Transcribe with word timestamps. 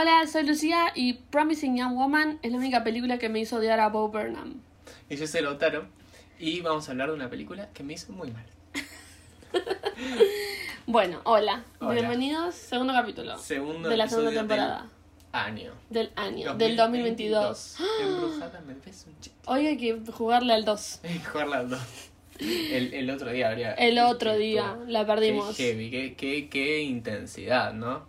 Hola, 0.00 0.24
soy 0.28 0.46
Lucía 0.46 0.92
y 0.94 1.14
Promising 1.14 1.76
Young 1.76 1.96
Woman 1.96 2.38
es 2.42 2.52
la 2.52 2.58
única 2.58 2.84
película 2.84 3.18
que 3.18 3.28
me 3.28 3.40
hizo 3.40 3.56
odiar 3.56 3.80
a 3.80 3.88
Bo 3.88 4.08
Burnham. 4.08 4.60
Y 5.10 5.16
yo 5.16 5.26
soy 5.26 5.40
Lautaro. 5.40 5.88
Y 6.38 6.60
vamos 6.60 6.86
a 6.86 6.92
hablar 6.92 7.08
de 7.08 7.16
una 7.16 7.28
película 7.28 7.68
que 7.74 7.82
me 7.82 7.94
hizo 7.94 8.12
muy 8.12 8.30
mal. 8.30 8.46
Bueno, 10.86 11.20
hola. 11.24 11.64
Hola. 11.80 11.94
Bienvenidos, 11.94 12.54
segundo 12.54 12.92
capítulo 12.92 13.36
Segundo 13.38 13.88
de 13.88 13.96
la 13.96 14.08
segunda 14.08 14.30
temporada 14.30 14.86
Año. 15.32 15.72
del 15.90 16.12
año, 16.14 16.54
del 16.54 16.76
2022. 16.76 17.76
Embrujada 18.00 18.60
me 18.60 18.74
ves 18.74 19.04
un 19.08 19.20
chiste. 19.20 19.36
Hoy 19.46 19.66
hay 19.66 19.76
que 19.76 20.00
jugarle 20.12 20.54
al 20.54 20.64
2. 20.64 21.00
Jugarla 21.32 21.58
al 21.58 21.70
dos. 21.70 21.80
El, 22.38 22.94
el 22.94 23.10
otro 23.10 23.30
día 23.30 23.48
habría. 23.48 23.74
El 23.74 23.98
otro 23.98 24.36
día, 24.36 24.78
la 24.86 25.06
perdimos. 25.06 25.56
Qué 25.56 25.72
heavy, 25.72 25.90
qué, 25.90 26.14
qué, 26.14 26.48
qué 26.48 26.80
intensidad, 26.80 27.72
¿no? 27.72 28.06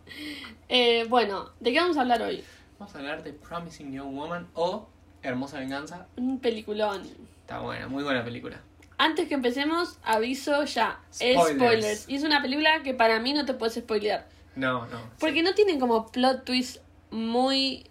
Eh, 0.68 1.06
bueno, 1.10 1.50
¿de 1.60 1.72
qué 1.72 1.80
vamos 1.80 1.98
a 1.98 2.02
hablar 2.02 2.22
hoy? 2.22 2.44
Vamos 2.78 2.96
a 2.96 3.00
hablar 3.00 3.24
de 3.24 3.34
Promising 3.34 3.92
Young 3.92 4.14
Woman 4.14 4.48
o 4.54 4.88
Hermosa 5.24 5.60
Venganza. 5.60 6.08
Un 6.18 6.40
peliculón. 6.40 7.04
Está 7.42 7.60
buena, 7.60 7.88
muy 7.88 8.04
buena 8.04 8.24
película. 8.24 8.62
Antes 8.98 9.28
que 9.28 9.34
empecemos, 9.34 9.98
aviso 10.04 10.64
ya. 10.66 11.00
Spoilers. 11.12 11.56
spoilers. 11.56 12.10
Y 12.10 12.16
es 12.16 12.24
una 12.24 12.42
película 12.42 12.84
que 12.84 12.94
para 12.94 13.20
mí 13.20 13.34
no 13.34 13.46
te 13.46 13.54
puedes 13.54 13.76
spoilear. 13.76 14.28
No, 14.56 14.86
no. 14.88 15.00
Porque 15.20 15.42
no 15.42 15.54
tienen 15.54 15.80
como 15.80 16.08
plot 16.12 16.44
twist 16.44 16.82
muy 17.12 17.86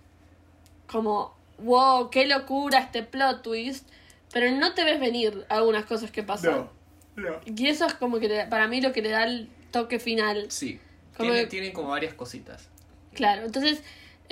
como 0.87 1.34
wow, 1.59 2.11
qué 2.11 2.27
locura 2.27 2.79
este 2.79 3.03
plot 3.03 3.43
twist, 3.43 3.89
pero 4.33 4.51
no 4.53 4.75
te 4.75 4.85
ves 4.85 5.01
venir 5.01 5.45
algunas 5.49 5.85
cosas 5.87 6.11
que 6.11 6.23
pasan. 6.23 6.69
No, 7.17 7.23
no. 7.31 7.41
Y 7.47 7.67
eso 7.69 7.87
es 7.87 7.95
como 7.95 8.19
que 8.21 8.29
le- 8.29 8.47
para 8.47 8.69
mí 8.69 8.81
lo 8.81 8.93
que 8.93 9.03
le 9.03 9.11
da 9.11 9.25
el 9.25 9.49
toque 9.71 9.99
final. 9.99 10.47
Sí. 10.51 10.79
Como 11.17 11.31
Tiene, 11.31 11.45
que- 11.45 11.51
tiene 11.51 11.73
como 11.73 11.89
varias 11.89 12.15
cositas. 12.15 12.69
Claro, 13.15 13.45
entonces, 13.45 13.83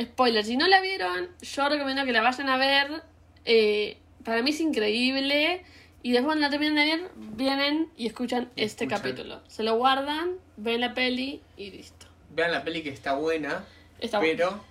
spoiler, 0.01 0.45
si 0.45 0.57
no 0.57 0.69
la 0.69 0.81
vieron, 0.81 1.29
yo 1.43 1.69
recomiendo 1.69 2.05
que 2.05 2.13
la 2.13 2.21
vayan 2.23 2.49
a 2.49 2.57
ver. 2.57 3.03
Eh, 3.45 3.97
para 4.25 4.43
mí 4.43 4.51
es 4.51 4.61
increíble. 4.61 5.65
Y 6.03 6.13
después 6.13 6.27
cuando 6.27 6.43
la 6.43 6.51
terminen 6.51 6.77
de 6.77 6.85
ver, 6.85 7.11
vienen 7.17 7.89
y 7.97 8.07
escuchan 8.07 8.51
Y 8.55 8.63
este 8.63 8.85
escuchan. 8.85 9.03
capítulo. 9.03 9.41
Se 9.49 9.65
lo 9.65 9.77
guardan, 9.77 10.35
ven 10.57 10.81
la 10.81 10.95
peli 10.95 11.43
y 11.57 11.71
listo. 11.73 12.07
Vean 12.31 12.53
la 12.53 12.63
peli 12.63 12.83
que 12.83 12.91
está 12.91 13.15
buena, 13.15 13.65
Está 13.99 14.21
pero 14.21 14.63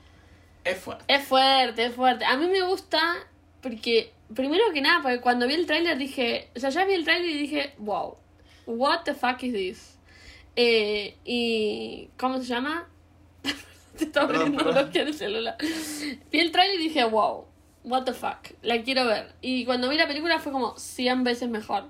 es 0.64 0.78
fuerte. 0.78 1.04
Es 1.14 1.23
fuerte, 1.26 1.86
es 1.88 1.94
fuerte. 1.94 2.23
A 2.23 2.38
mí 2.38 2.48
me 2.48 2.62
gusta 2.62 3.02
porque, 3.62 4.14
primero 4.34 4.64
que 4.73 4.81
nada, 4.81 5.02
porque 5.02 5.20
cuando 5.22 5.48
vi 5.48 5.54
el 5.54 5.66
tráiler 5.66 5.98
dije, 5.98 6.50
o 6.56 6.59
sea, 6.59 6.70
ya 6.70 6.86
vi 6.86 6.94
el 6.94 7.04
tráiler 7.04 7.30
y 7.30 7.38
dije, 7.38 7.73
wow, 7.78 8.18
what 8.66 9.04
the 9.04 9.14
fuck 9.14 9.42
is 9.44 9.54
this? 9.54 9.98
Eh, 10.56 11.17
y, 11.26 12.09
¿cómo 12.17 12.38
se 12.40 12.45
llama? 12.45 12.88
Te 13.98 15.00
el 15.02 15.14
celular. 15.14 15.58
Vi 16.32 16.40
el 16.40 16.52
tráiler 16.52 16.80
y 16.80 16.84
dije, 16.84 17.04
wow, 17.06 17.45
what 17.84 18.04
the 18.04 18.14
fuck, 18.14 18.50
la 18.62 18.82
quiero 18.82 19.06
ver. 19.06 19.34
Y 19.42 19.66
cuando 19.66 19.90
vi 19.90 19.98
la 19.98 20.08
película 20.08 20.39
fue 20.39 20.52
como 20.52 20.78
100 20.78 21.23
veces 21.23 21.50
mejor. 21.50 21.86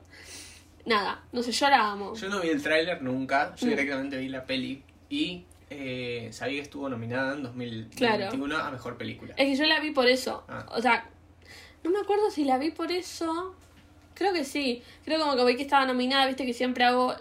Nada, 0.86 1.24
no 1.32 1.42
sé, 1.42 1.52
yo 1.52 1.70
la 1.70 1.92
amo. 1.92 2.14
Yo 2.16 2.30
no 2.30 2.42
vi 2.42 2.50
el 2.50 2.62
tráiler 2.62 3.02
nunca, 3.02 3.56
yo 3.56 3.66
Mm. 3.66 3.70
directamente 3.70 4.18
vi 4.18 4.28
la 4.30 4.46
peli 4.46 4.84
y 5.10 5.46
eh, 5.72 6.30
sabía 6.32 6.58
que 6.58 6.62
estuvo 6.64 6.88
nominada 6.90 7.34
en 7.34 7.44
2021 7.44 8.56
a 8.58 8.70
Mejor 8.70 8.98
Película. 8.98 9.34
Es 9.36 9.46
que 9.48 9.56
yo 9.56 9.66
la 9.66 9.80
vi 9.80 9.92
por 9.92 10.08
eso. 10.08 10.44
Ah. 10.48 10.66
O 10.70 10.82
sea, 10.82 11.10
no 11.86 11.92
me 11.92 12.00
acuerdo 12.00 12.30
si 12.32 12.44
la 12.44 12.58
vi 12.58 12.72
por 12.72 12.92
eso. 12.92 13.56
Creo 14.16 14.34
que 14.34 14.44
sí. 14.44 14.82
Creo 15.04 15.20
como 15.20 15.36
que 15.36 15.46
vi 15.46 15.56
que 15.56 15.62
estaba 15.62 15.86
nominada, 15.86 16.26
viste 16.26 16.46
que 16.46 16.54
siempre 16.54 16.84
hago. 16.84 17.16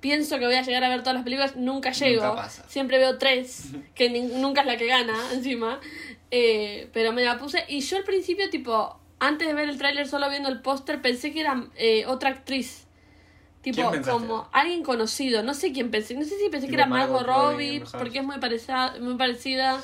Pienso 0.00 0.38
que 0.38 0.46
voy 0.46 0.54
a 0.54 0.62
llegar 0.62 0.82
a 0.82 0.88
ver 0.88 1.00
todas 1.00 1.14
las 1.14 1.24
películas, 1.24 1.56
nunca 1.56 1.92
llego. 1.92 2.34
pasa. 2.34 2.66
Siempre 2.68 2.96
veo 2.98 3.18
tres, 3.18 3.66
que 3.94 4.08
nunca 4.08 4.62
es 4.62 4.66
la 4.66 4.76
que 4.76 4.86
gana 4.86 5.14
encima. 5.32 5.78
Eh, 6.30 6.88
pero 6.92 7.12
me 7.12 7.22
la 7.22 7.38
puse. 7.38 7.64
Y 7.68 7.80
yo 7.80 7.98
al 7.98 8.04
principio, 8.04 8.48
tipo, 8.48 8.98
antes 9.18 9.46
de 9.46 9.54
ver 9.54 9.68
el 9.68 9.76
tráiler, 9.76 10.08
solo 10.08 10.30
viendo 10.30 10.48
el 10.48 10.62
póster, 10.62 11.02
pensé 11.02 11.32
que 11.32 11.40
era 11.40 11.66
eh, 11.76 12.06
otra 12.06 12.30
actriz. 12.30 12.86
Tipo, 13.60 13.92
como 14.08 14.48
alguien 14.52 14.82
conocido. 14.82 15.42
No 15.42 15.52
sé 15.52 15.72
quién 15.72 15.90
pensé. 15.90 16.14
No 16.14 16.24
sé 16.24 16.38
si 16.38 16.48
pensé 16.48 16.68
que 16.68 16.74
era 16.74 16.86
Margot 16.86 17.26
Margot 17.26 17.52
Robbie, 17.52 17.82
porque 17.92 18.20
es 18.20 18.24
muy 18.24 18.38
parecida, 18.38 18.94
muy 18.98 19.16
parecida. 19.16 19.78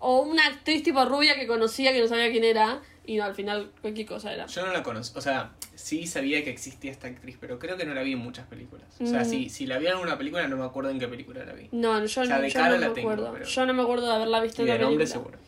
O 0.00 0.22
una 0.22 0.44
actriz 0.46 0.82
tipo 0.82 1.04
rubia 1.04 1.36
que 1.36 1.46
conocía 1.46 1.92
que 1.92 2.00
no 2.00 2.08
sabía 2.08 2.32
quién 2.32 2.42
era. 2.42 2.82
Y 3.08 3.16
no, 3.16 3.24
al 3.24 3.34
final 3.36 3.70
cualquier 3.80 4.06
cosa 4.06 4.32
era. 4.34 4.46
Yo 4.46 4.66
no 4.66 4.72
la 4.72 4.82
conozco, 4.82 5.20
o 5.20 5.22
sea, 5.22 5.52
sí 5.76 6.06
sabía 6.08 6.42
que 6.42 6.50
existía 6.50 6.90
esta 6.90 7.06
actriz, 7.06 7.36
pero 7.40 7.58
creo 7.60 7.76
que 7.76 7.84
no 7.86 7.94
la 7.94 8.02
vi 8.02 8.12
en 8.14 8.18
muchas 8.18 8.46
películas. 8.48 8.86
O 9.00 9.06
sea, 9.06 9.20
Mm. 9.20 9.24
si, 9.24 9.48
si 9.48 9.66
la 9.66 9.78
vi 9.78 9.86
en 9.86 9.92
alguna 9.92 10.18
película, 10.18 10.46
no 10.48 10.56
me 10.56 10.64
acuerdo 10.64 10.90
en 10.90 10.98
qué 10.98 11.06
película 11.06 11.44
la 11.44 11.52
vi. 11.52 11.68
No, 11.70 12.04
yo, 12.04 12.22
O 12.22 12.24
sea, 12.24 12.40
de 12.40 12.48
yo 12.48 12.54
cara 12.54 12.70
no 12.74 12.78
la 12.78 12.88
me 12.88 12.94
tengo, 12.94 13.10
acuerdo. 13.10 13.32
pero- 13.32 13.44
Yo 13.46 13.66
no 13.66 13.74
me 13.74 13.82
acuerdo 13.82 14.06
de 14.08 14.14
haberla 14.14 14.40
visto 14.40 14.62
en 14.62 14.68
la 14.68 14.74
de 14.74 14.80
nombre 14.80 15.04
película. 15.04 15.24
seguro. 15.24 15.38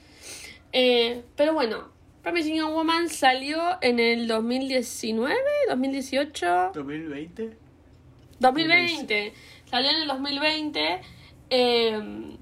Eh, 0.72 1.24
pero 1.34 1.52
bueno, 1.52 1.90
Promising 2.22 2.56
Young 2.56 2.72
Woman 2.74 3.08
salió 3.08 3.78
en 3.80 3.98
el 3.98 4.28
2019, 4.28 5.34
2018, 5.68 6.70
2020. 6.74 7.56
2020. 8.38 9.32
Salió 9.68 9.90
en 9.90 9.96
el 9.96 10.06
2020. 10.08 11.00
eh, 11.50 12.36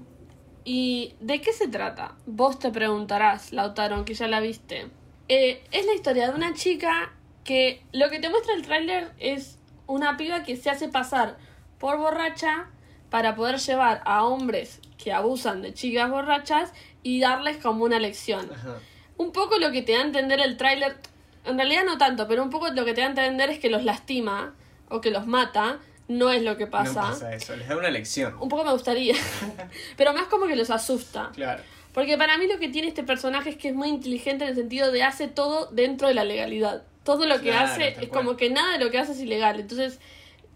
¿Y 0.69 1.13
de 1.21 1.39
qué 1.39 1.53
se 1.53 1.69
trata? 1.69 2.15
Vos 2.25 2.59
te 2.59 2.71
preguntarás, 2.71 3.53
Lautaro, 3.53 4.03
que 4.03 4.13
ya 4.13 4.27
la 4.27 4.41
viste. 4.41 4.87
Eh, 5.29 5.63
es 5.71 5.85
la 5.85 5.93
historia 5.93 6.29
de 6.29 6.35
una 6.35 6.53
chica 6.53 7.11
que 7.43 7.83
lo 7.91 8.09
que 8.09 8.19
te 8.19 8.29
muestra 8.29 8.53
el 8.53 8.61
tráiler 8.61 9.11
es 9.19 9.57
una 9.85 10.17
piba 10.17 10.43
que 10.43 10.55
se 10.57 10.69
hace 10.69 10.89
pasar 10.89 11.37
por 11.79 11.97
borracha 11.97 12.67
para 13.09 13.35
poder 13.35 13.57
llevar 13.57 14.01
a 14.05 14.25
hombres 14.25 14.79
que 14.97 15.13
abusan 15.13 15.61
de 15.61 15.73
chicas 15.73 16.09
borrachas 16.09 16.73
y 17.03 17.19
darles 17.21 17.57
como 17.57 17.85
una 17.85 17.99
lección. 17.99 18.49
Ajá. 18.53 18.79
Un 19.17 19.31
poco 19.31 19.57
lo 19.57 19.71
que 19.71 19.81
te 19.81 19.93
da 19.93 19.99
a 19.99 20.01
entender 20.03 20.39
el 20.39 20.57
tráiler, 20.57 20.97
en 21.45 21.57
realidad 21.57 21.83
no 21.85 21.97
tanto, 21.97 22.27
pero 22.27 22.43
un 22.43 22.49
poco 22.49 22.69
lo 22.69 22.85
que 22.85 22.93
te 22.93 23.01
da 23.01 23.07
a 23.07 23.09
entender 23.09 23.49
es 23.49 23.59
que 23.59 23.69
los 23.69 23.83
lastima 23.83 24.53
o 24.89 25.01
que 25.01 25.11
los 25.11 25.25
mata, 25.25 25.79
no 26.07 26.31
es 26.31 26.43
lo 26.43 26.57
que 26.57 26.67
pasa. 26.67 27.01
No 27.01 27.07
pasa 27.09 27.33
eso, 27.33 27.55
les 27.55 27.67
da 27.67 27.77
una 27.77 27.89
lección. 27.89 28.35
Un 28.39 28.49
poco 28.49 28.63
me 28.63 28.71
gustaría, 28.71 29.15
pero 29.97 30.13
más 30.13 30.27
como 30.27 30.47
que 30.47 30.55
los 30.55 30.69
asusta. 30.69 31.31
Claro. 31.33 31.63
Porque 31.97 32.15
para 32.15 32.37
mí 32.37 32.45
lo 32.45 32.59
que 32.59 32.69
tiene 32.69 32.89
este 32.89 33.01
personaje 33.01 33.49
es 33.49 33.55
que 33.57 33.69
es 33.69 33.73
muy 33.73 33.87
inteligente 33.89 34.43
en 34.43 34.51
el 34.51 34.55
sentido 34.55 34.91
de 34.91 35.01
hace 35.01 35.27
todo 35.27 35.65
dentro 35.71 36.07
de 36.07 36.13
la 36.13 36.25
legalidad. 36.25 36.83
Todo 37.03 37.25
lo 37.25 37.37
que 37.41 37.49
Claro, 37.49 37.71
hace 37.71 37.95
es 37.99 38.09
como 38.09 38.37
que 38.37 38.51
nada 38.51 38.73
de 38.77 38.85
lo 38.85 38.91
que 38.91 38.99
hace 38.99 39.13
es 39.13 39.19
ilegal. 39.19 39.59
Entonces, 39.59 39.99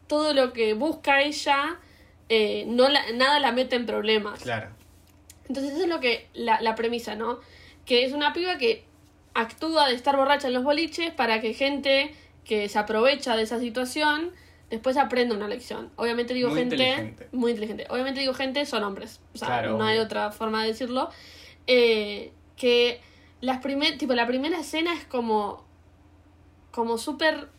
todo 0.05 0.35
lo 0.35 0.53
que 0.53 0.75
busca 0.75 1.23
ella, 1.23 1.79
eh, 2.29 2.65
no 2.67 2.89
la- 2.89 3.11
nada 3.13 3.39
la 3.39 3.51
mete 3.53 3.75
en 3.75 3.87
problemas. 3.87 4.43
Claro. 4.43 4.69
Entonces 5.47 5.73
eso 5.73 5.81
es 5.85 5.89
lo 5.89 5.99
que 5.99 6.27
la, 6.35 6.61
la 6.61 6.75
premisa, 6.75 7.15
¿no? 7.15 7.39
Que 7.87 8.05
es 8.05 8.13
una 8.13 8.33
piba 8.33 8.59
que 8.59 8.83
actúa 9.33 9.87
de 9.87 9.95
estar 9.95 10.15
borracha 10.17 10.45
en 10.47 10.53
los 10.53 10.63
boliches 10.63 11.11
para 11.11 11.41
que 11.41 11.55
gente 11.55 12.13
que 12.45 12.69
se 12.69 12.77
aprovecha 12.77 13.35
de 13.35 13.41
esa 13.41 13.59
situación 13.59 14.29
después 14.71 14.97
aprenda 14.97 15.35
una 15.35 15.47
lección. 15.47 15.91
Obviamente 15.97 16.33
digo 16.33 16.49
Muy 16.49 16.59
gente 16.59 16.75
inteligente. 16.75 17.27
muy 17.31 17.51
inteligente. 17.51 17.85
Obviamente 17.89 18.21
digo 18.21 18.33
gente 18.33 18.65
son 18.65 18.83
hombres, 18.83 19.19
o 19.35 19.37
sea, 19.37 19.47
Claro, 19.47 19.77
no 19.77 19.83
hay 19.83 19.99
otra 19.99 20.31
forma 20.31 20.63
de 20.63 20.69
decirlo. 20.69 21.09
Eh, 21.67 22.31
que 22.55 23.01
las 23.41 23.59
primer, 23.61 23.97
tipo 23.97 24.13
la 24.13 24.25
primera 24.25 24.59
escena 24.59 24.93
es 24.93 25.05
como 25.05 25.69
como 26.71 26.97
súper 26.97 27.49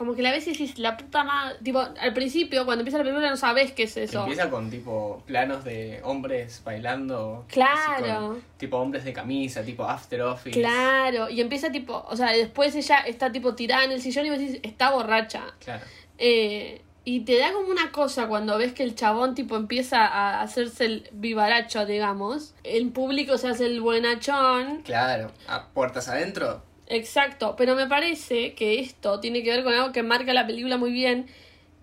como 0.00 0.14
que 0.14 0.22
la 0.22 0.30
ves 0.30 0.46
y 0.46 0.52
decís 0.52 0.78
la 0.78 0.96
puta 0.96 1.24
madre, 1.24 1.56
tipo 1.62 1.78
al 1.78 2.14
principio 2.14 2.64
cuando 2.64 2.80
empieza 2.80 2.96
la 2.96 3.04
película 3.04 3.28
no 3.28 3.36
sabes 3.36 3.72
qué 3.72 3.82
es 3.82 3.98
eso. 3.98 4.20
empieza 4.20 4.48
con 4.48 4.70
tipo 4.70 5.22
planos 5.26 5.62
de 5.62 6.00
hombres 6.04 6.62
bailando. 6.64 7.44
Claro. 7.48 8.28
con, 8.28 8.42
tipo 8.56 8.78
hombres 8.78 9.04
de 9.04 9.12
camisa, 9.12 9.62
tipo 9.62 9.84
after 9.84 10.22
office. 10.22 10.58
Claro, 10.58 11.28
y 11.28 11.42
empieza 11.42 11.70
tipo, 11.70 12.02
o 12.08 12.16
sea, 12.16 12.32
después 12.32 12.74
ella 12.76 13.00
está 13.00 13.30
tipo 13.30 13.54
tirada 13.54 13.84
en 13.84 13.92
el 13.92 14.00
sillón 14.00 14.24
y 14.24 14.30
vos 14.30 14.38
decís, 14.38 14.60
está 14.62 14.90
borracha. 14.90 15.42
Claro. 15.62 15.84
Eh, 16.16 16.80
y 17.04 17.20
te 17.26 17.38
da 17.38 17.52
como 17.52 17.68
una 17.68 17.92
cosa 17.92 18.26
cuando 18.26 18.56
ves 18.56 18.72
que 18.72 18.82
el 18.82 18.94
chabón 18.94 19.34
tipo 19.34 19.54
empieza 19.56 20.06
a 20.06 20.40
hacerse 20.40 20.86
el 20.86 21.10
vivaracho, 21.12 21.84
digamos. 21.84 22.54
El 22.64 22.88
público 22.88 23.36
se 23.36 23.48
hace 23.48 23.66
el 23.66 23.82
buenachón. 23.82 24.80
Claro. 24.80 25.30
A 25.46 25.66
puertas 25.66 26.08
adentro. 26.08 26.62
Exacto, 26.90 27.54
pero 27.56 27.76
me 27.76 27.86
parece 27.86 28.54
que 28.54 28.80
esto 28.80 29.20
tiene 29.20 29.44
que 29.44 29.50
ver 29.50 29.62
con 29.62 29.72
algo 29.72 29.92
que 29.92 30.02
marca 30.02 30.34
la 30.34 30.44
película 30.46 30.76
muy 30.76 30.90
bien, 30.90 31.26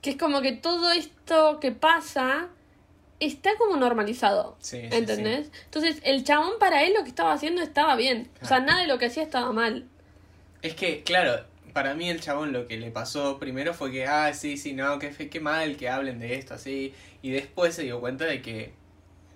que 0.02 0.12
es 0.12 0.18
como 0.18 0.42
que 0.42 0.52
todo 0.52 0.92
esto 0.92 1.62
que 1.62 1.72
pasa 1.72 2.50
está 3.22 3.52
como 3.58 3.78
normalizado. 3.78 4.58
Sí, 4.60 4.82
sí, 4.82 4.90
¿Entendés? 4.92 5.50
Entonces, 5.64 6.02
el 6.04 6.26
chabón 6.26 6.60
para 6.60 6.84
él 6.84 6.94
lo 6.94 7.04
que 7.04 7.10
estaba 7.10 7.32
haciendo 7.32 7.62
estaba 7.62 7.96
bien. 7.96 8.30
O 8.42 8.46
sea, 8.46 8.60
nada 8.60 8.82
de 8.82 8.88
lo 8.88 8.98
que 9.00 9.06
hacía 9.06 9.24
estaba 9.24 9.54
mal. 9.54 9.86
Es 10.62 10.76
que, 10.76 11.04
claro, 11.04 11.46
para 11.72 11.94
mí 11.94 12.10
el 12.10 12.20
chabón 12.20 12.52
lo 12.52 12.68
que 12.68 12.76
le 12.76 12.92
pasó 12.92 13.40
primero 13.40 13.74
fue 13.74 13.92
que, 13.92 14.06
ah, 14.06 14.34
sí, 14.34 14.58
sí, 14.58 14.74
no, 14.74 15.00
qué, 15.00 15.12
qué 15.12 15.40
mal 15.40 15.78
que 15.78 15.88
hablen 15.88 16.20
de 16.20 16.36
esto, 16.36 16.54
así. 16.54 16.94
Y 17.22 17.32
después 17.32 17.74
se 17.74 17.84
dio 17.84 18.02
cuenta 18.02 18.26
de 18.26 18.42
que, 18.42 18.74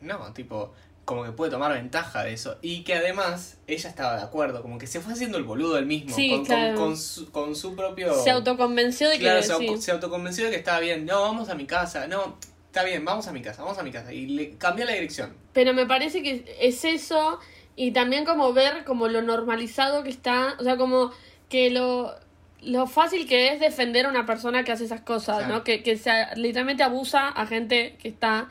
no, 0.02 0.34
tipo, 0.34 0.74
como 1.06 1.24
que 1.24 1.32
puede 1.32 1.52
tomar 1.52 1.74
ventaja 1.74 2.24
de 2.24 2.34
eso. 2.34 2.58
Y 2.62 2.84
que 2.84 2.94
además 2.96 3.58
ella 3.68 3.90
estaba 3.90 4.16
de 4.18 4.24
acuerdo, 4.24 4.62
como 4.62 4.78
que 4.78 4.88
se 4.88 5.00
fue 5.02 5.14
haciendo 5.14 5.38
el 5.38 5.44
boludo 5.44 5.78
él 5.78 5.86
mismo. 5.86 6.16
Sí, 6.16 6.30
con, 6.30 6.38
con- 6.40 6.46
claro. 6.46 6.76
con 6.78 6.98
su, 6.98 7.32
con 7.32 7.56
su 7.56 7.76
propio... 7.76 8.14
Se 8.24 8.30
autoconvenció 8.32 9.10
de 9.10 9.16
que 9.16 9.22
Claro, 9.24 9.42
se, 9.44 9.58
sí. 9.58 9.78
se 9.82 9.92
autoconvenció 9.92 10.46
de 10.46 10.52
que 10.52 10.58
estaba 10.58 10.80
bien. 10.80 11.06
No, 11.06 11.22
vamos 11.22 11.50
a 11.50 11.56
mi 11.56 11.66
casa. 11.66 12.08
No, 12.08 12.38
está 12.68 12.84
bien, 12.84 13.04
vamos 13.04 13.28
a 13.28 13.32
mi 13.34 13.42
casa, 13.42 13.64
vamos 13.64 13.78
a 13.80 13.84
mi 13.84 13.92
casa. 13.92 14.14
Y 14.14 14.28
le 14.28 14.58
cambia 14.58 14.86
la 14.86 14.94
dirección. 14.94 15.34
Pero 15.54 15.74
me 15.74 15.86
parece 15.86 16.22
que 16.24 16.56
es 16.62 16.86
eso 16.86 17.40
y 17.76 17.92
también 17.92 18.24
como 18.26 18.54
ver 18.54 18.84
como 18.86 19.08
lo 19.08 19.22
normalizado 19.22 20.04
que 20.04 20.10
está, 20.10 20.56
o 20.60 20.64
sea, 20.64 20.78
como 20.78 21.12
que 21.50 21.72
lo, 21.72 22.14
lo 22.62 22.86
fácil 22.88 23.28
que 23.28 23.50
es 23.54 23.60
defender 23.60 24.06
a 24.06 24.10
una 24.10 24.26
persona 24.26 24.64
que 24.64 24.72
hace 24.72 24.86
esas 24.86 25.02
cosas, 25.02 25.40
Claro. 25.40 25.54
¿no? 25.56 25.64
Que, 25.64 25.82
que 25.84 25.98
se, 25.98 26.12
literalmente 26.36 26.84
abusa 26.84 27.28
a 27.28 27.46
gente 27.48 27.98
que 28.02 28.08
está 28.08 28.50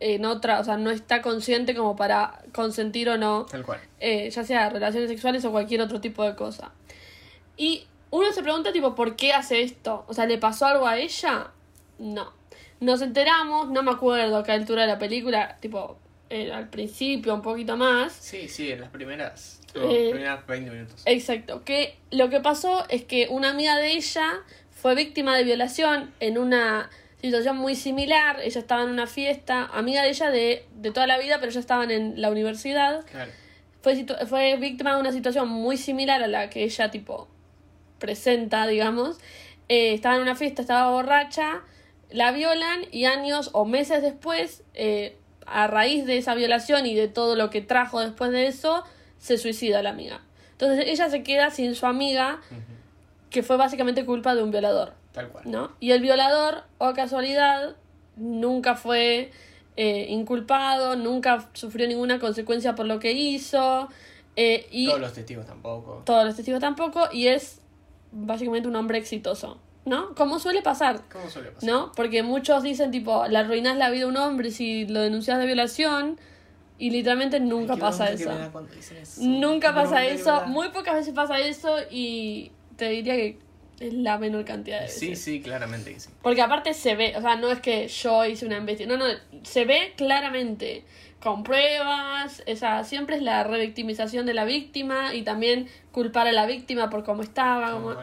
en 0.00 0.24
otra, 0.24 0.60
o 0.60 0.64
sea, 0.64 0.76
no 0.76 0.90
está 0.90 1.22
consciente 1.22 1.74
como 1.74 1.96
para 1.96 2.42
consentir 2.52 3.08
o 3.08 3.16
no, 3.16 3.46
Tal 3.46 3.64
cual. 3.64 3.80
eh, 4.00 4.28
ya 4.30 4.44
sea 4.44 4.68
relaciones 4.70 5.08
sexuales 5.08 5.44
o 5.44 5.50
cualquier 5.52 5.80
otro 5.80 6.00
tipo 6.00 6.24
de 6.24 6.34
cosa. 6.34 6.72
Y 7.56 7.86
uno 8.10 8.32
se 8.32 8.42
pregunta, 8.42 8.72
tipo, 8.72 8.94
¿por 8.94 9.16
qué 9.16 9.32
hace 9.32 9.62
esto? 9.62 10.04
O 10.08 10.14
sea, 10.14 10.26
¿le 10.26 10.38
pasó 10.38 10.66
algo 10.66 10.86
a 10.86 10.98
ella? 10.98 11.48
No. 11.98 12.32
Nos 12.80 13.00
enteramos, 13.02 13.70
no 13.70 13.82
me 13.82 13.92
acuerdo 13.92 14.36
a 14.36 14.42
qué 14.44 14.52
altura 14.52 14.82
de 14.82 14.88
la 14.88 14.98
película, 14.98 15.56
tipo, 15.60 15.96
eh, 16.30 16.52
al 16.52 16.68
principio, 16.68 17.32
un 17.34 17.42
poquito 17.42 17.76
más. 17.76 18.12
Sí, 18.12 18.48
sí, 18.48 18.72
en 18.72 18.80
las 18.82 18.90
primeras, 18.90 19.60
Eh, 19.74 20.10
primeras 20.12 20.46
20 20.46 20.70
minutos. 20.70 21.02
Exacto, 21.06 21.64
que 21.64 21.96
lo 22.10 22.28
que 22.30 22.40
pasó 22.40 22.84
es 22.88 23.04
que 23.04 23.28
una 23.30 23.50
amiga 23.50 23.76
de 23.76 23.92
ella 23.92 24.34
fue 24.70 24.94
víctima 24.94 25.36
de 25.36 25.44
violación 25.44 26.12
en 26.20 26.36
una 26.38 26.90
situación 27.26 27.56
muy 27.56 27.74
similar. 27.74 28.38
Ella 28.42 28.60
estaba 28.60 28.82
en 28.82 28.90
una 28.90 29.06
fiesta, 29.06 29.66
amiga 29.72 30.02
de 30.02 30.10
ella 30.10 30.30
de, 30.30 30.66
de 30.74 30.90
toda 30.90 31.06
la 31.06 31.18
vida, 31.18 31.38
pero 31.40 31.52
ya 31.52 31.60
estaban 31.60 31.90
en 31.90 32.20
la 32.20 32.30
universidad. 32.30 33.04
Claro. 33.06 33.30
Fue, 33.82 34.04
fue 34.26 34.56
víctima 34.56 34.94
de 34.94 35.00
una 35.00 35.12
situación 35.12 35.48
muy 35.48 35.76
similar 35.76 36.22
a 36.22 36.26
la 36.26 36.50
que 36.50 36.64
ella, 36.64 36.90
tipo, 36.90 37.28
presenta, 37.98 38.66
digamos. 38.66 39.18
Eh, 39.68 39.94
estaba 39.94 40.16
en 40.16 40.22
una 40.22 40.34
fiesta, 40.34 40.62
estaba 40.62 40.90
borracha, 40.90 41.62
la 42.10 42.32
violan 42.32 42.82
y 42.92 43.06
años 43.06 43.50
o 43.52 43.64
meses 43.64 44.02
después, 44.02 44.62
eh, 44.74 45.16
a 45.46 45.66
raíz 45.66 46.06
de 46.06 46.18
esa 46.18 46.34
violación 46.34 46.86
y 46.86 46.94
de 46.94 47.08
todo 47.08 47.36
lo 47.36 47.50
que 47.50 47.60
trajo 47.60 48.00
después 48.00 48.30
de 48.30 48.46
eso, 48.46 48.84
se 49.18 49.38
suicida 49.38 49.82
la 49.82 49.90
amiga. 49.90 50.20
Entonces 50.52 50.84
ella 50.86 51.08
se 51.08 51.22
queda 51.22 51.50
sin 51.50 51.74
su 51.74 51.86
amiga, 51.86 52.40
que 53.30 53.42
fue 53.42 53.56
básicamente 53.56 54.04
culpa 54.04 54.34
de 54.34 54.42
un 54.42 54.50
violador. 54.50 54.94
Tal 55.14 55.28
cual. 55.28 55.44
¿no? 55.50 55.70
Y 55.80 55.92
el 55.92 56.02
violador, 56.02 56.64
o 56.78 56.92
casualidad, 56.92 57.76
nunca 58.16 58.74
fue 58.74 59.30
eh, 59.76 60.06
inculpado, 60.10 60.96
nunca 60.96 61.48
sufrió 61.54 61.88
ninguna 61.88 62.18
consecuencia 62.18 62.74
por 62.74 62.86
lo 62.86 62.98
que 62.98 63.12
hizo, 63.12 63.88
eh, 64.36 64.66
y 64.70 64.88
Todos 64.88 65.00
los 65.00 65.12
testigos 65.12 65.46
tampoco. 65.46 66.02
todos 66.04 66.24
los 66.24 66.34
testigos 66.34 66.60
tampoco, 66.60 67.08
y 67.12 67.28
es 67.28 67.60
básicamente 68.10 68.68
un 68.68 68.76
hombre 68.76 68.98
exitoso, 68.98 69.58
¿no? 69.84 70.14
Como 70.16 70.40
suele 70.40 70.62
pasar, 70.62 71.02
¿Cómo 71.12 71.30
suele 71.30 71.50
pasar? 71.52 71.68
¿no? 71.68 71.92
Porque 71.94 72.24
muchos 72.24 72.64
dicen, 72.64 72.90
tipo, 72.90 73.26
le 73.28 73.38
arruinas 73.38 73.76
la 73.76 73.90
vida 73.90 74.06
a 74.06 74.08
un 74.08 74.16
hombre 74.16 74.50
si 74.50 74.86
lo 74.86 75.00
denuncias 75.00 75.38
de 75.38 75.46
violación, 75.46 76.18
y 76.76 76.90
literalmente 76.90 77.38
nunca 77.38 77.76
pasa 77.76 78.10
eso. 78.10 78.32
Nunca 79.20 79.72
pasa 79.72 80.04
eso, 80.04 80.44
muy 80.46 80.70
pocas 80.70 80.94
veces 80.94 81.14
pasa 81.14 81.38
eso, 81.38 81.76
y 81.88 82.50
te 82.76 82.88
diría 82.88 83.14
que 83.14 83.38
la 83.80 84.18
menor 84.18 84.44
cantidad 84.44 84.78
de 84.78 84.84
veces. 84.86 84.98
Sí, 85.00 85.16
sí, 85.16 85.40
claramente 85.40 85.92
que 85.94 86.00
sí. 86.00 86.10
Porque 86.22 86.42
aparte 86.42 86.74
se 86.74 86.94
ve, 86.94 87.14
o 87.16 87.20
sea, 87.20 87.36
no 87.36 87.50
es 87.50 87.60
que 87.60 87.88
yo 87.88 88.24
hice 88.24 88.46
una 88.46 88.58
investigación, 88.58 88.98
no, 88.98 89.08
no, 89.08 89.14
se 89.42 89.64
ve 89.64 89.92
claramente, 89.96 90.84
con 91.20 91.42
pruebas, 91.42 92.42
o 92.46 92.56
sea, 92.56 92.84
siempre 92.84 93.16
es 93.16 93.22
la 93.22 93.44
revictimización 93.44 94.26
de 94.26 94.34
la 94.34 94.44
víctima 94.44 95.14
y 95.14 95.22
también 95.22 95.68
culpar 95.90 96.26
a 96.28 96.32
la 96.32 96.46
víctima 96.46 96.90
por 96.90 97.02
cómo 97.02 97.22
estaba. 97.22 97.72
Como-. 97.72 97.96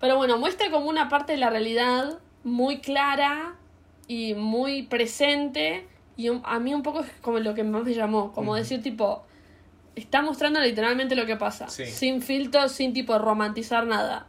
Pero 0.00 0.16
bueno, 0.16 0.38
muestra 0.38 0.70
como 0.70 0.86
una 0.88 1.08
parte 1.08 1.32
de 1.32 1.38
la 1.38 1.48
realidad 1.50 2.18
muy 2.44 2.78
clara 2.80 3.56
y 4.06 4.34
muy 4.34 4.82
presente 4.82 5.86
y 6.16 6.28
a 6.44 6.58
mí 6.58 6.74
un 6.74 6.82
poco 6.82 7.00
es 7.00 7.10
como 7.22 7.38
lo 7.38 7.54
que 7.54 7.64
más 7.64 7.84
me 7.84 7.94
llamó, 7.94 8.32
como 8.32 8.54
decir 8.54 8.82
tipo, 8.82 9.24
está 9.96 10.22
mostrando 10.22 10.60
literalmente 10.60 11.14
lo 11.14 11.24
que 11.24 11.36
pasa, 11.36 11.68
Sí. 11.68 11.86
sin 11.86 12.20
filtros, 12.20 12.72
sin 12.72 12.92
tipo 12.92 13.18
romantizar 13.18 13.86
nada. 13.86 14.26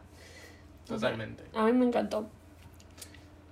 Totalmente. 0.86 1.44
A 1.54 1.64
mí 1.64 1.72
me 1.72 1.86
encantó. 1.86 2.28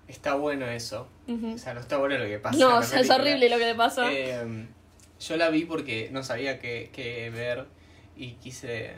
Está 0.08 0.34
bueno 0.34 0.67
eso. 0.67 1.08
O 1.26 1.58
sea, 1.58 1.75
no 1.75 1.81
está 1.81 1.96
bueno 1.96 2.19
lo 2.19 2.26
que 2.26 2.38
pasa. 2.38 2.58
No, 2.58 2.79
o 2.79 2.82
sea, 2.82 3.00
es 3.02 3.11
horrible 3.11 3.49
lo 3.49 3.58
que 3.58 3.67
le 3.67 3.75
pasó. 3.75 4.08
Eh, 4.08 4.67
yo 5.20 5.37
la 5.37 5.49
vi 5.50 5.64
porque 5.64 6.11
no 6.12 6.23
sabía 6.23 6.58
qué, 6.58 6.90
qué 6.93 7.31
ver 7.31 7.67
y 8.17 8.32
quise 8.34 8.93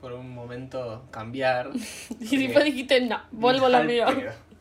por 0.00 0.12
un 0.12 0.30
momento 0.34 1.04
cambiar. 1.10 1.70
y 2.20 2.36
después 2.36 2.64
dijiste, 2.64 3.00
no, 3.00 3.22
vuelvo 3.30 3.66
a 3.66 3.68
lo 3.70 3.84
mío. 3.84 4.06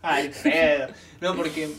Al 0.01 0.29
pedo. 0.29 0.87
No, 1.21 1.35
porque 1.35 1.69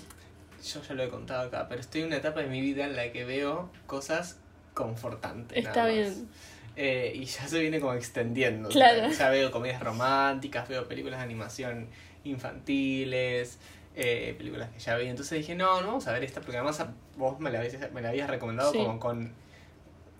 yo 0.65 0.83
ya 0.83 0.95
lo 0.95 1.03
he 1.05 1.09
contado 1.09 1.47
acá, 1.47 1.67
pero 1.69 1.81
estoy 1.81 2.01
en 2.01 2.09
una 2.09 2.17
etapa 2.17 2.41
de 2.41 2.49
mi 2.49 2.61
vida 2.61 2.85
en 2.85 2.97
la 2.97 3.13
que 3.13 3.25
veo 3.25 3.71
cosas 3.87 4.39
confortantes. 4.75 5.59
Está 5.59 5.83
nada 5.83 5.87
más. 5.87 5.95
bien. 5.95 6.29
Eh, 6.77 7.13
y 7.15 7.25
ya 7.25 7.49
se 7.49 7.59
viene 7.59 7.81
como 7.81 7.95
extendiendo. 7.95 8.69
Claro. 8.69 9.11
Ya 9.11 9.31
veo 9.31 9.51
comedias 9.51 9.83
románticas, 9.83 10.69
veo 10.69 10.87
películas 10.87 11.19
de 11.21 11.25
animación 11.25 11.89
infantiles, 12.25 13.59
eh, 13.95 14.35
películas 14.37 14.71
que 14.71 14.79
ya 14.79 14.97
vi. 14.97 15.07
Entonces 15.07 15.39
dije, 15.39 15.55
no, 15.55 15.81
no 15.81 15.87
vamos 15.89 16.07
a 16.07 16.13
ver 16.13 16.25
esta, 16.25 16.41
porque 16.41 16.57
además 16.59 16.85
vos 17.17 17.39
me 17.41 17.51
la 17.51 17.61
habías, 17.61 17.93
me 17.93 18.03
la 18.03 18.11
habías 18.11 18.29
recomendado 18.29 18.73
Sí. 18.73 18.79
como 18.79 18.99
con, 19.01 19.25
con 19.27 19.33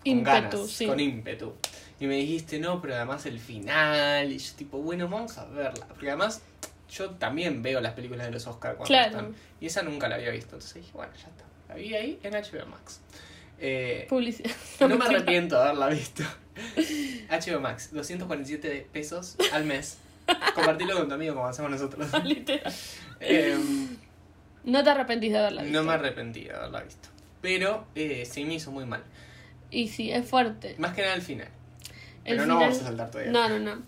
Ímpetu, 0.03 0.57
ganas, 0.57 0.71
sí. 0.71 0.85
con 0.87 0.99
ímpetu. 0.99 1.53
Y 1.99 2.05
me 2.07 2.15
dijiste, 2.15 2.59
no, 2.59 2.81
pero 2.81 2.95
además 2.95 3.25
el 3.25 3.39
final. 3.39 4.31
Y 4.31 4.37
yo, 4.37 4.53
tipo, 4.55 4.77
bueno, 4.79 5.07
vamos 5.09 5.37
a 5.37 5.45
verla. 5.45 5.85
Porque 5.87 6.07
además, 6.09 6.41
yo 6.89 7.09
también 7.11 7.61
veo 7.61 7.81
las 7.81 7.93
películas 7.93 8.25
de 8.27 8.31
los 8.31 8.47
Oscars 8.47 8.75
cuando 8.77 8.87
Claro. 8.87 9.09
están. 9.09 9.35
Y 9.59 9.65
esa 9.67 9.81
nunca 9.83 10.07
la 10.07 10.15
había 10.15 10.29
visto. 10.31 10.55
Entonces 10.55 10.75
dije, 10.75 10.91
bueno, 10.93 11.11
ya 11.13 11.27
está. 11.27 11.43
La 11.69 11.75
vi 11.75 11.93
ahí 11.95 12.19
en 12.23 12.33
HBO 12.33 12.65
Max. 12.67 13.01
Eh, 13.59 14.05
Publicidad. 14.07 14.51
no 14.79 14.89
me 14.89 15.05
arrepiento 15.05 15.55
de 15.57 15.61
haberla 15.63 15.87
visto. 15.89 16.23
HBO 17.29 17.59
Max, 17.59 17.89
247 17.93 18.87
pesos 18.91 19.35
al 19.51 19.65
mes. 19.65 19.97
Compartilo 20.55 20.95
con 20.97 21.07
tu 21.07 21.13
amigo 21.15 21.35
como 21.35 21.47
hacemos 21.47 21.71
nosotros. 21.71 22.07
Literal. 22.25 22.73
Em, 23.19 23.97
No 24.63 24.83
te 24.83 24.89
arrepentís 24.89 25.31
de 25.31 25.37
haberla 25.39 25.61
visto. 25.63 25.77
no 25.79 25.85
me 25.87 25.93
arrepentí 25.93 26.43
de 26.45 26.53
haberla 26.53 26.81
visto. 26.81 27.09
Pero 27.41 27.85
eh, 27.95 28.27
sí 28.29 28.43
me 28.45 28.55
hizo 28.55 28.71
muy 28.71 28.85
mal. 28.85 29.03
Y 29.71 29.87
sí, 29.89 30.11
es 30.11 30.27
fuerte. 30.27 30.75
Más 30.79 30.93
que 30.93 31.01
nada 31.03 31.13
el 31.15 31.21
final. 31.21 31.47
El 32.25 32.37
Pero 32.37 32.45
no 32.45 32.59
vamos 32.59 32.79
a 32.81 32.83
saltar 32.83 33.09
todavía. 33.11 33.31
No, 33.31 33.47
no, 33.47 33.59
no. 33.59 33.83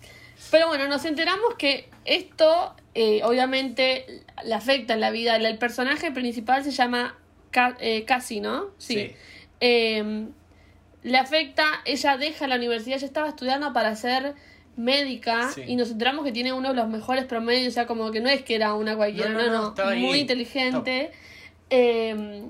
Pero 0.50 0.68
bueno, 0.68 0.88
nos 0.88 1.04
enteramos 1.04 1.54
que 1.58 1.88
esto 2.06 2.74
eh, 2.94 3.20
obviamente 3.24 4.22
le 4.44 4.54
afecta 4.54 4.94
en 4.94 5.00
la 5.00 5.10
vida. 5.10 5.36
El 5.36 5.58
personaje 5.58 6.10
principal 6.12 6.64
se 6.64 6.70
llama 6.70 7.18
Ca- 7.50 7.76
eh, 7.80 8.04
Cassie, 8.06 8.40
¿no? 8.40 8.68
Sí. 8.78 9.12
Eh, 9.60 10.26
le 11.02 11.18
afecta, 11.18 11.64
ella 11.84 12.16
deja 12.16 12.46
la 12.46 12.56
universidad, 12.56 12.96
ella 12.98 13.06
estaba 13.06 13.28
estudiando 13.28 13.72
para 13.72 13.94
ser 13.96 14.34
médica 14.76 15.50
Sí. 15.50 15.62
y 15.66 15.76
nos 15.76 15.90
enteramos 15.90 16.24
que 16.24 16.32
tiene 16.32 16.52
uno 16.52 16.68
de 16.70 16.74
los 16.74 16.88
mejores 16.88 17.24
promedios, 17.24 17.68
o 17.68 17.74
sea, 17.74 17.86
como 17.86 18.10
que 18.10 18.20
no 18.20 18.28
es 18.28 18.42
que 18.42 18.54
era 18.54 18.74
una 18.74 18.96
cualquiera, 18.96 19.30
No, 19.30 19.38
no, 19.38 19.46
no, 19.46 19.52
no, 19.52 19.62
no, 19.62 19.68
estaba 19.70 19.90
ahí, 19.90 20.00
muy 20.02 20.18
inteligente. 20.20 21.10
Eh, 21.70 22.44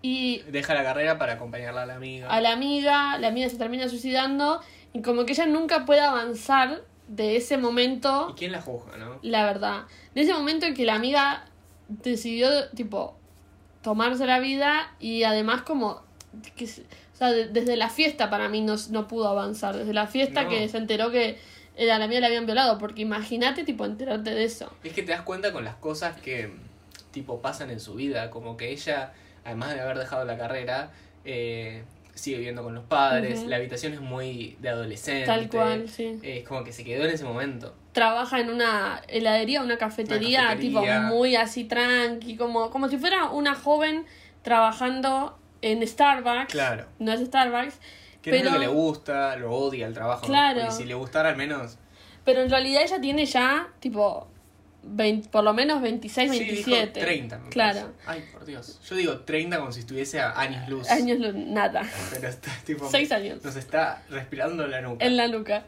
y 0.00 0.38
Deja 0.50 0.74
la 0.74 0.82
carrera 0.82 1.18
para 1.18 1.34
acompañarla 1.34 1.82
a 1.82 1.86
la 1.86 1.94
amiga. 1.96 2.28
a 2.28 2.40
la 2.40 2.52
amiga, 2.52 3.18
la 3.18 3.28
amiga 3.28 3.48
se 3.48 3.56
termina 3.56 3.88
suicidando 3.88 4.60
y 4.92 5.00
como 5.02 5.24
que 5.24 5.32
ella 5.32 5.46
nunca 5.46 5.84
puede 5.84 6.00
avanzar 6.00 6.82
de 7.08 7.36
ese 7.36 7.56
momento, 7.58 8.28
¿Y 8.30 8.34
quién 8.38 8.52
la 8.52 8.60
juzga, 8.60 8.96
no? 8.96 9.18
la 9.22 9.44
verdad, 9.44 9.82
de 10.14 10.22
ese 10.22 10.32
momento 10.32 10.66
en 10.66 10.74
que 10.74 10.84
la 10.84 10.94
amiga 10.94 11.44
decidió, 11.88 12.48
tipo, 12.70 13.16
tomarse 13.82 14.26
la 14.26 14.38
vida 14.40 14.94
y 14.98 15.22
además 15.24 15.62
como, 15.62 16.02
que, 16.56 16.66
sea, 17.24 17.32
de- 17.32 17.48
desde 17.48 17.76
la 17.76 17.88
fiesta 17.88 18.30
para 18.30 18.48
mí 18.48 18.60
no, 18.60 18.76
no 18.90 19.08
pudo 19.08 19.28
avanzar, 19.28 19.76
desde 19.76 19.92
la 19.92 20.06
fiesta 20.06 20.44
No. 20.44 20.48
que 20.50 20.68
se 20.68 20.78
enteró 20.78 21.10
que 21.10 21.38
era 21.76 21.98
la 21.98 22.04
amiga 22.04 22.20
la 22.20 22.26
habían 22.26 22.44
violado, 22.46 22.78
porque 22.78 23.02
imagínate, 23.02 23.64
tipo, 23.64 23.84
enterarte 23.86 24.30
de 24.34 24.44
eso. 24.44 24.72
Es 24.84 24.92
que 24.92 25.02
te 25.02 25.12
das 25.12 25.22
cuenta 25.22 25.52
con 25.52 25.64
las 25.64 25.74
cosas 25.76 26.16
que 26.20 26.50
tipo 27.12 27.40
pasan 27.40 27.70
en 27.70 27.80
su 27.80 27.94
vida, 27.94 28.30
como 28.30 28.56
que 28.56 28.70
ella, 28.70 29.12
además 29.44 29.74
de 29.74 29.80
haber 29.80 29.98
dejado 29.98 30.24
la 30.24 30.36
carrera, 30.36 30.90
eh, 31.24 31.84
sigue 32.14 32.36
viviendo 32.38 32.62
con 32.62 32.74
los 32.74 32.84
padres, 32.84 33.44
la 33.44 33.56
habitación 33.56 33.94
es 33.94 34.00
muy 34.02 34.56
de 34.60 34.68
adolescente. 34.68 35.24
Tal 35.24 35.48
cual, 35.48 35.88
sí. 35.88 36.18
eh, 36.22 36.38
Es 36.42 36.48
como 36.48 36.62
que 36.62 36.72
se 36.72 36.84
quedó 36.84 37.04
en 37.04 37.10
ese 37.10 37.24
momento. 37.24 37.74
trabaja 37.92 38.40
en 38.40 38.50
una 38.50 39.00
heladería, 39.08 39.62
una 39.62 39.76
cafetería, 39.78 40.40
Una 40.40 40.48
cafetería. 40.50 40.80
tipo 41.00 41.02
muy 41.14 41.36
así 41.36 41.64
tranqui, 41.64 42.36
como, 42.36 42.70
como 42.70 42.88
si 42.88 42.98
fuera 42.98 43.30
una 43.30 43.54
joven 43.54 44.04
trabajando 44.42 45.38
en 45.62 45.86
Starbucks. 45.86 46.52
Claro. 46.52 46.86
No 46.98 47.12
es 47.12 47.20
Starbucks, 47.26 47.78
Que 48.20 48.30
no 48.30 48.36
es 48.36 48.42
pero, 48.42 48.54
lo 48.54 48.60
que 48.60 48.66
le 48.66 48.72
gusta, 48.72 49.36
lo 49.36 49.52
odia 49.52 49.86
el 49.86 49.94
trabajo. 49.94 50.22
¿no? 50.22 50.26
Claro. 50.28 50.60
Porque 50.60 50.74
si 50.76 50.84
le 50.84 50.94
gustara 50.94 51.30
al 51.30 51.36
menos... 51.36 51.78
pero 52.24 52.42
en 52.42 52.50
realidad 52.50 52.82
ella 52.82 53.00
tiene 53.00 53.24
ya, 53.26 53.68
tipo, 53.80 54.28
20 54.84 55.28
por 55.28 55.44
lo 55.44 55.54
menos 55.54 55.80
26, 55.80 56.30
Sí, 56.32 56.38
dijo 56.40 56.70
27. 56.70 57.00
30. 57.00 57.38
me 57.38 57.48
Claro. 57.50 57.92
parece. 58.04 58.24
Ay, 58.24 58.28
por 58.32 58.44
Dios. 58.44 58.80
Yo 58.88 58.96
digo 58.96 59.18
30 59.20 59.58
como 59.58 59.70
si 59.72 59.80
estuviese 59.80 60.18
a 60.20 60.32
años 60.38 60.68
luz. 60.68 60.90
Años, 60.90 61.18
lu- 61.20 61.32
nada. 61.32 61.82
Pero 62.10 62.26
está 62.28 62.50
tipo... 62.64 62.88
Seis 62.90 63.12
años. 63.12 63.44
Nos 63.44 63.54
está 63.56 64.02
respirando 64.10 64.66
la 64.66 64.80
nuca. 64.80 65.04
En 65.06 65.16
la 65.16 65.28
nuca. 65.28 65.64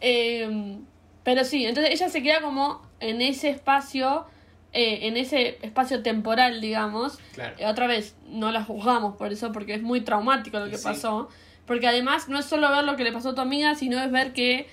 Eh, 0.00 0.78
pero 1.22 1.44
sí, 1.44 1.66
entonces 1.66 1.92
ella 1.92 2.08
se 2.08 2.22
queda 2.22 2.40
como 2.40 2.82
en 3.00 3.20
ese 3.22 3.50
espacio 3.50 4.26
eh, 4.72 5.06
en 5.08 5.16
ese 5.16 5.58
espacio 5.62 6.02
temporal, 6.02 6.60
digamos, 6.60 7.18
Claro. 7.34 7.54
eh, 7.58 7.66
otra 7.66 7.86
vez, 7.86 8.14
no 8.28 8.50
la 8.52 8.62
juzgamos 8.64 9.16
por 9.16 9.32
eso, 9.32 9.50
porque 9.52 9.74
es 9.74 9.82
muy 9.82 10.00
traumático 10.02 10.58
lo 10.58 10.68
que 10.70 10.76
Sí. 10.78 10.84
pasó. 10.84 11.28
Porque 11.66 11.86
además 11.86 12.28
no 12.28 12.38
es 12.38 12.46
solo 12.46 12.70
ver 12.70 12.84
lo 12.84 12.96
que 12.96 13.04
le 13.04 13.12
pasó 13.12 13.30
a 13.30 13.34
tu 13.34 13.40
amiga, 13.40 13.74
sino 13.74 14.02
es 14.02 14.10
ver 14.10 14.32
que 14.32 14.66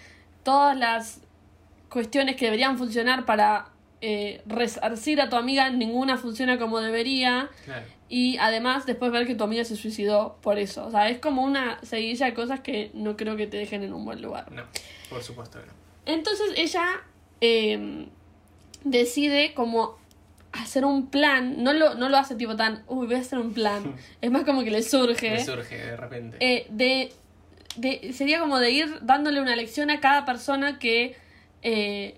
todas 0.43 0.77
las 0.77 1.21
cuestiones 1.89 2.35
que 2.35 2.45
deberían 2.45 2.77
funcionar 2.77 3.25
para 3.25 3.69
eh, 4.01 4.41
resarcir 4.45 5.19
a 5.21 5.29
tu 5.29 5.35
amiga, 5.35 5.69
ninguna 5.69 6.17
funciona 6.17 6.59
como 6.59 6.79
debería. 6.79 7.49
Claro. 7.63 7.85
Y 8.07 8.37
además 8.37 8.85
después 8.85 9.11
ver 9.11 9.25
que 9.25 9.33
tu 9.33 9.43
amiga 9.45 9.63
se 9.65 9.75
suicidó 9.75 10.37
por 10.41 10.59
eso. 10.59 10.85
O 10.85 10.91
sea, 10.91 11.09
es 11.09 11.17
como 11.19 11.41
una 11.43 11.79
seguidilla 11.83 12.27
de 12.27 12.33
cosas 12.35 12.59
que 12.59 12.91
no 12.93 13.17
creo 13.17 13.35
que 13.35 13.47
te 13.47 13.57
dejen 13.57 13.81
en 13.83 13.93
un 13.93 14.05
buen 14.05 14.21
lugar. 14.21 14.51
No, 14.51 14.63
por 15.09 15.23
supuesto 15.23 15.59
que 15.59 15.65
no. 15.65 15.73
Entonces 16.05 16.51
ella 16.55 16.85
eh, 17.41 18.07
decide 18.85 19.53
como 19.53 19.97
hacer 20.53 20.85
un 20.85 21.07
plan. 21.07 21.61
No 21.61 21.73
lo, 21.73 21.95
no 21.95 22.07
lo 22.07 22.15
hace 22.15 22.35
tipo 22.35 22.55
tan, 22.55 22.83
uy, 22.87 23.07
voy 23.07 23.15
a 23.15 23.19
hacer 23.19 23.39
un 23.39 23.53
plan. 23.53 23.95
es 24.21 24.31
más 24.31 24.43
como 24.45 24.63
que 24.63 24.71
le 24.71 24.81
surge. 24.81 25.31
Me 25.31 25.43
surge 25.43 25.75
de 25.77 25.97
repente. 25.97 26.37
eh, 26.39 26.65
de, 26.69 27.11
de, 27.75 28.13
sería 28.13 28.39
como 28.39 28.59
de 28.59 28.71
ir 28.71 28.99
dándole 29.01 29.41
una 29.41 29.55
lección 29.57 29.89
a 29.91 29.99
cada 29.99 30.23
persona 30.23 30.79
que 30.79 31.17
eh, 31.61 32.17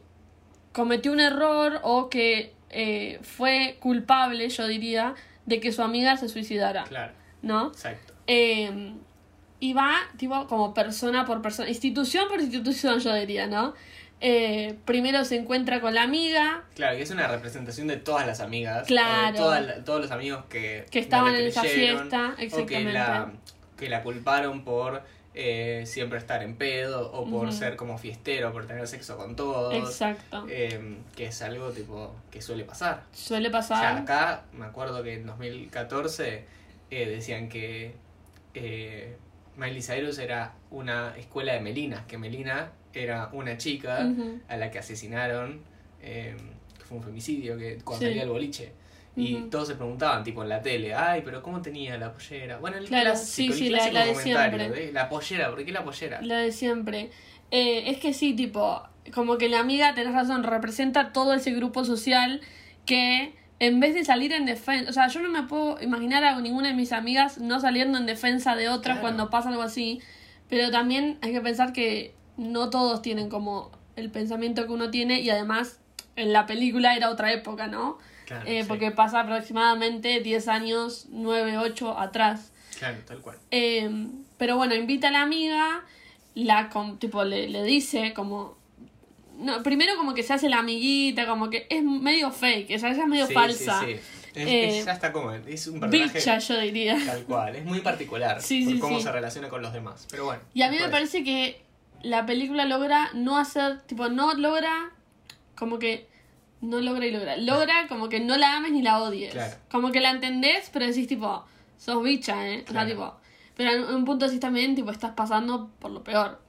cometió 0.74 1.12
un 1.12 1.19
error 1.19 1.79
o 1.83 2.09
que 2.09 2.53
eh, 2.69 3.17
fue 3.24 3.77
culpable, 3.79 4.47
yo 4.50 4.67
diría, 4.67 5.15
de 5.47 5.59
que 5.59 5.71
su 5.71 5.81
amiga 5.81 6.17
se 6.17 6.29
suicidara. 6.29 6.83
Claro, 6.83 7.13
¿No? 7.41 7.69
exacto. 7.69 8.13
Eh, 8.27 8.93
y 9.59 9.74
va, 9.74 9.95
tipo, 10.17 10.45
como 10.47 10.74
persona 10.75 11.25
por 11.25 11.41
persona, 11.41 11.69
institución 11.69 12.27
por 12.27 12.39
institución, 12.39 13.00
yo 13.00 13.12
diría, 13.15 13.47
¿no? 13.47 13.74
Eh, 14.19 14.75
primero 14.86 15.24
se 15.25 15.36
encuentra 15.36 15.79
con 15.79 15.93
la 15.93 16.01
amiga, 16.03 16.63
Claro, 16.75 16.97
que 16.97 17.03
es 17.03 17.12
una 17.12 17.27
representación 17.27 17.88
de 17.88 17.97
todas 17.97 18.25
las 18.25 18.39
amigas. 18.39 18.88
Claro. 18.88 19.27
o 19.27 19.31
de 19.31 19.38
todas 19.38 19.65
la- 19.65 19.83
todos 19.83 20.01
los 20.01 20.12
amigos 20.12 20.45
que, 20.50 20.86
Que 20.89 21.00
estaban 21.00 21.36
en 21.36 21.45
esa 21.45 21.63
fiesta, 21.63 22.31
O 22.33 22.36
que 22.38 22.45
exactamente. 22.45 22.93
la, 22.93 23.31
que 23.77 23.89
la 23.89 24.01
culparon 24.01 24.63
por 24.63 25.03
eh, 25.39 25.83
siempre 25.86 26.17
estar 26.17 26.41
en 26.41 26.55
pedo 26.55 27.12
o 27.12 27.29
por 27.29 27.53
ser 27.53 27.75
como 27.75 28.00
fiestero, 28.00 28.51
por 28.51 28.65
tener 28.65 28.88
sexo 28.88 29.17
con 29.17 29.36
todos. 29.36 29.75
exacto. 29.75 30.47
eh, 30.50 30.97
que 31.15 31.27
es 31.27 31.39
algo 31.43 31.69
tipo 31.69 32.15
que 32.31 32.41
suele 32.41 32.63
pasar. 32.63 33.03
Suele 33.13 33.50
O 33.50 33.51
sea, 33.51 33.59
pasar. 33.62 33.97
acá 33.97 34.45
me 34.51 34.65
acuerdo 34.65 35.03
que 35.03 35.13
en 35.13 35.27
2014 35.27 36.43
eh, 36.89 37.05
decían 37.05 37.50
que 37.50 37.93
Miley 39.57 39.81
Cyrus 39.83 40.17
era 40.17 40.53
una 40.71 41.15
escuela 41.17 41.53
de 41.53 41.59
Melina, 41.59 42.05
que 42.07 42.17
Melina 42.17 42.71
era 43.03 43.29
una 43.33 43.57
chica 43.57 44.09
a 44.47 44.57
la 44.57 44.71
que 44.71 44.79
asesinaron, 44.79 45.61
eh, 46.01 46.35
que 46.77 46.83
fue 46.85 46.97
un 46.97 47.03
femicidio, 47.03 47.57
que 47.57 47.77
cuando 47.83 48.01
Sí. 48.05 48.11
salía 48.11 48.23
el 48.23 48.29
boliche. 48.29 48.71
Y 49.15 49.33
todos 49.49 49.67
se 49.69 49.73
preguntaban, 49.75 50.23
tipo 50.23 50.43
en 50.43 50.49
la 50.49 50.61
tele, 50.61 50.93
ay, 50.93 51.21
pero 51.25 51.41
¿cómo 51.41 51.59
tenía 51.61 51.97
la 51.97 52.13
pollera? 52.13 52.57
Bueno, 52.59 52.77
el 52.77 52.85
Claro, 52.85 53.15
sí, 53.15 53.51
sí, 53.51 53.69
la- 53.69 53.89
la 53.91 54.05
de 54.05 54.11
comentario 54.13 54.59
siempre. 54.59 54.85
de 54.85 54.91
la 54.93 55.09
pollera, 55.09 55.49
¿por 55.49 55.65
qué 55.65 55.71
la 55.71 55.83
pollera? 55.83 56.21
Lo 56.21 56.35
de 56.35 56.51
siempre. 56.51 57.09
Eh, 57.49 57.89
es 57.89 57.97
que 57.97 58.13
sí, 58.13 58.33
tipo, 58.35 58.83
como 59.15 59.39
que 59.39 59.49
la 59.49 59.59
amiga, 59.59 59.95
tenés 59.95 60.13
razón, 60.13 60.43
representa 60.43 61.13
todo 61.13 61.33
ese 61.33 61.51
grupo 61.51 61.83
social 61.83 62.41
que 62.85 63.33
en 63.59 63.79
vez 63.79 63.95
de 63.95 64.05
salir 64.05 64.33
en 64.33 64.45
defensa, 64.45 64.87
o 64.87 64.93
sea, 64.93 65.07
yo 65.07 65.19
no 65.21 65.29
me 65.29 65.41
puedo 65.47 65.81
imaginar 65.81 66.23
a 66.23 66.39
ninguna 66.39 66.67
de 66.67 66.75
mis 66.75 66.91
amigas 66.91 67.39
no 67.39 67.59
saliendo 67.59 67.97
en 67.97 68.05
defensa 68.05 68.55
de 68.55 68.69
otras 68.69 68.97
Claro. 68.97 69.01
cuando 69.01 69.29
pasa 69.31 69.49
algo 69.49 69.63
así, 69.63 69.99
pero 70.47 70.69
también 70.69 71.17
hay 71.23 71.31
que 71.31 71.41
pensar 71.41 71.73
que 71.73 72.13
no 72.38 72.70
todos 72.70 73.01
tienen 73.01 73.29
como 73.29 73.72
el 73.96 74.12
pensamiento 74.12 74.65
que 74.65 74.72
uno 74.72 74.91
tiene 74.91 75.20
y 75.22 75.29
además 75.29 75.79
en 76.15 76.34
la 76.34 76.46
película 76.46 76.96
era 76.96 77.10
otra 77.10 77.32
época, 77.34 77.67
¿no? 77.67 77.98
Claro, 78.25 78.46
Eh, 78.48 78.62
sí, 78.63 78.67
Porque 78.67 78.91
pasa 78.91 79.22
aproximadamente 79.22 80.20
10 80.22 80.48
años, 80.48 81.08
9, 81.10 81.58
8 81.58 81.98
atrás. 82.00 82.51
claro, 82.77 82.98
tal 83.08 83.20
cual. 83.22 83.38
Eh, 83.51 83.89
pero 84.38 84.58
bueno, 84.58 84.75
invita 84.75 85.08
a 85.08 85.12
la 85.12 85.22
amiga, 85.22 85.84
la 86.36 86.70
com- 86.70 86.98
tipo 87.00 87.24
le, 87.24 87.50
le 87.50 87.63
dice 87.63 88.13
como 88.13 88.56
no, 89.39 89.62
primero 89.62 89.96
como 89.98 90.13
que 90.15 90.24
se 90.24 90.34
hace 90.34 90.50
la 90.50 90.58
amiguita, 90.60 91.27
como 91.27 91.50
que 91.51 91.67
es 91.70 91.84
medio 91.84 92.32
fake, 92.32 92.75
o 92.75 92.79
sea, 92.79 92.91
ella 92.91 93.03
es 93.03 93.08
medio 93.08 93.27
Sí, 93.27 93.34
falsa. 93.36 93.79
sí, 93.82 93.86
sí. 93.86 94.00
Es, 94.34 94.48
Eh, 94.48 94.79
es- 94.79 94.86
ya 94.86 94.91
está 94.94 95.12
como, 95.12 95.32
es 95.32 95.67
un 95.67 95.79
personaje 95.79 96.17
Bicha, 96.20 96.39
yo 96.39 96.60
diría. 96.60 96.98
tal 97.06 97.24
cual, 97.24 97.56
es 97.56 97.63
muy 97.65 97.82
particular 97.82 98.39
por 98.70 98.79
cómo 98.79 99.00
se 99.00 99.12
relaciona 99.12 99.48
con 99.50 99.62
los 99.62 99.74
demás. 99.74 100.08
Pero 100.10 100.25
bueno. 100.25 100.41
Y 100.56 100.63
a 100.63 100.72
mí 100.72 100.77
me 100.79 100.89
parece 100.89 101.24
que 101.24 101.62
la 102.03 102.25
película 102.25 102.65
logra 102.65 103.09
no 103.13 103.37
hacer, 103.37 103.81
tipo, 103.83 104.09
no 104.09 104.33
logra 104.35 104.91
como 105.55 105.79
que 105.79 106.07
no 106.61 106.79
logra 106.81 107.05
y 107.05 107.11
logra. 107.11 107.37
Logra 107.37 107.87
como 107.87 108.09
que 108.09 108.19
no 108.19 108.35
la 108.37 108.55
ames 108.57 108.71
ni 108.71 108.81
la 108.81 108.99
odies. 109.01 109.33
Claro. 109.33 109.55
Como 109.71 109.91
que 109.91 109.99
la 110.01 110.11
entendés, 110.11 110.69
pero 110.73 110.85
decís 110.87 111.07
tipo, 111.07 111.45
sos 111.77 112.03
bicha, 112.03 112.47
¿eh? 112.47 112.55
O 112.67 112.71
sea, 112.71 112.85
Claro. 112.85 112.89
tipo, 112.89 113.15
pero 113.55 113.71
en 113.71 113.83
un 113.95 114.05
punto 114.05 114.25
decís 114.25 114.39
también, 114.39 114.75
tipo, 114.75 114.91
estás 114.91 115.11
pasando 115.11 115.69
por 115.79 115.91
lo 115.91 116.03
peor. 116.03 116.41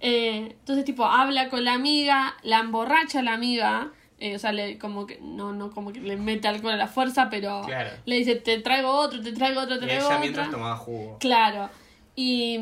Eh, 0.00 0.48
entonces, 0.58 0.84
tipo, 0.84 1.04
habla 1.04 1.48
con 1.50 1.64
la 1.64 1.74
amiga, 1.74 2.34
la 2.42 2.60
emborracha 2.60 3.18
a 3.20 3.22
la 3.22 3.34
amiga, 3.34 3.90
eh, 4.18 4.34
o 4.34 4.38
sea, 4.38 4.52
le, 4.52 4.78
como 4.78 5.06
que, 5.06 5.18
no, 5.20 5.52
no, 5.52 5.70
como 5.70 5.92
que 5.92 6.00
le 6.00 6.16
mete 6.16 6.48
alcohol 6.48 6.72
a 6.72 6.76
la 6.76 6.86
fuerza, 6.88 7.28
pero 7.30 7.62
Claro. 7.66 7.90
le 8.06 8.16
dice, 8.16 8.36
te 8.36 8.58
traigo 8.60 8.90
otro, 8.90 9.20
te 9.20 9.32
traigo 9.32 9.60
otro, 9.60 9.78
te 9.78 9.84
Y 9.84 9.88
traigo 9.88 10.04
ella 10.06 10.08
otro. 10.16 10.20
mientras 10.20 10.50
tomaba 10.50 10.76
jugo. 10.76 11.18
Claro. 11.20 11.68
Y, 12.20 12.56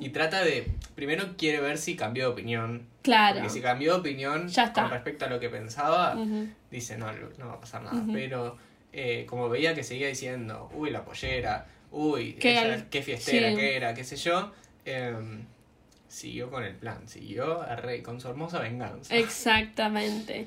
Y 0.00 0.08
trata 0.08 0.42
de. 0.42 0.66
Primero 0.94 1.36
quiere 1.36 1.60
ver 1.60 1.76
si 1.76 1.96
cambió 1.96 2.24
de 2.24 2.30
opinión. 2.32 2.86
claro. 3.02 3.40
Porque 3.40 3.50
si 3.52 3.60
cambió 3.60 3.92
de 3.94 4.00
opinión 4.00 4.48
Ya 4.48 4.64
está. 4.64 4.82
con 4.82 4.90
respecto 4.90 5.26
a 5.26 5.28
lo 5.28 5.38
que 5.38 5.50
pensaba, 5.50 6.16
dice 6.70 6.96
no, 6.96 7.12
no 7.38 7.48
va 7.48 7.54
a 7.54 7.60
pasar 7.60 7.82
nada. 7.82 8.02
Pero 8.12 8.56
eh, 8.92 9.26
como 9.28 9.48
veía 9.50 9.74
que 9.74 9.82
seguía 9.84 10.08
diciendo, 10.08 10.70
uy, 10.74 10.90
la 10.90 11.04
pollera, 11.04 11.66
uy, 11.90 12.34
Que 12.34 12.52
ella, 12.52 12.86
qué 12.90 13.02
fiestera 13.02 13.50
sí. 13.50 13.56
que 13.56 13.76
era, 13.76 13.92
qué 13.94 14.04
sé 14.04 14.16
yo, 14.16 14.52
em, 14.86 15.44
siguió 16.08 16.50
con 16.50 16.64
el 16.64 16.74
plan, 16.74 17.06
siguió 17.06 17.60
a 17.62 17.76
rey, 17.76 18.00
con 18.02 18.18
su 18.20 18.28
hermosa 18.28 18.60
venganza. 18.60 19.14
Exactamente. 19.14 20.46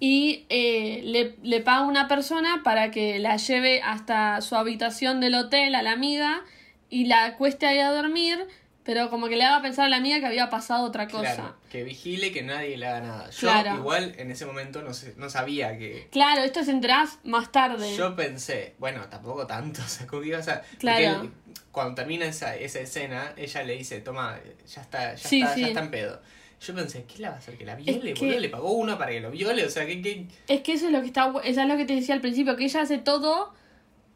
Y 0.00 0.44
eh, 0.50 1.00
le, 1.04 1.34
le 1.42 1.60
paga 1.60 1.82
una 1.86 2.06
persona 2.08 2.60
para 2.64 2.90
que 2.90 3.18
la 3.18 3.36
lleve 3.36 3.82
hasta 3.82 4.40
su 4.42 4.54
habitación 4.56 5.20
del 5.20 5.34
hotel 5.34 5.74
a 5.74 5.82
la 5.82 5.92
amiga 5.92 6.42
y 6.90 7.06
la 7.06 7.24
acueste 7.26 7.66
ahí 7.66 7.78
a 7.78 7.90
dormir, 7.90 8.38
pero 8.84 9.10
como 9.10 9.28
que 9.28 9.36
le 9.36 9.44
haga 9.44 9.60
pensar 9.62 9.86
a 9.86 9.88
la 9.88 9.96
amiga 9.96 10.20
que 10.20 10.26
había 10.26 10.48
pasado 10.48 10.84
otra 10.86 11.08
cosa. 11.08 11.34
Claro, 11.34 11.56
que 11.70 11.82
vigile 11.82 12.30
que 12.32 12.42
nadie 12.42 12.76
le 12.76 12.86
haga 12.86 13.00
nada. 13.00 13.30
Yo 13.30 13.40
Claro. 13.40 13.74
igual 13.76 14.14
en 14.16 14.30
ese 14.30 14.46
momento 14.46 14.82
no, 14.82 14.94
sé- 14.94 15.14
no 15.16 15.28
sabía 15.28 15.76
que... 15.76 16.08
Claro, 16.12 16.42
esto 16.42 16.62
se 16.62 16.70
enterás 16.70 17.18
más 17.24 17.50
tarde. 17.50 17.96
Yo 17.96 18.14
pensé, 18.14 18.74
bueno, 18.78 19.04
tampoco 19.08 19.46
tanto, 19.46 19.80
o 19.84 19.88
sea, 19.88 20.06
como 20.06 20.22
que 20.22 20.36
a... 20.36 20.62
Claro. 20.78 21.22
él- 21.22 21.30
cuando 21.72 21.94
termina 21.96 22.24
esa, 22.26 22.54
esa 22.56 22.80
escena, 22.80 23.32
ella 23.36 23.62
le 23.64 23.76
dice, 23.76 24.00
toma, 24.00 24.38
ya 24.72 24.80
está, 24.82 25.14
ya 25.14 25.28
Sí, 25.28 25.40
está, 25.42 25.54
sí. 25.54 25.60
ya 25.62 25.66
está 25.68 25.80
en 25.80 25.90
pedo. 25.90 26.22
Yo 26.58 26.74
pensé, 26.74 27.04
¿qué 27.04 27.18
le 27.18 27.28
va 27.28 27.34
a 27.34 27.38
hacer? 27.38 27.58
¿Que 27.58 27.66
la 27.66 27.74
viole? 27.74 28.14
que- 28.14 28.24
boludo? 28.24 28.40
¿Le 28.40 28.48
pagó 28.48 28.70
uno 28.72 28.96
para 28.96 29.10
que 29.10 29.20
lo 29.20 29.30
viole? 29.30 29.64
O 29.66 29.68
sea, 29.68 29.84
¿qué...? 29.84 30.00
qué? 30.00 30.26
Es 30.48 30.60
que 30.62 30.72
eso 30.74 30.86
es 30.86 30.92
lo 30.92 31.00
que 31.00 31.08
está, 31.08 31.30
eso 31.44 31.60
es 31.60 31.66
lo 31.68 31.76
que 31.76 31.84
te 31.84 31.94
decía 31.94 32.14
al 32.14 32.20
principio, 32.22 32.56
que 32.56 32.64
ella 32.64 32.80
hace 32.82 32.96
todo 32.98 33.52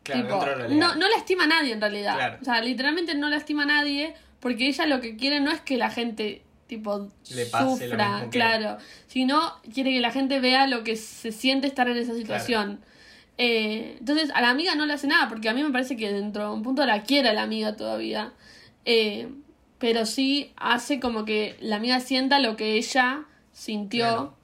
Claro, 0.03 0.23
tipo, 0.23 0.35
dentro 0.37 0.51
de 0.51 0.57
lo 0.57 0.69
legal. 0.69 0.79
no, 0.79 0.95
no 0.97 1.09
lastima 1.09 1.45
a 1.45 1.47
nadie 1.49 1.73
en 1.73 1.81
realidad. 1.81 2.15
Claro. 2.15 2.39
O 2.41 2.45
sea, 2.45 2.61
literalmente 2.63 3.15
no 3.15 3.29
lastima 3.29 3.65
a 3.65 3.67
nadie 3.67 4.15
porque 4.41 4.67
ella 4.69 4.87
lo 4.87 5.01
que 5.01 5.17
quiere 5.17 5.41
no 5.41 5.51
es 5.51 5.61
que 5.61 5.77
la 5.77 5.91
gente 5.91 6.43
tipo 6.67 7.11
Le 7.35 7.47
pase 7.47 7.65
lo 7.65 7.71
sufra, 7.91 8.09
mismo 8.15 8.31
que- 8.31 8.39
claro, 8.39 8.79
sino 9.09 9.41
quiere 9.75 9.91
que 9.91 10.01
la 10.01 10.13
gente 10.13 10.39
vea 10.41 10.67
lo 10.69 10.85
que 10.85 10.95
se 10.97 11.33
siente 11.33 11.67
estar 11.67 11.89
en 11.89 11.97
esa 11.97 12.15
situación. 12.15 12.81
Eh, 13.39 13.97
entonces 13.99 14.31
a 14.35 14.41
la 14.41 14.51
amiga 14.51 14.75
no 14.75 14.87
le 14.87 14.93
hace 14.93 15.07
nada 15.07 15.29
porque 15.29 15.49
a 15.49 15.55
mí 15.55 15.63
me 15.63 15.71
parece 15.71 15.97
que 15.97 16.13
dentro 16.13 16.45
de 16.45 16.51
un 16.55 16.63
punto 16.63 16.85
la 16.87 17.03
quiere 17.03 17.33
la 17.35 17.43
amiga 17.43 17.75
todavía. 17.77 18.33
Eh, 18.85 19.29
pero 19.79 20.07
sí 20.07 20.53
hace 20.57 21.01
como 21.01 21.25
que 21.25 21.57
la 21.61 21.77
amiga 21.77 22.01
sienta 22.01 22.39
lo 22.39 22.57
que 22.57 22.75
ella 22.77 23.25
sintió 23.53 24.05
Claro. 24.05 24.35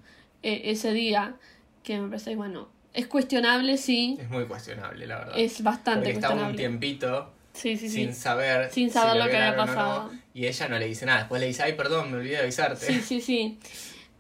eh, 0.42 0.62
ese 0.66 0.92
día, 0.92 1.34
que 1.82 1.98
me 2.00 2.08
parece, 2.08 2.34
bueno, 2.36 2.68
es 2.97 3.07
cuestionable, 3.07 3.76
sí, 3.76 4.17
Es 4.21 4.29
muy 4.31 4.45
cuestionable, 4.47 5.07
la 5.07 5.19
verdad. 5.19 5.35
es 5.38 5.62
bastante 5.62 6.00
Porque 6.07 6.11
estaba 6.15 6.35
un 6.35 6.41
cuestionable. 6.55 6.59
tiempito 6.88 7.33
Sí, 7.53 7.76
sí, 7.76 7.88
sí. 7.88 7.95
sin 7.97 8.15
saber, 8.15 8.71
Sin 8.73 8.91
saber 8.91 9.12
si 9.15 9.19
lo 9.19 9.31
que 9.31 9.37
había 9.37 9.50
no, 9.53 9.67
pasado. 9.67 10.11
y 10.35 10.47
ella 10.47 10.69
no 10.69 10.79
le 10.79 10.87
dice 10.87 11.07
nada. 11.07 11.21
Después 11.21 11.41
le 11.41 11.47
dice, 11.47 11.62
ay, 11.62 11.73
perdón, 11.75 12.11
me 12.11 12.19
olvidé 12.19 12.37
de 12.37 12.43
avisarte. 12.43 12.85
Sí, 12.87 13.00
sí, 13.00 13.21
sí. 13.23 13.59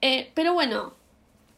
Eh, 0.00 0.30
pero 0.34 0.54
bueno, 0.54 0.94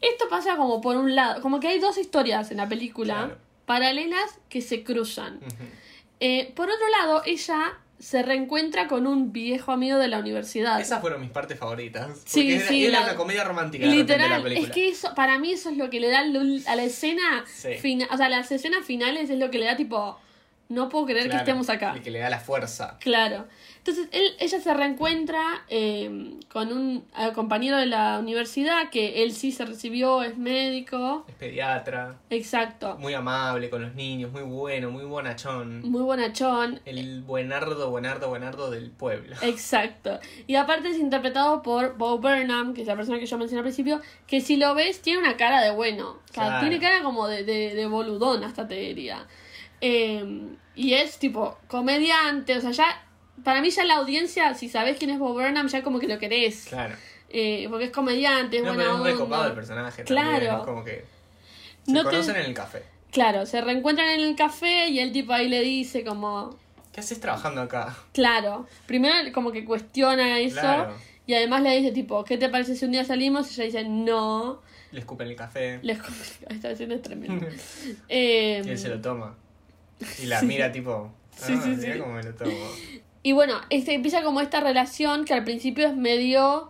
esto 0.01 0.25
pasa 0.29 0.57
como 0.57 0.81
por 0.81 0.97
un 0.97 1.15
lado, 1.15 1.41
como 1.43 1.61
que 1.61 1.69
hay 1.69 1.79
dos 1.79 1.97
historias 1.99 2.51
en 2.51 2.57
la 2.57 2.69
película 2.69 3.15
Claro. 3.27 3.39
paralelas 3.67 4.39
que 4.49 4.61
se 4.61 4.83
cruzan. 4.83 5.39
Eh, 6.21 6.53
por 6.57 6.69
otro 6.69 6.89
lado, 7.01 7.23
ella 7.27 7.79
se 7.99 8.23
reencuentra 8.23 8.87
con 8.87 9.07
un 9.07 9.33
viejo 9.33 9.73
amigo 9.73 9.99
de 9.99 10.07
la 10.09 10.19
universidad. 10.21 10.81
Esas 10.81 11.00
fueron 11.00 11.21
mis 11.21 11.31
partes 11.31 11.59
favoritas. 11.59 12.09
Sí, 12.25 12.52
era, 12.52 12.69
sí, 12.69 12.87
era 12.87 13.00
la- 13.00 13.07
una 13.07 13.14
comedia 13.17 13.45
romántica 13.45 13.87
de 13.87 13.90
Literal, 13.93 14.31
la 14.31 14.43
película. 14.43 14.69
es 14.69 14.73
que 14.75 14.88
eso, 14.88 15.14
para 15.14 15.38
mí 15.38 15.52
eso 15.52 15.71
es 15.71 15.76
lo 15.76 15.90
que 15.90 15.99
le 16.00 16.09
da 16.09 16.21
a 16.21 16.76
la 16.76 16.83
escena, 16.85 17.45
Sí. 17.47 17.71
fina- 17.81 18.07
o 18.12 18.17
sea, 18.17 18.28
las 18.28 18.50
escenas 18.52 18.85
finales 18.85 19.31
es 19.31 19.38
lo 19.38 19.50
que 19.50 19.59
le 19.59 19.67
da 19.67 19.76
tipo 19.76 20.19
no 20.69 20.89
puedo 20.89 21.07
creer 21.07 21.31
que 21.31 21.37
estemos 21.37 21.69
acá. 21.71 21.93
El 21.95 22.03
que 22.03 22.11
le 22.11 22.19
da 22.19 22.29
la 22.31 22.41
fuerza. 22.41 22.97
Claro. 23.01 23.47
Entonces 23.79 24.09
él, 24.13 24.35
ella 24.39 24.61
se 24.61 24.75
reencuentra 24.75 25.41
eh, 25.69 26.35
con 26.53 26.71
un 26.73 27.05
compañero 27.35 27.79
de 27.79 27.87
la 27.87 28.19
universidad 28.19 28.91
que 28.91 29.23
él 29.23 29.33
sí 29.33 29.51
se 29.51 29.65
recibió, 29.65 30.23
es 30.23 30.37
médico. 30.37 31.25
Es 31.27 31.35
pediatra. 31.37 32.17
Exacto. 32.29 32.97
Muy 32.99 33.15
amable 33.15 33.71
con 33.71 33.81
los 33.81 33.95
niños, 33.95 34.31
muy 34.31 34.43
bueno, 34.43 34.91
muy 34.91 35.05
bonachón. 35.05 35.81
Muy 35.89 36.03
bonachón. 36.03 36.81
El 36.85 37.23
buenardo, 37.23 37.89
buenardo, 37.91 38.29
buenardo 38.29 38.71
del 38.71 38.91
pueblo. 38.91 39.37
Exacto. 39.41 40.19
Y 40.47 40.57
aparte 40.57 40.91
es 40.91 40.99
interpretado 40.99 41.63
por 41.63 41.97
Bo 41.97 42.19
Burnham, 42.19 42.75
que 42.75 42.83
es 42.83 42.87
la 42.89 42.97
persona 42.97 43.19
que 43.19 43.25
yo 43.27 43.39
mencioné 43.39 43.61
al 43.61 43.65
principio, 43.65 44.03
que 44.27 44.43
si 44.43 44.57
lo 44.57 44.75
ves 44.75 45.01
tiene 45.01 45.21
una 45.21 45.39
cara 45.39 45.63
de 45.63 45.71
bueno. 45.71 46.11
O 46.11 46.33
sea, 46.35 46.45
Claro. 46.45 46.61
tiene 46.61 46.79
cara 46.79 47.03
como 47.03 47.27
de, 47.27 47.43
de, 47.45 47.75
de 47.75 47.87
boludón, 47.87 48.45
hasta 48.45 48.69
te 48.69 48.75
diría. 48.75 49.27
Eh, 49.80 50.42
y 50.75 50.94
es 50.94 51.18
tipo 51.18 51.58
comediante, 51.68 52.56
o 52.56 52.61
sea, 52.61 52.70
ya, 52.70 53.06
para 53.44 53.61
mí 53.61 53.70
ya 53.70 53.85
la 53.85 53.97
audiencia, 53.97 54.54
si 54.54 54.68
sabes 54.68 54.97
quién 54.99 55.11
es 55.11 55.18
Bo 55.18 55.32
Burnham, 55.32 55.68
ya 55.68 55.82
como 55.82 55.99
que 56.00 56.06
lo 56.08 56.18
querés. 56.18 56.66
Claro. 56.68 56.94
Eh, 57.30 57.66
porque 57.68 57.87
es 57.87 57.90
comediante, 57.90 58.56
es 58.58 58.62
No, 58.62 58.68
buena 58.70 58.85
pero 58.85 58.94
es 58.94 59.00
onda. 59.00 59.11
recopado 59.12 59.47
el 59.49 59.52
personaje 59.54 60.04
Claro. 60.04 60.30
también. 60.30 60.54
Es 60.56 60.64
como 60.64 60.85
que 60.85 61.04
se 61.85 61.92
No 61.92 62.08
te- 62.08 62.16
en 62.30 62.37
el 62.37 62.54
café. 62.54 62.82
Claro, 63.11 63.47
se 63.47 63.61
reencuentran 63.61 64.08
en 64.08 64.20
el 64.20 64.37
café 64.37 64.88
y 64.88 64.99
el 65.00 65.12
tipo 65.12 65.32
ahí 65.32 65.49
le 65.49 65.61
dice 65.62 66.04
como, 66.04 66.56
¿Qué 66.92 67.00
haces 67.00 67.20
trabajando 67.20 67.61
acá? 67.62 67.97
claro, 68.12 68.66
primero 68.87 69.14
como 69.32 69.52
que 69.52 69.64
cuestiona 69.64 70.38
eso 70.40 70.61
Claro. 70.61 70.94
y 71.26 71.35
además 71.35 71.62
le 71.62 71.76
dice 71.76 71.92
tipo, 71.92 72.23
¿qué 72.25 72.37
te 72.38 72.49
parece 72.49 72.75
si 72.76 72.85
un 72.85 72.92
día 72.92 73.04
salimos? 73.04 73.50
Y 73.50 73.54
ella 73.62 73.64
dice, 73.64 73.85
no, 73.88 74.61
Le 74.90 75.00
escupen 75.00 75.28
el 75.28 75.37
café. 75.37 75.78
les 75.82 75.99
esta 76.50 76.70
escena 76.70 76.94
es 76.97 77.02
tremenda. 77.02 77.47
Eh, 78.08 78.62
Y 78.64 78.68
él 78.70 78.78
se 78.78 78.88
lo 78.88 79.00
toma. 79.00 79.37
Y 80.23 80.26
la 80.26 80.40
Sí. 80.40 80.47
mira 80.47 80.71
tipo. 80.73 81.11
Ah, 81.40 81.45
sí, 81.47 81.52
mirá 81.52 81.95
sí. 81.95 81.99
cómo 82.00 82.12
me 82.14 82.23
lo 82.23 82.35
tomo. 82.35 82.50
y 83.23 83.33
bueno, 83.33 83.61
este, 83.71 83.95
empieza 83.95 84.23
como 84.23 84.40
esta 84.40 84.61
relación 84.61 85.25
que 85.25 85.35
al 85.35 85.45
principio 85.45 85.87
es 85.87 85.97
medio 85.97 86.69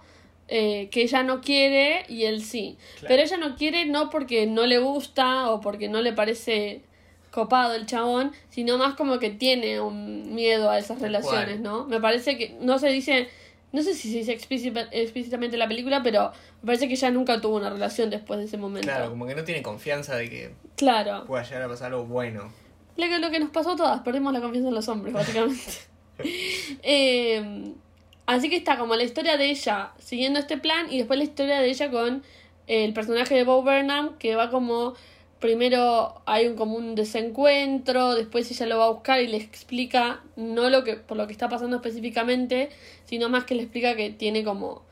eh, 0.48 0.88
que 0.90 1.02
ella 1.02 1.22
no 1.22 1.40
quiere 1.40 2.04
y 2.08 2.24
él 2.24 2.42
sí. 2.42 2.76
Claro. 3.00 3.06
Pero 3.08 3.22
ella 3.22 3.36
no 3.36 3.56
quiere 3.56 3.84
no 3.86 4.10
porque 4.10 4.46
no 4.46 4.66
le 4.66 4.78
gusta 4.78 5.50
o 5.50 5.60
porque 5.60 5.88
no 5.88 6.00
le 6.02 6.12
parece 6.12 6.82
copado 7.30 7.74
el 7.74 7.84
chabón, 7.86 8.32
sino 8.50 8.78
más 8.78 8.94
como 8.94 9.18
que 9.18 9.30
tiene 9.30 9.80
un 9.80 10.34
miedo 10.34 10.70
a 10.70 10.78
esas 10.78 11.00
relaciones. 11.00 11.60
¿no? 11.60 11.84
Me 11.86 12.00
parece 12.00 12.36
que 12.38 12.56
no 12.60 12.78
se 12.78 12.88
dice, 12.88 13.28
no 13.72 13.82
sé 13.82 13.94
si 13.94 14.10
se 14.10 14.18
dice 14.18 14.32
explícita- 14.32 14.88
explícitamente 14.90 15.56
en 15.56 15.60
la 15.60 15.68
película, 15.68 16.02
pero 16.02 16.32
me 16.62 16.66
parece 16.66 16.88
que 16.88 16.94
ella 16.94 17.10
nunca 17.10 17.40
tuvo 17.40 17.56
una 17.56 17.68
relación 17.70 18.08
después 18.10 18.38
de 18.40 18.46
ese 18.46 18.56
momento. 18.56 18.88
Claro, 18.88 19.10
como 19.10 19.26
que 19.26 19.34
no 19.34 19.44
tiene 19.44 19.62
confianza 19.62 20.16
de 20.16 20.28
que 20.30 20.50
Claro. 20.76 21.24
pueda 21.26 21.42
llegar 21.44 21.62
a 21.62 21.68
pasar 21.68 21.92
algo 21.92 22.04
bueno. 22.06 22.50
Lo 22.98 23.06
que, 23.06 23.18
lo 23.18 23.30
que 23.30 23.38
nos 23.40 23.50
pasó 23.50 23.70
a 23.70 23.76
todas, 23.76 24.00
perdimos 24.00 24.32
la 24.32 24.40
confianza 24.40 24.68
en 24.68 24.74
los 24.74 24.88
hombres, 24.88 25.14
básicamente. 25.14 25.62
Eh, 26.82 27.72
así 28.26 28.50
que 28.50 28.56
está 28.56 28.76
como 28.76 28.96
la 28.96 29.04
historia 29.04 29.36
de 29.36 29.50
ella 29.50 29.92
siguiendo 30.00 30.40
este 30.40 30.58
plan 30.58 30.92
y 30.92 30.98
después 30.98 31.16
la 31.16 31.22
historia 31.22 31.60
de 31.60 31.68
ella 31.68 31.92
con 31.92 32.24
el 32.66 32.92
personaje 32.92 33.36
de 33.36 33.44
Bo 33.44 33.62
Burnham 33.62 34.18
que 34.18 34.34
va 34.34 34.50
como 34.50 34.94
primero 35.38 36.20
hay 36.26 36.46
un 36.48 36.56
como 36.56 36.76
un 36.76 36.96
desencuentro, 36.96 38.16
después 38.16 38.50
ella 38.50 38.66
lo 38.66 38.78
va 38.78 38.86
a 38.86 38.90
buscar 38.90 39.20
y 39.20 39.28
le 39.28 39.36
explica 39.36 40.20
no 40.34 40.70
lo 40.70 40.82
que 40.82 40.94
por 40.96 41.16
lo 41.16 41.26
que 41.26 41.32
está 41.32 41.48
pasando 41.48 41.76
específicamente, 41.76 42.70
sino 43.04 43.28
más 43.28 43.44
que 43.44 43.54
le 43.54 43.62
explica 43.62 43.94
que 43.94 44.10
tiene 44.10 44.42
como 44.42 44.82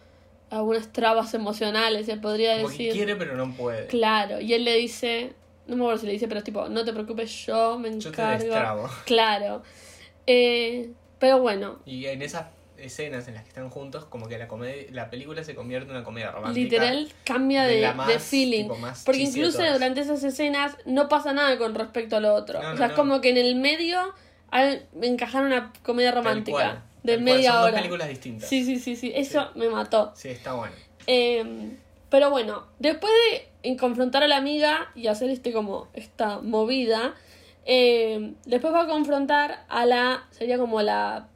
algunas 0.50 0.92
trabas 0.92 1.34
emocionales, 1.34 2.06
se 2.06 2.16
podría 2.16 2.56
Como 2.56 2.68
que 2.68 2.72
decir. 2.72 2.92
quiere 2.92 3.16
pero 3.16 3.36
no 3.36 3.52
puede. 3.52 3.88
Claro, 3.88 4.40
y 4.40 4.54
él 4.54 4.64
le 4.64 4.76
dice, 4.76 5.32
no 5.66 5.76
me 5.76 5.82
acuerdo 5.82 6.00
si 6.00 6.06
le 6.06 6.12
dice, 6.12 6.28
pero 6.28 6.38
es 6.38 6.44
tipo, 6.44 6.68
no 6.68 6.84
te 6.84 6.92
preocupes, 6.92 7.30
yo 7.46 7.78
me 7.78 7.90
Yo 7.98 7.98
te 7.98 8.08
encargo. 8.08 8.44
destrabo. 8.44 8.90
Claro. 9.04 9.62
Eh, 10.26 10.90
pero 11.18 11.40
bueno, 11.40 11.78
Y 11.84 12.06
en 12.06 12.22
esas 12.22 12.46
escenas 12.78 13.26
en 13.28 13.34
las 13.34 13.42
que 13.44 13.48
están 13.48 13.70
juntos, 13.70 14.04
como 14.04 14.28
que 14.28 14.36
la 14.38 14.48
comedia, 14.48 14.86
la 14.90 15.08
película 15.08 15.42
se 15.44 15.54
convierte 15.54 15.88
en 15.90 15.96
una 15.96 16.04
comedia 16.04 16.30
romántica. 16.30 16.62
literal 16.62 17.12
cambia 17.24 17.62
de 17.64 17.76
de, 17.76 17.80
la 17.80 17.94
más, 17.94 18.08
de 18.08 18.18
feeling. 18.18 18.62
tipo, 18.64 18.76
más 18.76 19.02
Porque 19.04 19.22
incluso 19.22 19.62
durante 19.72 20.00
esas 20.02 20.22
escenas 20.22 20.76
no 20.84 21.08
pasa 21.08 21.32
nada 21.32 21.56
con 21.58 21.74
respecto 21.74 22.16
a 22.16 22.20
lo 22.20 22.34
otro. 22.34 22.60
No, 22.60 22.68
o 22.68 22.70
no, 22.72 22.76
sea, 22.76 22.88
es 22.88 22.92
como 22.92 23.20
que 23.20 23.30
en 23.30 23.38
el 23.38 23.54
medio 23.56 24.12
hay, 24.50 24.84
encajar 25.00 25.44
una 25.44 25.72
comedia 25.82 26.12
romántica 26.12 26.84
de 27.02 27.18
media 27.18 27.52
son 27.52 27.62
hora. 27.62 27.70
Dos 27.72 27.80
películas 27.80 28.08
distintas. 28.08 28.48
Sí, 28.48 28.64
sí, 28.64 28.78
sí, 28.78 28.94
sí. 28.96 29.12
Eso 29.14 29.50
me 29.54 29.68
mató. 29.68 30.12
Sí, 30.14 30.28
está 30.28 30.52
bueno. 30.52 30.74
Eh, 31.06 31.70
pero 32.10 32.30
bueno, 32.30 32.66
después 32.78 33.12
de 33.30 33.48
en 33.66 33.76
confrontar 33.76 34.22
a 34.22 34.28
la 34.28 34.36
amiga 34.36 34.90
y 34.94 35.08
hacer 35.08 35.30
este 35.30 35.52
como 35.52 35.88
esta 35.94 36.40
movida, 36.40 37.14
eh, 37.64 38.34
después 38.44 38.72
va 38.72 38.82
a 38.82 38.86
confrontar 38.86 39.64
a 39.68 39.84
la, 39.86 40.24
sería 40.30 40.56
como 40.58 40.80
la 40.82 41.28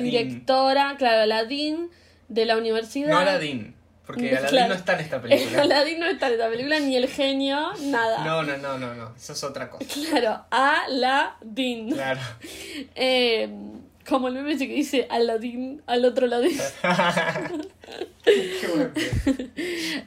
directora, 0.00 0.94
claro, 0.98 1.22
a 1.22 1.26
la 1.26 1.44
dean 1.44 1.90
de 2.28 2.44
la 2.46 2.56
universidad. 2.56 3.10
No 3.10 3.18
Aladdin, 3.18 3.74
porque 4.06 4.30
Aladdin 4.36 4.48
Claro. 4.48 4.68
no 4.68 4.74
está 4.74 4.94
en 4.94 5.00
esta 5.00 5.20
película. 5.22 5.62
Aladdin 5.62 6.00
no 6.00 6.06
está 6.06 6.26
en 6.28 6.32
esta 6.32 6.48
película, 6.48 6.80
ni 6.80 6.96
el 6.96 7.08
genio, 7.08 7.72
nada. 7.82 8.24
No, 8.24 8.42
no, 8.42 8.56
no, 8.56 8.78
no, 8.78 8.94
no. 8.94 9.14
Eso 9.14 9.32
es 9.34 9.44
otra 9.44 9.70
cosa. 9.70 9.84
Claro, 9.92 10.44
a 10.50 10.82
la 10.88 11.36
dean. 11.42 11.90
Claro. 11.90 12.20
Eh, 12.94 13.48
como 14.08 14.28
el 14.28 14.34
meme 14.34 14.56
que 14.56 14.66
dice 14.66 15.06
Aladdin 15.10 15.82
al 15.86 16.04
otro 16.04 16.26
lado. 16.26 16.44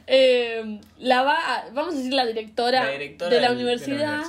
Eh, 0.06 0.80
la 0.98 1.22
va, 1.22 1.34
a- 1.36 1.70
vamos 1.72 1.94
a 1.94 1.96
decir 1.96 2.12
la 2.14 2.26
directora, 2.26 2.84
La 2.84 2.90
directora 2.92 3.30
de 3.30 3.40
la 3.40 3.48
del- 3.48 3.56
universidad. 3.58 4.22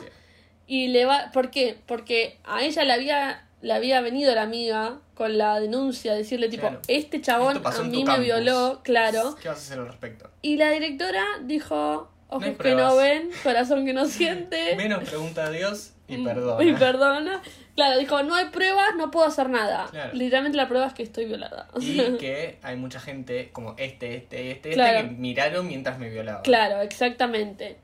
Y 0.65 0.87
le 0.87 1.05
va, 1.05 1.29
¿por 1.33 1.51
qué? 1.51 1.77
Porque 1.85 2.39
a 2.45 2.63
ella 2.63 2.83
le 2.85 2.93
había, 2.93 3.45
le 3.61 3.73
había 3.73 4.01
venido 4.01 4.33
la 4.33 4.43
amiga 4.43 4.99
con 5.13 5.37
la 5.37 5.59
denuncia, 5.59 6.13
decirle 6.15 6.47
tipo, 6.49 6.61
Claro. 6.67 6.81
este 6.87 7.21
chabón 7.21 7.61
a 7.63 7.83
mí 7.83 8.03
me 8.03 8.19
violó, 8.19 8.81
claro. 8.83 9.35
¿Qué 9.41 9.49
vas 9.49 9.57
a 9.57 9.61
hacer 9.61 9.79
al 9.79 9.87
respecto? 9.87 10.29
Y 10.41 10.55
la 10.57 10.71
directora 10.71 11.23
dijo, 11.43 12.09
ojos 12.29 12.43
hay 12.43 12.55
que 12.55 12.75
no 12.75 12.95
ven, 12.95 13.29
corazón 13.43 13.85
que 13.85 13.93
no 13.93 14.05
siente. 14.05 14.75
Menos 14.77 15.03
pregunta 15.07 15.45
a 15.45 15.49
Dios 15.51 15.91
y 16.07 16.17
Mm, 16.17 16.23
perdona. 16.25 16.63
Y 16.63 16.73
perdona. 16.73 17.41
Claro, 17.75 17.97
dijo, 17.97 18.21
no 18.23 18.35
hay 18.35 18.45
pruebas, 18.45 18.95
no 18.97 19.09
puedo 19.09 19.25
hacer 19.25 19.49
nada. 19.49 19.87
Claro. 19.89 20.13
Literalmente 20.13 20.57
la 20.57 20.67
prueba 20.67 20.85
es 20.87 20.93
que 20.93 21.03
estoy 21.03 21.25
violada. 21.25 21.67
Y 21.79 22.17
que 22.17 22.59
hay 22.61 22.75
mucha 22.75 22.99
gente 22.99 23.49
como 23.51 23.75
este, 23.77 24.15
este, 24.15 24.51
este, 24.51 24.71
Claro. 24.71 24.99
este 24.99 25.09
que 25.09 25.15
miraron 25.15 25.67
mientras 25.67 25.97
me 25.97 26.09
violaban. 26.09 26.43
Claro, 26.43 26.81
exactamente. 26.81 27.77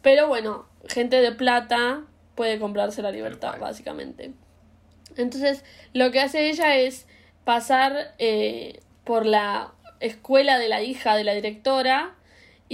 Pero 0.00 0.28
bueno, 0.28 0.66
gente 0.88 1.20
de 1.20 1.32
plata 1.32 2.02
puede 2.34 2.58
comprarse 2.58 3.02
la 3.02 3.10
libertad, 3.10 3.58
básicamente. 3.58 4.32
Entonces, 5.16 5.64
lo 5.92 6.10
que 6.10 6.20
hace 6.20 6.48
ella 6.48 6.76
es 6.76 7.06
pasar 7.44 8.14
eh, 8.18 8.80
por 9.04 9.26
la 9.26 9.72
escuela 10.00 10.58
de 10.58 10.68
la 10.68 10.82
hija 10.82 11.16
de 11.16 11.24
la 11.24 11.34
directora 11.34 12.14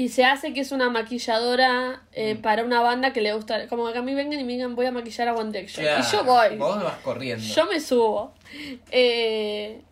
y 0.01 0.11
se 0.11 0.25
hace 0.25 0.53
que 0.53 0.61
es 0.61 0.71
una 0.71 0.91
maquilladora 0.91 2.03
eh, 2.13 2.35
Mm. 2.37 2.43
para 2.43 2.63
una 2.63 2.81
banda 2.81 3.13
que 3.13 3.21
le 3.21 3.33
gusta. 3.35 3.67
Como 3.67 3.91
que 3.91 3.99
a 3.99 4.03
mí 4.03 4.15
vengan 4.15 4.39
y 4.39 4.45
me 4.45 4.53
digan, 4.53 4.77
voy 4.77 4.87
a 4.87 4.93
maquillar 4.93 5.27
a 5.27 5.35
One 5.35 5.51
Direction. 5.51 5.85
Claro, 5.85 6.05
Y 6.07 6.13
yo 6.13 6.25
voy. 6.25 6.57
Vos 6.57 6.85
vas 6.85 6.99
corriendo. 6.99 7.45
Yo 7.45 7.67
me 7.67 7.81
subo. 7.81 8.33
Eh, 8.93 9.83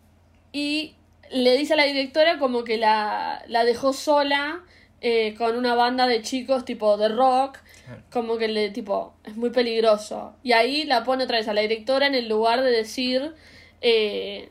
y 0.53 0.95
le 1.33 1.57
dice 1.57 1.73
a 1.73 1.77
la 1.77 1.85
directora 1.85 2.38
como 2.38 2.62
que 2.62 2.77
la, 2.77 3.42
la 3.49 3.64
dejó 3.64 3.92
sola 3.92 4.61
eh, 5.01 5.35
con 5.37 5.57
una 5.57 5.75
banda 5.75 6.07
de 6.07 6.23
chicos 6.23 6.64
tipo 6.64 6.97
de 6.97 7.09
rock. 7.09 7.59
Claro. 7.85 8.03
Como 8.12 8.38
que 8.38 8.47
le 8.47 8.71
tipo, 8.71 9.12
es 9.25 9.37
muy 9.37 9.51
peligroso. 9.51 10.37
Y 10.45 10.53
ahí 10.53 10.85
la 10.85 11.03
pone 11.03 11.25
otra 11.25 11.38
vez 11.38 11.49
a 11.49 11.53
la 11.53 11.62
directora 11.62 12.07
en 12.07 12.14
el 12.14 12.29
lugar 12.29 12.62
de 12.62 12.71
decir, 12.71 13.35
eh, 13.81 14.51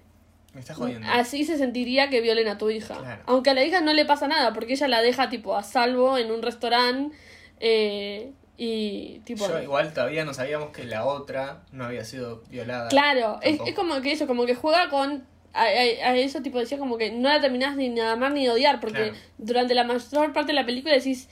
Me 0.56 0.62
estás 0.62 0.78
jodiendo. 0.78 1.06
así 1.12 1.44
se 1.46 1.58
sentiría 1.60 2.10
que 2.10 2.22
violen 2.22 2.48
a 2.48 2.58
tu 2.58 2.70
hija. 2.72 2.96
Claro. 2.98 3.22
Aunque 3.28 3.52
a 3.52 3.54
la 3.54 3.64
hija 3.64 3.82
no 3.82 3.94
le 3.94 4.06
pasa 4.06 4.28
nada, 4.28 4.54
porque 4.54 4.74
ella 4.74 4.88
la 4.88 5.02
deja 5.04 5.30
tipo 5.30 5.56
a 5.56 5.62
salvo 5.62 6.18
en 6.18 6.32
un 6.32 6.42
restaurante. 6.42 7.16
eh, 7.60 8.32
y 8.58 9.20
tipo... 9.26 9.46
Yo 9.48 9.62
igual 9.62 9.94
todavía 9.94 10.24
no 10.24 10.34
sabíamos 10.34 10.70
que 10.70 10.86
la 10.86 11.06
otra 11.06 11.64
no 11.74 11.84
había 11.86 12.06
sido 12.06 12.42
violada. 12.50 12.88
Claro, 12.88 13.38
es, 13.42 13.60
como 13.76 14.02
que 14.02 14.14
eso, 14.14 14.28
como 14.28 14.46
que 14.46 14.56
juega 14.56 14.90
con. 14.90 15.26
A, 15.54 15.64
a- 15.64 16.10
a 16.12 16.16
eso 16.18 16.42
tipo 16.42 16.60
decía 16.60 16.78
como 16.78 16.98
que 16.98 17.12
no 17.12 17.28
la 17.30 17.40
terminás 17.42 17.76
ni 17.76 17.90
de 17.90 18.02
amar 18.02 18.32
ni 18.32 18.46
de 18.46 18.52
odiar, 18.52 18.80
porque 18.80 19.10
Claro. 19.10 19.18
durante 19.38 19.74
la 19.76 19.84
mayor 19.84 20.32
parte 20.34 20.48
de 20.48 20.54
la 20.54 20.66
película 20.66 20.94
decís, 20.94 21.28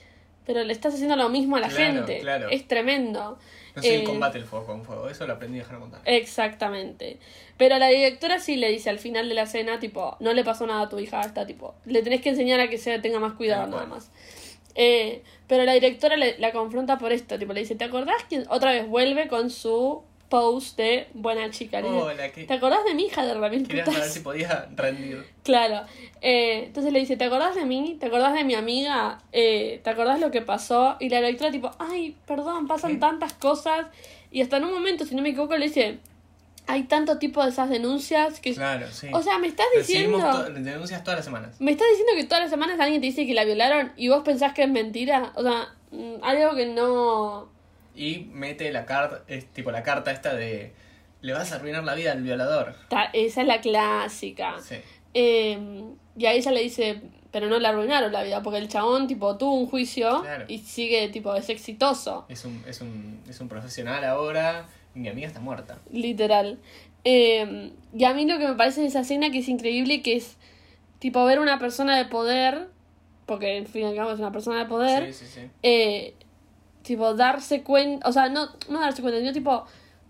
pero 0.45 0.63
le 0.65 0.73
estás 0.73 0.93
haciendo 0.95 1.15
lo 1.15 1.29
mismo 1.29 1.55
a 1.55 1.61
la 1.61 1.69
Claro, 1.69 1.93
gente. 1.93 2.19
claro. 2.19 2.49
Es 2.49 2.67
tremendo. 2.67 3.37
No 3.75 3.81
sé 3.81 3.95
Eh, 3.95 3.99
el 4.01 4.03
combate 4.05 4.37
el 4.37 4.45
fuego 4.45 4.65
con 4.67 4.83
fuego. 4.83 5.09
Eso 5.09 5.25
lo 5.25 5.33
aprendí 5.33 5.59
a 5.59 5.63
Hannah 5.65 5.79
Montana. 5.79 6.03
Exactamente. 6.05 7.17
Pero 7.57 7.77
la 7.79 7.87
directora 7.87 8.39
sí 8.39 8.55
le 8.55 8.69
dice 8.69 8.89
al 8.89 8.99
final 8.99 9.29
de 9.29 9.35
la 9.35 9.43
escena, 9.43 9.79
tipo, 9.79 10.15
no 10.19 10.33
le 10.33 10.43
pasó 10.43 10.67
nada 10.67 10.81
a 10.83 10.89
tu 10.89 10.99
hija, 10.99 11.21
está 11.21 11.45
tipo, 11.45 11.73
le 11.85 12.01
tenés 12.03 12.21
que 12.21 12.29
enseñar 12.29 12.59
a 12.59 12.69
que 12.69 12.77
se 12.77 12.99
tenga 12.99 13.19
más 13.19 13.33
cuidado 13.33 13.67
nada 13.67 13.85
más. 13.87 14.11
Eh, 14.75 15.21
pero 15.47 15.63
la 15.65 15.73
directora 15.73 16.17
le- 16.17 16.37
la 16.39 16.51
confronta 16.51 16.97
por 16.97 17.11
esto, 17.11 17.37
tipo, 17.37 17.53
le 17.53 17.59
dice, 17.61 17.75
¿te 17.75 17.83
acordás 17.83 18.23
que 18.29 18.43
otra 18.49 18.71
vez 18.71 18.87
vuelve 18.87 19.27
con 19.27 19.49
su 19.49 20.03
post 20.33 20.77
de 20.77 21.09
buena 21.13 21.51
chica? 21.51 21.77
Hola, 21.85 22.31
¿qué? 22.31 22.45
¿Te 22.45 22.55
acordás 22.55 22.83
de 22.85 22.95
mi 22.95 23.03
hija 23.03 23.23
de 23.23 23.35
Ramil 23.35 23.67
Quería 23.67 23.85
saber 23.85 24.09
si 24.09 24.21
podía 24.21 24.67
rendir. 24.75 25.23
Claro. 25.43 25.85
Eh, 26.21 26.63
entonces 26.65 26.91
le 26.91 26.97
dice, 26.97 27.17
¿te 27.17 27.25
acordás 27.25 27.53
de 27.53 27.65
mí? 27.65 27.97
¿Te 27.99 28.07
acordás 28.07 28.33
de 28.33 28.43
mi 28.43 28.55
amiga? 28.55 29.21
Eh, 29.31 29.79
¿Te 29.83 29.91
acordás 29.91 30.19
lo 30.19 30.31
que 30.31 30.41
pasó? 30.41 30.97
Y 30.99 31.09
la 31.09 31.17
directora 31.17 31.51
tipo, 31.51 31.69
ay, 31.77 32.17
perdón, 32.25 32.65
pasan 32.65 32.93
¿Qué? 32.93 32.97
tantas 32.97 33.33
cosas. 33.33 33.85
Y 34.31 34.41
hasta 34.41 34.57
en 34.57 34.63
un 34.63 34.73
momento, 34.73 35.05
si 35.05 35.13
no 35.13 35.21
me 35.21 35.29
equivoco, 35.29 35.55
le 35.55 35.67
dice, 35.67 35.99
hay 36.65 36.85
tanto 36.85 37.19
tipo 37.19 37.43
de 37.43 37.51
esas 37.51 37.69
denuncias 37.69 38.39
que... 38.39 38.55
Claro, 38.55 38.87
sí. 38.91 39.09
O 39.13 39.21
sea, 39.21 39.37
me 39.37 39.45
estás 39.45 39.67
diciendo... 39.77 40.49
denuncias 40.49 41.03
todas 41.03 41.19
las 41.19 41.25
semanas. 41.25 41.61
Me 41.61 41.73
estás 41.73 41.89
diciendo 41.91 42.13
que 42.15 42.23
todas 42.23 42.41
las 42.41 42.49
semanas 42.49 42.79
alguien 42.79 43.01
te 43.01 43.05
dice 43.05 43.27
que 43.27 43.35
la 43.35 43.45
violaron 43.45 43.91
y 43.97 44.09
vos 44.09 44.23
pensás 44.23 44.53
que 44.53 44.63
es 44.63 44.69
mentira. 44.69 45.31
O 45.35 45.43
sea, 45.43 45.75
mm, 45.91 46.23
algo 46.23 46.55
que 46.55 46.65
no... 46.65 47.53
Y 47.95 48.27
mete 48.31 48.71
la 48.71 48.85
carta, 48.85 49.23
es 49.27 49.45
tipo 49.47 49.71
la 49.71 49.83
carta 49.83 50.11
esta 50.11 50.33
de 50.33 50.73
le 51.21 51.33
vas 51.33 51.51
a 51.51 51.55
arruinar 51.55 51.83
la 51.83 51.95
vida 51.95 52.11
al 52.11 52.21
violador. 52.21 52.75
Ta- 52.89 53.09
Esa 53.13 53.41
es 53.41 53.47
la 53.47 53.61
clásica. 53.61 54.55
Sí. 54.61 54.75
Eh, 55.13 55.83
y 56.17 56.25
a 56.25 56.33
ella 56.33 56.51
le 56.51 56.61
dice, 56.61 57.01
pero 57.31 57.47
no 57.47 57.59
le 57.59 57.67
arruinaron 57.67 58.11
la 58.11 58.23
vida, 58.23 58.41
porque 58.43 58.59
el 58.59 58.67
chabón, 58.67 59.07
tipo, 59.07 59.37
tuvo 59.37 59.53
un 59.53 59.67
juicio 59.67 60.21
Claro. 60.21 60.45
y 60.47 60.57
sigue, 60.59 61.07
tipo, 61.09 61.33
es 61.35 61.49
exitoso, 61.49 62.25
Es 62.29 62.43
un, 62.45 62.61
es 62.67 62.81
un, 62.81 63.21
es 63.29 63.39
un 63.39 63.47
profesional 63.47 64.03
ahora 64.03 64.65
y 64.95 64.99
mi 64.99 65.07
amiga 65.07 65.27
está 65.27 65.39
muerta. 65.39 65.77
literal. 65.91 66.59
Eh, 67.05 67.71
y 67.95 68.03
a 68.05 68.13
mí 68.13 68.25
lo 68.25 68.37
que 68.37 68.47
me 68.47 68.55
parece 68.55 68.81
de 68.81 68.87
esa 68.87 69.01
escena 69.01 69.29
que 69.31 69.39
es 69.39 69.47
increíble, 69.49 70.01
que 70.01 70.15
es, 70.15 70.37
tipo, 70.99 71.23
ver 71.25 71.39
una 71.39 71.57
persona 71.59 71.97
de 71.97 72.05
poder, 72.05 72.67
porque 73.25 73.57
en 73.57 73.65
fin 73.67 73.83
y 73.83 73.85
al 73.85 73.95
cabo 73.95 74.11
es 74.11 74.19
una 74.19 74.31
persona 74.31 74.59
de 74.59 74.65
poder, 74.65 75.13
Sí, 75.13 75.25
sí, 75.25 75.31
sí. 75.41 75.47
eh, 75.63 76.15
tipo, 76.83 77.13
darse 77.15 77.63
cuenta, 77.63 78.07
o 78.07 78.11
sea, 78.11 78.29
no, 78.29 78.47
no 78.69 78.79
darse 78.79 79.01
cuenta, 79.01 79.19
sino 79.19 79.33
tipo, 79.33 79.65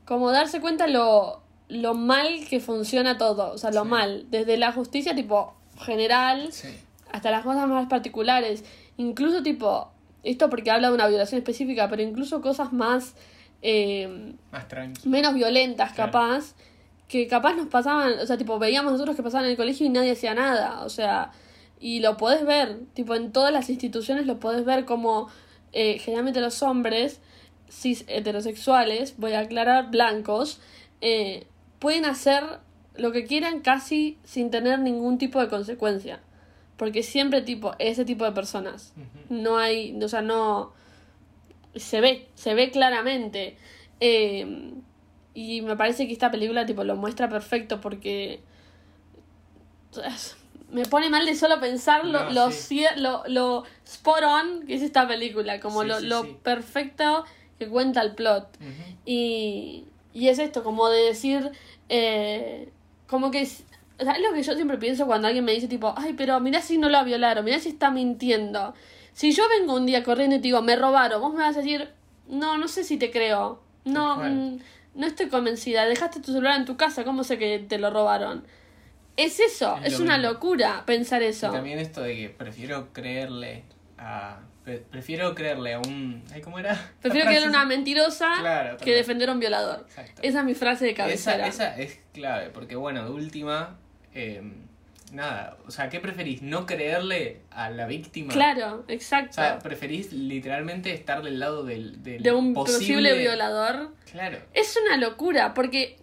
como 0.05 0.31
darse 0.31 0.59
cuenta 0.59 0.87
lo, 0.87 1.41
lo 1.69 1.93
mal 1.93 2.27
que 2.49 2.59
funciona 2.59 3.17
todo, 3.17 3.53
o 3.53 3.57
sea, 3.57 3.71
lo 3.71 3.83
Sí. 3.83 3.89
mal, 3.89 4.25
desde 4.29 4.57
la 4.57 4.71
justicia, 4.71 5.15
tipo, 5.15 5.53
general, 5.79 6.51
Sí. 6.51 6.69
hasta 7.11 7.31
las 7.31 7.43
cosas 7.43 7.67
más 7.67 7.87
particulares, 7.87 8.63
incluso 8.97 9.41
tipo, 9.43 9.89
esto 10.23 10.49
porque 10.49 10.71
habla 10.71 10.89
de 10.89 10.95
una 10.95 11.07
violación 11.07 11.37
específica, 11.39 11.87
pero 11.89 12.01
incluso 12.01 12.41
cosas 12.41 12.73
más, 12.73 13.15
eh, 13.61 14.33
Más 14.51 14.65
menos 15.05 15.33
violentas 15.33 15.93
Claro. 15.93 16.11
capaz, 16.11 16.53
que 17.07 17.27
capaz 17.27 17.53
nos 17.53 17.67
pasaban, 17.67 18.13
o 18.19 18.25
sea, 18.25 18.37
tipo, 18.37 18.57
veíamos 18.59 18.91
nosotros 18.93 19.15
que 19.15 19.23
pasaban 19.23 19.45
en 19.45 19.51
el 19.51 19.57
colegio 19.57 19.85
y 19.85 19.89
nadie 19.89 20.11
hacía 20.11 20.33
nada, 20.33 20.83
o 20.83 20.89
sea, 20.89 21.31
y 21.79 21.99
lo 21.99 22.17
podés 22.17 22.45
ver, 22.45 22.79
tipo, 22.93 23.13
en 23.15 23.31
todas 23.31 23.53
las 23.53 23.69
instituciones 23.69 24.25
lo 24.25 24.39
podés 24.39 24.65
ver 24.65 24.85
como 24.85 25.27
eh, 25.73 25.99
generalmente 25.99 26.39
los 26.39 26.61
hombres 26.63 27.19
cis 27.69 28.05
heterosexuales, 28.07 29.15
voy 29.17 29.33
a 29.33 29.39
aclarar, 29.39 29.89
blancos, 29.89 30.61
eh, 31.01 31.47
pueden 31.79 32.05
hacer 32.05 32.43
lo 32.95 33.11
que 33.11 33.25
quieran 33.25 33.61
casi 33.61 34.17
sin 34.23 34.51
tener 34.51 34.79
ningún 34.79 35.17
tipo 35.17 35.41
de 35.41 35.49
consecuencia. 35.49 36.21
Porque 36.77 37.03
siempre 37.03 37.41
tipo, 37.41 37.73
ese 37.79 38.05
tipo 38.05 38.25
de 38.25 38.31
personas. 38.31 38.93
No 39.29 39.57
hay, 39.57 39.97
o 40.01 40.07
sea, 40.07 40.21
no... 40.21 40.73
Se 41.75 42.01
ve, 42.01 42.27
se 42.35 42.53
ve 42.53 42.71
claramente. 42.71 43.57
Eh, 43.99 44.73
y 45.33 45.61
me 45.61 45.75
parece 45.75 46.05
que 46.07 46.13
esta 46.13 46.29
película 46.29 46.65
tipo 46.65 46.83
lo 46.83 46.95
muestra 46.95 47.29
perfecto 47.29 47.81
porque... 47.81 48.41
Me 50.73 50.85
pone 50.85 51.09
mal 51.09 51.25
de 51.25 51.35
solo 51.35 51.59
pensar 51.59 52.03
lo, 52.05 52.23
No, 52.25 52.29
lo, 52.31 52.51
sí. 52.51 52.83
lo, 52.97 53.23
lo 53.27 53.63
spot 53.85 54.23
on 54.23 54.65
que 54.65 54.75
es 54.75 54.81
esta 54.81 55.07
película, 55.07 55.59
como 55.59 55.83
Sí, 55.83 55.87
lo, 55.87 55.99
sí, 55.99 56.07
lo 56.07 56.37
perfecto 56.39 57.25
que 57.59 57.67
cuenta 57.69 58.01
el 58.01 58.13
plot. 58.15 58.47
Y, 59.05 59.85
y 60.13 60.27
es 60.29 60.39
esto, 60.39 60.63
como 60.63 60.89
de 60.89 61.03
decir, 61.03 61.51
eh, 61.89 62.69
como 63.07 63.31
que 63.31 63.41
es, 63.41 63.63
o 63.99 64.03
sea, 64.03 64.13
es 64.13 64.21
lo 64.21 64.33
que 64.33 64.41
yo 64.43 64.53
siempre 64.55 64.77
pienso 64.77 65.05
cuando 65.05 65.27
alguien 65.27 65.45
me 65.45 65.51
dice 65.51 65.67
tipo, 65.67 65.93
ay, 65.95 66.13
pero 66.13 66.39
mirá 66.39 66.61
si 66.61 66.77
no 66.77 66.89
la 66.89 67.03
violaron, 67.03 67.45
mirá 67.45 67.59
si 67.59 67.69
está 67.69 67.91
mintiendo. 67.91 68.73
Si 69.13 69.31
yo 69.31 69.43
vengo 69.49 69.75
un 69.75 69.85
día 69.85 70.03
corriendo 70.03 70.35
y 70.37 70.39
te 70.39 70.43
digo, 70.43 70.61
me 70.63 70.75
robaron, 70.75 71.21
vos 71.21 71.33
me 71.33 71.41
vas 71.41 71.55
a 71.55 71.59
decir, 71.59 71.89
no, 72.27 72.57
no 72.57 72.67
sé 72.67 72.83
si 72.83 72.97
te 72.97 73.11
creo. 73.11 73.61
No, 73.85 74.15
mm, 74.17 74.59
no 74.95 75.05
estoy 75.05 75.27
convencida. 75.27 75.85
Dejaste 75.85 76.19
tu 76.21 76.31
celular 76.31 76.57
en 76.57 76.65
tu 76.65 76.77
casa, 76.77 77.03
¿cómo 77.03 77.23
sé 77.23 77.37
que 77.37 77.59
te 77.59 77.77
lo 77.77 77.91
robaron? 77.91 78.43
Es 79.17 79.39
eso, 79.39 79.79
Es 79.83 79.99
una 79.99 80.17
mismo. 80.17 80.33
locura 80.33 80.83
pensar 80.85 81.21
Y 81.21 81.25
eso. 81.25 81.51
también 81.51 81.79
esto 81.79 82.01
de 82.01 82.15
que 82.15 82.29
prefiero 82.29 82.91
creerle 82.93 83.63
a. 83.97 84.39
pre- 84.63 84.79
Prefiero 84.79 85.35
creerle 85.35 85.73
a 85.75 85.79
un. 85.79 86.23
ay, 86.33 86.41
¿Cómo 86.41 86.57
era? 86.59 86.73
Prefiero 87.01 87.29
era 87.29 87.41
frase 87.41 87.49
una 87.49 87.65
mentirosa 87.65 88.31
Claro, 88.39 88.77
que 88.77 88.93
defender 88.95 89.29
a 89.29 89.33
un 89.33 89.39
violador. 89.39 89.85
Exacto. 89.87 90.21
Esa 90.23 90.39
es 90.39 90.45
mi 90.45 90.55
frase 90.55 90.85
de 90.85 90.91
Esa, 90.91 91.03
cabecera. 91.03 91.47
esa 91.47 91.77
es 91.77 91.99
clave, 92.13 92.49
porque 92.49 92.75
bueno, 92.75 93.03
de 93.05 93.11
última. 93.11 93.77
eh, 94.15 94.41
nada, 95.11 95.57
o 95.67 95.69
sea, 95.69 95.89
¿qué 95.89 95.99
preferís? 95.99 96.41
¿No 96.41 96.65
creerle 96.65 97.41
a 97.51 97.69
la 97.69 97.85
víctima? 97.85 98.33
Claro, 98.33 98.83
O 98.87 98.91
exacto. 98.91 99.33
sea, 99.33 99.59
preferís 99.59 100.11
literalmente 100.11 100.91
estar 100.91 101.21
del 101.21 101.39
lado 101.39 101.63
del, 101.63 102.01
del 102.01 102.23
de 102.23 102.31
un 102.31 102.55
posible 102.55 103.15
violador. 103.19 103.93
Claro. 104.11 104.39
Es 104.55 104.75
una 104.83 104.97
locura, 104.97 105.53
porque, 105.53 105.97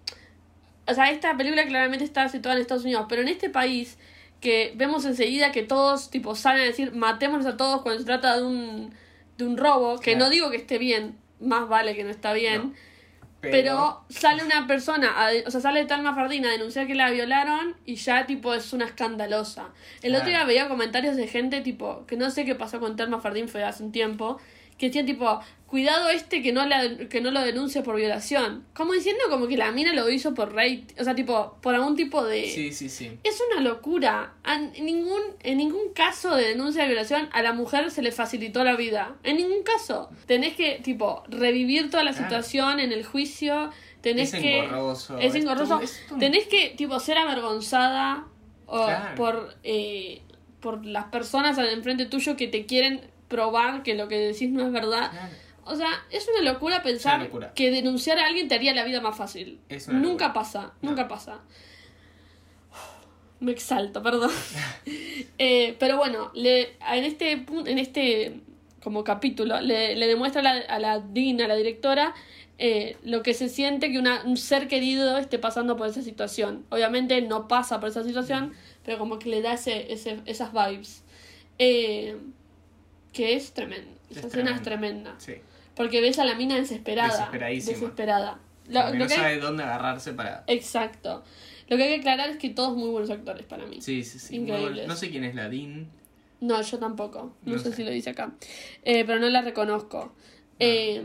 o 0.87 0.95
sea, 0.95 1.11
esta 1.11 1.37
película 1.37 1.65
claramente 1.67 2.05
está 2.05 2.29
situada 2.29 2.57
en 2.57 2.63
Estados 2.63 2.85
Unidos, 2.85 3.07
pero 3.09 3.23
en 3.23 3.29
este 3.29 3.51
país 3.51 3.99
que 4.41 4.73
vemos 4.77 5.05
enseguida 5.05 5.53
que 5.53 5.63
todos, 5.63 6.11
tipo, 6.11 6.35
salen 6.35 6.63
a 6.63 6.65
decir, 6.65 6.93
matémonos 6.95 7.47
a 7.47 7.57
todos 7.57 7.83
cuando 7.83 8.01
se 8.01 8.07
trata 8.07 8.37
de 8.39 8.43
un, 8.43 8.95
de 9.37 9.45
un 9.45 9.57
robo, 9.57 9.99
que 9.99 10.13
Claro. 10.13 10.25
no 10.27 10.31
digo 10.31 10.51
que 10.51 10.57
esté 10.57 10.79
bien, 10.79 11.17
más 11.41 11.69
vale 11.69 11.95
que 11.95 12.05
no 12.05 12.11
está 12.11 12.33
bien, 12.33 12.63
No, 12.63 12.75
pero, 13.41 14.05
sale 14.11 14.45
una 14.45 14.67
persona, 14.67 15.09
a 15.17 15.31
o 15.47 15.51
sea, 15.51 15.61
sale 15.61 15.85
Talma 15.87 16.15
Fardín 16.15 16.45
a 16.45 16.51
denunciar 16.51 16.87
que 16.87 16.95
la 16.95 17.11
violaron 17.11 17.75
y 17.87 17.95
ya, 17.95 18.27
tipo, 18.27 18.53
es 18.53 18.73
una 18.75 18.85
escandalosa. 18.85 19.71
El 20.03 20.15
otro 20.15 20.29
día 20.29 20.45
veía 20.45 20.69
comentarios 20.69 21.17
de 21.17 21.27
gente, 21.27 21.61
tipo, 21.63 22.05
que 22.07 22.17
no 22.17 22.31
sé 22.31 22.45
qué 22.45 22.55
pasó 22.55 22.81
con 22.81 22.97
Talma 22.97 23.19
Fardín, 23.21 23.49
fue 23.49 23.65
hace 23.65 23.83
un 23.83 23.93
tiempo, 23.93 24.39
que 24.77 24.87
decían, 24.87 25.07
tipo, 25.07 25.41
cuidado 25.71 26.11
este 26.11 26.43
que 26.43 26.53
no, 26.53 26.67
la, 26.67 26.83
que 27.09 27.21
no 27.21 27.31
lo 27.31 27.41
denuncie 27.43 27.83
por 27.83 27.95
violación. 27.95 28.65
Como 28.75 28.93
diciendo 28.93 29.23
como 29.31 29.47
que 29.47 29.57
la 29.57 29.71
mina 29.71 29.95
lo 29.95 30.11
hizo 30.11 30.35
por 30.35 30.53
rate, 30.53 30.87
o 30.99 31.05
sea, 31.05 31.15
tipo, 31.15 31.57
por 31.63 31.77
algún 31.77 31.95
tipo 31.95 32.25
de... 32.25 32.49
Sí, 32.51 32.73
sí, 32.73 32.89
sí. 32.89 33.19
Es 33.23 33.41
una 33.53 33.61
locura. 33.61 34.35
En 34.45 34.73
ningún, 34.85 35.21
en 35.45 35.59
ningún 35.59 35.93
caso 35.95 36.35
de 36.35 36.49
denuncia 36.49 36.83
de 36.83 36.89
violación 36.89 37.29
a 37.33 37.41
la 37.43 37.53
mujer 37.53 37.93
se 37.93 38.03
le 38.03 38.11
facilitó 38.11 38.65
la 38.65 38.75
vida. 38.75 39.15
En 39.23 39.37
ningún 39.37 39.63
caso. 39.63 40.11
Tenés 40.27 40.57
que, 40.57 40.81
tipo, 40.83 41.23
revivir 41.29 41.89
toda 41.89 42.03
la 42.03 42.11
Claro. 42.13 42.25
situación 42.29 42.81
en 42.81 42.91
el 42.91 43.05
juicio. 43.05 43.71
Tenés 44.01 44.35
Es 44.35 44.41
que. 44.43 44.59
engorroso. 44.65 45.19
Es 45.19 45.35
engorroso. 45.37 45.81
es 45.81 46.05
Tenés 46.19 46.47
que, 46.49 46.75
tipo, 46.77 46.99
ser 46.99 47.17
avergonzada 47.17 48.25
o 48.67 48.87
Claro. 48.87 49.15
por, 49.15 49.57
eh, 49.63 50.23
por 50.61 50.85
las 50.85 51.05
personas 51.07 51.59
al 51.59 51.69
enfrente 51.69 52.07
tuyo 52.07 52.37
que 52.37 52.49
te 52.49 52.67
quieren 52.67 53.03
probar 53.29 53.83
que 53.85 53.95
lo 53.95 54.09
que 54.09 54.19
decís 54.19 54.51
no 54.51 54.67
es 54.67 54.73
verdad. 54.73 55.11
Claro. 55.13 55.29
O 55.71 55.77
sea, 55.77 55.89
es 56.11 56.27
una 56.29 56.51
locura 56.53 56.83
pensar 56.83 57.17
una 57.17 57.25
locura. 57.25 57.53
que 57.55 57.71
denunciar 57.71 58.19
a 58.19 58.27
alguien 58.27 58.49
te 58.49 58.55
haría 58.55 58.75
la 58.75 58.85
vida 58.85 59.01
más 59.01 59.17
fácil. 59.17 59.59
Es 59.69 59.89
una 59.89 59.99
nunca 59.99 60.27
locura. 60.29 60.33
pasa, 60.33 60.73
No. 60.83 60.91
nunca 60.91 61.09
pasa. 61.09 61.41
Me 63.41 63.53
exalto, 63.53 64.03
perdón. 64.03 64.31
Eh, 65.43 65.75
pero 65.79 65.97
bueno, 65.97 66.31
le, 66.35 66.77
en 66.93 67.05
este 67.05 67.33
en 67.33 67.79
este 67.79 68.41
como 68.83 69.05
capítulo, 69.05 69.59
le, 69.63 69.97
le 69.97 70.07
demuestra 70.07 70.41
a 70.41 70.45
la, 70.45 70.51
a 70.61 70.79
la 70.79 70.99
Dean, 71.01 71.41
a 71.41 71.49
la 71.49 71.57
directora, 71.57 72.15
eh, 72.59 72.97
lo 73.05 73.23
que 73.23 73.33
se 73.33 73.49
siente 73.49 73.91
que 73.91 73.99
una, 73.99 74.23
un 74.25 74.37
ser 74.37 74.69
querido 74.69 75.17
esté 75.17 75.39
pasando 75.39 75.77
por 75.79 75.87
esa 75.87 76.03
situación. 76.03 76.67
Obviamente 76.69 77.23
no 77.23 77.49
pasa 77.49 77.81
por 77.81 77.89
esa 77.89 78.05
situación, 78.05 78.53
pero 78.85 78.99
como 78.99 79.19
que 79.19 79.31
le 79.31 79.41
da 79.41 79.55
ese, 79.55 79.91
ese, 79.93 80.21
esas 80.27 80.53
vibes. 80.53 81.03
Eh, 81.59 82.17
que 83.15 83.35
es 83.35 83.53
tremendo. 83.53 83.91
Esa 84.11 84.21
Es 84.21 84.27
escena 84.27 84.55
es 84.57 84.63
tremenda. 84.63 85.15
Sí. 85.19 85.35
Porque 85.81 86.03
ves 86.03 86.19
a 86.19 86.25
la 86.27 86.35
mina 86.35 86.57
desesperada. 86.57 87.09
Desesperadísima. 87.09 87.73
Desesperada. 87.79 88.39
Lo- 88.69 88.93
no 88.95 89.07
que 89.07 89.15
hay- 89.15 89.19
sabe 89.19 89.39
dónde 89.39 89.63
agarrarse 89.63 90.13
para. 90.13 90.45
Exacto. 90.47 91.25
Lo 91.69 91.77
que 91.79 91.85
hay 91.85 91.89
que 91.95 92.01
aclarar 92.01 92.29
es 92.29 92.37
que 92.37 92.51
todos 92.51 92.77
muy 92.77 92.91
buenos 92.91 93.09
actores 93.09 93.47
para 93.47 93.65
mí. 93.65 93.81
Sí, 93.81 94.05
sí, 94.05 94.19
sí. 94.19 94.37
Increíbles. 94.37 94.87
No 94.87 94.95
sé 94.95 95.09
quién 95.11 95.25
es 95.25 95.35
la 95.35 95.49
Dean. 95.49 95.89
No, 96.41 96.61
yo 96.61 96.79
tampoco. 96.79 97.35
No, 97.47 97.53
No 97.55 97.59
sé, 97.59 97.71
sé. 97.71 97.77
si 97.77 97.85
lo 97.85 97.91
dice 97.91 98.11
acá. 98.11 98.33
Eh, 98.83 99.05
pero 99.07 99.19
no 99.21 99.29
la 99.31 99.41
reconozco. 99.41 100.13
Eh, 100.59 101.03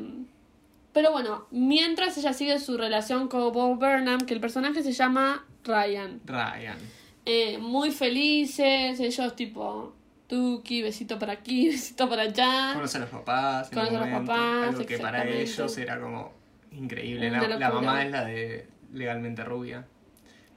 pero 0.91 1.11
bueno, 1.13 1.47
mientras 1.51 2.17
ella 2.17 2.33
sigue 2.33 2.59
su 2.59 2.77
relación 2.77 3.29
con 3.29 3.51
Bob 3.53 3.79
Burnham, 3.79 4.19
que 4.25 4.33
el 4.33 4.41
personaje 4.41 4.83
se 4.83 4.91
llama 4.91 5.45
Ryan. 5.63 6.19
Ryan. 6.25 6.77
Eh, 7.25 7.57
muy 7.59 7.91
felices, 7.91 8.99
ellos 8.99 9.35
tipo, 9.35 9.94
Tuki, 10.27 10.81
besito 10.81 11.19
para 11.19 11.33
aquí, 11.33 11.67
besito 11.69 12.09
para 12.09 12.23
allá. 12.23 12.71
Conoce 12.73 12.97
a 12.97 13.01
los 13.01 13.09
papás. 13.09 13.69
Conoce 13.69 13.95
a 13.95 13.99
los 13.99 14.09
papás, 14.21 14.67
Algo 14.69 14.85
que 14.85 14.97
para 14.97 15.27
ellos 15.27 15.77
era 15.77 15.99
como 15.99 16.33
increíble. 16.71 17.29
La, 17.31 17.69
mamá 17.69 18.03
es 18.03 18.11
la 18.11 18.25
de 18.25 18.67
Legalmente 18.93 19.43
Rubia. 19.43 19.85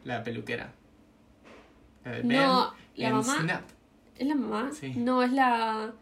La 0.04 0.22
peluquera. 0.24 0.72
La 2.04 2.12
de 2.12 2.24
No, 2.24 2.74
Ben 2.96 3.04
la 3.04 3.10
mamá- 3.10 3.40
Snap. 3.40 3.62
¿Es 4.16 4.26
la 4.26 4.34
mamá? 4.34 4.70
Sí. 4.72 4.92
No, 4.96 5.22
es 5.22 5.32
la... 5.32 5.92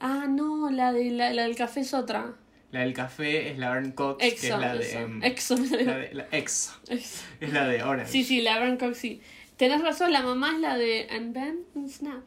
Ah, 0.00 0.26
no, 0.28 0.70
la, 0.70 0.92
de, 0.92 1.10
la, 1.10 1.32
la 1.32 1.44
del 1.44 1.56
café 1.56 1.80
es 1.80 1.94
otra. 1.94 2.34
La 2.72 2.80
del 2.80 2.92
café 2.92 3.50
es 3.50 3.58
la 3.58 3.70
Aaron 3.72 3.92
Cox, 3.92 4.18
que 4.22 4.28
es 4.28 4.48
la 4.50 4.74
de. 4.74 4.92
em, 4.92 5.22
Exo, 5.22 5.56
salió. 5.56 5.86
la 5.86 5.96
de 5.98 6.14
la. 6.14 6.26
Exo. 6.32 6.72
Es 6.88 7.24
la 7.52 7.66
de 7.66 7.82
Orange. 7.82 8.10
Sí, 8.12 8.24
sí, 8.24 8.42
la 8.42 8.56
Aaron 8.56 8.76
Cox, 8.76 8.98
sí. 8.98 9.22
Tenés 9.56 9.80
razón, 9.80 10.12
la 10.12 10.20
mamá 10.22 10.52
es 10.56 10.60
la 10.60 10.76
de 10.76 11.06
And 11.10 11.32
Ben 11.32 11.60
and 11.74 11.88
Snap. 11.88 12.24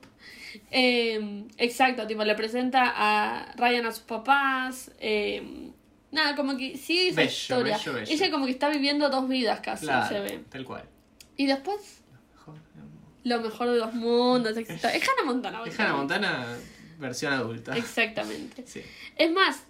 Eh, 0.72 1.46
exacto, 1.58 2.06
tipo, 2.08 2.24
le 2.24 2.36
presenta 2.36 2.94
a 2.96 3.54
Ryan 3.58 3.86
a 3.88 3.92
sus 3.92 4.04
papás. 4.04 4.92
eh, 5.00 5.72
Nada, 6.12 6.36
como 6.36 6.58
que 6.58 6.74
esa 6.74 6.88
Bello, 7.16 7.22
historia. 7.30 7.78
bello, 7.78 7.94
bello. 7.94 8.12
Ella 8.12 8.32
como 8.32 8.46
que 8.46 8.52
está 8.52 8.68
viviendo 8.70 9.10
dos 9.10 9.28
vidas 9.30 9.60
casi, 9.60 9.86
Claro, 9.86 10.08
se 10.08 10.20
ve. 10.20 10.40
tal 10.50 10.66
cual. 10.66 10.84
Y 11.38 11.46
después, 11.46 12.02
lo 13.24 13.40
mejor 13.42 13.70
de 13.70 13.78
los 13.78 13.94
mundos, 13.94 14.58
etc. 14.58 14.70
Es 14.72 15.08
Hannah 15.08 15.24
Montana. 15.26 15.62
Es 15.68 15.80
Hannah 15.80 15.94
Montana 15.94 16.58
versión 16.98 17.32
adulta. 17.34 17.78
Exactamente. 17.78 18.64
Sí. 18.66 18.82
Es 19.16 19.32
más, 19.32 19.64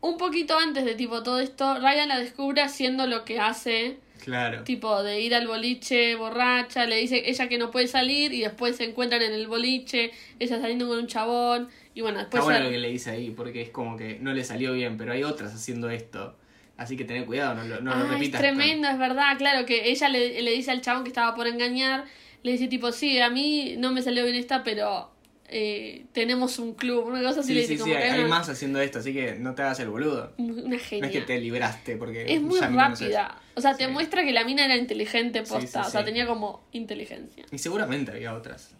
un 0.00 0.16
poquito 0.16 0.58
antes 0.58 0.84
de 0.84 0.94
tipo 0.94 1.22
todo 1.22 1.40
esto, 1.40 1.74
Ryan 1.80 2.08
la 2.08 2.18
descubre 2.18 2.62
haciendo 2.62 3.06
lo 3.06 3.24
que 3.24 3.40
hace, 3.40 3.98
Claro. 4.24 4.64
tipo 4.64 5.02
de 5.02 5.20
ir 5.20 5.34
al 5.34 5.46
boliche 5.46 6.14
borracha, 6.16 6.86
le 6.86 6.96
dice 6.96 7.22
ella 7.30 7.48
que 7.48 7.56
no 7.58 7.70
puede 7.70 7.86
salir 7.86 8.32
y 8.32 8.40
después 8.42 8.76
se 8.76 8.84
encuentran 8.84 9.22
en 9.22 9.32
el 9.32 9.46
boliche, 9.46 10.10
ella 10.38 10.60
saliendo 10.60 10.86
con 10.88 10.98
un 10.98 11.06
chabón 11.06 11.68
y 11.94 12.00
bueno, 12.00 12.20
Está 12.20 12.38
después... 12.38 12.44
bueno 12.44 12.58
ya- 12.58 12.64
lo 12.64 12.70
que 12.70 12.78
le 12.78 12.88
dice 12.90 13.10
ahí, 13.10 13.30
porque 13.30 13.62
es 13.62 13.70
como 13.70 13.96
que 13.96 14.18
no 14.20 14.32
le 14.32 14.44
salió 14.44 14.72
bien, 14.72 14.96
pero 14.98 15.12
hay 15.12 15.22
otras 15.24 15.54
haciendo 15.54 15.88
esto. 15.90 16.36
Así 16.76 16.96
que 16.96 17.04
tener 17.04 17.24
cuidado, 17.26 17.54
no 17.56 17.64
lo, 17.64 17.80
no 17.80 17.90
lo 17.90 17.96
Ah, 17.96 18.04
es 18.04 18.10
repitas. 18.10 18.40
tremendo, 18.40 18.88
es 18.88 18.98
verdad, 18.98 19.36
claro, 19.36 19.66
que 19.66 19.90
ella 19.90 20.08
le, 20.08 20.42
le 20.42 20.50
dice 20.52 20.70
al 20.70 20.80
chabón 20.80 21.02
que 21.02 21.08
estaba 21.08 21.34
por 21.34 21.46
engañar, 21.48 22.04
le 22.44 22.52
dice 22.52 22.68
tipo, 22.68 22.92
sí, 22.92 23.18
a 23.20 23.30
mí 23.30 23.74
no 23.78 23.90
me 23.90 24.00
salió 24.02 24.22
bien 24.24 24.36
esta, 24.36 24.62
pero 24.62 25.10
eh, 25.48 26.06
tenemos 26.12 26.58
un 26.58 26.74
club, 26.74 27.06
una 27.06 27.22
cosa 27.22 27.40
así, 27.40 27.48
Sí, 27.48 27.54
le 27.54 27.62
sí, 27.66 27.74
sí, 27.74 27.78
como 27.80 27.92
que 27.94 27.98
hay, 27.98 28.18
una, 28.20 28.28
más 28.28 28.48
haciendo 28.48 28.80
esto, 28.80 28.98
así 28.98 29.12
que 29.12 29.34
no 29.36 29.54
te 29.54 29.62
hagas 29.62 29.80
el 29.80 29.88
boludo. 29.88 30.32
una 30.36 30.62
No 30.62 30.74
es 30.76 30.82
genia. 30.82 31.10
que 31.10 31.20
te 31.22 31.40
libraste, 31.40 31.96
porque 31.96 32.32
Es 32.34 32.40
muy 32.42 32.60
rápida. 32.60 33.40
O 33.54 33.60
sea, 33.60 33.76
te 33.76 33.86
Sí. 33.86 33.90
muestra 33.90 34.24
que 34.24 34.32
la 34.32 34.44
mina 34.44 34.64
era 34.64 34.76
inteligente 34.76 35.44
Sí, 35.44 35.52
posta. 35.52 35.82
sí, 35.84 35.88
O 35.88 35.90
sea, 35.90 36.00
sí. 36.00 36.06
tenía 36.06 36.26
como 36.26 36.64
inteligencia. 36.72 37.44
Y 37.50 37.58
seguramente 37.58 38.12
había 38.12 38.34
otras 38.34 38.74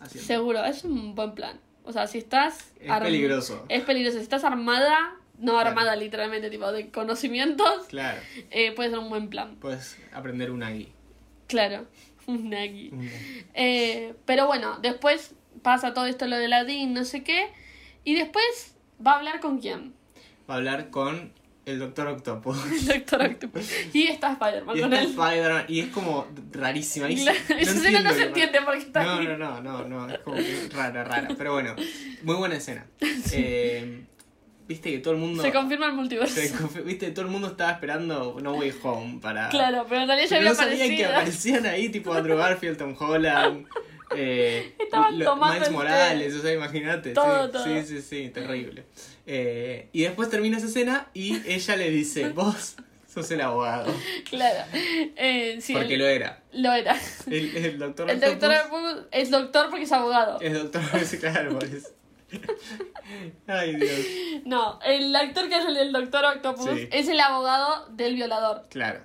haciendo. 0.00 0.26
Seguro, 0.26 0.64
es 0.64 0.84
un 0.84 1.14
buen 1.14 1.34
plan. 1.34 1.60
O 1.84 1.92
sea, 1.92 2.06
si 2.06 2.18
estás... 2.18 2.72
Es 2.80 2.88
arm- 2.90 3.02
peligroso. 3.04 3.66
Es 3.68 3.82
peligroso. 3.84 4.16
Si 4.16 4.22
estás 4.22 4.42
armada, 4.44 4.96
no 5.38 5.52
Claro. 5.52 5.68
armada 5.68 5.94
literalmente, 5.96 6.48
tipo 6.48 6.72
de 6.72 6.90
conocimientos, 6.90 7.86
Claro, 7.88 8.18
eh, 8.50 8.72
puede 8.72 8.88
ser 8.90 8.98
un 8.98 9.10
buen 9.10 9.28
plan. 9.28 9.56
puedes 9.56 9.98
aprender 10.12 10.50
una 10.50 10.70
guía. 10.70 10.88
Claro. 11.46 11.86
Un 12.26 12.48
nagi. 12.48 12.90
Eh, 13.52 14.14
pero 14.24 14.46
bueno, 14.46 14.78
después 14.80 15.34
pasa 15.62 15.94
todo 15.94 16.06
esto 16.06 16.26
lo 16.26 16.36
de 16.36 16.48
la 16.48 16.64
DIN, 16.64 16.92
no 16.94 17.04
sé 17.04 17.22
qué. 17.22 17.48
Y 18.04 18.14
después 18.14 18.74
va 19.04 19.12
a 19.12 19.16
hablar 19.16 19.40
con 19.40 19.58
quién. 19.60 19.94
Va 20.48 20.54
a 20.54 20.56
hablar 20.58 20.90
con 20.90 21.32
el 21.66 21.78
Doctor 21.78 22.08
Octopus. 22.08 22.58
El 22.72 22.86
Doctor 22.86 23.22
Octopus. 23.22 23.70
Y 23.94 24.08
está 24.08 24.32
Spider-Man 24.32 24.78
con 24.78 24.92
está 24.92 25.00
él. 25.02 25.10
Spider-Man, 25.10 25.64
y 25.68 25.80
es 25.80 25.86
como 25.88 26.26
rarísima. 26.52 27.10
y 27.10 27.16
Claro, 27.16 27.38
no 27.48 27.56
Esa 27.56 27.70
escena 27.72 28.00
no 28.02 28.12
se 28.12 28.22
entiende 28.24 28.58
porque 28.62 28.80
está 28.80 29.02
No, 29.02 29.22
no, 29.22 29.36
no, 29.38 29.60
no, 29.62 29.88
no, 29.88 30.10
es 30.12 30.18
como 30.18 30.36
que 30.36 30.68
rara, 30.74 31.04
rara. 31.04 31.28
Pero 31.38 31.52
bueno, 31.54 31.74
muy 32.22 32.34
buena 32.36 32.56
escena. 32.56 32.86
Eh, 33.32 34.04
Viste 34.66 34.90
que 34.90 34.98
todo 35.00 35.12
el 35.12 35.20
mundo. 35.20 35.42
Se 35.42 35.52
confirma 35.52 35.86
el 35.86 35.92
multiverso. 35.92 36.40
confi- 36.40 36.82
Viste, 36.84 37.10
todo 37.10 37.26
el 37.26 37.30
mundo 37.30 37.48
estaba 37.48 37.72
esperando 37.72 38.38
No 38.42 38.54
Way 38.54 38.72
Home 38.82 39.18
para. 39.20 39.50
Claro, 39.50 39.84
pero 39.86 40.00
en 40.02 40.08
realidad 40.08 40.26
ya 40.28 40.38
Pero 40.38 40.40
había 40.40 40.50
no 40.50 40.54
sabían 40.56 40.78
que 40.96 41.04
aparecido. 41.04 41.10
aparecían 41.10 41.66
ahí, 41.66 41.88
tipo 41.90 42.12
Andrew 42.14 42.36
Garfield, 42.38 42.78
Tom 42.78 42.94
Holland. 42.98 43.66
Eh, 44.14 44.74
Estaban 44.78 45.18
tomando 45.18 45.54
Miles 45.54 45.68
el 45.68 45.74
Morales, 45.74 46.32
té. 46.32 46.38
o 46.38 46.42
sea, 46.42 46.52
imagínate. 46.52 47.12
Todo, 47.12 47.46
sí, 47.46 47.52
todo. 47.52 47.64
sí, 47.64 47.82
sí, 47.86 48.02
sí, 48.02 48.28
terrible. 48.30 48.84
Eh, 49.26 49.88
y 49.92 50.02
después 50.02 50.28
termina 50.30 50.58
esa 50.58 50.66
escena 50.66 51.08
y 51.14 51.36
ella 51.50 51.76
le 51.76 51.90
dice: 51.90 52.28
Vos 52.34 52.76
sos 53.12 53.30
el 53.30 53.40
abogado. 53.40 53.92
Claro. 54.28 54.64
Eh, 54.72 55.58
sí, 55.60 55.72
Porque 55.72 55.94
el- 55.94 56.00
lo 56.00 56.06
era. 56.06 56.42
lo 56.52 56.72
era. 56.72 56.96
El, 57.28 57.56
el 57.56 57.78
doctor 57.78 58.10
El 58.10 58.20
doctor 58.20 58.52
Octopus 58.52 59.04
es 59.12 59.30
doctor 59.30 59.70
porque 59.70 59.84
es 59.84 59.92
abogado. 59.92 60.38
es 60.40 60.52
doctor, 60.52 60.82
claro, 61.20 61.52
por 61.54 61.64
eso. 61.64 61.88
Ay, 63.46 63.76
Dios. 63.76 64.42
No, 64.44 64.78
el 64.84 65.14
actor 65.14 65.48
que 65.48 65.54
hace 65.54 65.68
el 65.68 65.74
del 65.74 65.92
doctor 65.92 66.24
Octopus 66.24 66.70
Sí. 66.70 66.88
es 66.90 67.08
el 67.08 67.20
abogado 67.20 67.88
del 67.90 68.14
violador. 68.14 68.66
Claro. 68.70 69.00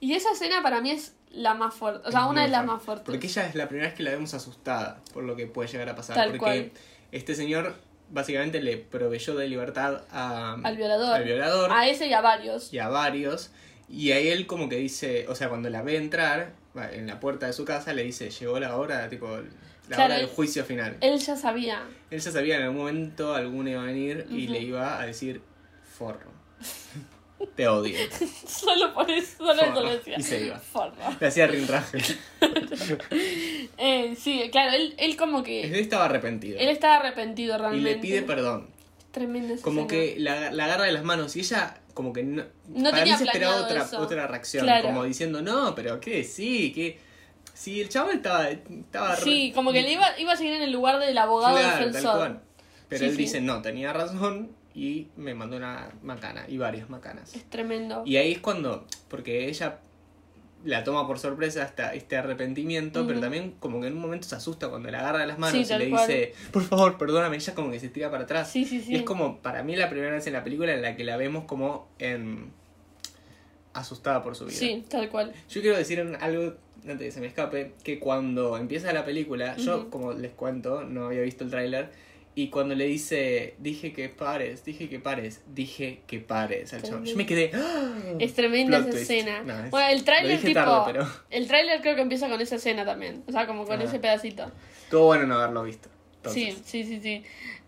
Y 0.00 0.14
esa 0.14 0.30
escena 0.32 0.62
para 0.62 0.80
mí 0.80 0.90
es 0.92 1.14
la 1.32 1.54
más 1.54 1.74
fuerte. 1.74 2.08
O 2.08 2.10
sea, 2.10 2.20
Es 2.24 2.26
una 2.30 2.42
de 2.42 2.48
las 2.48 2.64
más 2.64 2.82
fuertes. 2.82 3.04
Porque 3.06 3.26
ella 3.26 3.46
es 3.46 3.54
la 3.54 3.68
primera 3.68 3.88
vez 3.88 3.96
que 3.96 4.02
la 4.02 4.10
vemos 4.10 4.34
asustada 4.34 5.00
por 5.12 5.24
lo 5.24 5.36
que 5.36 5.46
puede 5.46 5.68
llegar 5.68 5.88
a 5.88 5.94
pasar. 5.96 6.16
Tal 6.16 6.28
porque 6.30 6.38
cual. 6.44 6.70
este 7.12 7.34
señor 7.34 7.74
básicamente 8.10 8.62
le 8.62 8.76
proveyó 8.78 9.34
de 9.36 9.46
libertad 9.48 10.02
a, 10.10 10.54
Al 10.62 10.76
violador. 10.76 11.14
al 11.14 11.24
violador 11.24 11.70
A 11.72 11.86
ese 11.88 12.06
y 12.06 12.12
a 12.14 12.20
varios. 12.20 12.72
y 12.72 12.78
a 12.78 12.88
varios. 12.88 13.50
Y 13.88 14.12
a 14.12 14.18
él 14.18 14.46
como 14.46 14.68
que 14.68 14.76
dice, 14.76 15.26
o 15.28 15.34
sea, 15.34 15.48
cuando 15.48 15.70
la 15.70 15.82
ve 15.82 15.96
entrar 15.96 16.52
en 16.92 17.06
la 17.06 17.20
puerta 17.20 17.46
de 17.46 17.52
su 17.52 17.64
casa, 17.64 17.92
le 17.92 18.02
dice, 18.04 18.30
llegó 18.30 18.58
la 18.60 18.76
hora, 18.76 19.08
tipo, 19.08 19.28
la 19.28 19.96
Claro, 19.96 20.04
hora 20.04 20.16
del 20.18 20.26
juicio 20.28 20.64
final. 20.64 20.96
Él 21.00 21.18
ya 21.18 21.36
sabía. 21.36 21.82
Él 22.10 22.20
ya 22.20 22.30
sabía 22.30 22.56
en 22.56 22.62
algún 22.64 22.78
momento 22.78 23.34
alguno 23.34 23.70
iba 23.70 23.80
a 23.82 23.86
venir 23.86 24.26
y 24.30 24.46
le 24.48 24.60
iba 24.60 25.00
a 25.00 25.06
decir, 25.06 25.40
forro. 25.96 26.30
Te 27.54 27.68
odio. 27.68 27.96
Solo 28.46 28.92
por 28.94 29.10
eso, 29.10 29.36
solo 29.38 29.52
eso 29.52 29.64
Forro. 29.66 29.80
lo 29.82 29.90
decía. 29.96 30.16
Y 30.18 30.22
se 30.22 30.46
iba. 30.46 30.58
Forro. 30.58 30.94
Le 31.20 31.26
hacía 31.26 31.46
rinraje. 31.46 31.98
Eh, 33.78 34.16
sí, 34.18 34.48
claro, 34.50 34.72
él, 34.76 34.94
él 34.98 35.16
como 35.16 35.42
que. 35.42 35.62
Él 35.64 35.74
estaba 35.76 36.06
arrepentido. 36.06 36.58
Él 36.58 36.68
estaba 36.68 36.96
arrepentido 36.96 37.54
Y 37.56 37.58
realmente. 37.58 37.90
le 37.90 37.96
pide 37.98 38.22
perdón. 38.22 38.68
Tremenda 39.12 39.54
esa 39.54 39.62
Como 39.62 39.82
escena. 39.82 40.02
que 40.02 40.20
la, 40.20 40.50
la 40.52 40.64
agarra 40.66 40.84
de 40.84 40.92
las 40.92 41.04
manos 41.04 41.34
y 41.36 41.40
ella 41.40 41.78
como 41.94 42.12
que 42.12 42.22
no, 42.22 42.44
No 42.68 42.90
para 42.90 42.98
tenía 42.98 43.14
mí 43.14 43.18
se 43.18 43.24
esperaba 43.24 43.56
otra, 43.64 43.82
eso. 43.82 43.98
otra 44.00 44.26
reacción, 44.26 44.64
Claro. 44.64 44.86
como 44.88 45.04
diciendo, 45.04 45.42
no, 45.42 45.74
pero 45.74 45.98
¿qué? 46.00 46.22
Sí, 46.24 46.72
que 46.72 46.98
si 47.54 47.80
el 47.80 47.88
chaval 47.88 48.16
estaba, 48.16 48.48
estaba 48.50 49.16
re- 49.16 49.22
Sí, 49.22 49.52
como 49.54 49.72
que 49.72 49.82
le 49.82 49.92
iba, 49.92 50.06
iba 50.18 50.32
a 50.32 50.36
seguir 50.36 50.52
en 50.54 50.62
el 50.62 50.70
lugar 50.72 50.98
del 51.00 51.16
abogado 51.18 51.56
claro, 51.56 51.76
tal 51.78 51.86
defensor. 51.92 52.16
cual. 52.16 52.40
Pero 52.88 52.98
Sí, 53.00 53.04
él 53.06 53.10
sí. 53.12 53.16
dice, 53.18 53.40
no, 53.40 53.62
tenía 53.62 53.92
razón 53.92 54.50
y 54.78 55.08
me 55.16 55.34
mandó 55.34 55.56
una 55.56 55.90
macana 56.04 56.44
y 56.46 56.56
varias 56.56 56.88
macanas. 56.88 57.34
Es 57.34 57.44
tremendo. 57.50 58.04
Y 58.06 58.16
ahí 58.16 58.30
es 58.32 58.38
cuando, 58.38 58.86
porque 59.08 59.48
ella 59.48 59.80
la 60.64 60.84
toma 60.84 61.04
por 61.06 61.18
sorpresa 61.18 61.64
hasta 61.64 61.94
este 61.94 62.16
arrepentimiento, 62.16 63.04
pero 63.06 63.18
también 63.18 63.54
como 63.58 63.80
que 63.80 63.88
en 63.88 63.94
un 63.94 64.00
momento 64.00 64.28
se 64.28 64.36
asusta 64.36 64.68
cuando 64.68 64.88
la 64.90 65.00
agarra 65.00 65.20
de 65.20 65.26
las 65.26 65.38
manos 65.38 65.66
Sí, 65.66 65.72
y 65.74 65.78
le 65.78 65.90
cual. 65.90 66.06
dice, 66.06 66.32
por 66.52 66.62
favor, 66.62 66.96
perdóname, 66.96 67.36
ella 67.36 67.54
como 67.54 67.70
que 67.72 67.80
se 67.80 67.88
tira 67.88 68.08
para 68.10 68.22
atrás. 68.24 68.50
Sí, 68.50 68.64
sí, 68.64 68.80
sí. 68.80 68.92
Y 68.92 68.96
es 68.96 69.02
como, 69.02 69.38
para 69.40 69.62
mí, 69.64 69.74
la 69.74 69.90
primera 69.90 70.12
vez 70.12 70.26
en 70.28 70.32
la 70.32 70.44
película 70.44 70.72
en 70.72 70.82
la 70.82 70.94
que 70.94 71.02
la 71.04 71.16
vemos 71.16 71.44
como 71.44 71.88
en... 71.98 72.52
asustada 73.72 74.22
por 74.22 74.36
su 74.36 74.46
vida. 74.46 74.56
Sí, 74.56 74.84
tal 74.88 75.08
cual. 75.08 75.32
Yo 75.48 75.60
quiero 75.60 75.76
decir 75.76 76.00
algo, 76.20 76.54
antes 76.82 76.98
de 76.98 77.04
que 77.06 77.12
se 77.12 77.20
me 77.20 77.26
escape, 77.26 77.74
que 77.84 77.98
cuando 77.98 78.56
empieza 78.56 78.92
la 78.92 79.04
película, 79.04 79.56
yo, 79.56 79.90
como 79.90 80.12
les 80.12 80.32
cuento, 80.32 80.82
no 80.84 81.06
había 81.06 81.22
visto 81.22 81.44
el 81.44 81.50
tráiler, 81.50 81.90
y 82.40 82.50
cuando 82.50 82.76
le 82.76 82.84
dice, 82.84 83.54
dije 83.58 83.92
que 83.92 84.08
pares, 84.08 84.64
dije 84.64 84.88
que 84.88 85.00
pares, 85.00 85.42
dije 85.54 86.02
que 86.06 86.20
pares 86.20 86.72
al 86.72 86.82
chabón, 86.82 87.04
yo 87.04 87.16
me 87.16 87.26
quedé... 87.26 87.50
¡ah! 87.52 87.92
Es 88.20 88.34
tremenda 88.34 88.78
Plot 88.78 88.88
esa 88.90 88.96
twist. 88.96 89.10
escena. 89.10 89.42
No, 89.42 89.64
es- 89.64 89.70
bueno, 89.72 89.88
el 89.88 90.04
tráiler 90.04 90.40
tipo... 90.40 90.54
tarde, 90.54 90.82
pero 90.92 91.08
El 91.30 91.48
tráiler 91.48 91.80
creo 91.80 91.96
que 91.96 92.02
empieza 92.02 92.28
con 92.28 92.40
esa 92.40 92.54
escena 92.54 92.84
también. 92.84 93.24
O 93.26 93.32
sea, 93.32 93.46
como 93.48 93.64
con 93.66 93.80
Ah. 93.80 93.84
ese 93.84 93.98
pedacito. 93.98 94.50
estuvo 94.84 95.06
bueno 95.06 95.26
no 95.26 95.34
haberlo 95.34 95.64
visto. 95.64 95.88
Sí, 96.32 96.44
Entonces, 96.50 96.62
sí, 96.64 96.84
sí, 96.84 97.00
sí. 97.02 97.24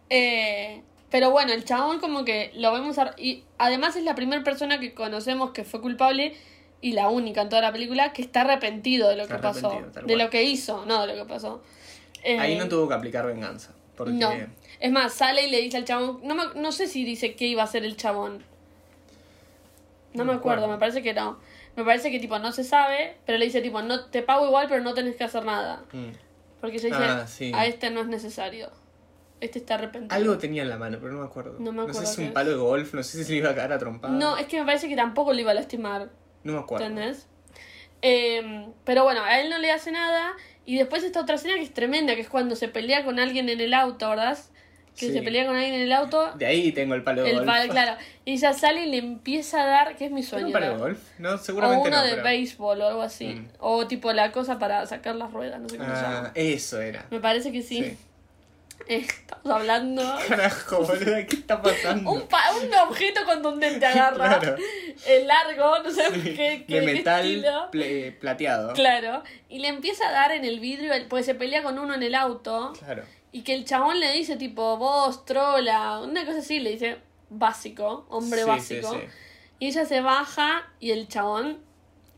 Eh, 0.09 0.83
pero 1.11 1.30
bueno, 1.33 1.52
el 1.52 1.64
chabón 1.64 1.98
como 1.98 2.24
que 2.24 2.52
lo 2.54 2.72
vemos... 2.72 2.96
ar- 2.98 3.14
Y 3.18 3.42
además 3.59 3.96
es 3.96 4.04
la 4.04 4.14
primera 4.14 4.44
persona 4.44 4.78
que 4.78 4.94
conocemos 4.94 5.50
que 5.50 5.64
fue 5.64 5.80
culpable 5.80 6.35
y 6.80 6.92
la 6.92 7.09
única 7.09 7.42
en 7.42 7.48
toda 7.48 7.62
la 7.62 7.72
película 7.72 8.12
que 8.12 8.22
está 8.22 8.42
arrepentido 8.42 9.09
de 9.09 9.16
lo 9.16 9.26
que 9.26 9.35
pasó. 9.35 9.83
De 10.06 10.16
lo 10.16 10.30
que 10.30 10.44
hizo, 10.44 10.87
no 10.87 11.06
de 11.06 11.16
lo 11.16 11.24
que 11.24 11.28
pasó. 11.28 11.61
Eh, 12.22 12.38
Ahí 12.38 12.56
no 12.56 12.68
tuvo 12.68 12.87
que 12.87 12.94
aplicar 12.94 13.26
venganza. 13.26 13.72
Porque 13.96 14.12
No. 14.14 14.30
Es 14.80 14.90
más, 14.90 15.12
sale 15.14 15.46
y 15.46 15.50
le 15.50 15.60
dice 15.60 15.76
al 15.76 15.84
chabón. 15.84 16.20
No, 16.22 16.34
me- 16.34 16.60
no 16.60 16.72
sé 16.72 16.86
si 16.86 17.04
dice 17.04 17.34
qué 17.36 17.46
iba 17.46 17.62
a 17.62 17.66
hacer 17.66 17.84
el 17.84 17.96
chabón. 17.96 18.42
No, 20.14 20.24
me 20.24 20.32
acuerdo, 20.32 20.66
me 20.66 20.78
parece 20.78 21.02
que 21.02 21.14
no. 21.14 21.38
Me 21.76 21.84
parece 21.84 22.10
que 22.10 22.18
tipo 22.18 22.38
no 22.38 22.50
se 22.52 22.64
sabe, 22.64 23.16
pero 23.26 23.38
le 23.38 23.44
dice 23.44 23.60
tipo, 23.60 23.80
no 23.82 24.06
te 24.06 24.22
pago 24.22 24.46
igual, 24.46 24.66
pero 24.68 24.82
no 24.82 24.92
tenés 24.94 25.14
que 25.16 25.24
hacer 25.24 25.44
nada. 25.44 25.84
Mm. 25.92 26.08
Porque 26.60 26.76
ella 26.78 26.88
dice, 26.88 26.98
Ah, 27.02 27.26
sí. 27.28 27.52
a 27.54 27.66
este 27.66 27.90
no 27.90 28.00
es 28.00 28.08
necesario. 28.08 28.70
Este 29.40 29.58
está 29.60 29.74
arrepentido. 29.76 30.14
Algo 30.14 30.36
tenía 30.36 30.62
en 30.62 30.68
la 30.68 30.76
mano, 30.76 30.98
pero 31.00 31.12
no 31.12 31.20
me 31.20 31.26
acuerdo. 31.26 31.56
No 31.60 31.72
me 31.72 31.82
acuerdo 31.82 32.00
sé 32.00 32.06
si 32.06 32.16
qué 32.16 32.22
un 32.22 32.28
es. 32.28 32.32
palo 32.34 32.50
de 32.50 32.56
golf, 32.56 32.92
no 32.92 33.02
sé 33.02 33.18
si 33.18 33.24
se 33.24 33.30
le 33.32 33.38
iba 33.38 33.50
a 33.50 33.54
caer 33.54 33.72
a 33.72 33.78
trompada. 33.78 34.12
No, 34.12 34.36
es 34.36 34.46
que 34.46 34.58
me 34.58 34.66
parece 34.66 34.88
que 34.88 34.96
tampoco 34.96 35.32
le 35.32 35.42
iba 35.42 35.52
a 35.52 35.54
lastimar. 35.54 36.10
No 36.42 36.54
me 36.54 36.58
acuerdo. 36.58 36.86
¿Entendés? 36.86 37.26
Eh, 38.02 38.66
pero 38.84 39.04
bueno, 39.04 39.22
a 39.22 39.40
él 39.40 39.48
no 39.48 39.58
le 39.58 39.70
hace 39.70 39.92
nada. 39.92 40.32
Y 40.66 40.76
después 40.76 41.04
esta 41.04 41.20
otra 41.20 41.36
escena 41.36 41.54
que 41.54 41.62
es 41.62 41.72
tremenda, 41.72 42.14
que 42.16 42.20
es 42.20 42.28
cuando 42.28 42.56
se 42.56 42.68
pelea 42.68 43.04
con 43.04 43.18
alguien 43.18 43.48
en 43.48 43.60
el 43.60 43.72
auto, 43.74 44.08
¿verdad? 44.10 44.36
Que 44.98 45.07
Sí. 45.07 45.12
se 45.12 45.22
pelea 45.22 45.46
con 45.46 45.57
alguien 45.57 45.74
en 45.74 45.81
el 45.83 45.92
auto. 45.92 46.33
De 46.35 46.44
ahí 46.46 46.72
tengo 46.72 46.94
el 46.94 47.03
palo 47.03 47.22
de 47.22 47.31
El 47.31 47.37
golf. 47.37 47.46
palo, 47.46 47.72
claro. 47.72 47.96
Y 48.24 48.33
ella 48.35 48.53
sale 48.53 48.83
y 48.87 48.90
le 48.90 48.98
empieza 48.98 49.62
a 49.62 49.66
dar, 49.66 49.96
que 49.96 50.05
es 50.07 50.11
mi 50.11 50.16
¿Tiene 50.20 50.29
sueño. 50.29 50.46
un 50.48 50.53
palo 50.53 50.66
de 50.70 50.76
golf? 50.76 50.98
No, 51.18 51.35
O 51.35 51.38
seguramente 51.38 51.88
uno 51.88 51.96
no. 51.98 52.05
de 52.05 52.11
pero- 52.12 52.24
béisbol 52.24 52.81
o 52.83 52.87
algo 52.88 53.03
así. 53.03 53.26
Mm. 53.29 53.48
O 53.61 53.87
tipo 53.87 54.12
la 54.12 54.31
cosa 54.33 54.59
para 54.59 54.85
sacar 54.87 55.14
las 55.16 55.33
ruedas, 55.33 55.61
no 55.61 55.68
sé 55.68 55.79
cómo 55.79 55.88
se 55.94 56.00
Ah, 56.00 56.12
llama. 56.12 56.33
eso 56.35 56.81
era. 56.81 57.07
Me 57.11 57.20
parece 57.20 57.50
que 57.53 57.62
sí. 57.62 57.83
Sí. 57.85 57.96
Estamos 58.88 59.46
hablando. 59.61 60.03
Carajo, 60.29 60.79
boludo, 60.83 61.14
¿qué 61.29 61.37
está 61.37 61.62
pasando? 61.62 62.11
Un, 62.11 62.22
pa- 62.22 62.50
un 62.61 62.74
objeto 62.88 63.24
contundente 63.24 63.87
agarra. 63.87 64.38
Claro. 64.40 64.57
El 65.07 65.26
largo, 65.29 65.79
no 65.85 65.90
sé 65.90 66.03
Sí, 66.12 66.35
qué, 66.35 66.64
qué 66.66 66.81
de 66.81 66.87
metal 66.87 67.68
plateado. 68.20 68.72
Claro. 68.72 69.22
Y 69.48 69.61
le 69.61 69.68
empieza 69.68 70.09
a 70.09 70.12
dar 70.12 70.33
en 70.33 70.44
el 70.44 70.59
vidrio, 70.61 70.92
porque 71.09 71.22
se 71.24 71.35
pelea 71.35 71.62
con 71.62 71.79
uno 71.79 71.94
en 71.94 72.03
el 72.03 72.14
auto. 72.14 72.72
Claro. 72.79 73.05
Y 73.32 73.42
que 73.42 73.54
el 73.54 73.64
chabón 73.64 74.00
le 74.00 74.12
dice 74.12 74.36
tipo, 74.36 74.76
vos, 74.76 75.24
trola, 75.24 76.00
una 76.00 76.24
cosa 76.24 76.38
así, 76.38 76.58
le 76.60 76.70
dice 76.72 76.98
básico, 77.28 78.06
hombre 78.10 78.40
Sí, 78.42 78.46
básico. 78.48 78.90
sí, 78.92 78.96
sí. 79.00 79.06
Y 79.60 79.66
ella 79.68 79.84
se 79.84 80.00
baja 80.00 80.68
y 80.80 80.90
el 80.90 81.06
chabón, 81.06 81.58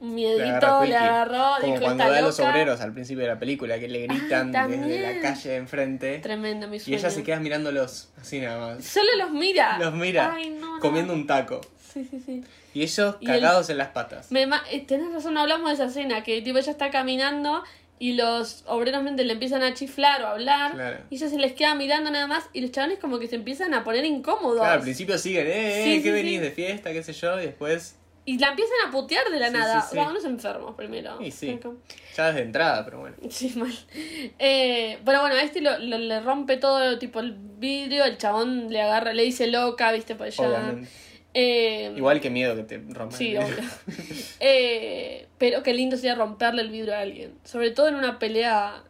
Le 0.01 0.09
miedito, 0.09 0.85
le 0.85 0.97
agarró, 0.97 1.61
Como 1.61 1.75
dijo, 1.75 1.85
cuando 1.85 2.05
a 2.05 2.21
los 2.21 2.39
loca". 2.39 2.51
obreros 2.51 2.81
al 2.81 2.93
principio 2.93 3.23
de 3.23 3.29
la 3.29 3.39
película, 3.39 3.79
que 3.79 3.89
le 3.89 4.07
gritan 4.07 4.55
Ah, 4.57 4.67
desde 4.67 5.01
la 5.01 5.21
calle 5.21 5.51
de 5.51 5.57
enfrente. 5.57 6.19
Tremendo, 6.19 6.67
mi 6.67 6.77
Y 6.79 6.81
sueño. 6.81 6.99
ella 6.99 7.11
se 7.11 7.23
queda 7.23 7.39
mirándolos 7.41 8.09
así 8.21 8.41
nada 8.41 8.75
más. 8.75 8.85
Solo 8.85 9.11
los 9.19 9.31
mira. 9.31 9.79
Los 9.79 9.93
mira, 9.95 10.33
Ay, 10.35 10.51
no, 10.51 10.75
no. 10.75 10.81
comiendo 10.81 11.13
un 11.13 11.27
taco. 11.27 11.61
Sí, 11.93 12.05
sí, 12.11 12.21
sí. 12.25 12.43
Y 12.75 12.83
ellos 12.83 13.17
Y 13.21 13.27
el- 13.31 13.41
cagados 13.41 13.69
en 13.71 13.77
las 13.79 13.89
patas. 13.89 14.33
Me 14.33 14.47
ma- 14.47 14.63
eh, 14.71 14.81
tenés 14.81 15.13
razón, 15.13 15.37
hablamos 15.37 15.69
de 15.69 15.75
esa 15.75 15.85
escena, 15.85 16.23
que 16.25 16.41
tipo 16.43 16.59
ella 16.59 16.73
está 16.73 16.91
caminando 16.91 17.63
y 18.03 18.15
los 18.15 18.65
obreros 18.67 19.05
le 19.05 19.33
empiezan 19.33 19.63
a 19.63 19.75
chiflar 19.75 20.23
o 20.23 20.27
a 20.27 20.31
hablar 20.33 20.73
Claro. 20.73 20.99
y 21.09 21.15
ella 21.15 21.29
se 21.29 21.39
les 21.39 21.53
queda 21.53 21.77
mirando 21.77 22.11
nada 22.11 22.27
más 22.27 22.45
y 22.53 22.61
los 22.61 22.73
chavales 22.73 22.99
como 22.99 23.21
que 23.21 23.29
se 23.29 23.37
empiezan 23.37 23.75
a 23.75 23.85
poner 23.85 24.05
incómodos. 24.05 24.59
Claro, 24.59 24.73
al 24.75 24.81
principio 24.81 25.17
siguen, 25.19 25.47
eh, 25.47 25.53
eh, 25.53 25.85
Sí, 25.85 26.03
¿qué 26.03 26.09
sí, 26.09 26.11
venís 26.11 26.33
sí. 26.35 26.39
de 26.41 26.51
fiesta? 26.51 26.93
¿Qué 26.93 27.03
sé 27.05 27.13
yo? 27.13 27.39
Y 27.41 27.47
después, 27.47 27.97
Y 28.25 28.39
la 28.39 28.49
empiezan 28.49 28.75
a 28.89 28.91
putear 28.91 29.31
de 29.31 29.39
la 29.39 29.51
nada. 29.51 29.89
unos 30.09 30.25
enfermos 30.25 30.75
primero. 30.75 31.17
y 31.21 31.31
sí, 31.31 31.61
ya 32.17 32.27
desde 32.27 32.43
entrada, 32.43 32.85
pero 32.85 32.99
bueno. 32.99 33.15
Sí, 33.31 33.53
mal. 33.57 33.73
Eh, 34.39 34.99
pero 35.05 35.21
bueno, 35.21 35.37
a 35.37 35.43
este 35.43 35.61
lo, 35.61 35.79
lo- 35.79 35.99
le 35.99 36.21
rompe 36.21 36.57
todo 36.57 36.99
tipo 36.99 37.21
el 37.21 37.37
vidrio, 37.39 38.05
el 38.05 38.19
chabón 38.19 38.69
le 38.69 38.83
agarra, 38.83 39.13
le 39.13 39.23
dice 39.23 39.47
loca, 39.47 39.93
viste, 39.93 40.17
por 40.17 40.27
allá. 40.27 40.49
Obviamente. 40.49 40.89
Eh, 41.35 41.93
Igual 41.97 42.21
que 42.21 42.29
miedo 42.31 42.55
que 42.57 42.63
te 42.63 42.79
rompan. 42.79 43.13
Sí, 43.13 43.35
el 43.35 43.45
vidrio. 43.45 43.69
Eh, 44.41 45.27
pero 45.39 45.63
qué 45.63 45.73
lindo 45.75 45.97
sería 45.97 46.15
romperle 46.15 46.63
el 46.63 46.71
vidrio 46.71 46.95
a 46.95 47.01
alguien. 47.01 47.35
Sobre 47.45 47.71
todo 47.71 47.89
en 47.89 47.95
una 47.97 48.19
pelea 48.19 48.85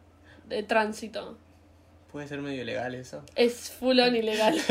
de 0.48 0.62
tránsito. 0.62 1.38
Puede 2.10 2.28
ser 2.28 2.40
medio 2.40 2.62
ilegal 2.62 2.94
eso. 2.94 3.24
Es 3.36 3.70
full 3.70 3.98
on 4.00 4.14
ilegal. 4.16 4.58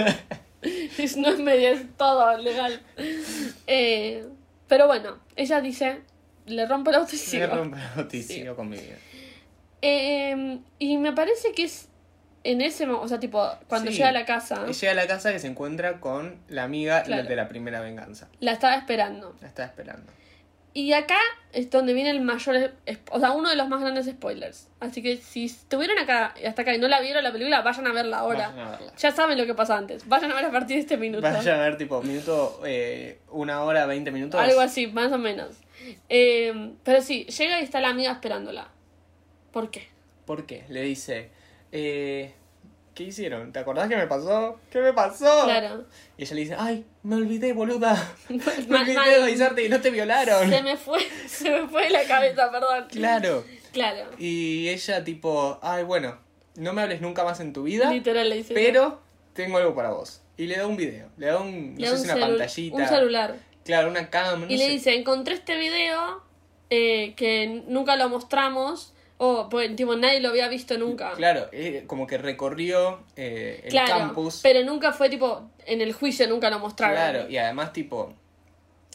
Es- 0.97 1.17
no 1.17 1.29
es 1.29 1.39
medio, 1.39 1.69
es 1.69 1.81
todo 1.97 2.37
legal. 2.37 2.79
Eh, 3.65 4.23
pero 4.67 4.85
bueno, 4.85 5.17
ella 5.35 5.59
dice, 5.59 6.01
le 6.45 6.67
rompo 6.67 6.91
el 6.91 6.97
auto 6.97 7.15
y 7.15 7.45
rompe 7.45 7.77
el 7.77 7.99
auto 7.99 8.15
y 8.15 8.21
Sí. 8.21 8.33
sigo 8.35 8.55
con 8.55 8.69
mi 8.69 8.77
vida. 8.77 8.95
Eh, 9.81 10.59
y 10.77 10.97
me 10.97 11.13
parece 11.13 11.51
que 11.53 11.63
es 11.63 11.87
en 12.43 12.61
ese 12.61 12.85
momento, 12.85 13.05
o 13.05 13.07
sea, 13.07 13.19
tipo, 13.19 13.47
cuando 13.67 13.91
Sí. 13.91 13.97
llega 13.97 14.09
a 14.09 14.13
la 14.13 14.25
casa, 14.25 14.65
llega 14.65 14.91
a 14.91 14.95
la 14.95 15.07
casa 15.07 15.31
que 15.31 15.39
se 15.39 15.47
encuentra 15.47 15.99
con 15.99 16.39
la 16.49 16.63
amiga 16.63 17.03
Claro. 17.03 17.27
de 17.27 17.35
la 17.35 17.47
primera 17.47 17.81
venganza. 17.81 18.27
la 18.39 18.51
estaba 18.53 18.75
esperando. 18.75 19.35
La 19.41 19.47
está 19.47 19.63
esperando. 19.65 20.11
Y 20.73 20.93
acá 20.93 21.17
es 21.51 21.69
donde 21.69 21.91
viene 21.93 22.11
el 22.11 22.21
mayor, 22.21 22.71
o 23.11 23.19
sea, 23.19 23.31
uno 23.33 23.49
de 23.49 23.57
los 23.57 23.67
más 23.67 23.81
grandes 23.81 24.05
spoilers. 24.05 24.69
Así 24.79 25.01
que 25.03 25.17
si 25.17 25.45
estuvieron 25.45 25.99
acá 25.99 26.33
hasta 26.47 26.61
acá 26.61 26.73
y 26.73 26.77
no 26.77 26.87
la 26.87 27.01
vieron 27.01 27.25
la 27.25 27.33
película, 27.33 27.61
vayan 27.61 27.87
a 27.87 27.91
verla 27.91 28.19
ahora. 28.19 28.47
Vayan 28.51 28.67
a 28.67 28.71
verla. 28.71 28.93
Ya 28.97 29.11
saben 29.11 29.37
lo 29.37 29.45
que 29.45 29.53
pasa 29.53 29.77
antes. 29.77 30.07
Vayan 30.07 30.31
a 30.31 30.35
ver 30.35 30.45
a 30.45 30.51
partir 30.51 30.77
de 30.77 30.81
este 30.83 30.95
minuto. 30.95 31.23
Vaya 31.23 31.55
a 31.55 31.59
ver, 31.59 31.77
tipo, 31.77 32.01
minuto, 32.01 32.61
eh, 32.65 33.19
una 33.31 33.63
hora, 33.63 33.85
veinte 33.85 34.11
minutos. 34.11 34.39
Algo 34.39 34.61
así, 34.61 34.87
más 34.87 35.11
o 35.11 35.17
menos. 35.17 35.57
Eh, 36.07 36.71
pero 36.85 37.01
sí, 37.01 37.25
llega 37.25 37.59
y 37.59 37.63
está 37.65 37.81
la 37.81 37.89
amiga 37.89 38.13
esperándola. 38.13 38.69
¿Por 39.51 39.71
qué? 39.71 39.89
¿Por 40.25 40.45
qué? 40.45 40.63
Le 40.69 40.83
dice, 40.83 41.31
eh, 41.71 42.33
¿qué 42.93 43.03
hicieron? 43.03 43.51
¿Te 43.51 43.59
acordás 43.59 43.87
que 43.89 43.95
me 43.97 44.07
pasó? 44.07 44.59
¿Qué 44.71 44.79
me 44.81 44.93
pasó? 44.93 45.43
Claro. 45.45 45.85
Y 46.17 46.23
ella 46.23 46.35
le 46.35 46.41
dice, 46.41 46.55
ay, 46.57 46.85
me 47.03 47.15
olvidé, 47.15 47.53
boluda. 47.53 48.13
Me 48.29 48.35
olvidé 48.79 48.93
de 49.17 49.23
avisarte 49.23 49.65
y 49.65 49.69
no 49.69 49.79
te 49.81 49.89
violaron. 49.89 50.49
Se 50.49 50.61
me 50.61 50.77
fue, 50.77 50.99
se 51.27 51.49
me 51.49 51.67
fue 51.67 51.83
de 51.83 51.89
la 51.91 52.03
cabeza, 52.03 52.51
perdón. 52.51 52.87
Claro. 52.89 53.43
Claro. 53.71 54.09
Y 54.17 54.67
ella 54.69 55.03
tipo, 55.03 55.57
ay, 55.61 55.83
bueno, 55.83 56.17
no 56.55 56.73
me 56.73 56.81
hables 56.81 57.01
nunca 57.01 57.23
más 57.23 57.39
en 57.39 57.53
tu 57.53 57.63
vida, 57.63 57.89
Literal 57.91 58.29
le 58.29 58.35
dice. 58.37 58.53
pero 58.53 58.99
tengo 59.33 59.57
algo 59.57 59.73
para 59.73 59.91
vos. 59.91 60.21
Y 60.37 60.47
le 60.47 60.57
da 60.57 60.67
un 60.67 60.75
video, 60.75 61.07
le 61.17 61.27
da 61.27 61.39
un, 61.39 61.75
no 61.75 61.79
Le 61.79 61.87
sé 61.87 61.91
da 61.93 61.97
si 61.97 62.03
un, 62.09 62.11
una 62.17 62.27
pantallita. 62.27 62.75
un 62.77 62.87
celular. 62.87 63.35
Claro, 63.63 63.89
una 63.89 64.09
cam, 64.09 64.41
no 64.41 64.47
y 64.51 64.57
le 64.57 64.67
dice, 64.67 64.95
encontré 64.95 65.35
este 65.35 65.57
video 65.57 66.21
eh, 66.69 67.13
que 67.15 67.63
nunca 67.67 67.95
lo 67.95 68.09
mostramos. 68.09 68.90
O, 69.23 69.49
pues, 69.49 69.75
tipo, 69.75 69.95
nadie 69.95 70.19
lo 70.19 70.29
había 70.29 70.47
visto 70.47 70.75
nunca. 70.79 71.11
Claro, 71.11 71.47
eh, 71.51 71.83
como 71.85 72.07
que 72.07 72.17
recorrió 72.17 73.03
eh, 73.15 73.61
el 73.65 73.69
Claro, 73.69 73.89
campus. 73.99 74.39
pero 74.41 74.63
nunca 74.63 74.93
fue, 74.93 75.09
tipo, 75.09 75.47
en 75.67 75.79
el 75.81 75.93
juicio 75.93 76.27
nunca 76.27 76.49
lo 76.49 76.57
mostraron. 76.57 76.95
Claro, 76.95 77.29
y 77.29 77.37
además 77.37 77.71
tipo, 77.71 78.15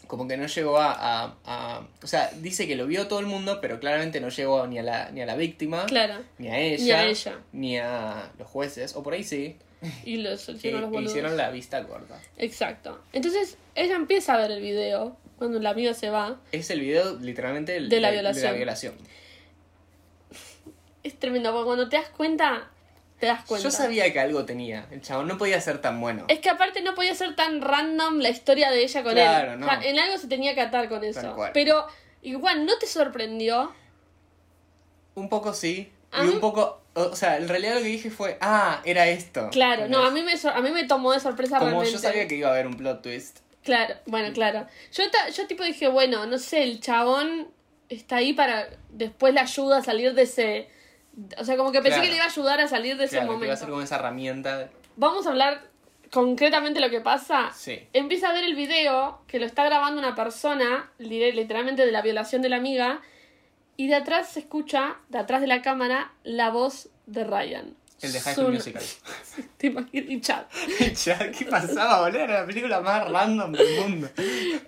como 0.08 0.26
que 0.26 0.36
no 0.36 0.46
llegó 0.48 0.78
a, 0.78 0.92
a, 0.92 1.36
a- 1.44 1.86
O 2.02 2.06
sea, 2.08 2.30
dice 2.40 2.66
que 2.66 2.74
lo 2.74 2.88
vio 2.88 3.06
todo 3.06 3.20
el 3.20 3.26
mundo, 3.26 3.60
pero 3.60 3.78
claramente 3.78 4.20
no 4.20 4.28
llegó 4.30 4.66
ni 4.66 4.80
a 4.80 4.82
la, 4.82 5.10
ni 5.12 5.20
a 5.22 5.26
la 5.26 5.36
víctima, 5.36 5.86
Claro. 5.86 6.14
ni 6.38 6.48
a 6.48 6.58
ella, 6.58 6.84
Ni 6.84 6.90
a 6.90 7.04
ella. 7.06 7.38
ni 7.52 7.78
a 7.78 8.32
los 8.36 8.48
jueces, 8.48 8.96
o 8.96 9.04
por 9.04 9.14
ahí 9.14 9.22
sí, 9.22 9.56
Y 10.04 10.16
los 10.22 10.48
hicieron 10.48 10.80
los 10.80 10.90
boludos. 10.90 11.12
hicieron 11.12 11.36
la 11.36 11.50
vista 11.50 11.84
corta. 11.86 12.20
Exacto. 12.36 13.00
Entonces, 13.12 13.58
ella 13.76 13.94
empieza 13.94 14.34
a 14.34 14.38
ver 14.38 14.50
el 14.50 14.60
video 14.60 15.16
cuando 15.38 15.60
la 15.60 15.70
amiga 15.70 15.94
se 15.94 16.10
va. 16.10 16.40
Es 16.50 16.70
el 16.70 16.80
video 16.80 17.16
literalmente 17.20 17.78
De 17.80 18.00
la 18.00 18.08
de 18.08 18.14
violación. 18.14 18.44
la 18.44 18.52
violación. 18.52 18.94
Es 21.06 21.18
tremendo, 21.18 21.52
porque 21.52 21.66
cuando 21.66 21.88
te 21.88 21.96
das 21.96 22.08
cuenta, 22.08 22.68
te 23.20 23.26
das 23.26 23.44
cuenta. 23.44 23.68
Yo 23.68 23.70
sabía 23.70 24.12
que 24.12 24.18
algo 24.20 24.44
tenía, 24.44 24.86
el 24.90 25.00
chabón 25.02 25.28
no 25.28 25.38
podía 25.38 25.60
ser 25.60 25.80
tan 25.80 26.00
bueno. 26.00 26.24
Es 26.28 26.40
que 26.40 26.50
aparte 26.50 26.82
no 26.82 26.94
podía 26.94 27.14
ser 27.14 27.36
tan 27.36 27.60
random 27.60 28.18
la 28.18 28.28
historia 28.30 28.70
de 28.70 28.82
ella 28.82 29.02
con 29.02 29.12
Claro, 29.12 29.52
él. 29.52 29.60
no. 29.60 29.66
O 29.66 29.68
sea, 29.70 29.80
en 29.82 29.98
algo 29.98 30.18
se 30.18 30.26
tenía 30.28 30.54
que 30.54 30.60
atar 30.62 30.88
con 30.88 31.04
eso. 31.04 31.36
Pero 31.54 31.86
igual, 32.22 32.66
¿no 32.66 32.76
te 32.78 32.86
sorprendió? 32.86 33.72
Un 35.14 35.28
poco 35.28 35.54
sí, 35.54 35.90
A 36.12 36.24
y 36.24 36.26
mí- 36.26 36.34
un 36.34 36.40
poco... 36.40 36.82
O 36.98 37.14
sea, 37.14 37.36
en 37.36 37.46
realidad 37.46 37.74
lo 37.74 37.80
que 37.82 37.88
dije 37.88 38.10
fue, 38.10 38.38
ah, 38.40 38.80
era 38.84 39.06
esto. 39.06 39.50
Claro, 39.52 39.86
no, 39.86 40.02
a 40.02 40.10
mí 40.10 40.22
me, 40.22 40.32
a 40.32 40.60
mí 40.62 40.70
me 40.70 40.84
tomó 40.84 41.12
de 41.12 41.20
sorpresa 41.20 41.58
Como 41.58 41.70
realmente. 41.72 41.92
yo 41.92 41.98
sabía 41.98 42.26
que 42.26 42.36
iba 42.36 42.48
a 42.48 42.52
haber 42.52 42.66
un 42.66 42.74
plot 42.74 43.02
twist. 43.02 43.40
Claro, 43.62 43.96
bueno, 44.06 44.32
claro. 44.32 44.66
Yo, 44.92 45.10
ta- 45.10 45.28
yo 45.28 45.46
tipo 45.46 45.62
dije, 45.62 45.88
bueno, 45.88 46.24
no 46.24 46.38
sé, 46.38 46.62
el 46.62 46.80
chabón 46.80 47.48
está 47.90 48.16
ahí 48.16 48.32
para 48.32 48.68
después 48.88 49.34
le 49.34 49.40
ayuda 49.40 49.78
a 49.78 49.82
salir 49.84 50.14
de 50.14 50.22
ese... 50.22 50.70
O 51.38 51.44
sea, 51.44 51.56
como 51.56 51.72
que 51.72 51.78
pensé 51.78 51.90
Claro. 51.96 52.02
que 52.02 52.08
le 52.10 52.16
iba 52.16 52.24
a 52.24 52.28
ayudar 52.28 52.60
a 52.60 52.68
salir 52.68 52.96
de 52.96 53.04
ese 53.04 53.16
Claro, 53.16 53.26
que 53.28 53.32
iba 53.32 53.34
a 53.34 53.38
momento. 53.38 53.56
ser 53.60 53.68
como 53.70 53.82
esa 53.82 53.96
herramienta. 53.96 54.70
Vamos 54.96 55.26
a 55.26 55.30
hablar 55.30 55.62
concretamente 56.12 56.80
lo 56.80 56.90
que 56.90 57.00
pasa. 57.00 57.50
Sí. 57.54 57.80
Empieza 57.92 58.28
a 58.30 58.32
ver 58.32 58.44
el 58.44 58.54
video 58.54 59.20
que 59.26 59.38
lo 59.38 59.46
está 59.46 59.64
grabando 59.64 59.98
una 60.00 60.14
persona, 60.14 60.90
li- 60.98 61.32
literalmente 61.32 61.84
de 61.86 61.92
la 61.92 62.02
violación 62.02 62.42
de 62.42 62.48
la 62.48 62.56
amiga, 62.56 63.00
y 63.76 63.88
de 63.88 63.94
atrás 63.96 64.28
se 64.30 64.40
escucha, 64.40 64.96
de 65.08 65.18
atrás 65.18 65.40
de 65.40 65.46
la 65.46 65.62
cámara, 65.62 66.12
la 66.22 66.50
voz 66.50 66.88
de 67.06 67.24
Ryan. 67.24 67.74
El 68.02 68.12
de 68.12 68.20
High 68.20 68.34
School 68.34 68.52
Musical. 68.52 68.82
Te 69.56 69.66
imaginas, 69.68 70.10
y 70.10 70.20
Chad. 70.20 70.44
¿qué 71.38 71.44
pasaba, 71.46 72.00
boludo? 72.02 72.20
Era 72.20 72.40
la 72.40 72.46
película 72.46 72.80
más 72.80 73.08
random 73.10 73.52
del 73.52 73.80
mundo. 73.80 74.08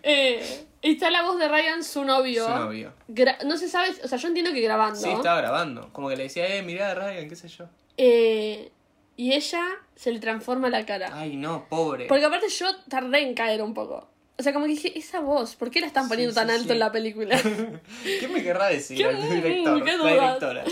Eh, 0.02 0.66
está 0.82 1.10
la 1.10 1.22
voz 1.22 1.38
de 1.38 1.48
Ryan, 1.48 1.84
su 1.84 2.04
novio. 2.04 2.44
Su 2.46 2.50
novio. 2.54 2.92
Gra- 3.08 3.42
no 3.44 3.56
se 3.58 3.68
sabe, 3.68 3.90
o 4.02 4.08
sea, 4.08 4.16
yo 4.18 4.28
entiendo 4.28 4.52
que 4.52 4.60
grabando. 4.60 4.98
Sí, 4.98 5.10
estaba 5.10 5.40
grabando. 5.40 5.92
Como 5.92 6.08
que 6.08 6.16
le 6.16 6.24
decía, 6.24 6.46
eh, 6.56 6.62
mirá, 6.62 6.94
Ryan, 6.94 7.28
qué 7.28 7.36
sé 7.36 7.48
yo. 7.48 7.66
Eh, 7.98 8.70
y 9.16 9.32
ella 9.32 9.64
se 9.94 10.12
le 10.12 10.20
transforma 10.20 10.70
la 10.70 10.86
cara. 10.86 11.10
Ay, 11.12 11.36
no, 11.36 11.66
pobre. 11.68 12.06
Porque 12.06 12.24
aparte 12.24 12.48
yo 12.48 12.66
tardé 12.88 13.20
en 13.20 13.34
caer 13.34 13.62
un 13.62 13.74
poco. 13.74 14.08
O 14.38 14.42
sea, 14.44 14.52
como 14.52 14.66
que 14.66 14.70
dije, 14.72 14.96
esa 14.96 15.18
voz, 15.18 15.56
¿por 15.56 15.68
qué 15.68 15.80
la 15.80 15.88
están 15.88 16.08
poniendo 16.08 16.32
sí, 16.32 16.36
tan 16.38 16.48
alto 16.48 16.66
sí. 16.68 16.70
en 16.72 16.78
la 16.78 16.92
película? 16.92 17.36
¿Qué 18.20 18.28
me 18.32 18.40
querrá 18.42 18.68
decir 18.68 18.96
¿Qué- 18.96 19.08
el 19.08 19.20
director? 19.28 19.84
qué 19.84 19.96
la 19.96 20.06
directora. 20.12 20.64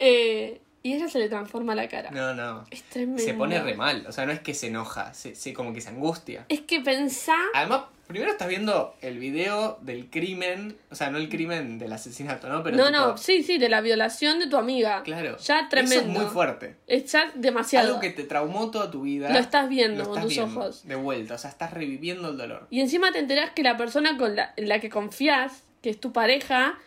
Eh, 0.00 0.60
y 0.84 0.92
ella 0.92 1.08
se 1.08 1.18
le 1.18 1.30
transforma 1.30 1.74
la 1.74 1.88
cara. 1.88 2.10
No, 2.10 2.34
no. 2.34 2.66
Es 2.70 2.82
tremendo. 2.84 3.22
Se 3.22 3.32
pone 3.32 3.58
re 3.60 3.74
mal. 3.74 4.04
O 4.06 4.12
sea, 4.12 4.26
no 4.26 4.32
es 4.32 4.40
que 4.40 4.52
se 4.52 4.66
enoja, 4.68 5.14
se, 5.14 5.34
se- 5.34 5.54
como 5.54 5.72
que 5.72 5.80
se 5.80 5.88
angustia. 5.88 6.44
Es 6.50 6.60
que 6.60 6.80
pensá. 6.80 7.34
Además, 7.54 7.84
primero 8.06 8.30
estás 8.30 8.48
viendo 8.48 8.94
el 9.00 9.18
video 9.18 9.78
del 9.80 10.10
crimen. 10.10 10.76
O 10.90 10.94
sea, 10.94 11.08
no 11.08 11.16
el 11.16 11.30
crimen 11.30 11.78
del 11.78 11.90
asesinato, 11.90 12.50
¿no? 12.50 12.62
Pero 12.62 12.76
no, 12.76 12.88
tipo, 12.88 12.98
no, 12.98 13.16
sí, 13.16 13.42
sí, 13.42 13.56
de 13.56 13.70
la 13.70 13.80
violación 13.80 14.38
de 14.40 14.46
tu 14.46 14.58
amiga. 14.58 15.02
Claro. 15.04 15.38
Ya 15.38 15.70
tremendo. 15.70 15.96
Eso 15.96 16.04
es 16.06 16.12
muy 16.18 16.26
fuerte. 16.26 16.76
Es 16.86 17.10
ya 17.10 17.32
demasiado. 17.34 17.88
Algo 17.88 18.00
que 18.00 18.10
te 18.10 18.24
traumó 18.24 18.70
toda 18.70 18.90
tu 18.90 19.00
vida. 19.00 19.30
Lo 19.30 19.38
estás 19.38 19.70
viendo 19.70 20.04
lo 20.04 20.10
con 20.10 20.20
tus 20.20 20.34
viendo 20.34 20.60
ojos. 20.60 20.86
De 20.86 20.96
vuelta. 20.96 21.36
O 21.36 21.38
sea, 21.38 21.48
estás 21.48 21.72
reviviendo 21.72 22.28
el 22.28 22.36
dolor. 22.36 22.66
Y 22.68 22.80
encima 22.82 23.10
te 23.10 23.20
enterás 23.20 23.52
que 23.52 23.62
la 23.62 23.78
persona 23.78 24.18
con 24.18 24.36
la, 24.36 24.52
en 24.58 24.68
la 24.68 24.80
que 24.80 24.90
confías, 24.90 25.62
que 25.80 25.88
es 25.88 25.98
tu 25.98 26.12
pareja, 26.12 26.78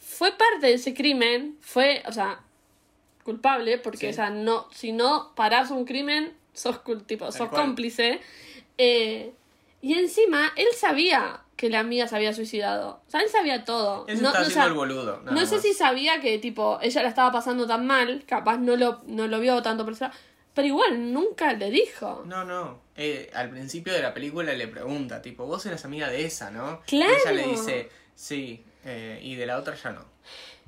fue 0.00 0.32
parte 0.36 0.66
de 0.66 0.74
ese 0.74 0.92
crimen, 0.92 1.56
fue, 1.60 2.02
o 2.06 2.12
sea, 2.12 2.40
culpable, 3.32 3.76
porque, 3.78 4.06
Sí. 4.06 4.06
o 4.08 4.12
sea, 4.14 4.30
no, 4.30 4.66
si 4.72 4.92
no 4.92 5.32
parás 5.36 5.70
un 5.70 5.84
crimen, 5.84 6.32
sos, 6.54 6.80
tipo, 7.06 7.30
sos 7.30 7.48
cual. 7.48 7.60
cómplice. 7.62 8.20
Eh, 8.78 9.32
y 9.82 9.94
encima, 9.94 10.52
él 10.56 10.66
sabía 10.76 11.40
que 11.56 11.68
la 11.70 11.80
amiga 11.80 12.06
se 12.08 12.16
había 12.16 12.32
suicidado. 12.32 13.00
O 13.06 13.10
sea, 13.10 13.20
él 13.20 13.28
sabía 13.28 13.64
todo. 13.64 14.06
Él 14.08 14.22
no, 14.22 14.32
no 14.32 14.44
sa- 14.48 14.66
el 14.66 14.72
boludo. 14.72 15.20
no 15.24 15.44
sé 15.46 15.60
si 15.60 15.74
sabía 15.74 16.20
que, 16.20 16.38
tipo, 16.38 16.78
ella 16.80 17.02
la 17.02 17.08
estaba 17.08 17.30
pasando 17.32 17.66
tan 17.66 17.86
mal, 17.86 18.24
capaz 18.26 18.58
no 18.58 18.76
lo, 18.76 19.00
no 19.06 19.26
lo 19.26 19.40
vio 19.40 19.60
tanto 19.62 19.84
por 19.84 19.92
eso, 19.94 20.08
pero 20.54 20.66
igual 20.68 21.12
nunca 21.12 21.52
le 21.52 21.70
dijo. 21.70 22.22
No, 22.26 22.44
no. 22.44 22.80
Eh, 22.96 23.30
al 23.34 23.50
principio 23.50 23.92
de 23.92 24.02
la 24.02 24.14
película 24.14 24.52
le 24.52 24.68
pregunta, 24.68 25.20
tipo, 25.20 25.46
vos 25.46 25.64
eras 25.66 25.84
amiga 25.84 26.08
de 26.08 26.24
esa, 26.24 26.50
¿no? 26.50 26.80
Claro. 26.86 27.12
Y 27.12 27.16
ella 27.20 27.32
le 27.32 27.46
dice, 27.48 27.88
sí, 28.14 28.64
eh, 28.84 29.20
y 29.22 29.34
de 29.36 29.46
la 29.46 29.58
otra 29.58 29.74
ya 29.74 29.90
no. 29.90 30.04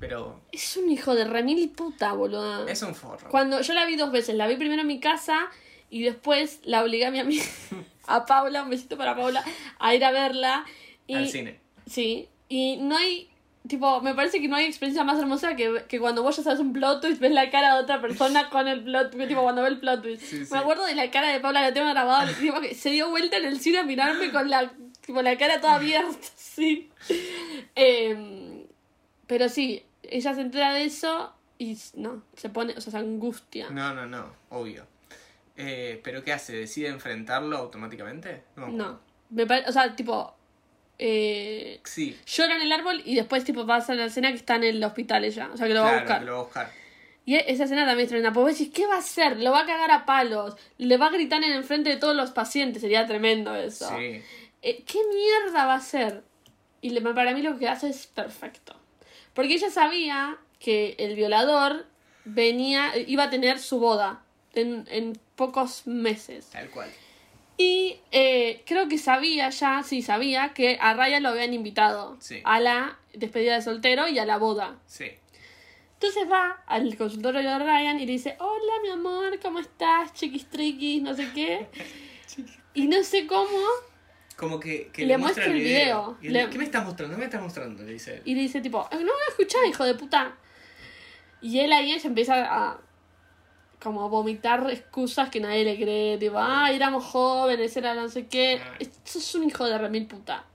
Pero 0.01 0.41
Es 0.51 0.75
un 0.77 0.89
hijo 0.91 1.13
de 1.15 1.25
remil 1.25 1.69
puta, 1.69 2.11
boludo. 2.13 2.67
es 2.67 2.81
un 2.81 2.95
forro. 2.95 3.29
Cuando 3.29 3.61
yo 3.61 3.73
la 3.73 3.85
vi 3.85 3.95
dos 3.95 4.11
veces, 4.11 4.35
la 4.35 4.47
vi 4.47 4.55
primero 4.55 4.81
en 4.81 4.87
mi 4.87 4.99
casa 4.99 5.47
y 5.91 6.01
después 6.01 6.59
la 6.63 6.83
obligué 6.83 7.05
a 7.05 7.11
mi 7.11 7.19
amiga. 7.19 7.45
a 8.07 8.25
Paula, 8.25 8.63
un 8.63 8.71
besito 8.71 8.97
para 8.97 9.15
Paula, 9.15 9.43
a 9.77 9.93
ir 9.95 10.03
a 10.03 10.11
verla. 10.11 10.65
Y, 11.05 11.13
Al 11.13 11.29
cine. 11.29 11.59
Sí, 11.85 12.27
y 12.49 12.77
no 12.77 12.97
hay, 12.97 13.29
tipo, 13.67 14.01
me 14.01 14.15
parece 14.15 14.41
que 14.41 14.47
no 14.47 14.55
hay 14.55 14.65
experiencia 14.65 15.03
más 15.03 15.19
hermosa 15.19 15.55
que, 15.55 15.83
que 15.87 15.99
cuando 15.99 16.23
vos 16.23 16.35
ya 16.35 16.41
sabes 16.43 16.59
un 16.59 16.73
plot 16.73 17.01
twist, 17.01 17.21
ves 17.21 17.31
la 17.31 17.51
cara 17.51 17.75
de 17.75 17.83
otra 17.83 18.01
persona 18.01 18.49
con 18.49 18.67
el 18.67 18.83
plot 18.83 19.11
twist, 19.11 19.27
tipo, 19.27 19.43
cuando 19.43 19.61
ve 19.61 19.67
el 19.69 19.79
plot 19.79 20.01
twist. 20.01 20.23
Sí, 20.23 20.45
sí. 20.45 20.51
Me 20.51 20.57
acuerdo 20.59 20.83
de 20.85 20.95
la 20.95 21.11
cara 21.11 21.27
de 21.27 21.39
Paula, 21.39 21.61
la 21.61 21.73
tengo 21.73 21.89
grabada, 21.89 22.27
tipo, 22.39 22.59
que 22.59 22.73
se 22.73 22.89
dio 22.89 23.11
vuelta 23.11 23.37
en 23.37 23.45
el 23.45 23.59
cine 23.59 23.77
a 23.77 23.83
mirarme 23.83 24.31
con 24.31 24.49
la, 24.49 24.71
tipo, 25.05 25.21
la 25.21 25.37
cara 25.37 25.61
toda 25.61 25.75
abierta, 25.75 26.17
sí. 26.35 26.89
Em, 27.75 28.63
pero 29.27 29.47
sí, 29.47 29.83
ella 30.11 30.33
se 30.35 30.41
entera 30.41 30.73
de 30.73 30.83
eso 30.85 31.33
y 31.57 31.77
no, 31.95 32.23
se 32.35 32.49
pone, 32.49 32.73
o 32.77 32.81
sea, 32.81 32.91
se 32.91 32.97
angustia. 32.97 33.69
No, 33.69 33.93
no, 33.93 34.05
no, 34.05 34.31
obvio. 34.49 34.85
Eh, 35.57 35.99
¿Pero 36.03 36.23
qué 36.23 36.33
hace? 36.33 36.53
¿Decide 36.53 36.87
enfrentarlo 36.87 37.57
automáticamente? 37.57 38.43
No. 38.55 38.67
me 38.67 38.73
acuerdo. 38.73 38.91
No, 38.93 38.99
me 39.31 39.45
pare- 39.45 39.65
o 39.67 39.71
sea, 39.71 39.95
tipo, 39.95 40.33
eh, 40.97 41.79
Sí, 41.83 42.17
llora 42.25 42.55
en 42.55 42.61
el 42.61 42.71
árbol 42.71 43.01
y 43.05 43.15
después 43.15 43.43
tipo 43.43 43.65
pasa 43.65 43.93
la 43.95 44.05
escena 44.05 44.29
que 44.29 44.35
está 44.37 44.55
en 44.55 44.63
el 44.65 44.83
hospital 44.83 45.23
ella, 45.25 45.49
o 45.53 45.57
sea 45.57 45.67
que 45.67 45.73
lo 45.73 45.81
va 45.81 45.89
a 45.89 45.99
buscar. 45.99 46.19
que 46.19 46.25
lo 46.25 46.31
va 46.33 46.39
a 46.39 46.43
buscar. 46.43 46.71
Y 47.25 47.35
e- 47.35 47.51
esa 47.51 47.65
escena 47.65 47.85
también 47.85 48.05
es 48.05 48.09
tremenda, 48.09 48.33
porque 48.33 48.51
vos 48.51 48.57
decís, 48.59 48.73
¿qué 48.73 48.87
va 48.87 48.95
a 48.95 48.99
hacer? 48.99 49.39
Lo 49.39 49.51
va 49.51 49.61
a 49.61 49.65
cagar 49.65 49.91
a 49.91 50.05
palos, 50.05 50.55
le 50.77 50.97
va 50.97 51.07
a 51.07 51.11
gritar 51.11 51.43
en 51.43 51.51
el 51.51 51.63
frente 51.63 51.89
de 51.91 51.97
todos 51.97 52.15
los 52.15 52.31
pacientes, 52.31 52.81
sería 52.81 53.05
tremendo 53.05 53.55
eso. 53.55 53.87
Sí. 53.97 54.21
Eh, 54.63 54.83
¿Qué 54.83 54.99
mierda 55.13 55.65
va 55.65 55.73
a 55.73 55.77
hacer? 55.77 56.23
Y 56.81 56.89
le- 56.91 57.01
para 57.01 57.33
mí 57.33 57.41
lo 57.43 57.57
que 57.59 57.67
hace 57.67 57.89
es 57.89 58.07
perfecto. 58.07 58.75
Porque 59.33 59.53
ella 59.55 59.69
sabía 59.69 60.37
que 60.59 60.95
el 60.99 61.15
violador 61.15 61.85
venía, 62.25 62.91
iba 63.07 63.23
a 63.23 63.29
tener 63.29 63.59
su 63.59 63.79
boda 63.79 64.23
en, 64.53 64.85
en 64.91 65.17
pocos 65.35 65.87
meses. 65.87 66.49
Tal 66.51 66.69
cual. 66.69 66.89
Y 67.57 67.99
eh, 68.11 68.63
creo 68.65 68.87
que 68.87 68.97
sabía 68.97 69.49
ya, 69.49 69.83
sí, 69.83 70.01
sabía 70.01 70.53
que 70.53 70.77
a 70.81 70.93
Ryan 70.93 71.23
lo 71.23 71.29
habían 71.29 71.53
invitado 71.53 72.17
Sí. 72.19 72.41
a 72.43 72.59
la 72.59 72.97
despedida 73.13 73.55
de 73.55 73.61
soltero 73.61 74.07
y 74.07 74.17
a 74.19 74.25
la 74.25 74.37
boda. 74.37 74.77
Sí. 74.87 75.11
Entonces 75.93 76.23
va 76.31 76.63
al 76.65 76.97
consultorio 76.97 77.41
de 77.41 77.59
Ryan 77.59 77.99
y 77.99 78.05
le 78.07 78.13
dice, 78.13 78.35
hola 78.39 78.73
mi 78.81 78.89
amor, 78.89 79.39
¿cómo 79.39 79.59
estás? 79.59 80.13
Chiquis 80.13 80.47
triquis, 80.49 81.01
no 81.01 81.13
sé 81.15 81.29
qué. 81.33 81.67
Y 82.73 82.87
no 82.87 83.03
sé 83.03 83.27
cómo. 83.27 83.49
Como 84.41 84.59
que, 84.59 84.89
que 84.91 85.05
Le 85.05 85.19
muestra 85.19 85.43
muestra 85.43 85.55
el 85.55 85.63
video. 85.63 86.17
Y 86.19 86.27
él, 86.27 86.33
Le- 86.33 86.49
¿Qué 86.49 86.57
me 86.57 86.63
estás 86.63 86.83
mostrando? 86.83 87.13
¿Qué 87.15 87.19
me 87.19 87.25
estás 87.25 87.43
mostrando? 87.43 87.83
Le 87.83 87.93
dice 87.93 88.15
él. 88.15 88.21
Y 88.25 88.33
le 88.33 88.41
dice 88.41 88.59
tipo, 88.59 88.89
no 88.91 88.97
me 88.97 89.03
voy 89.03 89.11
a 89.27 89.29
escuchar, 89.29 89.63
hijo 89.69 89.83
de 89.85 89.93
puta. 89.93 90.35
Y 91.41 91.59
él 91.59 91.71
ahí 91.71 91.99
se 91.99 92.07
empieza 92.07 92.43
a 92.43 92.79
como 93.79 94.03
a 94.03 94.07
vomitar 94.07 94.67
excusas 94.71 95.29
que 95.29 95.39
nadie 95.39 95.63
le 95.63 95.75
cree. 95.75 96.17
Tipo, 96.17 96.39
ah, 96.39 96.71
éramos 96.71 97.05
jóvenes, 97.05 97.77
era 97.77 97.93
no 97.93 98.09
sé 98.09 98.25
qué. 98.25 98.59
Ah. 98.63 98.77
Esto 98.79 99.19
es 99.19 99.35
un 99.35 99.43
hijo 99.43 99.65
de 99.67 99.77
remil 99.77 100.07
puta. 100.07 100.45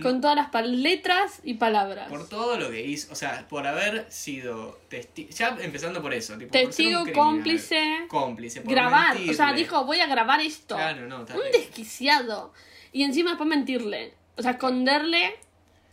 Con 0.00 0.20
todas 0.22 0.36
las 0.36 0.66
letras 0.66 1.40
y 1.44 1.54
palabras. 1.54 2.08
Por 2.08 2.26
todo 2.26 2.58
lo 2.58 2.70
que 2.70 2.80
hizo, 2.80 3.12
o 3.12 3.14
sea, 3.14 3.46
por 3.48 3.66
haber 3.66 4.10
sido 4.10 4.80
testigo, 4.88 5.28
ya 5.30 5.56
empezando 5.60 6.00
por 6.00 6.14
eso, 6.14 6.38
tipo, 6.38 6.50
por 6.50 6.54
ser 6.54 6.64
un 6.64 6.70
Testigo, 6.70 7.02
criminal, 7.02 7.24
cómplice, 7.24 7.98
cómplice, 8.08 8.60
por 8.62 8.72
grabar. 8.72 9.16
O 9.16 9.18
sea, 9.18 9.46
mentirle. 9.46 9.54
dijo, 9.54 9.84
voy 9.84 10.00
a 10.00 10.06
grabar 10.06 10.40
esto. 10.40 10.76
Claro, 10.76 11.06
no, 11.06 11.20
un 11.20 11.26
terrible. 11.26 11.50
desquiciado. 11.52 12.54
Y 12.92 13.02
encima 13.04 13.30
después 13.30 13.48
mentirle. 13.48 14.14
O 14.36 14.42
sea, 14.42 14.52
esconderle 14.52 15.34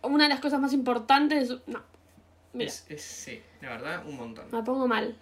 una 0.04 0.24
de 0.26 0.30
las 0.30 0.40
cosas 0.40 0.60
más 0.60 0.74
importantes 0.74 1.40
de 1.42 1.46
su... 1.56 1.62
No. 1.68 1.82
Mira, 2.54 2.70
Es, 2.70 2.86
es- 2.90 3.02
sí, 3.04 3.42
la 3.62 3.70
verdad, 3.70 4.06
un 4.08 4.16
montón. 4.18 4.46
me 4.52 4.64
pongo 4.64 4.88
mal. 4.88 5.16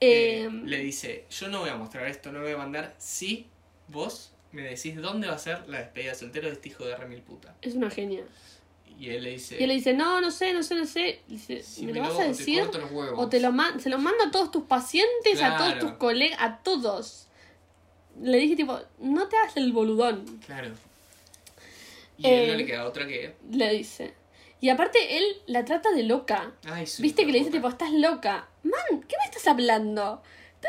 Eh, 0.00 0.44
Eh, 0.44 0.50
le 0.64 0.78
dice, 0.78 1.26
yo 1.30 1.48
no 1.48 1.60
voy 1.60 1.70
a 1.70 1.76
mostrar 1.76 2.06
esto, 2.08 2.32
no 2.32 2.38
lo 2.40 2.44
voy 2.44 2.54
a 2.54 2.58
mandar 2.58 2.94
si 2.98 3.46
vos 3.88 4.32
me 4.50 4.62
decís 4.62 4.96
dónde 4.96 5.28
va 5.28 5.34
a 5.34 5.38
ser 5.38 5.68
la 5.68 5.78
despedida 5.78 6.10
de 6.10 6.18
soltero 6.18 6.48
de 6.48 6.54
este 6.54 6.68
hijo 6.70 6.84
de 6.84 6.96
remil 6.96 7.20
puta. 7.22 7.54
es 7.62 7.74
una 7.74 7.88
genia. 7.90 8.24
Y 8.98 9.08
él 9.10 9.22
le 9.24 9.30
dice, 9.30 9.56
Y 9.58 9.62
él 9.62 9.68
le 9.68 9.74
dice, 9.74 9.94
no, 9.94 10.20
no 10.20 10.30
sé, 10.30 10.52
no 10.52 10.62
sé, 10.62 10.74
no 10.74 10.84
sé. 10.84 11.20
Dice, 11.28 11.62
si 11.62 11.86
¿me 11.86 11.92
lo 11.94 12.02
vas 12.02 12.18
a 12.18 12.24
decir? 12.24 12.62
O 13.16 13.28
te 13.28 13.40
lo 13.40 13.52
se 13.78 13.88
lo 13.90 13.98
mando 13.98 14.24
a 14.24 14.30
todos 14.30 14.50
tus 14.50 14.64
pacientes, 14.64 15.40
a 15.42 15.56
todos 15.56 15.78
tus 15.78 15.92
colegas, 15.92 16.38
a 16.40 16.58
todos. 16.58 17.28
Le 18.20 18.38
dije 18.38 18.56
tipo, 18.56 18.78
no 18.98 19.28
te 19.28 19.36
hagas 19.36 19.56
el 19.56 19.72
boludón, 19.72 20.24
Claro. 20.46 20.72
Y 22.18 22.26
a 22.26 22.30
él 22.42 22.46
no 22.48 22.52
Eh, 22.54 22.56
le 22.58 22.66
queda 22.66 22.84
otra 22.86 23.06
que... 23.06 23.34
le 23.50 23.70
dice. 23.72 24.14
Y 24.60 24.68
aparte 24.68 25.18
él 25.18 25.24
la 25.46 25.64
trata 25.64 25.90
de 25.90 26.04
loca. 26.04 26.52
Ay, 26.64 26.86
su 26.86 27.02
Viste 27.02 27.26
que 27.26 27.32
le 27.32 27.38
dice 27.38 27.50
tipo, 27.50 27.68
estás 27.68 27.90
loca. 27.92 28.48
Man, 28.62 29.00
¿qué 29.08 29.16
me 29.18 29.24
estás 29.24 29.46
hablando? 29.48 30.22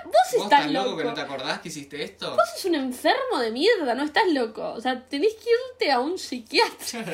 Vos 0.05 0.13
¿Vos 0.35 0.43
estás 0.45 0.71
loco. 0.71 0.85
loco 0.85 0.97
que 0.97 1.03
no 1.03 1.13
te 1.13 1.21
acordás 1.21 1.59
que 1.59 1.69
hiciste 1.69 2.01
esto? 2.03 2.31
Vos 2.31 2.49
sos 2.55 2.65
un 2.65 2.73
enfermo 2.73 3.37
de 3.39 3.51
mierda, 3.51 3.93
no 3.93 4.03
estás 4.03 4.23
loco. 4.31 4.71
O 4.73 4.81
sea, 4.81 5.03
tenés 5.07 5.35
que 5.35 5.49
irte 5.71 5.91
a 5.91 5.99
un 5.99 6.17
psiquiátrico. 6.17 7.11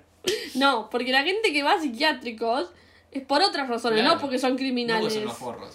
no, 0.56 0.90
porque 0.90 1.10
la 1.12 1.22
gente 1.22 1.50
que 1.52 1.62
va 1.62 1.72
a 1.74 1.80
psiquiátricos 1.80 2.68
es 3.10 3.22
por 3.22 3.40
otras 3.40 3.66
razones, 3.66 4.00
Claro. 4.00 4.16
no 4.16 4.20
porque 4.20 4.38
son 4.38 4.50
No, 4.50 4.56
criminales. 4.58 5.00
porque 5.00 5.14
son 5.14 5.22
unos 5.22 5.38
forros. 5.38 5.74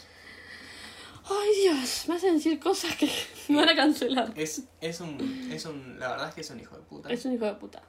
Ay, 1.26 1.50
Dios, 1.62 2.04
me 2.08 2.16
hacen 2.16 2.36
decir 2.36 2.60
cosas 2.60 2.96
que 2.96 3.10
me 3.48 3.56
van 3.56 3.70
a 3.70 3.76
cancelar. 3.76 4.32
Es, 4.36 4.62
es 4.82 5.00
un, 5.00 5.50
es 5.52 5.66
un... 5.66 5.98
La 6.00 6.10
verdad 6.12 6.30
es 6.30 6.36
que 6.36 6.42
es 6.42 6.50
un 6.52 6.60
hijo 6.60 6.76
de 6.76 6.84
puta. 6.84 7.10
Es 7.10 7.26
un 7.26 7.34
hijo 7.34 7.46
de 7.46 7.54
puta. 7.56 7.82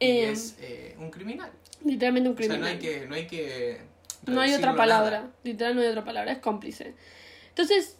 Y 0.00 0.06
Eh, 0.06 0.30
es 0.30 0.56
eh, 0.60 0.96
un 0.98 1.10
criminal. 1.10 1.50
Literalmente 1.84 2.28
un 2.28 2.34
O 2.34 2.38
sea, 2.38 2.46
criminal. 2.48 2.60
no 2.60 2.66
hay 2.66 2.78
que... 2.78 3.06
No 3.06 3.14
hay, 3.14 3.26
que 3.26 3.80
No 4.26 4.40
hay 4.40 4.52
otra 4.54 4.70
a 4.70 4.72
nada. 4.72 4.76
palabra. 4.84 5.30
Literal 5.44 5.74
no 5.74 5.80
hay 5.82 5.88
otra 5.88 6.04
palabra. 6.04 6.32
Es 6.32 6.38
cómplice. 6.38 6.94
Entonces, 7.50 7.98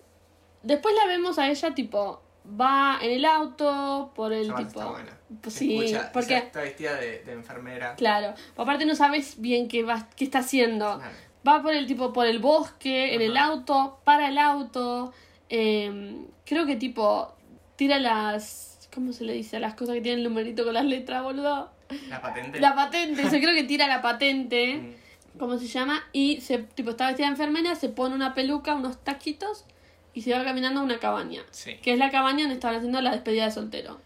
después 0.62 0.94
la 0.96 1.06
vemos 1.06 1.38
a 1.38 1.48
ella, 1.50 1.74
tipo, 1.74 2.22
va 2.60 2.98
en 3.02 3.10
el 3.12 3.24
auto 3.24 4.12
por 4.14 4.32
el 4.32 4.46
tipo. 4.48 4.60
está 4.60 4.86
buena. 4.90 5.18
Pues 5.42 5.54
sí, 5.54 5.76
Escucha, 5.78 6.10
porque. 6.12 6.36
Está 6.36 6.60
vestida 6.62 6.94
de, 6.96 7.20
de 7.24 7.32
enfermera. 7.32 7.94
Claro. 7.96 8.34
Aparte 8.56 8.86
no 8.86 8.94
sabes 8.94 9.40
bien 9.40 9.68
qué 9.68 9.82
va, 9.82 10.08
qué 10.16 10.24
está 10.24 10.38
haciendo. 10.40 10.98
Claro. 10.98 11.14
Va 11.46 11.62
por 11.62 11.72
el 11.72 11.86
tipo, 11.86 12.12
por 12.12 12.26
el 12.26 12.38
bosque, 12.40 13.14
en 13.14 13.22
el 13.22 13.36
auto, 13.36 14.00
para 14.04 14.28
el 14.28 14.38
auto. 14.38 15.12
eh, 15.48 16.24
creo 16.44 16.66
que 16.66 16.76
tipo, 16.76 17.34
tira 17.76 17.98
las. 17.98 18.88
¿Cómo 18.94 19.12
se 19.12 19.24
le 19.24 19.32
dice? 19.34 19.60
Las 19.60 19.74
cosas 19.74 19.94
que 19.96 20.00
tienen 20.00 20.20
el 20.20 20.28
numerito 20.28 20.64
con 20.64 20.74
las 20.74 20.84
letras, 20.84 21.22
boludo. 21.22 21.70
La 22.08 22.20
patente. 22.20 22.60
La 22.60 22.74
patente, 22.74 23.22
yo 23.24 23.30
creo 23.30 23.54
que 23.54 23.64
tira 23.64 23.86
la 23.86 24.02
patente. 24.02 24.96
Mm. 25.34 25.38
¿cómo 25.38 25.56
se 25.56 25.68
llama? 25.68 26.02
Y 26.12 26.40
se, 26.40 26.58
tipo, 26.58 26.90
está 26.90 27.06
vestida 27.06 27.26
de 27.26 27.32
enfermera, 27.32 27.76
se 27.76 27.88
pone 27.88 28.14
una 28.14 28.34
peluca, 28.34 28.74
unos 28.74 28.98
taquitos 29.04 29.64
y 30.12 30.22
se 30.22 30.32
va 30.32 30.42
caminando 30.42 30.80
a 30.80 30.82
una 30.82 30.98
cabaña. 30.98 31.42
Sí. 31.52 31.76
Que 31.76 31.92
es 31.92 31.98
la 31.98 32.10
cabaña 32.10 32.40
donde 32.40 32.54
estaban 32.54 32.76
haciendo 32.78 33.00
la 33.00 33.12
despedida 33.12 33.44
de 33.44 33.52
soltero. 33.52 34.00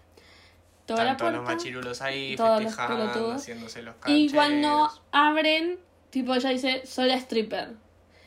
Toda 0.85 1.17
los 1.31 1.43
machirulos 1.45 2.03
ahí 2.03 2.37
los 2.37 2.59
festejando, 2.59 3.33
haciéndose 3.33 3.83
los 3.83 3.95
Y 4.07 4.29
cancheros. 4.29 4.33
cuando 4.35 4.91
abren, 5.13 5.79
tipo, 6.11 6.35
ella 6.35 6.51
dice, 6.51 6.83
soy 6.85 7.09
la 7.09 7.15
stripper. 7.15 7.77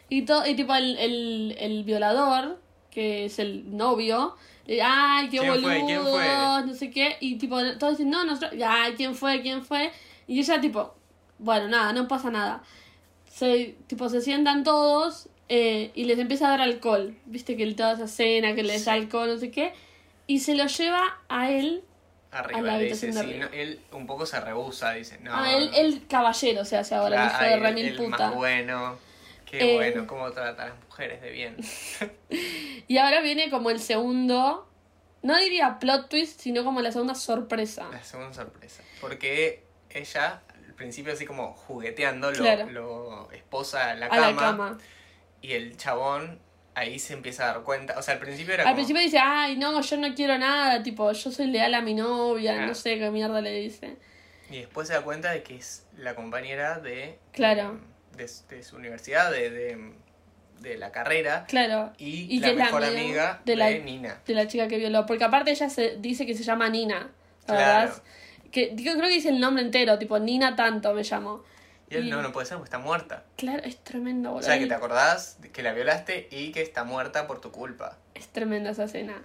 Y, 0.10 0.24
todo, 0.24 0.48
y 0.48 0.56
tipo, 0.56 0.74
el, 0.74 0.98
el, 0.98 1.56
el 1.60 1.84
violador, 1.84 2.60
que 2.90 3.26
es 3.26 3.38
el 3.40 3.76
novio, 3.76 4.36
ay, 4.68 5.30
qué 5.30 5.38
¿Quién 5.40 5.52
boludo, 5.52 5.68
fue? 5.68 5.84
¿Quién 5.86 6.02
fue? 6.04 6.28
no 6.66 6.74
sé 6.74 6.90
qué. 6.92 7.18
Y 7.20 7.36
tipo, 7.38 7.58
todos 7.78 7.98
dicen, 7.98 8.10
no, 8.10 8.24
nosotros, 8.24 8.54
ay, 8.68 8.94
¿quién 8.96 9.16
fue? 9.16 9.42
¿Quién 9.42 9.64
fue? 9.64 9.92
Y 10.28 10.40
ella, 10.40 10.60
tipo, 10.60 10.96
bueno, 11.40 11.68
nada, 11.68 11.94
no 11.94 12.08
pasa 12.08 12.32
nada. 12.32 12.64
Se, 13.30 13.76
tipo, 13.88 14.10
se 14.10 14.22
sientan 14.22 14.64
todos 14.64 15.28
eh, 15.50 15.92
y 15.94 16.06
les 16.06 16.18
empieza 16.20 16.48
a 16.48 16.52
dar 16.52 16.62
alcohol. 16.62 17.16
Viste 17.26 17.56
que 17.58 17.66
toda 17.74 17.94
esa 17.94 18.08
cena, 18.08 18.56
que 18.56 18.64
les 18.64 18.86
da 18.86 18.94
alcohol, 18.94 19.28
no 19.30 19.38
sé 19.38 19.52
qué. 19.52 19.74
Y 20.28 20.40
se 20.40 20.56
lo 20.56 20.66
lleva 20.66 21.20
a 21.30 21.52
él, 21.52 21.84
Arriba, 22.32 22.60
a 22.60 22.62
la 22.64 22.80
dice, 22.80 23.08
habitación 23.08 23.28
de 23.28 23.34
sí, 23.34 23.40
no, 23.40 23.48
él 23.62 23.80
un 23.92 24.08
poco 24.08 24.26
se 24.26 24.40
rehúsa, 24.40 24.94
dice, 24.94 25.20
no. 25.22 25.36
a 25.36 25.54
él, 25.54 25.70
el 25.76 26.08
caballero 26.08 26.66
se 26.66 26.78
hace 26.78 26.96
ahora, 26.96 27.22
el 27.22 27.28
hijo 27.28 27.38
claro, 27.38 27.50
de 27.50 27.54
el- 27.56 27.62
remil 27.64 27.96
puta. 27.96 28.28
más 28.28 28.36
bueno. 28.36 28.98
Qué 29.46 29.74
Eh, 29.74 29.76
bueno, 29.76 30.08
cómo 30.08 30.32
trata 30.32 30.64
a 30.64 30.68
las 30.70 30.80
mujeres 30.86 31.22
de 31.22 31.32
bien. 31.32 31.58
Y 32.88 32.98
ahora 32.98 33.22
viene 33.22 33.50
como 33.50 33.70
el 33.72 33.80
segundo, 33.80 34.70
no 35.24 35.38
diría 35.40 35.80
plot 35.80 36.10
twist, 36.10 36.40
sino 36.40 36.64
como 36.64 36.82
la 36.82 36.92
segunda 36.92 37.16
sorpresa. 37.16 37.88
La 37.92 38.04
segunda 38.04 38.34
sorpresa. 38.34 38.84
Porque 39.02 39.64
ella, 39.90 40.42
al 40.68 40.74
principio 40.76 41.14
así 41.14 41.26
como 41.26 41.54
jugueteando, 41.54 42.32
lo, 42.32 42.38
Claro. 42.38 42.70
lo 42.70 43.32
esposa 43.32 43.92
a 43.92 43.96
la, 43.96 44.06
A 44.08 44.10
cama, 44.10 44.30
la 44.32 44.36
cama. 44.36 44.78
Y 45.42 45.54
el 45.54 45.78
chabón 45.78 46.40
ahí 46.76 47.00
se 47.00 47.14
empieza 47.14 47.46
a 47.46 47.54
dar 47.54 47.64
cuenta. 47.64 47.98
O 47.98 48.02
sea, 48.04 48.16
al 48.16 48.20
principio 48.20 48.54
era 48.54 48.64
Al 48.64 48.68
como... 48.70 48.76
principio 48.76 49.02
dice, 49.02 49.18
ay, 49.20 49.56
no, 49.58 49.80
yo 49.82 49.98
no 49.98 50.14
quiero 50.14 50.38
nada, 50.38 50.84
tipo, 50.84 51.12
yo 51.12 51.32
soy 51.32 51.48
leal 51.48 51.74
a 51.74 51.82
mi 51.82 51.94
novia, 51.94 52.52
Claro. 52.54 52.68
no 52.68 52.76
sé 52.76 53.00
qué 53.00 53.10
mierda 53.10 53.42
le 53.42 53.52
dice. 53.62 53.96
Y 54.52 54.58
después 54.60 54.88
se 54.90 54.94
da 54.94 55.02
cuenta 55.02 55.32
de 55.32 55.42
que 55.42 55.56
es 55.56 55.88
la 55.98 56.14
compañera 56.14 56.78
de... 56.80 57.18
Claro. 57.32 57.80
De, 58.16 58.30
de 58.50 58.64
su 58.64 58.76
universidad, 58.78 59.32
de, 59.32 59.50
de, 59.50 59.94
de 60.62 60.78
la 60.78 60.92
carrera. 60.92 61.46
Claro. 61.48 61.92
Y, 61.98 62.34
Y 62.36 62.40
la 62.40 62.54
mejor 62.54 62.84
amiga 62.84 63.02
amiga 63.02 63.42
de 63.46 63.56
la- 63.56 63.70
Nina. 63.72 64.22
De 64.26 64.34
la 64.34 64.48
chica 64.48 64.68
que 64.68 64.78
violó. 64.78 65.06
Porque 65.06 65.24
aparte 65.24 65.52
ella 65.52 65.70
se 65.70 65.98
dice 65.98 66.26
que 66.26 66.34
se 66.36 66.44
llama 66.44 66.70
Nina. 66.70 67.12
¿La 67.48 67.54
Claro. 67.56 67.80
verdad? 67.90 68.04
Que, 68.52 68.74
yo 68.76 68.94
creo 68.94 69.04
que 69.08 69.14
dice 69.16 69.30
el 69.30 69.40
nombre 69.40 69.64
entero, 69.64 70.00
tipo, 70.00 70.18
Nina 70.20 70.56
tanto 70.56 70.94
me 70.94 71.04
llamo. 71.04 71.44
Y 71.90 71.96
él 71.98 72.08
Y- 72.08 72.10
no, 72.10 72.22
no 72.22 72.32
puede 72.32 72.48
ser 72.48 72.58
porque 72.58 72.68
está 72.70 72.80
muerta. 72.80 73.26
Claro, 73.36 73.62
es 73.64 73.78
tremendo, 73.84 74.30
O 74.30 74.34
boludo. 74.34 74.48
sea, 74.48 74.58
que 74.58 74.66
te 74.66 74.74
acordás 74.74 75.38
que 75.54 75.62
la 75.62 75.74
violaste 75.74 76.28
y 76.32 76.52
que 76.52 76.62
está 76.62 76.84
muerta 76.84 77.28
por 77.28 77.42
tu 77.42 77.52
culpa. 77.52 77.98
Es 78.16 78.28
tremenda 78.30 78.72
esa 78.72 78.86
escena. 78.86 79.22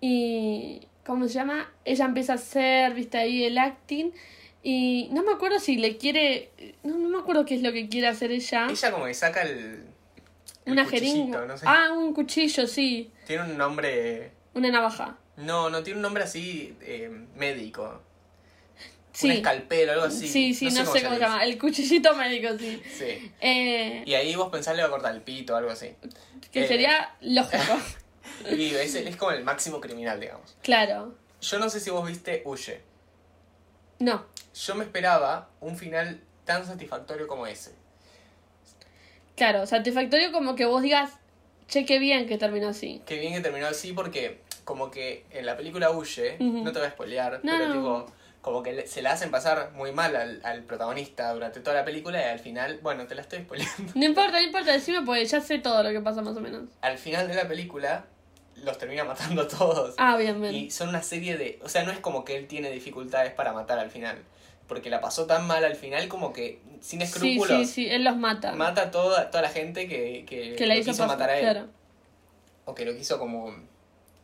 Y, 0.00 0.88
¿cómo 1.04 1.28
se 1.28 1.34
llama? 1.34 1.70
Ella 1.84 2.06
empieza 2.06 2.32
a 2.32 2.36
hacer, 2.36 2.94
viste 2.94 3.18
ahí 3.18 3.44
el 3.44 3.58
acting. 3.58 4.12
Y 4.62 5.08
no 5.12 5.22
me 5.22 5.32
acuerdo 5.32 5.58
si 5.58 5.76
le 5.76 5.96
quiere. 5.96 6.50
No, 6.82 6.98
no 6.98 7.08
me 7.08 7.18
acuerdo 7.18 7.44
qué 7.44 7.54
es 7.54 7.62
lo 7.62 7.72
que 7.72 7.88
quiere 7.88 8.08
hacer 8.08 8.30
ella. 8.30 8.66
Ella 8.70 8.90
como 8.92 9.06
que 9.06 9.14
saca 9.14 9.42
el. 9.42 9.84
el 10.66 10.72
Una 10.72 10.84
jeringa. 10.86 11.46
no 11.46 11.56
sé. 11.56 11.64
Ah, 11.66 11.92
un 11.96 12.12
cuchillo, 12.12 12.66
sí. 12.66 13.10
Tiene 13.26 13.44
un 13.44 13.56
nombre. 13.56 14.32
Una 14.54 14.70
navaja. 14.70 15.16
No, 15.36 15.70
no 15.70 15.82
tiene 15.82 15.98
un 15.98 16.02
nombre 16.02 16.24
así 16.24 16.76
eh, 16.82 17.10
médico. 17.36 17.84
Un 17.84 18.10
Sí. 19.12 19.30
escalpelo, 19.32 19.92
algo 19.92 20.04
así. 20.04 20.28
Sí, 20.28 20.54
sí, 20.54 20.66
no, 20.66 20.84
sé 20.86 21.02
cómo 21.02 21.14
se 21.14 21.20
llama. 21.20 21.42
El 21.44 21.58
cuchillito 21.58 22.14
médico, 22.14 22.56
sí. 22.58 22.80
Sí. 22.96 23.32
Eh, 23.40 24.02
Y 24.06 24.14
ahí 24.14 24.34
vos 24.36 24.50
pensás 24.50 24.76
le 24.76 24.82
va 24.82 24.88
a 24.88 24.90
cortar 24.90 25.14
el 25.14 25.22
pito 25.22 25.54
o 25.54 25.56
algo 25.56 25.70
así. 25.70 25.88
que 26.52 26.64
eh. 26.64 26.68
sería 26.68 27.14
lógico. 27.22 27.78
Y 28.50 28.74
es, 28.74 28.94
es 28.94 29.16
como 29.16 29.32
el 29.32 29.44
máximo 29.44 29.80
criminal, 29.80 30.18
digamos. 30.20 30.54
claro. 30.62 31.14
Yo 31.42 31.58
no 31.58 31.68
sé 31.70 31.80
si 31.80 31.90
vos 31.90 32.06
viste 32.06 32.42
Huye. 32.44 32.80
No. 34.00 34.24
Yo 34.54 34.74
me 34.74 34.84
esperaba 34.84 35.48
un 35.60 35.76
final 35.76 36.20
tan 36.44 36.66
satisfactorio 36.66 37.28
como 37.28 37.46
ese. 37.46 37.72
Claro, 39.36 39.66
satisfactorio 39.66 40.32
como 40.32 40.54
que 40.54 40.64
vos 40.64 40.82
digas, 40.82 41.12
che, 41.68 41.86
qué 41.86 41.98
bien 41.98 42.26
que 42.26 42.36
terminó 42.36 42.68
así. 42.68 43.02
Qué 43.06 43.18
bien 43.18 43.32
que 43.32 43.40
terminó 43.40 43.66
así 43.68 43.92
porque 43.92 44.40
como 44.64 44.90
que 44.90 45.24
en 45.30 45.46
la 45.46 45.56
película 45.56 45.90
Huye, 45.90 46.36
no 46.40 46.72
te 46.72 46.78
voy 46.78 46.88
a 46.88 46.90
spoilear, 46.90 47.40
No, 47.42 47.52
pero 47.52 47.68
no. 47.68 47.72
tipo, 47.74 48.06
como 48.42 48.62
que 48.62 48.86
se 48.86 49.02
la 49.02 49.12
hacen 49.12 49.30
pasar 49.30 49.72
muy 49.72 49.92
mal 49.92 50.14
al, 50.16 50.40
al 50.44 50.62
protagonista 50.64 51.32
durante 51.32 51.60
toda 51.60 51.76
la 51.76 51.84
película 51.84 52.20
y 52.20 52.24
al 52.24 52.38
final, 52.38 52.78
bueno, 52.82 53.06
te 53.06 53.14
la 53.14 53.22
estoy 53.22 53.40
spoileando. 53.40 53.92
No 53.94 54.04
importa, 54.04 54.32
no 54.32 54.42
importa, 54.42 54.72
decime 54.72 55.02
porque 55.04 55.24
ya 55.24 55.40
sé 55.40 55.58
todo 55.58 55.82
lo 55.82 55.90
que 55.90 56.00
pasa 56.00 56.22
más 56.22 56.36
o 56.36 56.40
menos. 56.40 56.64
Al 56.82 56.98
final 56.98 57.28
de 57.28 57.34
la 57.34 57.48
película 57.48 58.04
los 58.56 58.76
termina 58.78 59.04
matando 59.04 59.42
a 59.42 59.48
todos. 59.48 59.94
Ah, 59.98 60.16
bien. 60.16 60.44
Y 60.54 60.70
son 60.70 60.88
una 60.90 61.02
serie 61.02 61.36
de... 61.36 61.58
O 61.62 61.68
sea, 61.68 61.82
no 61.84 61.92
es 61.92 61.98
como 61.98 62.24
que 62.24 62.36
él 62.36 62.46
tiene 62.46 62.70
dificultades 62.70 63.32
para 63.32 63.52
matar 63.52 63.78
al 63.78 63.90
final. 63.90 64.18
Porque 64.68 64.88
la 64.90 65.00
pasó 65.00 65.26
tan 65.26 65.46
mal 65.46 65.64
al 65.64 65.74
final 65.74 66.06
como 66.08 66.32
que 66.32 66.60
sin 66.80 67.00
sí, 67.00 67.04
escrúpulos 67.04 67.58
sí, 67.58 67.66
sí, 67.66 67.88
él 67.90 68.04
los 68.04 68.16
mata. 68.16 68.52
mata 68.52 68.82
a 68.82 68.90
toda, 68.90 69.30
toda 69.30 69.42
la 69.42 69.48
gente 69.48 69.88
que, 69.88 70.24
que, 70.28 70.54
que 70.56 70.66
la 70.66 70.74
lo 70.74 70.80
hizo 70.80 70.90
quiso 70.92 71.02
pasar, 71.02 71.18
matar 71.18 71.30
a 71.30 71.38
él. 71.38 71.42
Claro. 71.42 71.68
O 72.66 72.74
que 72.74 72.84
lo 72.84 72.94
quiso 72.96 73.18
como... 73.18 73.52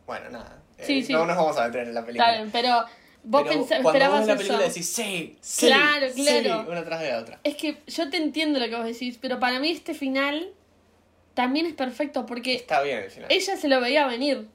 Bueno, 0.05 0.29
nada. 0.29 0.61
Eh, 0.77 0.83
Sí, 0.85 1.03
sí. 1.03 1.11
No 1.13 1.25
nos 1.25 1.35
vamos 1.35 1.57
a 1.57 1.65
meter 1.67 1.87
en 1.87 1.93
la 1.93 2.05
película. 2.05 2.29
Está 2.29 2.37
bien, 2.41 2.51
pero 2.51 2.85
vos 3.23 3.43
Pero 3.45 3.65
cuando 3.65 3.89
esperabas 3.89 4.19
vos 4.19 4.27
la 4.27 4.33
eso. 4.33 4.37
película 4.43 4.67
decís, 4.67 4.89
sí, 4.89 5.37
sí, 5.41 5.65
Claro, 5.67 6.07
sí", 6.13 6.23
claro. 6.23 6.65
una 6.71 6.85
tras 6.85 7.01
de 7.01 7.09
la 7.11 7.19
otra. 7.19 7.39
Es 7.43 7.55
que 7.55 7.77
yo 7.87 8.09
te 8.09 8.17
entiendo 8.17 8.59
lo 8.59 8.67
que 8.69 8.75
vos 8.75 8.85
decís, 8.85 9.17
pero 9.19 9.39
para 9.39 9.59
mí 9.59 9.69
este 9.71 9.93
final 9.93 10.49
también 11.37 11.67
es 11.67 11.73
perfecto 11.75 12.25
porque 12.25 12.55
Está 12.55 12.81
bien 12.81 13.05
final. 13.11 13.31
ella 13.31 13.55
se 13.55 13.67
lo 13.67 13.79
veía 13.79 14.07
venir. 14.07 14.47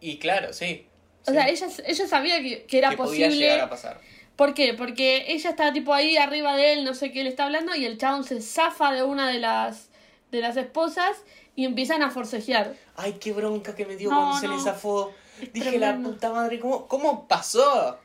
Y 0.00 0.18
claro, 0.18 0.52
sí. 0.52 0.86
O 1.22 1.30
sí, 1.30 1.32
sea, 1.32 1.48
ella, 1.48 1.66
ella 1.84 2.06
sabía 2.06 2.40
que, 2.40 2.62
que 2.64 2.78
era 2.78 2.90
que 2.90 2.96
podía 2.96 3.26
posible. 3.26 3.44
llegar 3.46 3.60
a 3.60 3.68
pasar. 3.68 4.00
¿Por 4.36 4.54
qué? 4.54 4.72
Porque 4.74 5.24
ella 5.32 5.50
está 5.50 5.72
tipo 5.72 5.92
ahí 5.92 6.16
arriba 6.16 6.54
de 6.54 6.74
él, 6.74 6.84
no 6.84 6.94
sé 6.94 7.10
qué 7.10 7.24
le 7.24 7.30
está 7.30 7.46
hablando, 7.46 7.74
y 7.74 7.84
el 7.86 7.98
chabón 7.98 8.22
se 8.22 8.40
zafa 8.40 8.92
de 8.92 9.02
una 9.02 9.28
de 9.28 9.40
las 9.40 9.88
de 10.30 10.40
las 10.40 10.56
esposas 10.56 11.16
y 11.56 11.64
empiezan 11.64 12.02
a 12.04 12.10
forcejear. 12.10 12.74
Ay, 12.96 13.14
qué 13.14 13.32
bronca 13.32 13.74
que 13.74 13.84
me 13.84 13.96
dio 13.96 14.08
No, 14.10 14.16
cuando 14.16 14.38
se 14.38 14.46
le 14.48 14.58
zafó. 14.60 15.12
Es 15.42 15.52
Dije, 15.52 15.70
tremendo. 15.70 16.08
la 16.08 16.14
puta 16.14 16.30
madre, 16.30 16.60
¿cómo, 16.60 16.86
cómo 16.86 17.26
pasó? 17.26 17.98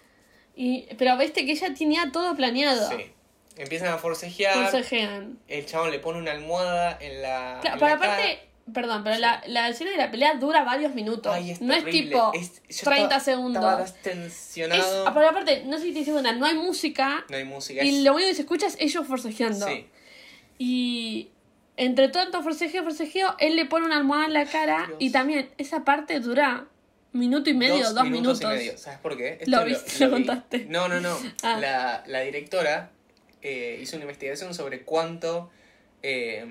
Y, 0.56 0.88
pero 0.98 1.16
viste 1.18 1.46
que 1.46 1.52
ella 1.52 1.72
tenía 1.78 2.10
todo 2.12 2.36
planeado. 2.36 2.90
Sí. 2.90 3.12
Empiezan 3.62 3.90
a 3.90 3.98
forcejear. 3.98 4.54
Forcejean. 4.70 5.38
El 5.48 5.66
chabón 5.66 5.92
le 5.92 6.00
pone 6.00 6.20
una 6.20 6.32
almohada 6.32 6.98
en 7.00 7.22
la. 7.22 7.60
Claro, 7.62 7.76
en 7.76 7.80
pero 7.80 7.88
la 7.90 7.96
aparte, 7.96 8.24
cara. 8.24 8.74
perdón, 8.74 9.04
pero 9.04 9.18
la, 9.20 9.44
la 9.48 9.70
escena 9.70 9.92
de 9.92 9.98
la 9.98 10.10
pelea 10.12 10.34
dura 10.36 10.64
varios 10.64 10.94
minutos. 10.96 11.34
Ay, 11.34 11.52
es 11.52 11.62
no 11.62 11.74
es 11.74 11.86
tipo 11.86 12.32
Es- 12.34 12.62
yo 12.70 12.84
30 12.86 12.94
estaba- 13.04 13.20
segundos. 13.20 13.64
Estaba 13.64 13.86
tensionado. 14.04 15.08
ah, 15.08 15.14
pero 15.14 15.30
aparte, 15.30 15.64
no 15.66 15.78
sé 15.78 15.84
si 15.84 15.92
te 15.94 16.00
diste 16.00 16.12
cuenta, 16.12 16.32
no 16.34 16.46
hay 16.46 16.56
música 16.56 17.24
No 17.30 17.38
hay 17.38 17.46
música. 17.46 17.84
y 17.84 18.02
lo 18.04 18.14
único 18.14 18.30
que 18.30 18.36
se 18.36 18.42
escucha 18.42 18.68
es 18.68 18.78
ellos 18.80 19.06
forcejeando. 19.08 19.68
Sí. 19.68 19.88
Y 20.58 21.30
entre 21.78 22.10
tanto 22.10 22.42
forcejeo, 22.44 22.84
forcejeo, 22.84 23.36
él 23.40 23.56
le 23.56 23.66
pone 23.66 23.86
una 23.86 23.98
almohada 23.98 24.26
en 24.26 24.34
la 24.34 24.46
cara 24.46 24.86
Dios. 24.88 24.98
y 25.00 25.10
también 25.12 25.50
esa 25.58 25.84
parte 25.84 26.20
dura 26.20 26.66
minuto 27.14 27.50
y 27.50 27.54
medio, 27.54 27.92
dos, 27.94 28.04
minutos. 28.06 28.42
y 28.42 28.46
medio. 28.46 28.78
¿Sabes 28.78 29.00
por 29.00 29.18
qué? 29.18 29.40
Lo 29.48 29.66
viste, 29.66 30.00
lo 30.06 30.16
vi. 30.16 30.26
contaste. 30.26 30.66
No, 30.70 30.88
no, 30.88 31.00
no. 31.00 31.18
Ah. 31.44 31.58
La, 31.60 32.04
la 32.08 32.20
directora 32.22 32.92
eh, 33.42 33.80
hizo 33.82 33.96
una 33.96 34.04
investigación 34.06 34.54
sobre 34.54 34.82
cuánto. 34.84 35.50
eh, 36.04 36.46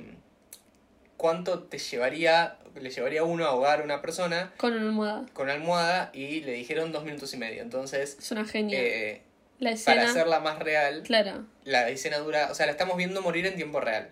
cuánto 1.17 1.65
te 1.65 1.79
llevaría. 1.79 2.57
Le 2.81 2.89
llevaría 2.91 3.25
uno 3.25 3.45
a 3.45 3.49
ahogar 3.49 3.81
a 3.81 3.85
una 3.85 4.01
persona 4.01 4.53
Con 4.57 4.73
una 4.73 4.83
almohada. 4.83 5.27
con 5.35 5.51
almohada 5.51 6.11
y 6.15 6.41
le 6.41 6.53
dijeron 6.53 6.93
dos 6.93 7.05
minutos 7.05 7.35
y 7.35 7.37
medio. 7.37 7.63
Entonces, 7.63 8.17
Es 8.19 8.31
una 8.31 8.45
genia. 8.47 8.79
eh, 8.81 9.23
la 9.59 9.73
escena. 9.73 9.97
para 9.97 10.11
hacerla 10.11 10.41
más 10.41 10.59
real, 10.61 11.03
Claro. 11.03 11.45
la 11.65 11.89
escena 11.91 12.19
dura. 12.19 12.49
O 12.51 12.55
sea, 12.55 12.67
la 12.67 12.73
estamos 12.73 12.97
viendo 12.97 13.21
morir 13.23 13.45
en 13.47 13.57
tiempo 13.57 13.81
real. 13.81 14.09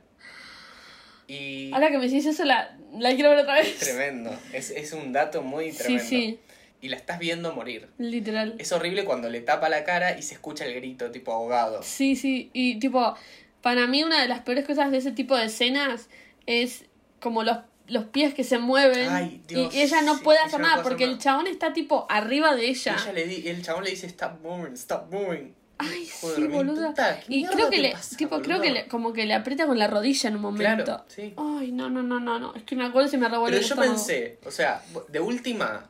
Y. 1.28 1.70
Ahora 1.72 1.88
que 1.90 1.98
me 1.98 2.04
decís 2.04 2.26
eso, 2.26 2.44
la, 2.44 2.76
la 2.98 3.14
quiero 3.14 3.30
ver 3.30 3.38
otra 3.40 3.54
vez. 3.54 3.78
Tremendo. 3.78 4.36
Es, 4.52 4.70
es 4.70 4.92
un 4.92 5.12
dato 5.12 5.42
muy 5.42 5.70
Sí, 5.72 5.78
tremendo. 5.78 6.04
sí, 6.04 6.40
Y 6.80 6.88
la 6.88 6.96
estás 6.96 7.18
viendo 7.18 7.52
morir. 7.54 7.88
literal. 7.98 8.54
Es 8.58 8.70
horrible 8.72 9.04
cuando 9.04 9.28
le 9.28 9.40
tapa 9.40 9.68
la 9.68 9.84
cara 9.84 10.16
y 10.18 10.22
se 10.22 10.34
escucha 10.34 10.64
el 10.64 10.74
grito, 10.74 11.10
tipo 11.10 11.32
ahogado. 11.32 11.82
Sí, 11.82 12.14
sí, 12.16 12.50
y 12.52 12.78
tipo, 12.78 13.14
para 13.62 13.86
mí 13.86 14.04
una 14.04 14.20
de 14.22 14.28
las 14.28 14.40
peores 14.42 14.64
cosas 14.64 14.90
de 14.92 14.98
ese 14.98 15.10
tipo 15.12 15.36
de 15.36 15.46
escenas 15.46 16.08
es 16.46 16.84
como 17.20 17.42
los, 17.42 17.58
los 17.88 18.04
pies 18.04 18.32
que 18.32 18.44
se 18.44 18.58
mueven 18.58 19.08
Ay, 19.10 19.42
Dios, 19.48 19.74
y 19.74 19.80
ella 19.82 20.02
no 20.02 20.14
sí, 20.16 20.20
puede 20.22 20.38
hacer 20.38 20.60
no 20.60 20.66
nada 20.68 20.82
puede 20.82 20.94
hacer 20.94 20.98
porque 20.98 21.04
el 21.12 21.18
chabón 21.18 21.46
está 21.48 21.72
tipo 21.72 22.06
arriba 22.08 22.54
de 22.54 22.68
ella. 22.68 22.96
Ella 23.02 23.12
le 23.12 23.26
di, 23.26 23.48
el 23.48 23.62
chabón 23.62 23.82
le 23.84 23.90
dice 23.90 24.06
stop 24.06 24.40
moving, 24.42 24.74
stop 24.74 25.10
moving. 25.12 25.54
Ay, 25.80 26.08
Joder, 26.20 26.36
sí, 26.36 26.46
boluda. 26.48 26.88
puta, 26.88 27.20
¿qué 27.20 27.34
Y 27.36 27.44
creo 27.44 27.70
que 27.70 27.78
le, 27.78 27.92
pasa, 27.92 28.16
tipo, 28.16 28.40
creo 28.42 28.60
que 28.60 28.70
le, 28.70 28.86
como 28.88 29.12
que 29.12 29.26
le 29.26 29.34
aprieta 29.34 29.66
con 29.66 29.78
la 29.78 29.86
rodilla 29.86 30.28
en 30.28 30.36
un 30.36 30.42
momento. 30.42 30.84
Claro, 30.84 31.04
sí. 31.08 31.34
Ay, 31.36 31.70
no, 31.72 31.88
no, 31.88 32.02
no, 32.02 32.18
no, 32.18 32.38
no. 32.40 32.54
Es 32.56 32.64
que 32.64 32.74
me 32.76 32.84
acuerdo 32.84 33.08
si 33.08 33.16
me 33.16 33.28
revuelve 33.28 33.56
Pero 33.58 33.62
el 33.62 33.68
yo 33.68 33.74
estómago. 33.74 33.92
pensé, 33.94 34.38
o 34.44 34.50
sea, 34.50 34.82
de 35.08 35.20
última, 35.20 35.88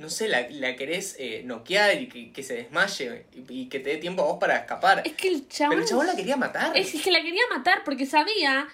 no 0.00 0.08
sé, 0.08 0.28
la, 0.28 0.48
la 0.48 0.76
querés 0.76 1.14
eh, 1.18 1.42
noquear 1.44 2.00
y 2.00 2.08
que, 2.08 2.32
que 2.32 2.42
se 2.42 2.54
desmaye 2.54 3.26
y, 3.34 3.60
y 3.62 3.68
que 3.68 3.80
te 3.80 3.90
dé 3.90 3.96
tiempo 3.98 4.22
a 4.22 4.26
vos 4.26 4.38
para 4.40 4.56
escapar. 4.56 5.02
Es 5.04 5.12
que 5.12 5.28
el 5.28 5.46
chabón. 5.46 5.70
Pero 5.72 5.82
el 5.82 5.88
chabón 5.88 6.06
la 6.06 6.16
quería 6.16 6.36
matar. 6.36 6.74
Es 6.74 6.90
que 7.02 7.10
la 7.10 7.20
quería 7.20 7.42
matar 7.54 7.84
porque 7.84 8.06
sabía 8.06 8.66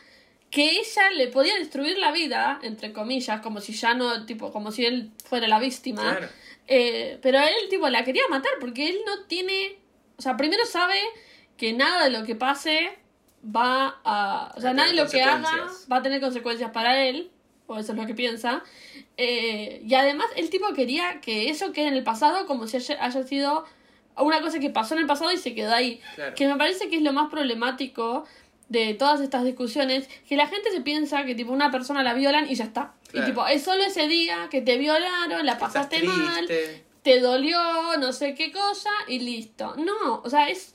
que 0.51 0.79
ella 0.79 1.11
le 1.11 1.27
podía 1.27 1.57
destruir 1.57 1.99
la 1.99 2.13
vida, 2.13 2.61
entre 2.63 2.93
comillas, 2.93 3.41
como 3.41 3.61
si 3.61 3.73
ya 3.73 3.95
no, 3.95 4.25
tipo, 4.25 4.53
como 4.53 4.71
si 4.71 4.87
él 4.87 5.11
fuera 5.29 5.49
la 5.49 5.59
víctima. 5.59 6.03
Claro. 6.03 6.29
Eh, 6.69 7.19
pero 7.23 7.41
él, 7.41 7.69
tipo, 7.69 7.89
la 7.89 8.05
quería 8.05 8.23
matar 8.31 8.53
porque 8.61 8.89
él 8.89 8.99
no 9.05 9.25
tiene. 9.25 9.79
O 10.17 10.23
sea, 10.23 10.37
primero 10.37 10.65
sabe 10.65 11.01
que 11.57 11.73
nada 11.73 12.05
de 12.05 12.11
lo 12.11 12.25
que 12.25 12.37
pase 12.37 12.97
va 13.45 14.01
a. 14.05 14.55
O 14.57 14.61
sea, 14.61 14.71
A 14.71 14.75
nada 14.75 14.91
de 14.91 14.95
lo 14.95 15.09
que 15.09 15.23
haga 15.23 15.67
va 15.91 15.97
a 15.97 16.03
tener 16.03 16.21
consecuencias 16.21 16.71
para 16.71 17.05
él. 17.05 17.33
O 17.67 17.77
eso 17.77 17.93
es 17.93 17.99
lo 17.99 18.07
que 18.07 18.15
piensa. 18.15 18.63
Eh, 19.17 19.83
y 19.85 19.95
además, 19.95 20.27
el 20.37 20.51
tipo 20.51 20.73
quería 20.73 21.21
que 21.21 21.51
eso 21.51 21.73
quede 21.73 21.89
en 21.89 21.95
el 21.95 22.05
pasado 22.05 22.47
como 22.47 22.67
si 22.67 22.77
haya, 22.77 23.05
haya 23.05 23.23
sido 23.25 23.65
una 24.17 24.41
cosa 24.41 24.59
que 24.59 24.71
pasó 24.71 24.95
en 24.95 25.01
el 25.01 25.07
pasado 25.07 25.33
y 25.33 25.37
se 25.37 25.55
quedó 25.55 25.75
ahí. 25.75 26.01
Claro. 26.15 26.35
Que 26.35 26.47
me 26.47 26.57
parece 26.57 26.89
que 26.89 26.97
es 26.97 27.03
lo 27.03 27.13
más 27.13 27.31
problemático 27.31 28.25
de 28.69 28.95
todas 28.95 29.21
estas 29.21 29.45
discusiones, 29.45 30.09
que 30.29 30.37
la 30.37 30.49
gente 30.49 30.71
se 30.73 30.81
piensa 30.81 31.25
que 31.25 31.35
tipo 31.35 31.53
una 31.53 31.71
persona 31.71 32.03
la 32.03 32.15
violan 32.15 32.51
y 32.51 32.55
ya 32.55 32.65
está. 32.65 32.95
Claro. 33.09 33.27
Y 33.27 33.31
tipo, 33.31 33.47
es 33.47 33.63
solo 33.63 33.85
ese 33.85 34.09
día 34.09 34.49
que 34.51 34.61
te 34.61 34.77
violaron, 34.77 35.47
la 35.47 35.59
pasaste 35.59 36.03
mal, 36.03 36.49
te 37.03 37.21
dolió, 37.21 37.59
no 37.99 38.13
sé 38.13 38.35
qué 38.35 38.51
cosa 38.51 38.91
y 39.07 39.21
listo. 39.21 39.77
No, 39.77 40.21
o 40.25 40.29
sea, 40.29 40.49
es, 40.49 40.75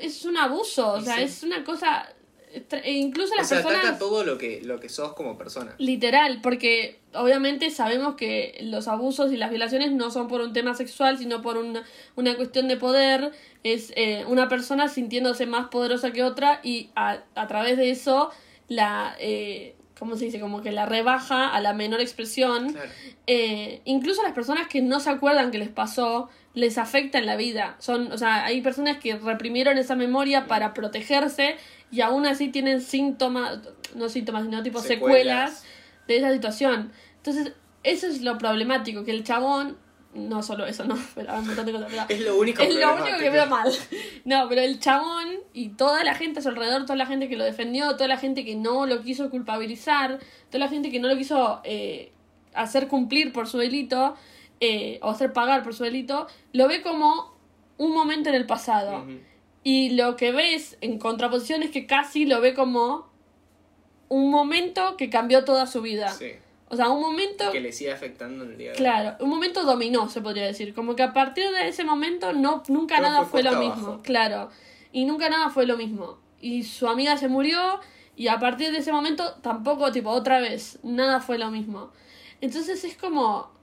es 0.00 0.24
un 0.24 0.38
abuso, 0.38 0.94
o 0.94 1.00
sea, 1.00 1.16
sí. 1.16 1.22
es 1.22 1.42
una 1.42 1.64
cosa... 1.64 2.08
e 2.52 2.92
Incluso 2.92 3.32
O 3.34 3.36
las 3.36 3.48
sea, 3.48 3.58
personas... 3.58 3.84
ataca 3.84 3.98
todo 3.98 4.24
lo 4.24 4.38
que, 4.38 4.60
lo 4.62 4.80
que 4.80 4.88
sos 4.88 5.14
como 5.14 5.38
persona. 5.38 5.74
Literal, 5.78 6.40
porque 6.42 7.00
obviamente 7.14 7.70
sabemos 7.70 8.14
que 8.16 8.58
los 8.62 8.88
abusos 8.88 9.32
y 9.32 9.36
las 9.36 9.50
violaciones 9.50 9.92
no 9.92 10.10
son 10.10 10.28
por 10.28 10.40
un 10.40 10.52
tema 10.52 10.74
sexual, 10.74 11.18
sino 11.18 11.42
por 11.42 11.56
una, 11.56 11.84
una 12.16 12.36
cuestión 12.36 12.68
de 12.68 12.76
poder. 12.76 13.32
Es 13.62 13.92
eh, 13.96 14.24
una 14.26 14.48
persona 14.48 14.88
sintiéndose 14.88 15.46
más 15.46 15.68
poderosa 15.68 16.12
que 16.12 16.22
otra 16.22 16.60
y 16.62 16.90
a, 16.96 17.22
a 17.34 17.46
través 17.46 17.76
de 17.76 17.90
eso 17.90 18.30
la... 18.68 19.16
Eh, 19.18 19.76
¿Cómo 19.98 20.16
se 20.16 20.24
dice? 20.24 20.40
Como 20.40 20.62
que 20.62 20.72
la 20.72 20.86
rebaja 20.86 21.54
a 21.54 21.60
la 21.60 21.74
menor 21.74 22.00
expresión. 22.00 22.72
Claro. 22.72 22.90
Eh, 23.26 23.82
incluso 23.84 24.22
las 24.22 24.32
personas 24.32 24.66
que 24.66 24.80
no 24.80 24.98
se 24.98 25.10
acuerdan 25.10 25.50
que 25.50 25.58
les 25.58 25.68
pasó, 25.68 26.30
les 26.54 26.78
afecta 26.78 27.18
en 27.18 27.26
la 27.26 27.36
vida. 27.36 27.76
Son, 27.78 28.10
o 28.12 28.18
sea, 28.18 28.44
hay 28.44 28.60
personas 28.60 28.98
que 28.98 29.16
reprimieron 29.16 29.78
esa 29.78 29.94
memoria 29.94 30.46
para 30.46 30.74
protegerse 30.74 31.56
y 31.92 32.00
aún 32.00 32.26
así 32.26 32.48
tienen 32.48 32.80
síntomas, 32.80 33.60
no 33.94 34.08
síntomas, 34.08 34.44
sino 34.44 34.62
tipo 34.62 34.80
Secuelas. 34.80 35.60
secuelas, 35.60 35.64
de 36.08 36.16
esa 36.16 36.32
situación. 36.32 36.92
Entonces, 37.16 37.52
eso 37.84 38.06
es 38.08 38.20
lo 38.22 38.36
problemático, 38.38 39.04
que 39.04 39.12
el 39.12 39.22
chabón, 39.22 39.76
no 40.12 40.42
solo 40.42 40.66
eso, 40.66 40.84
no, 40.84 40.98
pero 41.14 41.32
hay 41.32 41.38
un 41.38 41.46
montón 41.46 41.66
de 41.66 41.72
cosas, 41.72 41.88
pero- 41.90 42.04
Es 42.08 42.20
lo 42.20 42.36
único 42.38 42.62
es 42.62 42.74
lo 42.74 42.94
único 42.94 43.16
que 43.18 43.30
veo 43.30 43.46
mal. 43.46 43.70
No, 44.24 44.48
pero 44.48 44.60
el 44.60 44.80
chabón 44.80 45.28
y 45.52 45.68
toda 45.70 46.02
la 46.02 46.14
gente 46.14 46.40
a 46.40 46.42
su 46.42 46.48
alrededor, 46.48 46.82
toda 46.82 46.96
la 46.96 47.06
gente 47.06 47.28
que 47.28 47.36
lo 47.36 47.44
defendió, 47.44 47.92
toda 47.92 48.08
la 48.08 48.16
gente 48.18 48.44
que 48.44 48.56
no 48.56 48.86
lo 48.86 49.02
quiso 49.02 49.30
culpabilizar, 49.30 50.18
toda 50.48 50.58
la 50.58 50.68
gente 50.68 50.90
que 50.90 50.98
no 50.98 51.06
lo 51.08 51.16
quiso 51.16 51.60
eh, 51.64 52.12
hacer 52.54 52.88
cumplir 52.88 53.32
por 53.32 53.46
su 53.46 53.58
delito, 53.58 54.16
eh, 54.60 54.98
o 55.02 55.10
hacer 55.10 55.32
pagar 55.32 55.62
por 55.62 55.74
su 55.74 55.84
delito, 55.84 56.26
lo 56.52 56.68
ve 56.68 56.82
como 56.82 57.34
un 57.78 57.92
momento 57.92 58.28
en 58.28 58.34
el 58.34 58.46
pasado. 58.46 59.06
Y 59.62 59.90
lo 59.90 60.16
que 60.16 60.32
ves 60.32 60.76
en 60.80 60.98
contraposición 60.98 61.62
es 61.62 61.70
que 61.70 61.86
casi 61.86 62.26
lo 62.26 62.40
ve 62.40 62.54
como 62.54 63.10
un 64.08 64.30
momento 64.30 64.96
que 64.96 65.10
cambió 65.10 65.44
toda 65.44 65.66
su 65.66 65.82
vida. 65.82 66.10
Sí. 66.10 66.32
O 66.68 66.76
sea, 66.76 66.88
un 66.88 67.00
momento... 67.00 67.50
Que 67.50 67.60
le 67.60 67.72
sigue 67.72 67.92
afectando 67.92 68.44
en 68.44 68.52
el 68.52 68.58
día 68.58 68.66
de 68.68 68.72
hoy. 68.72 68.78
Claro, 68.78 69.16
un 69.20 69.28
momento 69.28 69.64
dominó, 69.64 70.08
se 70.08 70.20
podría 70.20 70.44
decir. 70.44 70.72
Como 70.72 70.94
que 70.94 71.02
a 71.02 71.12
partir 71.12 71.50
de 71.50 71.68
ese 71.68 71.84
momento 71.84 72.32
no, 72.32 72.62
nunca 72.68 73.00
nada 73.00 73.24
fue 73.24 73.42
fue 73.42 73.50
lo 73.50 73.58
mismo. 73.58 74.00
Claro. 74.02 74.50
Y 74.92 75.04
nunca 75.04 75.28
nada 75.28 75.50
fue 75.50 75.66
lo 75.66 75.76
mismo. 75.76 76.18
Y 76.40 76.62
su 76.62 76.86
amiga 76.86 77.16
se 77.16 77.28
murió 77.28 77.80
y 78.14 78.28
a 78.28 78.38
partir 78.38 78.70
de 78.70 78.78
ese 78.78 78.92
momento 78.92 79.34
tampoco, 79.42 79.90
tipo, 79.90 80.10
otra 80.10 80.40
vez, 80.40 80.78
nada 80.82 81.20
fue 81.20 81.38
lo 81.38 81.50
mismo. 81.50 81.90
Entonces 82.40 82.84
es 82.84 82.96
como... 82.96 83.58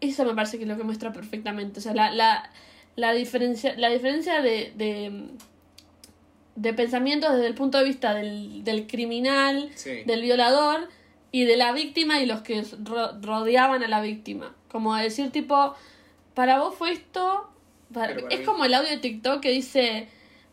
Eso 0.00 0.24
me 0.24 0.34
parece 0.34 0.56
que 0.58 0.64
es 0.64 0.68
lo 0.68 0.76
que 0.76 0.84
muestra 0.84 1.12
perfectamente. 1.12 1.80
O 1.80 1.82
sea, 1.82 1.94
la, 1.94 2.10
la, 2.12 2.50
la 2.96 3.12
diferencia, 3.12 3.74
la 3.76 3.88
diferencia 3.90 4.40
de, 4.42 4.72
de, 4.76 5.24
de 6.56 6.72
pensamientos 6.74 7.32
desde 7.32 7.46
el 7.46 7.54
punto 7.54 7.78
de 7.78 7.84
vista 7.84 8.14
del, 8.14 8.64
del 8.64 8.86
criminal, 8.86 9.70
Sí. 9.74 10.02
del 10.04 10.22
violador 10.22 10.88
y 11.30 11.44
de 11.44 11.56
la 11.56 11.72
víctima 11.72 12.20
y 12.20 12.26
los 12.26 12.40
que 12.42 12.62
ro- 12.84 13.18
rodeaban 13.20 13.82
a 13.82 13.88
la 13.88 14.00
víctima. 14.00 14.54
Como 14.70 14.94
decir, 14.96 15.30
tipo, 15.30 15.74
para 16.34 16.58
vos 16.60 16.74
fue 16.74 16.92
esto. 16.92 17.48
para- 17.92 18.08
Pero 18.14 18.22
para 18.22 18.34
Es 18.34 18.40
mí- 18.40 18.46
como 18.46 18.64
el 18.64 18.74
audio 18.74 18.90
de 18.90 18.98
TikTok 18.98 19.40
que 19.40 19.50
dice, 19.50 20.08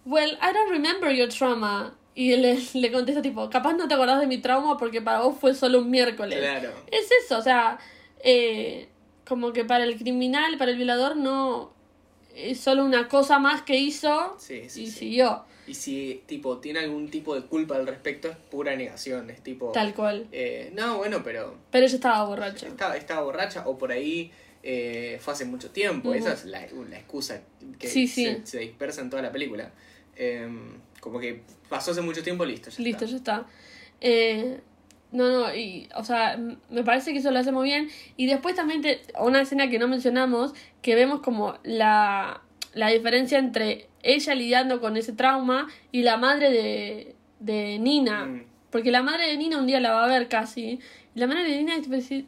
Well, 0.05 0.37
I 0.41 0.53
don't 0.53 0.69
remember 0.69 1.11
your 1.15 1.29
trauma. 1.29 1.95
Y 2.13 2.31
él 2.33 2.43
le, 2.43 2.57
le 2.79 2.91
contesta, 2.91 3.21
tipo, 3.21 3.49
capaz 3.49 3.73
no 3.73 3.87
te 3.87 3.93
acordás 3.95 4.19
de 4.21 4.27
mi 4.27 4.37
trauma 4.37 4.77
porque 4.77 5.01
para 5.01 5.21
vos 5.21 5.35
fue 5.39 5.53
solo 5.55 5.79
un 5.79 5.89
miércoles. 5.89 6.37
Claro. 6.39 6.71
Es 6.91 7.09
eso, 7.25 7.37
o 7.37 7.41
sea, 7.41 7.77
eh, 8.23 8.87
como 9.27 9.53
que 9.53 9.65
para 9.65 9.83
el 9.83 9.97
criminal, 9.97 10.57
para 10.57 10.71
el 10.71 10.77
violador, 10.77 11.15
no. 11.17 11.73
Es 12.35 12.59
solo 12.59 12.83
una 12.83 13.07
cosa 13.07 13.39
más 13.39 13.61
que 13.61 13.77
hizo 13.77 14.35
Sí, 14.39 14.69
sí, 14.69 14.83
y 14.83 14.87
sí. 14.87 14.91
siguió. 14.91 15.45
Y 15.67 15.73
si, 15.73 16.21
tipo, 16.27 16.57
tiene 16.59 16.79
algún 16.79 17.09
tipo 17.09 17.33
de 17.33 17.41
culpa 17.47 17.75
al 17.75 17.87
respecto, 17.87 18.29
es 18.29 18.37
pura 18.37 18.75
negación. 18.75 19.29
Es 19.29 19.41
tipo. 19.41 19.71
Tal 19.71 19.93
cual. 19.95 20.27
eh, 20.31 20.71
no, 20.75 20.97
bueno, 20.97 21.21
pero 21.23 21.55
Pero 21.71 21.85
ella 21.85 21.95
estaba 21.95 22.23
borracha. 22.25 22.67
estaba, 22.67 22.97
estaba 22.97 23.21
borracha 23.23 23.63
o 23.67 23.77
por 23.77 23.91
ahí 23.91 24.31
eh, 24.63 25.17
fue 25.21 25.33
hace 25.33 25.45
mucho 25.45 25.71
tiempo. 25.71 26.09
Ujú. 26.09 26.17
Esa 26.19 26.33
es 26.33 26.45
la, 26.45 26.67
la 26.89 26.97
excusa 26.97 27.41
que. 27.79 27.87
Se, 27.87 28.45
se 28.45 28.59
dispersa 28.59 29.01
en 29.01 29.09
toda 29.09 29.21
la 29.23 29.31
película. 29.31 29.71
Eh, 30.17 30.47
como 30.99 31.19
que 31.19 31.41
pasó 31.69 31.91
hace 31.91 32.01
mucho 32.01 32.21
tiempo, 32.21 32.45
listo. 32.45 32.69
Ya 32.69 32.83
Listo, 32.83 33.05
está. 33.05 33.11
ya 33.11 33.17
está. 33.17 33.45
No, 35.15 35.29
no, 35.29 35.55
y, 35.55 35.87
o 35.95 36.03
sea, 36.03 36.37
me 36.69 36.83
parece 36.83 37.13
que 37.13 37.19
eso 37.19 37.31
lo 37.31 37.39
hace 37.39 37.51
muy 37.51 37.69
bien. 37.69 37.87
Y 38.17 38.25
después 38.27 38.53
también 38.55 38.81
te- 38.81 39.01
una 39.19 39.41
escena 39.41 39.69
que 39.69 39.79
no 39.79 39.87
mencionamos, 39.87 40.53
que 40.81 40.93
vemos 40.95 41.21
como 41.21 41.57
la, 41.63 42.41
la 42.73 42.89
diferencia 42.89 43.39
entre 43.39 43.87
ella 44.03 44.35
lidiando 44.35 44.81
con 44.81 44.97
ese 44.97 45.13
trauma 45.13 45.67
y 45.91 46.03
la 46.03 46.17
madre 46.17 46.51
de, 46.51 47.15
de 47.39 47.79
Nina. 47.79 48.25
Mm, 48.25 48.43
Porque 48.71 48.91
la 48.91 49.01
madre 49.03 49.27
de 49.27 49.37
Nina 49.37 49.57
un 49.57 49.67
día 49.67 49.79
la 49.79 49.91
va 49.93 50.03
a 50.03 50.07
ver 50.07 50.27
casi. 50.27 50.79
Y 51.15 51.19
la 51.19 51.27
madre 51.27 51.43
de 51.49 51.57
Nina 51.59 51.75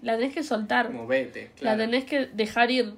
la 0.01 0.17
tenés 0.17 0.33
que 0.33 0.43
soltar. 0.43 0.87
como 0.87 1.07
vete, 1.07 1.49
La 1.55 1.59
claro. 1.75 1.77
tenés 1.79 2.05
que 2.05 2.27
dejar 2.27 2.71
ir. 2.71 2.93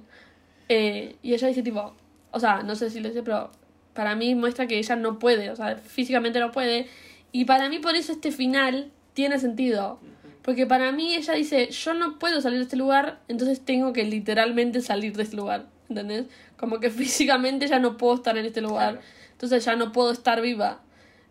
Eh, 0.68 1.16
y 1.22 1.34
ella 1.34 1.48
dice 1.48 1.62
tipo, 1.64 1.94
o 2.30 2.38
sea, 2.38 2.62
no 2.62 2.76
sé 2.76 2.90
si 2.90 3.00
lo 3.00 3.08
dice, 3.08 3.24
pero 3.24 3.50
para 3.92 4.14
mí 4.14 4.36
muestra 4.36 4.68
que 4.68 4.78
ella 4.78 4.94
no 4.94 5.18
puede, 5.18 5.50
o 5.50 5.56
sea, 5.56 5.74
físicamente 5.76 6.38
no 6.38 6.52
puede. 6.52 6.86
Y 7.32 7.44
para 7.44 7.68
mí 7.68 7.80
por 7.80 7.96
eso 7.96 8.12
este 8.12 8.30
final 8.30 8.92
tiene 9.14 9.38
sentido. 9.38 10.00
Porque 10.42 10.66
para 10.66 10.90
mí 10.92 11.14
ella 11.14 11.34
dice, 11.34 11.70
yo 11.70 11.94
no 11.94 12.18
puedo 12.18 12.40
salir 12.40 12.58
de 12.58 12.64
este 12.64 12.76
lugar, 12.76 13.20
entonces 13.28 13.60
tengo 13.64 13.92
que 13.92 14.04
literalmente 14.04 14.80
salir 14.80 15.16
de 15.16 15.22
este 15.24 15.36
lugar. 15.36 15.66
¿Entendés? 15.88 16.26
Como 16.56 16.80
que 16.80 16.90
físicamente 16.90 17.66
ya 17.68 17.78
no 17.78 17.96
puedo 17.96 18.14
estar 18.14 18.36
en 18.38 18.46
este 18.46 18.60
lugar. 18.60 18.92
Claro. 18.94 19.06
Entonces 19.32 19.64
ya 19.64 19.76
no 19.76 19.92
puedo 19.92 20.12
estar 20.12 20.40
viva. 20.40 20.80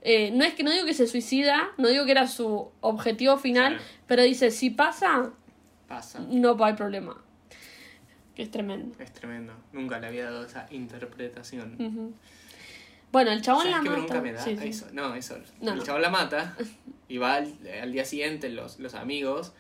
Eh, 0.02 0.32
no 0.32 0.46
es 0.46 0.54
que 0.54 0.64
no 0.64 0.72
digo 0.72 0.86
que 0.86 0.94
se 0.94 1.08
suicida, 1.08 1.70
no 1.78 1.88
digo 1.90 2.06
que 2.06 2.12
era 2.12 2.28
su 2.28 2.70
objetivo 2.82 3.38
final, 3.38 3.74
Claro. 3.78 3.90
pero 4.08 4.24
dice, 4.24 4.50
si 4.52 4.70
pasa, 4.70 5.32
Pasa. 5.88 6.20
no 6.30 6.56
hay 6.64 6.74
problema. 6.74 7.22
Que 8.36 8.44
es 8.44 8.52
tremendo. 8.52 8.96
Es 9.00 9.12
tremendo. 9.12 9.54
Nunca 9.74 10.00
le 10.00 10.08
había 10.08 10.26
dado 10.26 10.46
esa 10.46 10.68
interpretación. 10.72 11.76
Ujú. 11.80 12.14
Bueno, 13.12 13.32
el 13.32 13.42
chabón 13.42 13.64
¿Sabes 13.72 13.84
la 13.86 13.98
mata. 13.98 14.22
me 14.22 14.34
da? 14.34 14.44
Sí, 14.44 14.56
sí. 14.58 14.68
Eso, 14.68 14.88
no, 14.94 15.16
eso. 15.16 15.38
No, 15.62 15.72
el 15.74 15.78
no. 15.80 15.84
chabón 15.84 16.02
la 16.02 16.10
mata 16.10 16.56
y 17.08 17.18
va 17.18 17.36
al, 17.36 17.54
al 17.82 17.92
día 17.92 18.06
siguiente 18.06 18.50
los, 18.50 18.80
los 18.80 18.94
amigos. 18.94 19.54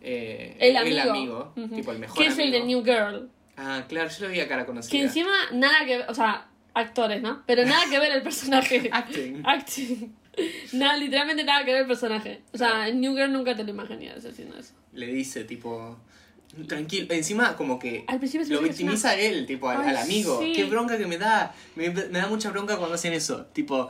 eh, 0.00 0.56
El 0.60 0.76
amigo. 1.00 1.52
El 1.56 1.64
Ujú. 1.64 1.74
tipo 1.74 1.92
el 1.92 1.98
mejor 1.98 2.16
Que 2.18 2.26
es 2.28 2.38
el 2.38 2.50
de 2.50 2.58
amigo. 2.60 2.82
New 2.82 2.94
Girl. 2.94 3.30
Ah, 3.56 3.84
claro, 3.88 4.08
yo 4.10 4.26
lo 4.26 4.32
vi 4.32 4.40
a 4.40 4.48
cara 4.48 4.64
conocida. 4.66 4.90
Que 4.92 5.02
encima 5.02 5.30
nada 5.52 5.84
que 5.84 5.98
ver, 5.98 6.06
o 6.08 6.14
sea, 6.14 6.48
actores, 6.74 7.20
¿no? 7.22 7.42
Pero 7.46 7.64
nada 7.66 7.82
que 7.90 7.98
ver 7.98 8.12
el 8.12 8.22
personaje. 8.22 8.88
Acting. 8.92 9.42
Acting. 9.44 10.16
Nada, 10.72 10.96
literalmente 10.96 11.44
nada 11.44 11.62
que 11.64 11.72
ver 11.72 11.82
el 11.82 11.86
personaje. 11.86 12.42
O 12.54 12.58
sea, 12.58 12.88
en 12.88 13.00
New 13.00 13.14
Girl 13.14 13.30
nunca 13.32 13.54
te 13.54 13.64
lo 13.64 13.70
imaginarías 13.70 14.24
haciendo 14.24 14.56
eso. 14.58 14.72
Le 14.94 15.06
dice, 15.06 15.44
tipo. 15.44 15.98
Tranquilo. 16.66 17.06
Encima, 17.14 17.56
como 17.56 17.78
que. 17.78 18.04
Al 18.06 18.18
principio 18.18 18.46
Lo 18.48 18.62
victimiza 18.62 19.10
a 19.10 19.14
él, 19.14 19.46
tipo, 19.46 19.68
al, 19.70 19.80
Ay, 19.80 19.90
al 19.90 19.96
amigo. 19.98 20.38
sí. 20.42 20.52
Qué 20.52 20.64
bronca 20.64 20.98
que 20.98 21.06
me 21.06 21.16
da. 21.18 21.54
Me, 21.76 21.88
me 21.90 22.18
da 22.18 22.28
mucha 22.28 22.50
bronca 22.50 22.76
cuando 22.76 22.94
hacen 22.94 23.12
eso. 23.14 23.46
Tipo, 23.52 23.88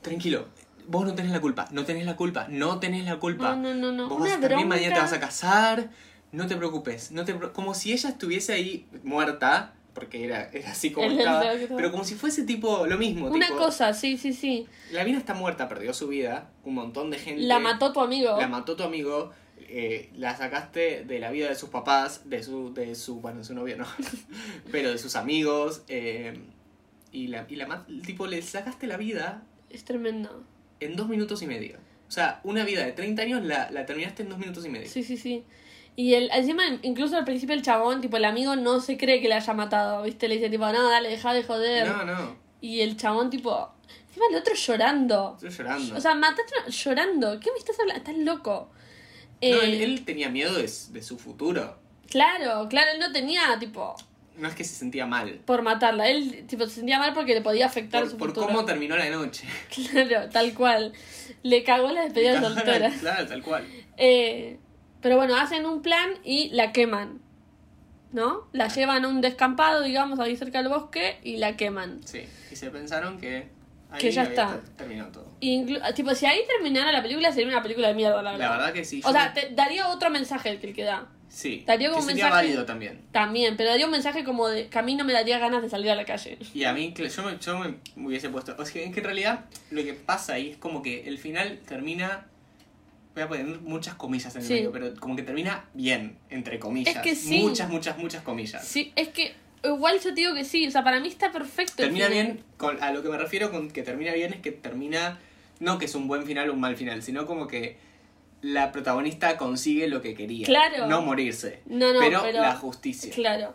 tranquilo. 0.00 0.46
Vos 0.86 1.04
no 1.06 1.14
tenés 1.14 1.32
la 1.32 1.40
culpa. 1.40 1.66
No 1.72 1.84
tenés 1.84 2.06
la 2.06 2.16
culpa. 2.16 2.46
No 2.48 2.78
tenés 2.78 3.04
la 3.04 3.18
culpa. 3.18 3.56
No, 3.56 3.74
no, 3.74 3.74
no, 3.74 3.92
no. 3.92 4.08
Vos 4.08 4.20
Una 4.20 4.40
también 4.40 4.68
mañana 4.68 4.94
te 4.94 5.00
vas 5.00 5.12
a 5.12 5.20
casar. 5.20 5.90
No 6.30 6.46
te 6.46 6.56
preocupes. 6.56 7.10
No 7.10 7.24
te, 7.24 7.34
como 7.52 7.74
si 7.74 7.92
ella 7.92 8.10
estuviese 8.10 8.52
ahí 8.52 8.86
muerta. 9.02 9.74
Porque 9.94 10.24
era, 10.24 10.50
era 10.52 10.72
así 10.72 10.90
como 10.90 11.06
estaba. 11.10 11.44
Pero 11.76 11.90
como 11.90 12.04
si 12.04 12.14
fuese 12.14 12.44
tipo 12.44 12.86
lo 12.86 12.98
mismo. 12.98 13.28
Una 13.28 13.46
tipo, 13.46 13.58
cosa, 13.58 13.94
sí, 13.94 14.18
sí, 14.18 14.32
sí. 14.32 14.66
La 14.92 15.04
mina 15.04 15.18
está 15.18 15.34
muerta, 15.34 15.68
perdió 15.68 15.94
su 15.94 16.08
vida. 16.08 16.50
Un 16.64 16.74
montón 16.74 17.10
de 17.10 17.18
gente. 17.18 17.42
La 17.42 17.58
mató 17.60 17.92
tu 17.92 18.00
amigo. 18.00 18.36
La 18.38 18.48
mató 18.48 18.76
tu 18.76 18.82
amigo. 18.82 19.32
Eh, 19.68 20.10
la 20.16 20.36
sacaste 20.36 21.04
de 21.04 21.18
la 21.18 21.30
vida 21.30 21.48
de 21.48 21.54
sus 21.54 21.68
papás, 21.70 22.28
de 22.28 22.42
su, 22.42 22.72
de 22.74 22.94
su, 22.94 23.20
bueno, 23.20 23.38
de 23.38 23.44
su 23.44 23.54
novio 23.54 23.76
no, 23.76 23.86
pero 24.72 24.90
de 24.90 24.98
sus 24.98 25.16
amigos, 25.16 25.82
eh, 25.88 26.38
y 27.12 27.28
la, 27.28 27.46
y 27.48 27.56
la 27.56 27.86
tipo, 28.04 28.26
le 28.26 28.42
sacaste 28.42 28.86
la 28.86 28.96
vida 28.96 29.42
Es 29.70 29.84
tremendo. 29.84 30.42
en 30.80 30.96
dos 30.96 31.08
minutos 31.08 31.42
y 31.42 31.46
medio. 31.46 31.76
O 32.08 32.10
sea, 32.10 32.40
una 32.44 32.64
vida 32.64 32.84
de 32.84 32.92
30 32.92 33.22
años 33.22 33.44
la, 33.44 33.70
la 33.70 33.86
terminaste 33.86 34.22
en 34.22 34.28
dos 34.28 34.38
minutos 34.38 34.64
y 34.66 34.68
medio. 34.68 34.88
Sí, 34.88 35.02
sí, 35.02 35.16
sí. 35.16 35.44
Y 35.96 36.14
el, 36.14 36.28
encima, 36.32 36.62
incluso 36.82 37.16
al 37.16 37.24
principio 37.24 37.54
el 37.54 37.62
chabón, 37.62 38.00
tipo, 38.00 38.16
el 38.16 38.24
amigo 38.24 38.56
no 38.56 38.80
se 38.80 38.96
cree 38.96 39.20
que 39.20 39.28
le 39.28 39.34
haya 39.34 39.52
matado, 39.54 40.02
¿viste? 40.02 40.26
Le 40.28 40.34
dice, 40.36 40.50
tipo, 40.50 40.66
no, 40.70 40.90
dale, 40.90 41.08
deja 41.08 41.32
de 41.32 41.44
joder. 41.44 41.86
No, 41.86 42.04
no, 42.04 42.36
Y 42.60 42.80
el 42.80 42.96
chabón, 42.96 43.30
tipo, 43.30 43.70
encima 44.08 44.26
el 44.30 44.36
otro 44.36 44.54
llorando. 44.54 45.34
estoy 45.40 45.50
llorando. 45.50 45.96
O 45.96 46.00
sea, 46.00 46.14
mataste 46.16 46.52
llorando. 46.68 47.38
¿Qué 47.40 47.50
me 47.52 47.58
estás 47.58 47.78
hablando? 47.78 47.98
Estás 48.10 48.18
loco. 48.18 48.70
No, 49.50 49.60
Eh, 49.62 49.64
él, 49.64 49.80
él 49.82 50.04
tenía 50.04 50.28
miedo 50.28 50.54
de, 50.54 50.62
de 50.62 51.02
su 51.02 51.18
futuro. 51.18 51.78
Claro, 52.10 52.68
claro, 52.68 52.90
él 52.92 52.98
no 53.00 53.10
tenía, 53.12 53.56
tipo, 53.58 53.94
No 54.36 54.48
es 54.48 54.54
que 54.54 54.64
se 54.64 54.74
sentía 54.74 55.06
mal. 55.06 55.40
por 55.44 55.62
matarla. 55.62 56.08
Él, 56.08 56.44
tipo, 56.46 56.64
se 56.66 56.76
sentía 56.76 56.98
mal 56.98 57.12
porque 57.14 57.34
le 57.34 57.40
podía 57.40 57.66
afectar 57.66 58.02
Por, 58.02 58.10
su 58.10 58.16
por 58.18 58.28
futuro. 58.28 58.46
cómo 58.46 58.64
terminó 58.64 58.96
la 58.96 59.08
noche. 59.10 59.46
Claro, 59.74 60.28
tal 60.30 60.54
cual. 60.54 60.92
Le 61.42 61.62
cagó 61.64 61.90
la 61.90 62.02
despedida 62.02 62.40
soltera. 62.40 62.90
claro, 63.00 63.26
tal 63.26 63.42
cual. 63.42 63.64
Eh, 63.96 64.58
pero 65.00 65.16
bueno, 65.16 65.36
hacen 65.36 65.66
un 65.66 65.82
plan 65.82 66.10
y 66.24 66.48
la 66.50 66.72
queman. 66.72 67.20
¿No? 68.12 68.46
La 68.52 68.68
llevan 68.68 69.04
a 69.04 69.08
un 69.08 69.20
descampado, 69.20 69.82
digamos, 69.82 70.20
ahí 70.20 70.36
cerca 70.36 70.58
del 70.62 70.68
bosque 70.68 71.18
y 71.24 71.38
la 71.38 71.56
queman. 71.56 72.00
Sí, 72.04 72.22
y 72.52 72.54
se 72.54 72.70
pensaron 72.70 73.18
que 73.18 73.48
ahí 73.94 74.00
Que 74.00 74.10
ya 74.10 74.22
está. 74.24 74.48
ter- 74.60 74.68
terminado 74.76 75.10
todo. 75.12 75.34
Inclu- 75.40 75.94
tipo, 75.94 76.14
si 76.14 76.26
ahí 76.26 76.40
terminara 76.46 76.92
la 76.92 77.02
película 77.02 77.32
sería 77.32 77.48
una 77.48 77.62
película 77.62 77.88
de 77.88 77.94
mierda, 77.94 78.22
la 78.22 78.32
verdad. 78.32 78.46
La 78.50 78.56
verdad 78.56 78.72
que 78.72 78.84
sí. 78.84 79.00
O 79.04 79.12
sea, 79.12 79.32
te 79.32 79.50
daría 79.54 79.88
otro 79.88 80.10
mensaje 80.10 80.50
el 80.50 80.60
que 80.60 80.68
el 80.68 80.74
que 80.74 80.84
da. 80.84 81.06
sí. 81.28 81.64
daría 81.66 81.88
como 81.90 82.00
que 82.00 82.04
un 82.04 82.08
sería 82.10 82.24
mensaje- 82.26 82.46
válido 82.46 82.64
también. 82.64 83.00
También, 83.12 83.56
pero 83.56 83.70
daría 83.70 83.86
un 83.86 83.92
mensaje 83.92 84.22
como 84.24 84.48
de 84.48 84.68
que 84.68 84.78
a 84.78 84.82
mí 84.82 84.94
no 84.94 85.04
me 85.04 85.12
daría 85.12 85.38
ganas 85.38 85.62
de 85.62 85.68
salir 85.68 85.90
a 85.90 85.94
la 85.94 86.04
calle. 86.04 86.38
Y 86.54 86.64
a 86.64 86.72
mí, 86.72 86.94
yo 86.96 87.22
me, 87.24 87.38
yo 87.38 87.58
me 87.58 87.74
hubiese 88.06 88.28
puesto. 88.30 88.52
O 88.58 88.64
sea, 88.64 88.82
es 88.82 88.90
que 88.92 88.98
en 89.00 89.04
realidad 89.04 89.44
lo 89.70 89.82
que 89.82 89.94
pasa 89.94 90.34
ahí 90.34 90.50
es 90.50 90.56
como 90.56 90.82
que 90.82 91.08
el 91.08 91.18
final 91.18 91.58
termina. 91.66 92.26
Voy 93.14 93.22
a 93.22 93.28
poner 93.28 93.46
muchas 93.60 93.94
comillas 93.94 94.34
en 94.34 94.42
el 94.42 94.46
Sí. 94.48 94.54
medio, 94.54 94.72
pero 94.72 94.92
como 94.98 95.14
que 95.14 95.22
termina 95.22 95.66
bien, 95.72 96.18
entre 96.30 96.58
comillas. 96.58 96.96
Es 96.96 97.00
que 97.02 97.14
sí. 97.14 97.38
Muchas, 97.42 97.68
muchas, 97.70 97.96
muchas 97.96 98.22
comillas. 98.24 98.66
Sí, 98.66 98.92
es 98.96 99.08
que 99.08 99.34
igual 99.64 99.96
yo 100.00 100.10
te 100.10 100.20
digo 100.20 100.34
que 100.34 100.44
sí, 100.44 100.66
o 100.66 100.70
sea, 100.70 100.82
para 100.84 101.00
mí 101.00 101.08
está 101.08 101.32
perfecto. 101.32 101.82
el 101.82 101.88
Termina 101.88 102.06
final. 102.08 102.24
bien, 102.26 102.44
con, 102.56 102.82
a 102.82 102.92
lo 102.92 103.02
que 103.02 103.08
me 103.08 103.18
refiero 103.18 103.50
con 103.50 103.70
que 103.70 103.82
termina 103.82 104.12
bien 104.12 104.32
es 104.34 104.40
que 104.40 104.52
termina, 104.52 105.18
no 105.60 105.78
que 105.78 105.86
es 105.86 105.94
un 105.94 106.06
buen 106.08 106.24
final 106.24 106.50
o 106.50 106.52
un 106.52 106.60
mal 106.60 106.76
final, 106.76 107.02
sino 107.02 107.26
como 107.26 107.46
que 107.46 107.76
la 108.42 108.72
protagonista 108.72 109.36
consigue 109.38 109.88
lo 109.88 110.02
que 110.02 110.14
quería. 110.14 110.44
Claro. 110.46 110.86
No 110.86 111.00
morirse. 111.02 111.60
No, 111.66 111.92
no, 111.92 112.00
pero, 112.00 112.20
pero- 112.22 112.40
la 112.42 112.54
justicia. 112.56 113.12
Claro. 113.14 113.54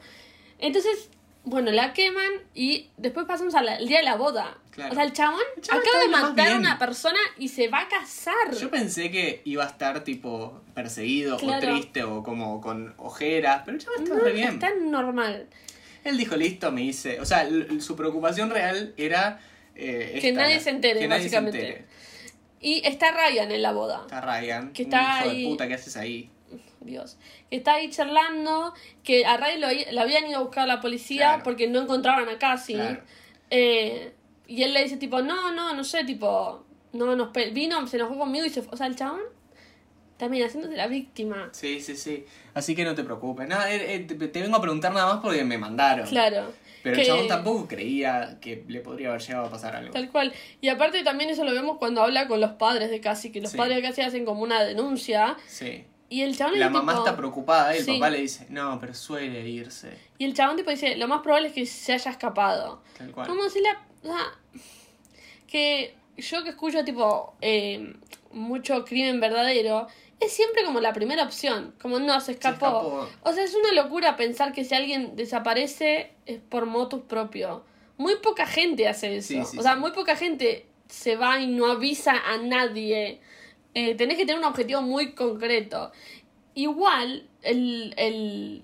Entonces, 0.57 1.09
Bueno, 1.45 1.71
la 1.71 1.93
queman 1.93 2.29
y 2.53 2.89
después 2.97 3.25
pasamos 3.25 3.55
al 3.55 3.87
día 3.87 3.99
de 3.99 4.03
la 4.03 4.17
boda. 4.17 4.57
Claro. 4.71 4.91
O 4.91 4.95
sea, 4.95 5.03
el 5.05 5.13
chabón, 5.13 5.39
El 5.55 5.61
chabón 5.63 5.81
acaba 5.81 6.03
de 6.03 6.09
matar 6.09 6.47
a 6.51 6.57
una 6.57 6.77
persona 6.77 7.17
y 7.37 7.47
se 7.47 7.69
va 7.69 7.79
a 7.81 7.87
casar. 7.87 8.53
Yo 8.59 8.69
pensé 8.69 9.09
que 9.09 9.41
iba 9.45 9.63
a 9.63 9.67
estar 9.67 10.03
tipo 10.03 10.61
perseguido 10.75 11.37
o 11.37 11.59
triste 11.59 12.03
o 12.03 12.23
como 12.23 12.59
con 12.59 12.93
ojeras, 12.97 13.61
pero 13.65 13.77
el 13.77 13.83
chaval 13.83 14.03
está 14.03 14.15
No, 14.15 14.21
re 14.21 14.31
bien. 14.33 14.49
está 14.49 14.69
normal. 14.81 15.47
Él 16.03 16.17
dijo, 16.17 16.35
listo, 16.35 16.71
me 16.71 16.81
hice. 16.83 17.19
O 17.19 17.25
sea, 17.25 17.47
su 17.79 17.95
preocupación 17.95 18.49
real 18.49 18.93
era. 18.97 19.39
eh, 19.75 20.17
Que 20.21 20.29
esta, 20.29 20.41
nadie 20.41 20.59
se 20.59 20.69
entere, 20.69 20.99
que 20.99 21.07
nadie 21.07 21.29
se 21.29 21.35
básicamente. 21.35 21.67
entere. 21.67 21.85
Y 22.61 22.81
está 22.85 23.11
Ryan 23.11 23.51
en 23.51 23.61
la 23.61 23.71
boda. 23.71 24.01
Está 24.01 24.21
Ryan. 24.21 24.73
Que 24.73 24.83
está 24.83 25.19
hijo 25.21 25.29
ahí. 25.29 25.43
de 25.43 25.49
puta, 25.49 25.67
¿qué 25.67 25.73
haces 25.75 25.95
ahí? 25.97 26.29
Dios. 26.81 27.17
Que 27.49 27.57
está 27.57 27.73
ahí 27.75 27.89
charlando, 27.89 28.73
que 29.03 29.25
a 29.25 29.37
Ray 29.37 29.59
lo, 29.59 29.67
lo 29.91 30.01
habían 30.01 30.27
ido 30.27 30.37
a 30.39 30.41
buscar 30.41 30.63
a 30.63 30.67
la 30.67 30.81
policía 30.81 31.27
Claro. 31.27 31.43
porque 31.43 31.67
no 31.67 31.81
encontraban 31.81 32.27
a 32.29 32.37
Cassie. 32.39 32.75
Claro. 32.75 33.01
Eh, 33.49 34.13
y 34.47 34.63
él 34.63 34.73
le 34.73 34.83
dice 34.83 34.97
tipo, 34.97 35.21
no, 35.21 35.51
no, 35.51 35.73
no 35.73 35.83
sé, 35.83 36.03
tipo, 36.05 36.65
no 36.93 37.15
nos 37.15 37.31
vino, 37.53 37.85
se 37.87 37.97
enojó 37.97 38.17
conmigo 38.17 38.45
y 38.45 38.49
se 38.49 38.61
fue. 38.61 38.73
O 38.73 38.77
sea, 38.77 38.87
el 38.87 38.95
chabón 38.95 39.21
también 40.19 40.45
haciéndose 40.45 40.75
la 40.77 40.85
víctima. 40.85 41.49
Sí, 41.53 41.81
sí, 41.81 41.95
sí. 41.97 42.25
Así 42.53 42.75
que 42.75 42.83
no 42.83 42.93
te 42.93 43.03
preocupes. 43.03 43.47
Nada, 43.47 43.73
eh, 43.73 43.95
eh, 43.95 43.99
te, 44.01 44.15
te 44.27 44.41
vengo 44.41 44.57
a 44.57 44.61
preguntar 44.61 44.93
nada 44.93 45.13
más 45.13 45.23
porque 45.23 45.43
me 45.43 45.57
mandaron. 45.57 46.07
Claro. 46.07 46.51
Pero 46.83 46.95
que- 46.95 47.01
el 47.01 47.07
chabón 47.07 47.27
tampoco 47.27 47.67
creía 47.67 48.37
que 48.39 48.63
le 48.67 48.81
podría 48.81 49.09
haber 49.09 49.21
llegado 49.21 49.47
a 49.47 49.49
pasar 49.49 49.75
algo. 49.75 49.91
Tal 49.93 50.09
cual. 50.11 50.31
Y 50.61 50.67
aparte 50.69 51.03
también 51.03 51.29
eso 51.31 51.43
lo 51.43 51.53
vemos 51.53 51.77
cuando 51.77 52.03
habla 52.03 52.27
con 52.27 52.39
los 52.39 52.51
padres 52.51 52.89
de 52.91 52.99
Cassie, 53.01 53.31
que 53.31 53.41
los 53.41 53.51
Sí. 53.51 53.57
padres 53.57 53.77
de 53.77 53.81
Cassie 53.81 54.03
hacen 54.03 54.25
como 54.25 54.43
una 54.43 54.63
denuncia. 54.63 55.35
Sí. 55.47 55.85
Y 56.09 56.21
el 56.23 56.35
chabón 56.37 56.59
La 56.59 56.65
es 56.67 56.71
mamá 56.71 56.93
tipo- 56.93 57.05
está 57.05 57.17
preocupada 57.17 57.75
y 57.75 57.79
el 57.79 57.85
Sí. 57.85 57.93
papá 57.93 58.09
le 58.09 58.19
dice, 58.21 58.45
no, 58.49 58.77
pero 58.79 58.93
suele 58.93 59.47
irse. 59.47 59.89
Y 60.17 60.25
el 60.25 60.33
chabón 60.33 60.57
tipo 60.57 60.69
dice, 60.69 60.95
lo 60.97 61.07
más 61.07 61.21
probable 61.21 61.47
es 61.49 61.53
que 61.53 61.65
se 61.65 61.93
haya 61.93 62.11
escapado. 62.11 62.81
Tal 62.97 63.11
cual. 63.11 63.27
Como 63.27 63.49
si 63.49 63.61
la... 63.61 63.81
sea, 64.03 64.25
que 65.47 65.95
yo 66.17 66.43
que 66.43 66.49
escucho 66.49 66.83
tipo 66.83 67.35
eh, 67.41 67.93
mucho 68.31 68.83
crimen 68.85 69.19
verdadero, 69.19 69.87
es 70.19 70.31
siempre 70.33 70.63
como 70.65 70.79
la 70.79 70.93
primera 70.93 71.23
opción. 71.23 71.73
Como 71.81 71.99
no, 71.99 72.19
se 72.21 72.33
escapó. 72.33 72.65
escapó. 72.65 73.09
O 73.23 73.33
sea, 73.33 73.43
es 73.43 73.55
una 73.55 73.71
locura 73.73 74.15
pensar 74.15 74.51
que 74.53 74.65
si 74.65 74.75
alguien 74.75 75.15
desaparece 75.15 76.11
es 76.25 76.39
por 76.39 76.65
motus 76.65 77.01
propio. 77.03 77.63
Muy 77.97 78.15
poca 78.17 78.45
gente 78.45 78.87
hace 78.87 79.17
eso. 79.17 79.27
Sí, 79.27 79.41
sí, 79.45 79.57
o 79.57 79.61
sea, 79.61 79.73
sí. 79.73 79.79
muy 79.79 79.91
poca 79.91 80.15
gente 80.15 80.65
se 80.87 81.15
va 81.15 81.39
y 81.39 81.47
no 81.47 81.67
avisa 81.67 82.13
a 82.13 82.37
nadie. 82.37 83.21
Eh, 83.73 83.95
tenés 83.95 84.17
que 84.17 84.25
tener 84.25 84.39
un 84.39 84.45
objetivo 84.45 84.81
muy 84.81 85.13
concreto. 85.13 85.91
Igual, 86.55 87.27
el, 87.41 87.93
el 87.97 88.63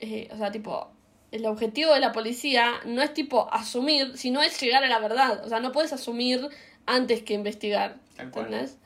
eh, 0.00 0.28
o 0.32 0.36
sea, 0.36 0.50
tipo, 0.50 0.90
el 1.30 1.46
objetivo 1.46 1.92
de 1.92 2.00
la 2.00 2.12
policía 2.12 2.74
no 2.84 3.02
es 3.02 3.12
tipo 3.14 3.52
asumir, 3.52 4.16
sino 4.16 4.42
es 4.42 4.60
llegar 4.60 4.84
a 4.84 4.88
la 4.88 4.98
verdad. 4.98 5.44
O 5.44 5.48
sea, 5.48 5.60
no 5.60 5.72
puedes 5.72 5.92
asumir 5.92 6.48
antes 6.86 7.22
que 7.22 7.34
investigar. 7.34 7.98
¿Entendés? 8.18 8.78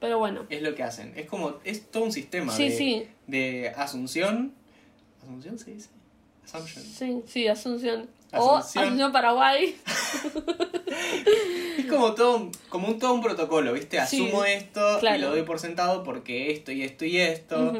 Pero 0.00 0.18
bueno. 0.18 0.46
Es 0.48 0.62
lo 0.62 0.74
que 0.74 0.82
hacen. 0.82 1.12
Es 1.16 1.26
como, 1.26 1.56
es 1.64 1.90
todo 1.90 2.04
un 2.04 2.12
sistema 2.12 2.52
Sí, 2.54 2.68
de, 2.68 2.76
sí. 2.76 3.08
de 3.26 3.72
asunción. 3.76 4.52
¿Asunción 5.22 5.58
se 5.58 5.72
dice? 5.72 5.88
Assumption. 6.44 6.84
Sí, 6.84 7.22
sí, 7.26 7.48
Asunción. 7.48 8.08
O 8.32 8.56
Asunción 8.56 9.10
Paraguay. 9.12 9.76
Es 11.78 11.86
como 11.86 12.14
todo, 12.14 12.36
un- 12.38 12.52
como 12.68 12.88
un 12.88 12.98
todo 12.98 13.14
un 13.14 13.22
protocolo, 13.22 13.72
¿viste? 13.72 14.04
Sí, 14.06 14.22
Asumo 14.26 14.44
esto 14.44 14.96
y 14.98 15.00
claro. 15.00 15.18
lo 15.20 15.30
doy 15.30 15.42
por 15.42 15.58
sentado 15.58 16.02
porque 16.02 16.50
esto 16.52 16.72
y 16.72 16.82
esto 16.82 17.04
y 17.04 17.18
esto. 17.18 17.72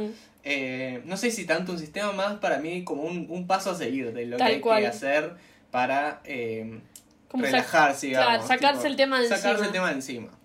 Eh, 0.44 1.02
no 1.04 1.16
sé 1.16 1.30
si 1.30 1.44
tanto 1.46 1.72
un 1.72 1.78
sistema 1.78 2.12
más 2.12 2.38
para 2.38 2.58
mí 2.58 2.84
como 2.84 3.02
un, 3.02 3.26
un 3.28 3.46
paso 3.46 3.70
a 3.70 3.74
seguir 3.74 4.12
de 4.12 4.26
lo 4.26 4.36
Tal 4.36 4.46
que 4.48 4.54
hay 4.54 4.60
cual. 4.60 4.80
que 4.82 4.86
hacer 4.86 5.32
para 5.70 6.20
eh, 6.24 6.80
sac- 7.30 7.40
relajarse, 7.42 8.10
claro, 8.10 8.26
digamos. 8.30 8.48
sacarse 8.48 8.76
tipo, 8.78 8.86
el 8.88 8.96
tema 8.96 9.20
de 9.20 9.28
Sacarse 9.28 9.48
encima. 9.50 9.66
el 9.66 9.72
tema 9.72 9.88
de 9.88 9.94
encima. 9.94 10.37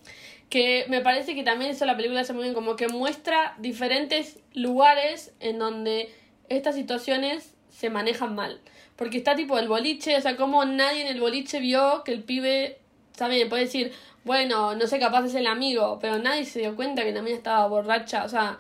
Que 0.54 0.86
me 0.88 1.02
parece 1.02 1.34
que 1.34 1.42
también 1.42 1.72
eso 1.72 1.84
la 1.86 1.96
película 1.98 2.22
hace 2.22 2.32
muy 2.32 2.44
bien, 2.44 2.54
como 2.54 2.76
que 2.76 2.88
muestra 2.88 3.56
diferentes 3.58 4.38
lugares 4.54 5.34
en 5.40 5.58
donde 5.58 6.14
estas 6.48 6.76
situaciones 6.76 7.56
se 7.72 7.90
manejan 7.90 8.36
mal. 8.36 8.62
Porque 8.96 9.18
está 9.18 9.36
tipo 9.36 9.58
el 9.58 9.68
boliche, 9.68 10.16
o 10.16 10.22
sea, 10.22 10.38
como 10.38 10.64
nadie 10.64 11.02
en 11.02 11.08
el 11.08 11.20
boliche 11.20 11.60
vio 11.60 12.04
que 12.04 12.12
el 12.14 12.22
pibe, 12.24 12.78
sabe, 13.18 13.48
puede 13.48 13.64
decir, 13.64 13.94
bueno, 14.26 14.76
no 14.76 14.86
sé, 14.86 15.00
capaz 15.00 15.26
es 15.26 15.34
el 15.34 15.48
amigo, 15.48 15.98
pero 16.00 16.20
nadie 16.20 16.46
se 16.46 16.60
dio 16.60 16.76
cuenta 16.76 17.04
que 17.04 17.12
la 17.14 17.24
mía 17.24 17.34
estaba 17.34 17.66
borracha, 17.68 18.24
o 18.24 18.30
sea, 18.30 18.60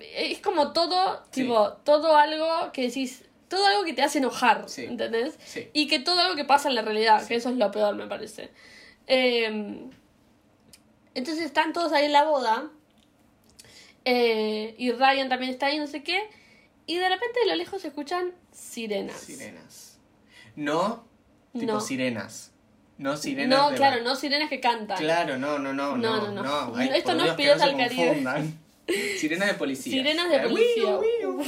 es 0.00 0.38
como 0.38 0.72
todo, 0.72 1.22
Sí. 1.30 1.42
tipo, 1.42 1.68
todo 1.84 2.16
algo 2.16 2.72
que 2.72 2.80
decís, 2.88 3.26
todo 3.48 3.66
algo 3.66 3.84
que 3.84 3.92
te 3.92 4.00
hace 4.00 4.20
enojar, 4.20 4.64
Sí. 4.66 4.86
¿entendés? 4.86 5.38
Sí. 5.44 5.68
Y 5.74 5.86
que 5.86 5.98
todo 5.98 6.18
algo 6.20 6.34
que 6.34 6.46
pasa 6.46 6.70
en 6.70 6.74
la 6.76 6.80
realidad, 6.80 7.28
que 7.28 7.34
eso 7.34 7.50
es 7.50 7.56
lo 7.56 7.70
peor, 7.70 7.94
me 7.94 8.06
parece. 8.06 8.48
Eh, 9.06 9.84
entonces 11.18 11.44
están 11.44 11.72
todos 11.72 11.92
ahí 11.92 12.06
en 12.06 12.12
la 12.12 12.24
boda. 12.24 12.70
eh, 14.04 14.74
y 14.78 14.92
Ryan 14.92 15.28
también 15.28 15.52
está 15.52 15.66
ahí, 15.66 15.78
no 15.78 15.86
sé 15.86 16.02
qué. 16.02 16.18
Y 16.86 16.96
de 16.96 17.08
repente 17.08 17.40
de 17.40 17.46
lo 17.46 17.54
lejos 17.56 17.82
se 17.82 17.88
escuchan 17.88 18.32
sirenas. 18.52 19.16
Sirenas. 19.20 19.98
No, 20.56 21.04
tipo 21.52 21.72
No. 21.72 21.80
sirenas. 21.80 22.52
No 22.96 23.16
sirenas. 23.16 23.58
No, 23.58 23.70
de 23.70 23.76
claro, 23.76 23.96
la- 23.98 24.02
no 24.02 24.16
sirenas 24.16 24.48
que 24.48 24.60
cantan. 24.60 24.98
Claro, 24.98 25.36
no, 25.38 25.58
no, 25.58 25.72
no, 25.72 25.96
No, 25.96 26.16
no, 26.16 26.32
no, 26.32 26.42
no. 26.42 26.76
Ay, 26.76 26.90
Esto 26.94 27.14
no 27.14 27.24
es 27.26 27.36
Dios, 27.36 27.60
se 27.60 27.66
del 27.66 27.76
Caribe. 27.76 28.52
Sirenas 29.18 29.48
de 29.48 29.54
policía. 29.54 29.92
Sirenas 29.92 30.30
de 30.30 30.40
policía. 30.40 30.96
wiu. 30.96 31.42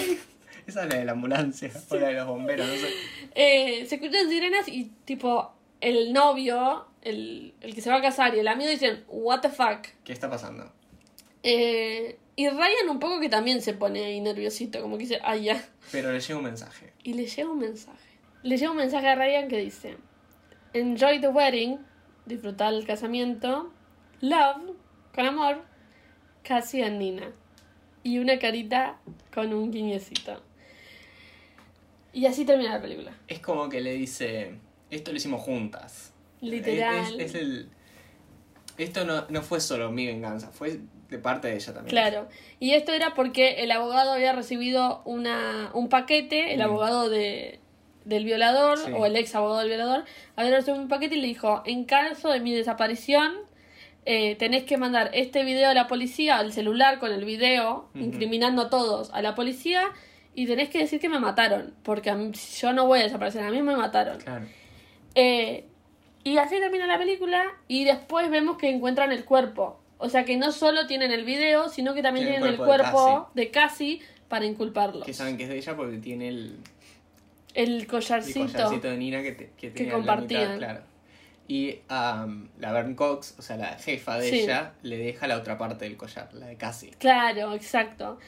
Esa 0.67 0.85
es 0.85 0.89
la 0.91 0.97
de 0.99 1.05
la 1.07 1.13
ambulancia 1.13 1.71
o 1.89 1.97
la 1.97 2.09
de 2.09 2.13
los 2.15 2.27
bomberos, 2.29 2.67
no 2.69 2.75
sé. 2.75 2.89
Eh, 3.35 3.87
se 3.89 3.95
escuchan 3.97 4.29
sirenas 4.29 4.69
y 4.69 4.93
tipo 5.07 5.51
el 5.81 6.13
novio, 6.13 6.87
el, 7.03 7.55
el 7.61 7.75
que 7.75 7.81
se 7.81 7.91
va 7.91 7.97
a 7.97 8.03
casar 8.03 8.35
y 8.35 8.41
el 8.41 8.49
amigo 8.49 8.71
dicen, 8.71 9.05
what 9.09 9.41
the 9.41 9.49
fuck. 9.49 9.87
¿Qué 10.05 10.13
está 10.13 10.29
pasando? 10.29 10.71
Eh, 11.43 12.19
y 12.37 12.49
Ryan 12.49 12.89
un 12.91 12.99
poco 12.99 13.21
que 13.21 13.29
también 13.29 13.63
se 13.63 13.75
pone 13.75 14.05
ahí 14.05 14.21
nerviosito, 14.21 14.81
como 14.81 14.97
que 14.97 15.05
dice, 15.05 15.21
ay 15.23 15.45
ya. 15.45 15.65
Pero 15.93 16.13
le 16.13 16.21
llega 16.21 16.39
un 16.39 16.45
mensaje. 16.45 16.93
Y 17.03 17.15
le 17.15 17.27
llega 17.27 17.51
un 17.51 17.59
mensaje. 17.59 17.99
Le 18.43 18.57
llega 18.57 18.71
un 18.71 18.77
mensaje 18.77 19.09
a 19.09 19.15
Ryan 19.15 19.49
que 19.49 19.59
dice: 19.59 19.97
Enjoy 20.73 21.21
the 21.21 21.29
wedding, 21.29 21.79
disfrutar 22.27 22.73
el 22.73 22.87
casamiento, 22.87 23.73
love, 24.21 24.75
con 25.15 25.27
amor, 25.27 25.65
Cassie 26.43 26.85
and 26.85 26.99
Nina. 26.99 27.33
Y 28.03 28.19
una 28.19 28.39
carita 28.39 28.99
con 29.35 29.53
un 29.53 29.71
guiñecito. 29.71 30.43
Y 32.13 32.27
así 32.27 32.45
termina 32.45 32.75
la 32.75 32.81
película. 32.81 33.13
Es 33.29 33.41
como 33.41 33.69
que 33.69 33.81
le 33.81 33.93
dice, 33.93 34.55
esto 34.91 35.11
lo 35.11 35.19
hicimos 35.19 35.43
juntas. 35.43 36.10
Literal. 36.41 37.21
Es, 37.21 37.35
es 37.35 37.35
el... 37.35 37.69
Esto 38.79 39.05
no, 39.05 39.27
no 39.29 39.43
fue 39.43 39.61
solo 39.61 39.91
mi 39.93 40.07
venganza, 40.07 40.51
fue 40.51 40.81
de 41.11 41.19
parte 41.19 41.49
de 41.49 41.57
ella 41.57 41.75
también. 41.75 41.91
Claro. 41.91 42.29
Y 42.61 42.73
esto 42.73 42.93
era 42.93 43.15
porque 43.15 43.63
el 43.63 43.71
abogado 43.73 44.13
había 44.13 44.33
recibido 44.33 45.03
una, 45.05 45.71
un 45.75 45.89
paquete, 45.89 46.55
el 46.55 46.61
Mm. 46.61 46.63
abogado 46.63 47.11
de, 47.11 47.59
del 48.05 48.25
violador, 48.25 48.79
Sí. 48.79 48.91
o 48.97 49.05
el 49.05 49.17
ex 49.17 49.35
abogado 49.35 49.59
del 49.61 49.69
violador, 49.69 50.05
había 50.37 50.53
recibido 50.53 50.81
un 50.83 50.89
paquete 50.89 51.17
y 51.17 51.21
le 51.21 51.27
dijo, 51.27 51.63
en 51.67 51.85
caso 51.85 52.31
de 52.31 52.41
mi 52.41 52.55
desaparición, 52.55 53.33
eh, 54.07 54.37
tenés 54.37 54.65
que 54.65 54.79
mandar 54.79 55.11
este 55.13 55.45
video 55.45 55.69
a 55.69 55.75
la 55.75 55.87
policía, 55.87 56.39
al 56.39 56.53
celular 56.55 56.99
con 57.01 57.13
el 57.13 57.25
video, 57.27 57.91
incriminando 57.95 58.63
a 58.63 58.71
todos 58.71 59.11
a 59.13 59.21
la 59.21 59.35
policía, 59.35 59.91
y 60.35 60.47
tenés 60.47 60.71
que 60.71 60.79
decir 60.79 61.01
que 61.01 61.11
me 61.11 61.19
mataron, 61.21 61.75
porque 61.83 62.09
a 62.09 62.15
mí- 62.15 62.33
yo 62.33 62.73
no 62.73 62.87
voy 62.87 63.01
a 63.01 63.03
desaparecer, 63.03 63.43
a 63.45 63.51
mí 63.51 63.61
me 63.61 63.77
mataron. 63.77 64.19
Claro. 64.21 64.47
Eh, 65.15 65.67
y 66.25 66.37
así 66.39 66.57
termina 66.59 66.87
la 66.87 66.99
película 66.99 67.45
y 67.69 67.85
después 67.85 68.31
vemos 68.31 68.57
que 68.59 68.69
encuentran 68.71 69.13
el 69.13 69.25
cuerpo. 69.25 69.81
O 69.99 70.09
sea 70.09 70.25
que 70.25 70.37
no 70.37 70.51
solo 70.53 70.87
tienen 70.87 71.11
el 71.13 71.25
video, 71.25 71.69
sino 71.69 71.93
que 71.95 72.03
también 72.03 72.27
Tienen 72.27 72.43
tienen 72.43 72.55
el 72.55 72.61
el 72.61 72.67
cuerpo 72.67 73.31
de 73.35 73.51
Cassie 73.51 74.01
para 74.29 74.47
inculparlos. 74.47 75.05
Que 75.05 75.13
saben 75.13 75.37
que 75.37 75.43
es 75.45 75.49
de 75.51 75.59
ella 75.59 75.77
porque 75.77 75.99
tiene 75.99 76.29
el, 76.29 76.57
El 77.55 77.77
el 77.81 77.87
collarcito. 77.87 78.71
de 78.81 78.97
Nina 78.97 79.23
que, 79.23 79.33
te- 79.33 79.51
que 79.59 79.89
compartían. 79.91 80.55
mitad, 80.55 80.59
claro. 80.59 80.81
Y 81.49 81.81
um, 81.91 82.49
la 82.61 82.73
Vern 82.73 82.95
Cox, 82.95 83.35
o 83.39 83.43
sea, 83.43 83.57
la 83.57 83.77
jefa 83.77 84.19
de 84.19 84.31
Sí. 84.31 84.41
ella, 84.43 84.73
le 84.83 84.97
deja 84.99 85.27
la 85.27 85.37
otra 85.37 85.59
parte 85.59 85.85
del 85.85 85.97
collar, 85.97 86.33
la 86.33 86.47
de 86.47 86.57
Cassie. 86.57 86.93
Claro, 86.99 87.55
exacto. 87.55 88.19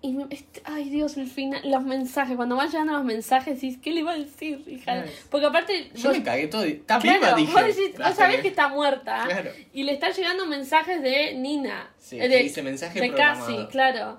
Y 0.00 0.12
me- 0.12 0.26
este- 0.30 0.62
ay 0.64 0.90
Dios, 0.90 1.16
el 1.16 1.26
final, 1.26 1.60
los 1.68 1.82
mensajes, 1.82 2.36
cuando 2.36 2.54
van 2.54 2.68
llegando 2.70 2.92
los 2.92 3.04
mensajes, 3.04 3.54
decís, 3.60 3.78
¿qué 3.82 3.90
le 3.90 4.00
iba 4.00 4.12
a 4.12 4.16
decir, 4.18 4.62
hija? 4.68 5.04
Porque 5.28 5.46
aparte, 5.46 5.90
Yo 5.94 6.10
vos- 6.10 6.18
me 6.18 6.24
cagué 6.24 6.46
todo. 6.46 6.62
Está 6.62 7.00
claro, 7.00 7.18
viva, 7.18 7.34
dije. 7.36 7.52
vos, 7.52 7.62
decís, 7.76 7.98
vos 7.98 8.14
sabés 8.14 8.40
que... 8.42 8.48
está 8.48 8.68
muerta. 8.68 9.24
Claro. 9.26 9.50
Y 9.72 9.82
le 9.82 9.92
están 9.94 10.12
llegando 10.12 10.46
mensajes 10.46 11.02
de 11.02 11.34
Nina. 11.34 11.90
Sí, 11.98 12.18
eh, 12.20 12.28
de, 12.28 12.38
dice 12.44 12.62
mensaje 12.62 13.00
de. 13.00 13.12
Cassie, 13.12 13.66
claro. 13.72 14.18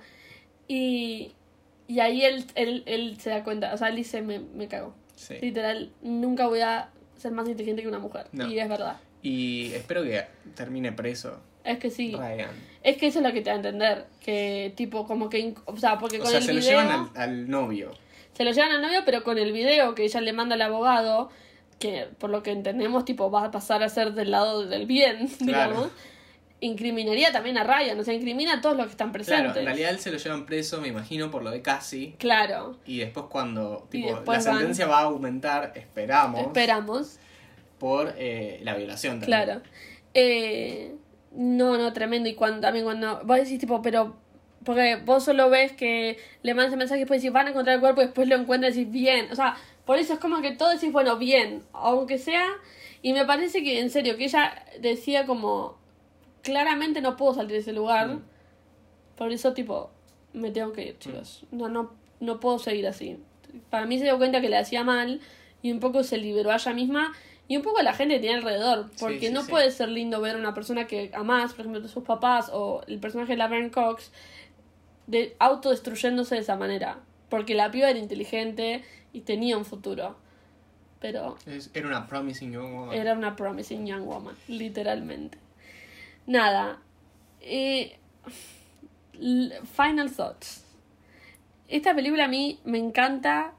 Y, 0.67 1.31
y 1.87 1.99
ahí 2.01 2.23
él, 2.23 2.45
él, 2.55 2.83
él 2.85 3.17
se 3.19 3.29
da 3.29 3.43
cuenta, 3.43 3.73
o 3.73 3.77
sea, 3.77 3.87
él 3.87 3.95
dice, 3.95 4.21
me, 4.21 4.39
me 4.39 4.67
cago. 4.67 4.93
Sí. 5.15 5.35
Literal, 5.41 5.91
nunca 6.01 6.47
voy 6.47 6.59
a 6.61 6.89
ser 7.17 7.31
más 7.31 7.47
inteligente 7.47 7.81
que 7.81 7.87
una 7.87 7.99
mujer. 7.99 8.27
No. 8.33 8.47
Y 8.47 8.59
es 8.59 8.67
verdad. 8.69 8.97
Y 9.21 9.71
espero 9.73 10.03
que 10.03 10.23
termine 10.55 10.91
preso 10.91 11.41
Es 11.63 11.77
que 11.79 11.89
sí. 11.89 12.15
Ryan. 12.15 12.49
Es 12.83 12.97
que 12.97 13.07
eso 13.07 13.19
es 13.19 13.25
lo 13.25 13.33
que 13.33 13.41
te 13.41 13.49
da 13.49 13.53
a 13.53 13.55
entender. 13.57 14.05
Que 14.23 14.73
tipo, 14.75 15.05
como 15.05 15.29
que. 15.29 15.53
O 15.65 15.75
sea, 15.77 15.97
porque 15.99 16.17
O 16.17 16.21
con 16.21 16.29
sea, 16.29 16.39
el 16.39 16.45
se 16.45 16.53
lo 16.53 16.59
video. 16.59 16.79
llevan 16.81 17.09
al, 17.15 17.21
al 17.21 17.49
novio. 17.49 17.91
se 18.33 18.43
lo 18.45 18.51
llevan 18.51 18.71
al 18.71 18.81
novio, 18.81 19.01
pero 19.05 19.23
con 19.23 19.37
el 19.37 19.51
video 19.51 19.93
que 19.95 20.03
ella 20.05 20.21
le 20.21 20.31
manda 20.33 20.55
al 20.55 20.61
abogado, 20.61 21.29
que 21.79 22.07
por 22.17 22.29
lo 22.29 22.41
que 22.43 22.51
entendemos, 22.51 23.03
tipo, 23.05 23.29
va 23.29 23.45
a 23.45 23.51
pasar 23.51 23.83
a 23.83 23.89
ser 23.89 24.13
del 24.13 24.31
lado 24.31 24.65
del 24.65 24.85
bien, 24.85 25.27
Claro. 25.39 25.71
digamos, 25.71 25.91
incriminaría 26.61 27.31
también 27.31 27.57
a 27.57 27.63
Ryan, 27.63 27.99
o 27.99 28.03
sea, 28.03 28.13
incrimina 28.13 28.55
a 28.55 28.61
todos 28.61 28.75
los 28.75 28.85
que 28.87 28.91
están 28.91 29.11
presentes. 29.13 29.43
Claro, 29.45 29.59
en 29.59 29.65
realidad 29.65 29.91
él 29.91 29.99
se 29.99 30.11
lo 30.11 30.17
llevan 30.17 30.45
preso, 30.45 30.81
me 30.81 30.89
imagino, 30.89 31.31
por 31.31 31.41
lo 31.43 31.51
de 31.51 31.61
Cassie. 31.61 32.15
Claro, 32.17 32.77
Y 32.85 32.99
después 32.99 33.27
cuando 33.29 33.87
tipo, 33.89 34.07
después 34.15 34.43
la 34.45 34.51
van- 34.51 34.59
sentencia 34.59 34.87
va 34.87 34.99
a 34.99 35.03
aumentar, 35.03 35.71
esperamos, 35.75 36.41
esperamos. 36.41 37.19
por 37.77 38.13
eh, 38.17 38.59
la 38.63 38.75
violación 38.75 39.19
también. 39.21 39.43
Claro. 39.43 39.61
Eh, 40.13 40.95
no, 41.31 41.77
no, 41.77 41.93
tremendo. 41.93 42.29
Y 42.29 42.35
cuando, 42.35 42.61
también 42.61 42.85
cuando 42.85 43.21
vos 43.23 43.37
decís, 43.37 43.59
tipo, 43.59 43.81
pero. 43.81 44.15
Porque 44.63 44.97
vos 45.05 45.23
solo 45.23 45.49
ves 45.49 45.71
que 45.71 46.17
le 46.43 46.53
mandas 46.53 46.73
el 46.73 46.79
mensaje 46.79 46.99
y 46.99 47.03
después 47.03 47.21
decís, 47.21 47.31
van 47.31 47.47
a 47.47 47.51
encontrar 47.51 47.75
el 47.75 47.79
cuerpo 47.79 48.01
y 48.01 48.05
después 48.05 48.27
lo 48.27 48.35
encuentran 48.35 48.73
y 48.73 48.75
decís, 48.75 48.91
bien. 48.91 49.31
O 49.31 49.35
sea, 49.35 49.55
por 49.85 49.97
eso 49.97 50.13
es 50.13 50.19
como 50.19 50.41
que 50.41 50.51
todo 50.51 50.69
decís, 50.69 50.91
bueno, 50.91 51.17
bien. 51.17 51.63
Aunque 51.73 52.17
sea. 52.17 52.47
Y 53.01 53.13
me 53.13 53.25
parece 53.25 53.63
que, 53.63 53.79
en 53.79 53.89
serio, 53.89 54.17
que 54.17 54.25
ella 54.25 54.65
decía 54.79 55.25
como. 55.25 55.77
Claramente 56.41 57.01
no 57.01 57.17
puedo 57.17 57.33
salir 57.33 57.51
de 57.51 57.57
ese 57.57 57.73
lugar. 57.73 58.07
Mm. 58.07 58.23
Por 59.15 59.31
eso, 59.31 59.53
tipo, 59.53 59.91
me 60.33 60.51
tengo 60.51 60.73
que 60.73 60.83
ir, 60.83 60.99
chicos. 60.99 61.45
No, 61.51 61.69
no, 61.69 61.93
no 62.19 62.39
puedo 62.39 62.59
seguir 62.59 62.87
así. 62.87 63.17
Para 63.69 63.85
mí 63.85 63.97
se 63.97 64.05
dio 64.05 64.17
cuenta 64.17 64.41
que 64.41 64.49
le 64.49 64.57
hacía 64.57 64.83
mal 64.83 65.21
y 65.61 65.71
un 65.71 65.79
poco 65.79 66.03
se 66.03 66.17
liberó 66.17 66.51
a 66.51 66.55
ella 66.55 66.73
misma 66.73 67.13
y 67.49 67.57
un 67.57 67.63
poco 67.63 67.81
la 67.81 67.93
gente 67.93 68.13
que 68.13 68.19
tiene 68.21 68.35
alrededor. 68.37 68.91
Porque 68.99 69.27
sí, 69.27 69.33
no 69.33 69.41
sí. 69.41 69.49
puede 69.49 69.71
ser 69.71 69.89
lindo 69.89 70.21
ver 70.21 70.35
a 70.35 70.39
una 70.39 70.53
persona 70.53 70.85
que 70.85 71.11
amás, 71.15 71.53
por 71.53 71.65
ejemplo, 71.65 71.85
sus 71.89 72.03
papás 72.03 72.51
o 72.53 72.83
el 72.87 72.99
personaje 72.99 73.33
de 73.33 73.37
Laverne 73.37 73.71
Cox, 73.71 74.11
de 75.07 75.35
autodestruyéndose 75.39 76.35
de 76.35 76.41
esa 76.41 76.55
manera. 76.55 76.99
Porque 77.27 77.55
la 77.55 77.71
piba 77.71 77.89
era 77.89 77.97
inteligente 77.97 78.83
y 79.13 79.21
tenía 79.21 79.57
un 79.57 79.65
futuro. 79.65 80.15
Pero 80.99 81.37
era 81.73 81.87
una 81.87 82.05
promising 82.05 82.51
young 82.51 82.71
woman. 82.71 82.95
era 82.95 83.13
una 83.13 83.35
promising 83.35 83.87
young 83.87 84.05
woman, 84.05 84.35
literalmente. 84.47 85.39
Nada. 86.27 86.77
Eh, 87.41 87.97
final 89.75 90.11
thoughts. 90.11 90.65
Esta 91.67 91.95
película 91.95 92.25
a 92.25 92.27
mí 92.27 92.59
me 92.63 92.77
encanta. 92.77 93.53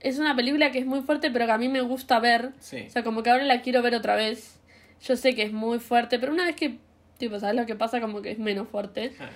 Es 0.00 0.18
una 0.18 0.36
película 0.36 0.70
que 0.70 0.78
es 0.78 0.86
muy 0.86 1.00
fuerte, 1.00 1.30
pero 1.30 1.46
que 1.46 1.52
a 1.52 1.58
mí 1.58 1.68
me 1.68 1.80
gusta 1.80 2.18
ver. 2.20 2.52
Sí. 2.60 2.84
O 2.86 2.90
sea, 2.90 3.02
como 3.02 3.22
que 3.22 3.30
ahora 3.30 3.44
la 3.44 3.62
quiero 3.62 3.82
ver 3.82 3.94
otra 3.94 4.14
vez. 4.14 4.58
Yo 5.02 5.16
sé 5.16 5.34
que 5.34 5.42
es 5.42 5.52
muy 5.52 5.78
fuerte, 5.78 6.18
pero 6.18 6.32
una 6.32 6.44
vez 6.44 6.56
que, 6.56 6.78
tipo, 7.18 7.38
¿sabes 7.40 7.56
lo 7.56 7.66
que 7.66 7.74
pasa? 7.74 8.00
Como 8.00 8.22
que 8.22 8.30
es 8.32 8.38
menos 8.38 8.68
fuerte. 8.68 9.12
Ah, 9.20 9.30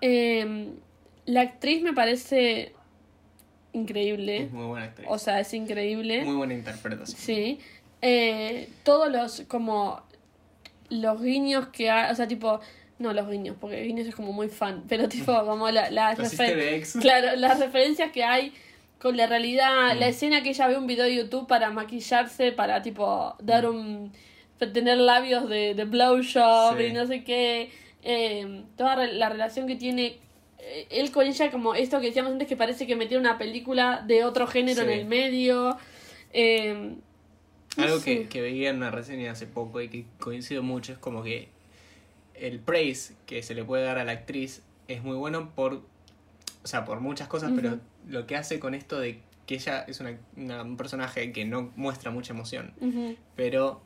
Eh, 0.00 0.68
la 1.26 1.42
actriz 1.42 1.82
me 1.82 1.92
parece 1.92 2.72
increíble. 3.72 4.42
es 4.44 4.52
muy 4.52 4.66
buena 4.66 4.86
actriz. 4.86 5.06
O 5.10 5.18
sea, 5.18 5.40
es 5.40 5.52
increíble. 5.54 6.24
muy 6.24 6.34
buena 6.34 6.54
interpretación. 6.54 7.18
Sí. 7.18 7.58
Eh, 8.02 8.68
todos 8.82 9.10
los, 9.10 9.42
como, 9.48 10.02
los 10.90 11.22
guiños 11.22 11.68
que 11.68 11.90
hay, 11.90 12.10
o 12.10 12.14
sea, 12.14 12.26
tipo, 12.26 12.60
no 12.98 13.12
los 13.12 13.28
guiños, 13.30 13.56
porque 13.60 13.82
guiños 13.82 14.06
es 14.08 14.14
como 14.14 14.32
muy 14.32 14.48
fan, 14.48 14.84
pero 14.88 15.08
tipo, 15.08 15.32
como 15.46 15.70
la, 15.70 15.90
las 15.90 16.18
refer-. 16.18 16.82
Claro, 17.00 17.36
las 17.36 17.60
referencias 17.60 18.10
que 18.12 18.24
hay 18.24 18.52
con 19.02 19.16
la 19.16 19.26
realidad, 19.26 19.96
Mm. 19.96 19.98
la 19.98 20.06
escena 20.08 20.42
que 20.44 20.50
ella 20.50 20.68
ve 20.68 20.76
un 20.78 20.86
video 20.86 21.04
de 21.04 21.16
YouTube 21.16 21.48
para 21.48 21.70
maquillarse, 21.70 22.52
para, 22.52 22.80
tipo, 22.82 23.34
dar 23.40 23.68
un, 23.68 24.12
tener 24.72 24.96
labios 24.98 25.48
de, 25.48 25.74
de 25.74 25.84
blowjob 25.84 26.78
Sí. 26.78 26.84
y 26.84 26.92
no 26.92 27.04
sé 27.06 27.24
qué, 27.24 27.70
eh, 28.04 28.62
toda 28.76 28.94
la 29.08 29.28
relación 29.28 29.66
que 29.66 29.74
tiene 29.74 30.18
eh, 30.64 30.86
él 30.90 31.10
con 31.10 31.26
ella, 31.26 31.50
como 31.50 31.74
esto 31.74 31.98
que 32.00 32.06
decíamos 32.06 32.30
antes, 32.30 32.46
que 32.46 32.54
parece 32.56 32.86
que 32.86 32.94
metió 32.94 33.18
una 33.18 33.36
película 33.38 34.04
de 34.06 34.24
otro 34.24 34.46
género 34.46 34.82
Sí. 34.84 34.92
en 34.92 34.98
el 35.00 35.06
medio. 35.06 35.76
Eh, 36.32 36.94
no 37.76 37.82
Algo 37.82 38.00
que, 38.00 38.28
que 38.28 38.40
veía 38.40 38.70
en 38.70 38.76
una 38.76 38.92
reseña 38.92 39.32
hace 39.32 39.46
poco 39.48 39.80
y 39.80 39.88
que 39.88 40.04
coincido 40.20 40.62
mucho 40.62 40.92
es 40.92 40.98
como 40.98 41.24
que 41.24 41.48
el 42.36 42.60
praise 42.60 43.14
que 43.26 43.42
se 43.42 43.54
le 43.56 43.64
puede 43.64 43.82
dar 43.82 43.98
a 43.98 44.04
la 44.04 44.12
actriz 44.12 44.62
es 44.86 45.02
muy 45.02 45.16
bueno 45.16 45.50
por, 45.56 45.74
o 45.74 46.66
sea, 46.66 46.84
por 46.84 47.00
muchas 47.00 47.26
cosas, 47.26 47.50
pero 47.56 47.80
lo 48.08 48.26
que 48.26 48.36
hace 48.36 48.58
con 48.60 48.74
esto 48.74 48.98
de 49.00 49.20
que 49.46 49.54
ella 49.56 49.84
es 49.88 50.00
una, 50.00 50.16
una- 50.36 50.62
un 50.62 50.76
personaje 50.76 51.32
que 51.32 51.44
no 51.44 51.72
muestra 51.76 52.10
mucha 52.10 52.32
emoción, 52.32 52.72
pero 53.36 53.82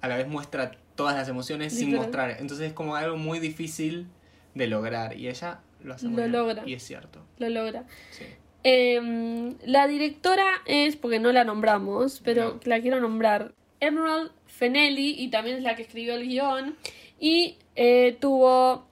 a 0.00 0.08
la 0.08 0.16
vez 0.16 0.26
muestra 0.28 0.72
todas 0.94 1.14
las 1.16 1.28
emociones 1.28 1.72
sin 1.76 1.94
mostrar. 1.94 2.36
Entonces 2.38 2.68
es 2.68 2.72
como 2.72 2.96
algo 2.96 3.16
muy 3.16 3.38
difícil 3.38 4.06
de 4.54 4.66
lograr 4.66 5.16
y 5.16 5.28
ella 5.28 5.60
lo 5.82 5.94
hace 5.94 6.06
muy 6.06 6.16
Lo 6.16 6.22
bien. 6.22 6.32
logra. 6.32 6.62
Y 6.66 6.74
es 6.74 6.82
cierto. 6.82 7.20
Lo 7.38 7.48
logra. 7.48 7.84
Sí. 8.10 8.24
Eh, 8.64 9.54
la 9.64 9.86
directora 9.88 10.46
es, 10.66 10.94
porque 10.96 11.18
no 11.18 11.32
la 11.32 11.42
nombramos, 11.44 12.20
pero 12.24 12.54
No. 12.54 12.60
la 12.64 12.80
quiero 12.80 13.00
nombrar, 13.00 13.52
Emerald 13.80 14.30
Fennelly, 14.46 15.16
y 15.18 15.28
también 15.30 15.56
es 15.56 15.62
la 15.64 15.74
que 15.74 15.82
escribió 15.82 16.14
el 16.14 16.28
guion, 16.28 16.76
y 17.18 17.56
eh, 17.74 18.16
tuvo 18.20 18.86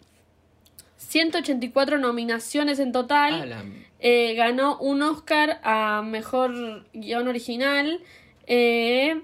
184 0.97 1.99
nominaciones 1.99 2.79
en 2.79 2.93
total. 2.93 3.35
Ah, 3.43 3.47
la- 3.47 3.65
Eh, 4.01 4.35
ganó 4.35 4.79
un 4.79 5.03
Oscar 5.03 5.61
a 5.63 6.03
Mejor 6.03 6.87
Guión 6.95 7.29
Original. 7.29 8.01
eh, 8.47 9.21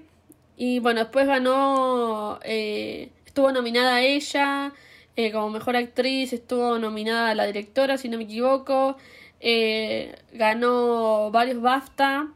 y 0.55 0.79
bueno, 0.79 1.01
después 1.01 1.27
ganó... 1.27 2.39
eh, 2.43 3.09
estuvo 3.25 3.51
nominada 3.51 3.95
a 3.95 4.01
ella 4.01 4.73
como 5.33 5.49
Mejor 5.49 5.75
Actriz. 5.75 6.31
Estuvo 6.33 6.77
nominada 6.79 7.29
a 7.31 7.35
la 7.35 7.45
directora, 7.45 7.97
si 7.97 8.07
no 8.09 8.17
me 8.17 8.23
equivoco. 8.25 8.97
ganó 10.33 11.29
varios 11.31 11.61
BAFTA. 11.61 12.27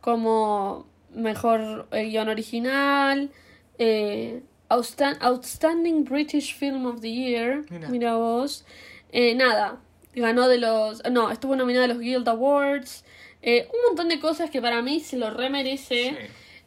como 0.00 0.86
Mejor 1.14 1.88
Guión 1.90 2.28
Original. 2.28 3.30
Outstan- 4.68 5.18
Outstanding 5.20 6.04
British 6.04 6.54
Film 6.56 6.86
of 6.86 7.00
the 7.00 7.10
Year. 7.12 7.64
Mira. 7.70 7.88
Mira 7.88 8.14
vos. 8.16 8.64
Eh, 9.16 9.34
nada, 9.36 9.78
ganó 10.14 10.48
de 10.48 10.58
los... 10.58 11.02
No, 11.10 11.30
estuvo 11.30 11.54
nominada 11.56 11.84
a 11.84 11.88
los 11.88 12.00
Guild 12.00 12.28
Awards. 12.28 13.04
eh, 13.42 13.68
un 13.72 13.78
montón 13.86 14.08
de 14.08 14.18
cosas 14.18 14.50
que 14.50 14.60
para 14.60 14.82
mí 14.82 14.98
se 15.00 15.16
lo 15.16 15.30
remerece. 15.30 16.10
Sí. 16.10 16.16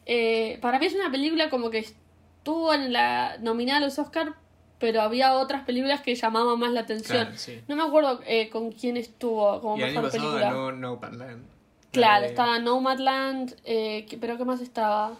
Eh, 0.05 0.57
para 0.61 0.79
mí 0.79 0.85
es 0.85 0.93
una 0.95 1.11
película 1.11 1.49
como 1.49 1.69
que 1.69 1.79
estuvo 1.79 2.73
en 2.73 2.93
la 2.93 3.37
nominada 3.39 3.79
a 3.79 3.81
los 3.81 3.99
Oscar, 3.99 4.35
pero 4.79 5.01
había 5.01 5.33
otras 5.33 5.63
películas 5.65 6.01
que 6.01 6.15
llamaban 6.15 6.57
más 6.57 6.71
la 6.71 6.81
atención. 6.81 7.25
Claro, 7.25 7.37
sí. 7.37 7.61
No 7.67 7.75
me 7.75 7.83
acuerdo 7.83 8.21
eh, 8.25 8.47
con 8.49 8.71
quién 8.71 8.95
estuvo 8.95 9.59
como 9.59 9.75
Y 9.77 9.81
el 9.81 9.89
año 9.89 10.01
mejor 10.01 10.11
pasado 10.11 10.29
película. 10.33 10.49
ganó 10.53 10.71
Nomadland. 10.71 11.45
Claro, 11.91 12.13
La 12.13 12.21
de- 12.21 12.27
estaba 12.27 12.59
Nomadland, 12.59 13.55
eh, 13.65 14.05
pero 14.21 14.37
¿qué 14.37 14.45
más 14.45 14.61
estaba? 14.61 15.13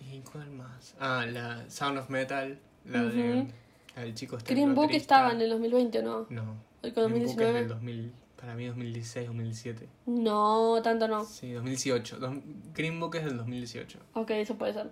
¿Y 0.00 0.18
cuál 0.20 0.50
más? 0.50 0.94
Ah, 0.98 1.24
la 1.30 1.62
Sound 1.70 1.98
of 1.98 2.08
Metal, 2.10 2.58
la, 2.86 3.02
de, 3.04 3.06
Ujú. 3.40 3.48
la 3.96 4.02
del 4.02 4.14
chico 4.14 4.36
este 4.38 4.54
Green 4.54 4.74
Book 4.74 4.90
estaba 4.92 5.30
en 5.32 5.40
el 5.42 5.50
2020 5.50 5.98
o 5.98 6.02
no? 6.02 6.26
No. 6.30 6.56
¿Y 6.82 6.90
con 6.92 7.08
Green 7.12 7.24
Book 7.26 7.30
es 7.30 7.36
2019? 7.36 7.58
del 7.60 7.68
2000, 7.68 8.12
para 8.40 8.54
mí 8.54 8.66
2016, 8.66 9.26
2017. 9.26 9.88
No, 10.06 10.80
tanto 10.82 11.08
no. 11.08 11.24
Sí, 11.24 11.52
2018. 11.52 12.18
Dos- 12.18 12.36
Green 12.74 12.98
Book 13.00 13.16
es 13.16 13.24
del 13.24 13.36
2018. 13.36 13.98
Ok, 14.14 14.30
eso 14.30 14.56
puede 14.56 14.72
ser. 14.72 14.90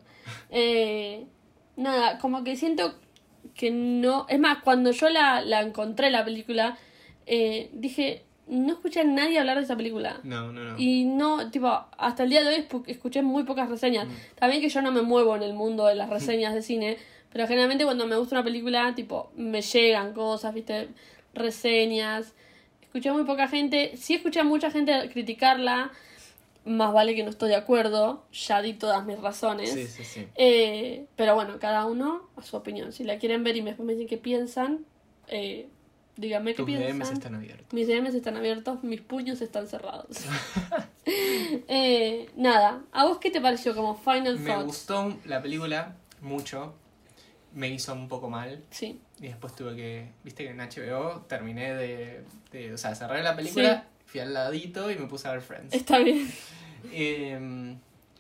Eh, 0.51 1.27
nada, 1.77 2.19
como 2.19 2.45
que 2.45 2.57
siento 2.57 2.95
que 3.55 3.71
no. 3.71 4.27
Es 4.29 4.39
más, 4.39 4.63
cuando 4.63 4.91
yo 4.93 5.09
la, 5.09 5.41
la 5.43 5.61
encontré 5.63 6.11
la 6.11 6.25
película, 6.25 6.79
eh, 7.27 7.71
dije, 7.73 8.25
no 8.47 8.73
escuché 8.73 9.01
a 9.01 9.05
nadie 9.05 9.39
hablar 9.39 9.59
de 9.59 9.65
esa 9.65 9.77
película. 9.77 10.21
No, 10.25 10.53
no, 10.53 10.65
no. 10.65 10.75
Y 10.79 11.05
no, 11.05 11.51
tipo, 11.51 11.69
hasta 11.99 12.25
el 12.25 12.31
día 12.31 12.43
de 12.43 12.49
hoy 12.49 12.67
escuché 12.87 13.23
muy 13.23 13.45
pocas 13.45 13.69
reseñas. 13.69 14.09
También 14.37 14.61
que 14.61 14.69
yo 14.69 14.83
no 14.83 14.93
me 14.93 15.03
muevo 15.03 15.37
en 15.37 15.43
el 15.43 15.55
mundo 15.55 15.87
de 15.87 15.95
las 15.95 16.11
reseñas 16.11 16.55
de 16.55 16.63
cine, 16.63 16.97
pero 17.33 17.47
generalmente 17.47 17.85
cuando 17.85 18.07
me 18.07 18.17
gusta 18.17 18.35
una 18.37 18.45
película, 18.45 18.93
tipo, 18.95 19.31
me 19.37 19.63
llegan 19.63 20.13
cosas, 20.15 20.53
viste, 20.53 20.89
reseñas. 21.35 22.33
Escuché 22.83 23.13
muy 23.13 23.25
poca 23.25 23.49
gente. 23.49 23.97
Sí 23.97 24.15
escuché 24.15 24.41
a 24.41 24.45
mucha 24.45 24.71
gente 24.71 25.09
criticarla. 25.13 25.91
Más 26.65 26.93
vale 26.93 27.15
que 27.15 27.23
no 27.23 27.31
estoy 27.31 27.49
de 27.51 27.57
acuerdo. 27.57 28.25
Ya 28.33 28.61
di 28.63 28.75
todas 28.75 29.05
mis 29.07 29.19
razones. 29.21 29.73
Sí, 29.73 29.87
sí, 29.87 30.05
sí. 30.05 30.27
Eh, 30.35 31.07
pero 31.17 31.35
bueno, 31.35 31.59
cada 31.59 31.87
uno 31.87 32.29
a 32.37 32.43
su 32.43 32.57
opinión. 32.57 32.93
Si 32.93 33.05
la 33.05 33.19
quieren 33.19 33.45
ver 33.45 33.57
y 33.57 33.63
después 33.63 33.87
me 33.87 33.95
dicen 33.95 34.09
qué 34.09 34.19
piensan, 34.19 34.85
eh, 35.29 35.69
díganme 36.17 36.55
qué 36.55 36.65
piensan. 36.65 36.99
DMs 36.99 37.11
están 37.13 37.35
abiertos. 37.35 37.73
Mis 37.73 37.87
DMs 37.89 38.15
están 38.15 38.37
abiertos, 38.37 38.83
mis 38.85 39.01
puños 39.01 39.41
están 39.41 39.69
cerrados. 39.69 40.09
Eh, 41.73 42.29
nada, 42.37 42.83
¿a 42.93 43.05
vos 43.07 43.19
qué 43.19 43.31
te 43.31 43.41
pareció 43.41 43.75
como 43.75 43.97
Final 43.97 44.39
Me 44.39 44.51
Thoughts? 44.51 44.67
gustó 44.67 45.17
la 45.25 45.41
película 45.43 45.97
mucho. 46.21 46.75
Me 47.53 47.69
hizo 47.69 47.93
un 47.95 48.07
poco 48.09 48.29
mal. 48.31 48.63
Sí, 48.71 49.01
Y 49.21 49.29
después 49.29 49.55
tuve 49.55 49.77
que. 49.77 50.09
Viste 50.25 50.45
que 50.45 50.51
en 50.51 50.59
HBO 50.59 51.23
terminé 51.29 51.75
de. 51.75 52.25
de- 52.53 52.73
o 52.75 52.79
sea, 52.79 52.95
cerré 52.95 53.23
la 53.23 53.37
película, 53.37 53.85
fui 54.07 54.21
al 54.21 54.33
ladito 54.33 54.91
y 54.91 54.97
me 54.97 55.07
puse 55.07 55.29
a 55.29 55.33
ver 55.33 55.43
Friends. 55.43 55.75
está 55.75 55.99
bien. 55.99 56.27
Em, 56.93 57.79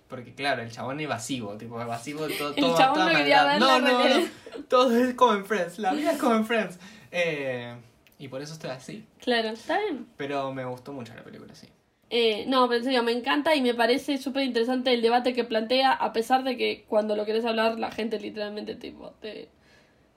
porque 0.08 0.34
claro, 0.34 0.62
el 0.62 0.70
chabón 0.70 1.00
evasivo, 1.00 1.56
tipo 1.56 1.80
evasivo, 1.80 2.26
todo, 2.28 2.50
El 2.50 2.56
todo 2.56 2.76
chabón 2.76 2.94
toda 2.94 3.12
no 3.12 3.18
quería 3.18 3.44
maldad. 3.44 3.82
ver 3.82 3.82
no, 3.82 4.18
no, 4.18 4.26
todo 4.68 4.94
es 4.96 5.14
como 5.14 5.34
en 5.34 5.44
Friends, 5.46 5.78
la 5.78 5.92
vida 5.94 6.12
es 6.12 6.18
como 6.18 6.34
en 6.34 6.44
Friends. 6.44 6.78
Eh, 7.10 7.74
Y 8.18 8.28
por 8.28 8.42
eso 8.42 8.52
estoy 8.52 8.70
así. 8.70 9.06
Claro, 9.20 9.48
está 9.48 9.78
bien. 9.78 10.06
Pero 10.18 10.52
me 10.52 10.64
gustó 10.66 10.92
mucho 10.92 11.14
la 11.14 11.22
película, 11.24 11.54
sí. 11.54 11.68
Eh, 12.10 12.44
no, 12.48 12.66
pero 12.68 12.78
en 12.80 12.84
serio, 12.84 13.02
me 13.02 13.12
encanta 13.12 13.54
y 13.54 13.62
me 13.62 13.72
parece 13.72 14.18
súper 14.18 14.42
interesante 14.44 14.92
el 14.92 15.00
debate 15.00 15.32
que 15.32 15.44
plantea, 15.44 15.92
a 15.92 16.12
pesar 16.12 16.42
de 16.44 16.56
que 16.56 16.84
cuando 16.88 17.14
lo 17.16 17.24
querés 17.24 17.44
hablar, 17.46 17.78
la 17.78 17.90
gente 17.92 18.18
literalmente 18.20 18.74
tipo 18.74 19.12
te, 19.22 19.48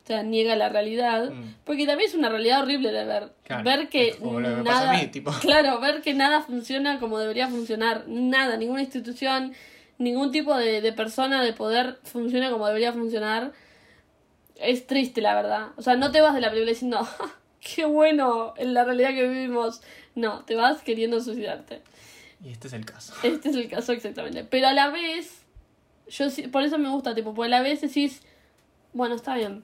te 0.03 0.21
niega 0.23 0.55
la 0.55 0.69
realidad. 0.69 1.31
Mm. 1.31 1.55
Porque 1.63 1.85
también 1.85 2.09
es 2.09 2.15
una 2.15 2.29
realidad 2.29 2.61
horrible 2.61 2.91
de 2.91 3.05
ver. 3.05 3.31
Claro, 3.43 3.63
ver 3.63 3.89
que 3.89 4.09
es 4.09 4.15
como 4.17 4.39
lo 4.39 4.49
que 4.49 4.55
me 4.57 4.63
pasa 4.63 4.85
nada. 4.85 4.97
a 4.99 5.01
mí, 5.01 5.07
tipo. 5.07 5.31
Claro, 5.41 5.79
ver 5.79 6.01
que 6.01 6.13
nada 6.13 6.41
funciona 6.41 6.99
como 6.99 7.19
debería 7.19 7.47
funcionar. 7.47 8.05
Nada, 8.07 8.57
ninguna 8.57 8.81
institución, 8.81 9.53
ningún 9.97 10.31
tipo 10.31 10.55
de, 10.55 10.81
de 10.81 10.93
persona 10.93 11.41
de 11.43 11.53
poder 11.53 11.99
funciona 12.03 12.49
como 12.51 12.67
debería 12.67 12.91
funcionar. 12.93 13.53
Es 14.55 14.85
triste, 14.87 15.21
la 15.21 15.35
verdad. 15.35 15.67
O 15.77 15.81
sea, 15.81 15.95
no 15.95 16.11
te 16.11 16.21
vas 16.21 16.33
de 16.33 16.41
la 16.41 16.49
película 16.49 16.71
diciendo, 16.71 17.03
"Ja, 17.03 17.35
qué 17.75 17.85
bueno 17.85 18.53
en 18.57 18.73
la 18.73 18.83
realidad 18.83 19.09
que 19.09 19.27
vivimos. 19.27 19.81
No, 20.15 20.43
te 20.45 20.55
vas 20.55 20.81
queriendo 20.81 21.21
suicidarte. 21.21 21.81
Y 22.43 22.49
este 22.51 22.67
es 22.67 22.73
el 22.73 22.85
caso. 22.85 23.13
Este 23.23 23.49
es 23.49 23.55
el 23.55 23.69
caso 23.69 23.93
exactamente. 23.93 24.43
Pero 24.43 24.67
a 24.67 24.73
la 24.73 24.89
vez, 24.89 25.43
yo 26.09 26.27
por 26.51 26.63
eso 26.63 26.77
me 26.77 26.89
gusta, 26.89 27.15
tipo, 27.15 27.33
porque 27.33 27.47
a 27.47 27.57
la 27.57 27.61
vez 27.61 27.81
decís, 27.81 28.21
bueno, 28.91 29.15
está 29.15 29.35
bien. 29.35 29.63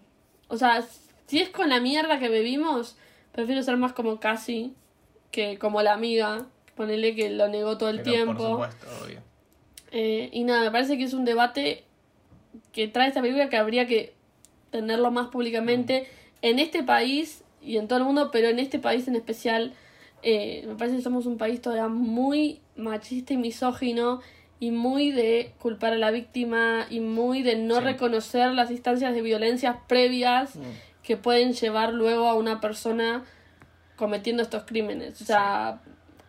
O 0.49 0.57
sea, 0.57 0.85
si 1.27 1.39
es 1.39 1.49
con 1.49 1.69
la 1.69 1.79
mierda 1.79 2.19
que 2.19 2.27
vivimos, 2.27 2.97
prefiero 3.31 3.63
ser 3.63 3.77
más 3.77 3.93
como 3.93 4.19
casi 4.19 4.73
que 5.31 5.57
como 5.57 5.81
la 5.81 5.93
amiga. 5.93 6.45
Ponele 6.75 7.15
que 7.15 7.29
lo 7.29 7.47
negó 7.47 7.77
todo 7.77 7.89
el 7.89 8.01
Pero, 8.01 8.11
tiempo. 8.11 8.57
Por 8.57 8.71
supuesto, 8.71 8.87
obvio. 9.05 9.19
Eh, 9.91 10.29
y 10.31 10.43
nada, 10.43 10.61
me 10.63 10.71
parece 10.71 10.97
que 10.97 11.03
es 11.05 11.13
un 11.13 11.25
debate 11.25 11.83
que 12.71 12.87
trae 12.87 13.07
esta 13.07 13.21
película 13.21 13.49
que 13.49 13.57
habría 13.57 13.85
que 13.87 14.13
tenerlo 14.71 15.11
más 15.11 15.27
públicamente 15.27 16.07
en 16.41 16.59
este 16.59 16.83
país 16.83 17.43
y 17.61 17.77
en 17.77 17.87
todo 17.87 17.99
el 17.99 18.05
mundo, 18.05 18.29
pero 18.31 18.47
en 18.49 18.59
este 18.59 18.79
país 18.79 19.07
en 19.07 19.15
especial. 19.15 19.73
eh, 20.21 20.63
me 20.67 20.75
parece 20.75 20.97
que 20.97 21.03
somos 21.03 21.25
un 21.25 21.37
país 21.37 21.61
todavía 21.61 21.87
muy 21.87 22.59
machista 22.75 23.33
y 23.33 23.37
misógino 23.37 24.21
y 24.59 24.71
muy 24.71 25.11
de 25.11 25.53
culpar 25.59 25.93
a 25.93 25.97
la 25.97 26.11
víctima 26.11 26.85
y 26.89 26.99
muy 26.99 27.43
de 27.43 27.55
no 27.55 27.75
Sí. 27.77 27.81
reconocer 27.81 28.51
las 28.53 28.71
instancias 28.71 29.13
de 29.13 29.21
violencias 29.21 29.77
previas 29.87 30.55
Mm. 30.55 30.61
que 31.03 31.15
pueden 31.17 31.53
llevar 31.53 31.93
luego 31.93 32.27
a 32.27 32.33
una 32.35 32.59
persona 32.59 33.23
cometiendo 33.95 34.43
estos 34.43 34.63
crímenes. 34.63 35.21
O 35.21 35.25
sea, 35.25 35.81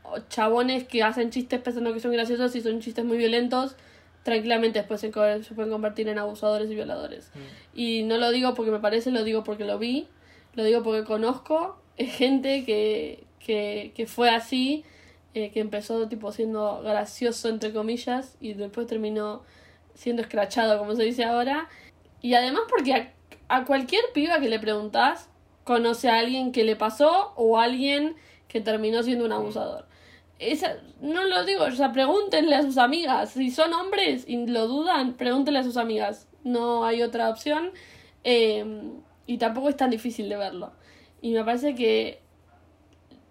o 0.04 0.18
chabones 0.28 0.84
que 0.86 1.02
hacen 1.02 1.30
chistes 1.30 1.60
pensando 1.60 1.92
que 1.92 2.00
son 2.00 2.12
graciosos 2.12 2.54
y 2.56 2.60
son 2.60 2.80
chistes 2.80 3.04
muy 3.04 3.16
violentos, 3.18 3.76
tranquilamente 4.22 4.78
después 4.80 5.00
se, 5.00 5.10
se 5.12 5.54
pueden 5.54 5.70
convertir 5.70 6.08
en 6.08 6.18
abusadores 6.18 6.70
y 6.70 6.74
violadores. 6.74 7.30
Mm. 7.34 7.78
Y 7.78 8.02
no 8.04 8.16
lo 8.18 8.30
digo 8.30 8.54
porque 8.54 8.70
me 8.70 8.80
parece, 8.80 9.10
lo 9.10 9.24
digo 9.24 9.44
porque 9.44 9.64
lo 9.64 9.78
vi, 9.78 10.08
lo 10.54 10.64
digo 10.64 10.82
porque 10.82 11.04
conozco 11.04 11.80
gente 11.96 12.64
que, 12.64 13.24
que, 13.38 13.92
que 13.94 14.06
fue 14.06 14.30
así, 14.30 14.84
eh, 15.34 15.50
que 15.50 15.60
empezó 15.60 16.08
tipo 16.08 16.32
siendo 16.32 16.82
gracioso 16.82 17.48
entre 17.48 17.72
comillas 17.72 18.36
y 18.40 18.54
después 18.54 18.86
terminó 18.86 19.42
siendo 19.94 20.22
escrachado 20.22 20.78
como 20.78 20.94
se 20.94 21.04
dice 21.04 21.24
ahora. 21.24 21.68
Y 22.22 22.34
además 22.34 22.62
porque 22.68 22.94
a, 22.94 23.12
a 23.48 23.64
cualquier 23.64 24.02
piba 24.12 24.40
que 24.40 24.48
le 24.48 24.58
preguntás 24.58 25.28
conoce 25.64 26.08
a 26.08 26.18
alguien 26.18 26.52
que 26.52 26.64
le 26.64 26.76
pasó 26.76 27.32
o 27.36 27.58
a 27.58 27.64
alguien 27.64 28.16
que 28.48 28.60
terminó 28.60 29.02
siendo 29.02 29.24
un 29.24 29.32
abusador. 29.32 29.86
Esa, 30.38 30.76
no 31.00 31.24
lo 31.24 31.44
digo, 31.44 31.64
o 31.64 31.70
sea, 31.70 31.92
pregúntenle 31.92 32.56
a 32.56 32.62
sus 32.62 32.78
amigas. 32.78 33.30
Si 33.30 33.50
son 33.50 33.72
hombres 33.74 34.24
y 34.26 34.46
lo 34.46 34.66
dudan, 34.66 35.14
pregúntenle 35.14 35.60
a 35.60 35.64
sus 35.64 35.76
amigas. 35.76 36.28
No 36.44 36.84
hay 36.84 37.02
otra 37.02 37.28
opción. 37.30 37.72
eh, 38.24 38.64
y 39.30 39.38
tampoco 39.38 39.68
es 39.68 39.76
tan 39.76 39.90
difícil 39.90 40.28
de 40.28 40.36
verlo. 40.36 40.72
Y 41.22 41.34
me 41.34 41.44
parece 41.44 41.76
que 41.76 42.20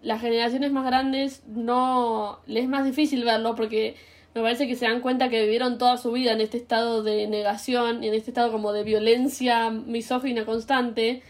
las 0.02 0.20
generaciones 0.20 0.72
más 0.72 0.84
grandes 0.86 1.42
no 1.46 2.40
les 2.46 2.64
es 2.64 2.68
más 2.68 2.84
difícil 2.84 3.24
verlo 3.24 3.54
porque 3.54 3.96
me 4.34 4.42
parece 4.42 4.66
que 4.68 4.76
se 4.76 4.86
dan 4.86 5.00
cuenta 5.00 5.28
que 5.28 5.42
vivieron 5.42 5.76
toda 5.78 5.96
su 5.96 6.12
vida 6.12 6.32
en 6.32 6.40
este 6.40 6.56
estado 6.56 7.02
de 7.02 7.26
negación 7.26 8.02
y 8.04 8.08
en 8.08 8.14
este 8.14 8.30
estado 8.30 8.52
como 8.52 8.72
de 8.72 8.84
violencia 8.84 9.70
misógina 9.70 10.44
constante. 10.44 11.22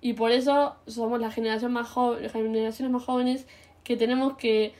Y 0.00 0.14
por 0.14 0.32
eso 0.32 0.74
somos 0.88 1.20
la 1.20 1.30
generación 1.30 1.72
más 1.72 1.88
jo- 1.88 2.16
las 2.18 2.32
generaciones 2.32 2.92
más 2.92 3.04
jóvenes 3.04 3.46
que 3.84 3.96
tenemos 3.96 4.36
que 4.36 4.74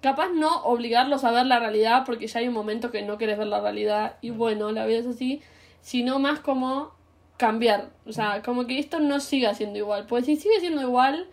capaz 0.00 0.28
no 0.30 0.62
obligarlos 0.62 1.24
a 1.24 1.32
ver 1.32 1.46
la 1.46 1.58
realidad 1.58 2.04
porque 2.06 2.28
ya 2.28 2.38
hay 2.38 2.46
un 2.48 2.54
momento 2.54 2.92
que 2.92 3.02
no 3.02 3.18
quieres 3.18 3.36
ver 3.36 3.48
la 3.48 3.60
realidad 3.60 4.16
y 4.20 4.30
bueno, 4.30 4.70
la 4.70 4.86
vida 4.86 4.98
es 4.98 5.06
así, 5.06 5.42
sino 5.80 6.20
más 6.20 6.38
como 6.38 6.92
cambiar, 7.36 7.90
o 8.06 8.12
sea, 8.12 8.42
como 8.42 8.66
que 8.66 8.78
esto 8.78 9.00
no 9.00 9.18
siga 9.18 9.54
siendo 9.54 9.78
igual, 9.78 10.06
pues 10.06 10.26
si 10.26 10.36
sigue 10.36 10.60
siendo 10.60 10.82
igual, 10.82 11.26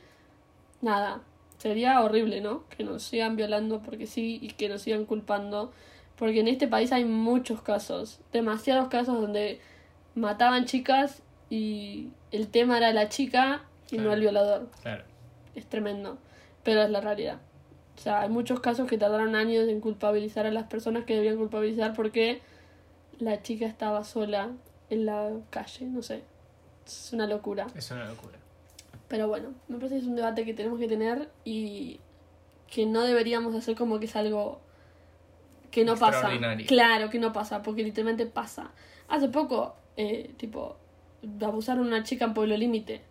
nada, 0.82 1.22
sería 1.58 2.01
horrible, 2.01 2.41
¿no? 2.41 2.68
Que 2.70 2.84
nos 2.84 3.03
sigan 3.03 3.36
violando 3.36 3.82
porque 3.82 4.08
sí 4.08 4.39
y 4.41 4.49
que 4.49 4.70
nos 4.70 4.82
sigan 4.82 5.06
culpando, 5.06 5.72
porque 6.18 6.39
en 6.39 6.47
este 6.47 6.68
país 6.68 6.91
hay 6.91 7.06
muchos 7.06 7.62
casos, 7.62 8.20
demasiados 8.32 8.88
casos 8.88 9.20
donde 9.20 9.60
mataban 10.16 10.66
chicas 10.66 11.22
y 11.49 12.10
el 12.32 12.47
tema 12.47 12.78
era 12.78 12.91
la 12.93 13.10
chica 13.10 13.64
y 13.91 13.97
no 13.97 14.14
el 14.14 14.22
violador. 14.22 14.70
Claro. 14.82 15.03
Es 15.56 15.66
tremendo, 15.68 16.18
pero 16.64 16.84
es 16.84 16.89
la 16.89 17.01
realidad. 17.01 17.39
O 17.97 18.01
sea, 18.01 18.22
hay 18.22 18.30
muchos 18.30 18.60
casos 18.60 18.88
que 18.89 18.97
tardaron 18.97 19.36
años 19.36 19.70
en 19.70 19.80
culpabilizar 19.80 20.45
a 20.45 20.51
las 20.51 20.68
personas 20.68 21.06
que 21.06 21.16
debían 21.16 21.38
culpabilizar 21.38 21.93
porque 21.93 22.41
la 23.20 23.41
chica 23.41 23.66
estaba 23.66 24.03
sola 24.03 24.51
en 24.89 25.06
la 25.06 25.32
calle, 25.49 25.86
no 25.86 26.01
sé. 26.01 26.24
Es 26.86 27.12
una 27.14 27.26
locura. 27.26 27.68
Es 27.76 27.89
una 27.91 28.06
locura. 28.06 28.38
Pero 29.08 29.28
bueno, 29.28 29.53
me 29.68 29.78
parece 29.78 29.95
que 29.95 30.01
es 30.01 30.08
un 30.08 30.16
debate 30.16 30.45
que 30.45 30.53
tenemos 30.53 30.80
que 30.80 30.88
tener 30.88 31.30
y 31.43 31.99
que 32.68 32.86
no 32.86 33.03
deberíamos 33.03 33.53
hacer 33.56 33.76
como 33.76 33.99
que 33.99 34.06
es 34.06 34.16
algo 34.16 34.60
que 35.72 35.86
no 35.86 35.95
pasa. 35.95 36.30
Claro, 36.68 37.10
que 37.10 37.20
no 37.20 37.32
pasa, 37.34 37.62
porque 37.62 37.84
literalmente 37.84 38.26
pasa. 38.26 38.72
Hace 39.08 39.28
poco, 39.30 39.76
eh, 39.97 40.32
tipo, 40.38 40.78
abusaron 41.41 41.86
a 41.86 41.88
una 41.88 42.03
chica 42.03 42.26
en 42.26 42.34
Pueblo 42.34 42.58
Límite. 42.58 43.01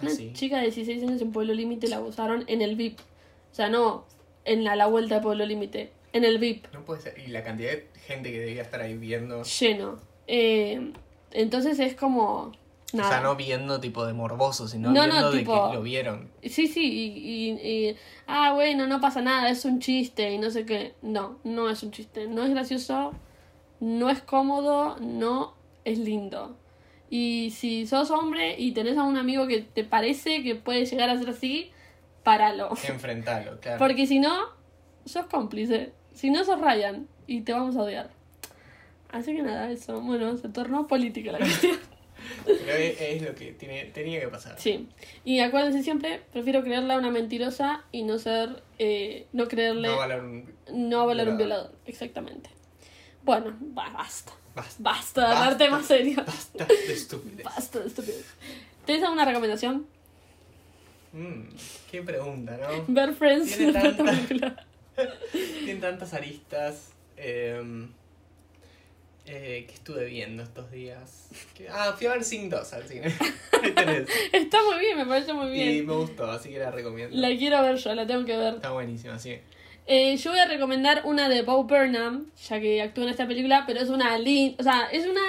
Una 0.00 0.10
Ah, 0.10 0.14
sí. 0.14 0.30
chica 0.32 0.56
de 0.56 0.62
16 0.64 1.02
años 1.02 1.20
en 1.20 1.32
Pueblo 1.32 1.52
Límite 1.54 1.88
la 1.88 1.96
abusaron 1.96 2.44
en 2.46 2.62
el 2.62 2.76
VIP. 2.76 2.98
O 3.00 3.54
sea, 3.54 3.68
no 3.68 4.04
en 4.44 4.64
la, 4.64 4.76
la 4.76 4.86
vuelta 4.86 5.16
de 5.16 5.20
Pueblo 5.20 5.44
Límite, 5.46 5.90
en 6.12 6.24
el 6.24 6.38
VIP, 6.38 6.66
No 6.72 6.84
puede 6.84 7.00
ser. 7.02 7.18
Y 7.18 7.28
la 7.28 7.42
cantidad 7.42 7.70
de 7.72 7.88
gente 8.06 8.30
que 8.30 8.40
debía 8.40 8.62
estar 8.62 8.80
ahí 8.80 8.96
viendo. 8.96 9.42
lleno. 9.42 9.98
Eh, 10.26 10.92
entonces 11.32 11.78
es 11.80 11.94
como... 11.94 12.52
Nada. 12.94 13.08
O 13.08 13.12
sea, 13.12 13.20
no 13.20 13.36
viendo 13.36 13.80
tipo 13.80 14.06
de 14.06 14.12
morboso, 14.12 14.68
sino 14.68 14.90
No, 14.92 15.06
no, 15.06 15.12
viendo 15.12 15.30
de 15.32 15.44
que 15.44 15.74
lo 15.74 15.82
vieron. 15.82 16.30
Sí, 16.42 16.66
sí, 16.68 16.82
y, 16.84 17.50
y- 17.50 17.88
y- 17.90 17.96
ah, 18.26 18.52
bueno, 18.54 18.86
no 18.86 19.00
pasa 19.00 19.20
nada, 19.20 19.50
es 19.50 19.64
un 19.64 19.80
chiste 19.80 20.32
y 20.32 20.38
no 20.38 20.50
sé 20.50 20.64
qué. 20.64 20.94
No, 21.02 21.38
no 21.44 21.68
es 21.68 21.82
un 21.82 21.90
chiste, 21.90 22.26
no 22.28 22.44
es 22.44 22.50
gracioso, 22.50 23.12
no 23.80 24.08
es 24.10 24.20
cómodo, 24.22 24.96
no 25.00 25.54
es 25.84 25.98
lindo. 25.98 26.56
Y 27.10 27.50
si 27.54 27.86
sos 27.86 28.10
hombre 28.10 28.54
y 28.58 28.72
tenés 28.72 28.96
a 28.96 29.02
un 29.02 29.16
amigo 29.16 29.46
que 29.46 29.60
te 29.60 29.84
parece 29.84 30.42
que 30.42 30.54
puede 30.54 30.86
llegar 30.86 31.10
a 31.10 31.18
ser 31.18 31.28
así, 31.30 31.70
páralo. 32.22 32.70
Enfrentarlo, 32.88 33.60
claro. 33.60 33.78
Porque 33.78 34.06
si 34.06 34.18
no, 34.20 34.32
sos 35.04 35.26
cómplice. 35.26 35.92
Si 36.12 36.30
no, 36.30 36.44
sos 36.44 36.60
Ryan 36.60 37.06
y 37.26 37.40
te 37.42 37.52
vamos 37.52 37.76
a 37.76 37.82
odiar. 37.82 38.10
Así 39.10 39.34
que 39.34 39.42
nada, 39.42 39.70
eso. 39.70 40.00
Bueno, 40.00 40.36
se 40.36 40.48
tornó 40.48 40.86
política 40.86 41.32
la 41.32 41.38
cuestión. 41.38 41.76
Pero 42.44 42.72
es, 42.72 43.00
es 43.00 43.22
lo 43.22 43.34
que 43.34 43.52
tiene, 43.52 43.84
tenía 43.86 44.20
que 44.20 44.28
pasar. 44.28 44.58
Sí. 44.58 44.88
Y 45.24 45.40
acuérdense 45.40 45.82
siempre, 45.82 46.22
prefiero 46.32 46.62
creerle 46.62 46.94
a 46.94 46.98
una 46.98 47.10
mentirosa 47.10 47.84
y 47.92 48.02
no 48.02 48.18
ser, 48.18 48.62
eh, 48.78 49.26
no 49.32 49.48
creerle, 49.48 49.88
No 49.88 49.96
valer 49.96 50.20
un. 50.20 50.52
no 50.72 51.00
avalar 51.00 51.28
un 51.28 51.36
violador. 51.36 51.68
violador. 51.68 51.78
Exactamente. 51.86 52.50
Bueno, 53.22 53.56
ba- 53.60 53.90
basta. 53.90 54.32
Basta. 54.54 54.76
Basta 54.82 55.20
de 55.22 55.26
Basta. 55.28 55.44
darte 55.50 55.68
más 55.70 55.86
serio. 55.86 56.22
Basta 56.26 56.64
de 56.64 56.74
estupidez. 56.92 57.44
Basta 57.44 57.80
de 57.80 57.86
estupidez. 57.88 58.24
¿Tienes 58.84 59.02
alguna 59.04 59.24
recomendación? 59.24 59.86
Mm, 61.12 61.42
qué 61.90 62.02
pregunta, 62.02 62.56
¿no? 62.58 62.84
Ver 62.88 63.14
Friends 63.14 63.56
Tiene 63.56 63.72
tanta-. 63.80 64.66
Tiene 65.32 65.80
tantas 65.80 66.12
aristas. 66.14 66.90
Eh, 67.16 67.62
eh, 69.26 69.64
¿Qué 69.66 69.74
estuve 69.74 70.04
viendo 70.06 70.42
estos 70.42 70.70
días? 70.70 71.28
¿Qué- 71.54 71.68
Ah, 71.70 71.94
fui 71.96 72.06
a 72.06 72.12
ver 72.12 72.24
Sing 72.24 72.48
2 72.50 72.72
al 72.72 72.86
cine. 72.86 73.06
Está 74.32 74.58
muy 74.62 74.78
bien, 74.80 74.96
me 74.98 75.06
parece 75.06 75.32
muy 75.32 75.48
Y 75.48 75.52
bien. 75.52 75.86
me 75.86 75.94
gustó, 75.94 76.30
así 76.30 76.50
que 76.50 76.58
la 76.58 76.70
recomiendo. 76.70 77.16
La 77.16 77.28
quiero 77.36 77.62
ver 77.62 77.76
yo, 77.76 77.94
la 77.94 78.06
tengo 78.06 78.24
que 78.24 78.36
ver. 78.36 78.54
Está 78.54 78.70
buenísima, 78.72 79.18
sí. 79.18 79.38
Eh, 79.86 80.16
yo 80.16 80.30
voy 80.30 80.40
a 80.40 80.46
recomendar 80.46 81.02
una 81.04 81.28
de 81.28 81.42
Bo 81.42 81.64
Burnham, 81.64 82.26
ya 82.48 82.60
que 82.60 82.80
actúa 82.82 83.04
en 83.04 83.10
esta 83.10 83.26
película, 83.26 83.64
pero 83.66 83.80
es 83.80 83.88
una 83.90 84.18
lin- 84.18 84.56
o 84.58 84.62
sea, 84.62 84.88
es 84.92 85.06
una 85.06 85.20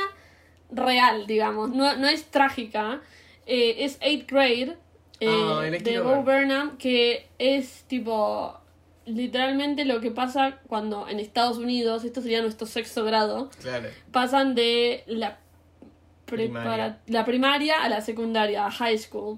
real, 0.71 1.27
digamos, 1.27 1.69
no, 1.71 1.95
no 1.97 2.07
es 2.07 2.25
trágica. 2.25 3.01
Eh, 3.45 3.75
es 3.85 3.99
8th 4.01 4.25
grade 4.27 4.75
eh, 5.19 5.27
la 5.29 5.61
de 5.79 5.99
Bo. 5.99 6.23
Burnham, 6.23 6.77
que 6.77 7.27
es 7.37 7.83
tipo 7.87 8.57
literalmente 9.05 9.85
lo 9.85 10.01
que 10.01 10.11
pasa 10.11 10.59
cuando 10.67 11.07
en 11.07 11.19
Estados 11.19 11.57
Unidos, 11.57 12.03
esto 12.03 12.21
sería 12.21 12.41
nuestro 12.41 12.67
sexto 12.67 13.03
grado, 13.05 13.49
Claro. 13.61 13.89
pasan 14.11 14.55
de 14.55 15.03
la, 15.07 15.39
Primaria. 16.25 16.99
la 17.07 17.23
primaria 17.25 17.83
a 17.83 17.89
la 17.89 18.01
secundaria, 18.01 18.65
a 18.65 18.71
high 18.71 18.97
school. 18.97 19.37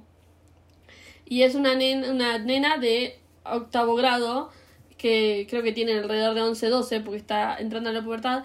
Y 1.25 1.41
es 1.43 1.55
una 1.55 1.75
nena, 1.75 2.09
una 2.11 2.37
nena 2.39 2.77
de 2.77 3.19
octavo 3.43 3.95
grado, 3.95 4.49
que 4.97 5.45
creo 5.49 5.61
que 5.63 5.73
tiene 5.73 5.93
alrededor 5.93 6.33
de 6.33 6.41
11, 6.43 6.67
12, 6.69 7.01
porque 7.01 7.17
está 7.17 7.57
entrando 7.59 7.89
a 7.89 7.93
la 7.93 8.01
pubertad. 8.03 8.43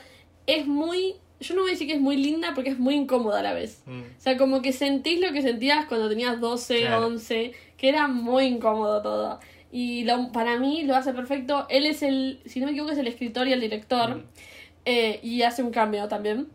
Es 0.49 0.67
muy, 0.67 1.15
yo 1.41 1.55
no 1.55 1.61
voy 1.63 1.71
a 1.71 1.75
decir 1.75 1.87
que 1.87 1.95
es 1.95 2.01
muy 2.01 2.17
linda, 2.17 2.53
porque 2.55 2.71
es 2.71 2.79
muy 2.81 2.95
incómoda 2.95 3.39
a 3.39 3.43
la 3.43 3.55
vez. 3.55 3.83
Mm. 3.87 4.01
O 4.01 4.21
sea, 4.21 4.37
como 4.37 4.61
que 4.61 4.73
sentís 4.73 5.21
lo 5.21 5.33
que 5.33 5.43
sentías 5.43 5.87
cuando 5.87 6.09
tenías 6.09 6.41
12, 6.41 6.81
Claro. 6.81 7.07
11, 7.07 7.53
que 7.77 7.89
era 7.89 8.09
muy 8.09 8.47
incómodo 8.47 9.01
todo. 9.03 9.41
Y 9.73 10.05
lo- 10.05 10.31
para 10.33 10.59
mí 10.59 10.83
lo 10.85 10.95
hace 10.95 11.13
perfecto. 11.15 11.67
Él 11.71 11.87
es 11.87 12.03
el, 12.03 12.41
si 12.45 12.61
no 12.61 12.67
me 12.67 12.73
equivoco, 12.73 12.93
es 12.93 12.99
el 12.99 13.07
escritor 13.09 13.49
y 13.49 13.53
el 13.55 13.61
director. 13.61 14.17
Mm. 14.17 14.25
Eh, 14.85 15.21
y 15.23 15.43
hace 15.43 15.63
un 15.63 15.71
cambio 15.73 16.07
también. 16.09 16.49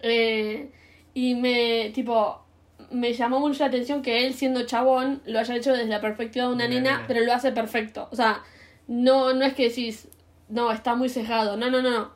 Eh, 0.00 0.70
y 1.14 1.34
me, 1.34 1.90
tipo, 1.94 2.42
me 2.90 3.12
llamó 3.12 3.40
mucho 3.40 3.60
la 3.60 3.66
atención 3.66 4.02
que 4.02 4.26
él, 4.26 4.34
siendo 4.34 4.64
chabón, 4.66 5.22
lo 5.26 5.38
haya 5.38 5.56
hecho 5.56 5.72
desde 5.72 5.86
la 5.88 6.00
perspectiva 6.00 6.46
de 6.46 6.52
una 6.54 6.68
nena, 6.68 6.80
nena. 6.92 7.04
pero 7.06 7.20
lo 7.20 7.32
hace 7.32 7.52
perfecto. 7.52 8.08
O 8.10 8.16
sea, 8.16 8.42
no, 8.86 9.32
no 9.34 9.44
es 9.44 9.54
que 9.54 9.68
decís, 9.68 10.08
no, 10.48 10.70
está 10.70 10.94
muy 10.94 11.08
sesgado. 11.08 11.56
No, 11.56 11.70
no, 11.70 11.82
no, 11.82 11.90
no. 11.90 12.10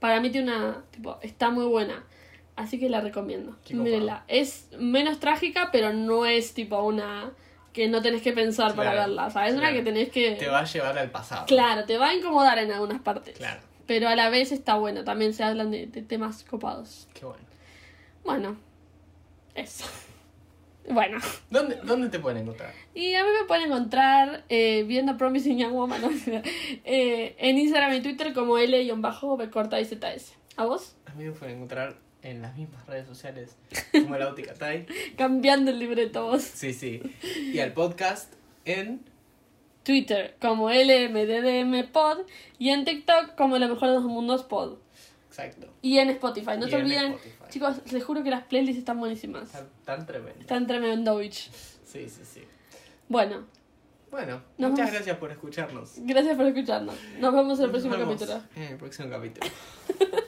Para 0.00 0.20
mí 0.20 0.30
tiene 0.30 0.52
una, 0.52 0.84
tipo, 0.90 1.18
está 1.22 1.50
muy 1.50 1.64
buena. 1.66 2.04
Así 2.56 2.78
que 2.78 2.88
la 2.88 3.00
recomiendo. 3.02 3.56
Mírenla. 3.70 4.24
Es 4.28 4.70
menos 4.78 5.20
trágica, 5.20 5.68
pero 5.72 5.92
no 5.92 6.24
es 6.26 6.54
tipo 6.54 6.82
una 6.82 7.32
que 7.76 7.88
no 7.88 8.00
tenés 8.00 8.22
que 8.22 8.32
pensar 8.32 8.74
para 8.74 8.92
Claro, 8.92 9.08
verla. 9.08 9.26
O 9.26 9.30
sea, 9.30 9.46
es 9.48 9.52
una 9.52 9.68
claro. 9.68 9.76
que 9.76 9.82
tenés 9.82 10.08
que... 10.08 10.32
Te 10.36 10.48
va 10.48 10.60
a 10.60 10.64
llevar 10.64 10.96
al 10.98 11.10
pasado. 11.10 11.44
Claro, 11.44 11.84
te 11.84 11.98
va 11.98 12.08
a 12.08 12.14
incomodar 12.14 12.56
en 12.58 12.72
algunas 12.72 13.02
partes. 13.02 13.36
Claro. 13.36 13.60
Pero 13.86 14.08
a 14.08 14.16
la 14.16 14.30
vez 14.30 14.50
está 14.50 14.76
bueno, 14.76 15.04
también 15.04 15.34
se 15.34 15.44
hablan 15.44 15.70
de, 15.70 15.86
de 15.86 16.00
temas 16.00 16.42
copados. 16.42 17.06
Qué 17.12 17.26
bueno. 17.26 17.44
Bueno, 18.24 18.56
eso. 19.54 19.84
Bueno, 20.88 21.18
¿Dónde, 21.50 21.80
¿Dónde 21.82 22.08
te 22.10 22.20
pueden 22.20 22.42
encontrar? 22.42 22.72
y 22.94 23.12
a 23.14 23.24
mí 23.24 23.30
me 23.40 23.44
pueden 23.48 23.64
encontrar 23.64 24.44
eh, 24.48 24.84
viendo 24.86 25.16
Promising 25.16 25.58
Young 25.58 25.72
Woman 25.72 26.00
eh, 26.84 27.34
en 27.40 27.58
Instagram 27.58 27.94
y 27.94 28.02
Twitter 28.02 28.32
como 28.32 28.56
L-B 28.56 29.50
corta 29.50 29.80
y 29.80 29.84
ZS. 29.84 30.34
¿A 30.56 30.64
vos? 30.64 30.94
A 31.06 31.12
mí 31.14 31.24
me 31.24 31.32
pueden 31.32 31.56
encontrar 31.56 31.96
en 32.30 32.42
las 32.42 32.56
mismas 32.56 32.84
redes 32.86 33.06
sociales 33.06 33.56
como 33.92 34.16
la 34.16 34.26
Auticatay. 34.26 34.86
Cambiando 35.16 35.70
el 35.70 35.78
libreto 35.78 36.24
vos. 36.26 36.42
Sí, 36.42 36.72
sí. 36.72 37.00
Y 37.52 37.58
al 37.60 37.72
podcast 37.72 38.32
en. 38.64 39.00
Twitter 39.82 40.36
como 40.40 40.68
LMDDM 40.68 41.92
Pod 41.92 42.18
y 42.58 42.70
en 42.70 42.84
TikTok 42.84 43.36
como 43.36 43.56
Lo 43.58 43.68
Mejor 43.68 43.88
de 43.90 43.94
los 43.94 44.04
Mundos 44.04 44.42
Pod. 44.42 44.78
Exacto. 45.28 45.68
Y 45.80 45.98
en 45.98 46.10
Spotify. 46.10 46.52
No 46.58 46.66
Y 46.66 46.74
en 46.74 46.80
olviden, 46.80 47.12
Spotify. 47.12 47.44
chicos, 47.50 47.92
les 47.92 48.02
juro 48.04 48.24
que 48.24 48.30
las 48.30 48.42
playlists 48.44 48.78
están 48.80 48.98
buenísimas. 48.98 49.52
Tan, 49.52 49.68
tan 49.84 50.04
tremendo. 50.06 50.40
Están 50.40 50.66
tremendo, 50.66 51.16
bitch. 51.18 51.50
Sí, 51.84 52.08
sí, 52.08 52.22
sí. 52.24 52.42
Bueno, 53.08 53.44
Bueno, 54.10 54.42
Nos 54.58 54.70
muchas 54.72 54.86
vemos. 54.86 54.92
gracias 54.94 55.16
por 55.18 55.30
escucharnos. 55.30 55.92
gracias 55.98 56.36
por 56.36 56.46
escucharnos. 56.46 56.96
Nos 57.20 57.32
vemos 57.32 57.58
en 57.60 57.64
el 57.66 57.70
próximo 57.70 57.96
vemos 57.96 58.14
capítulo. 58.16 58.42
En 58.56 58.62
el 58.72 58.76
próximo 58.78 59.08
capítulo. 59.10 59.46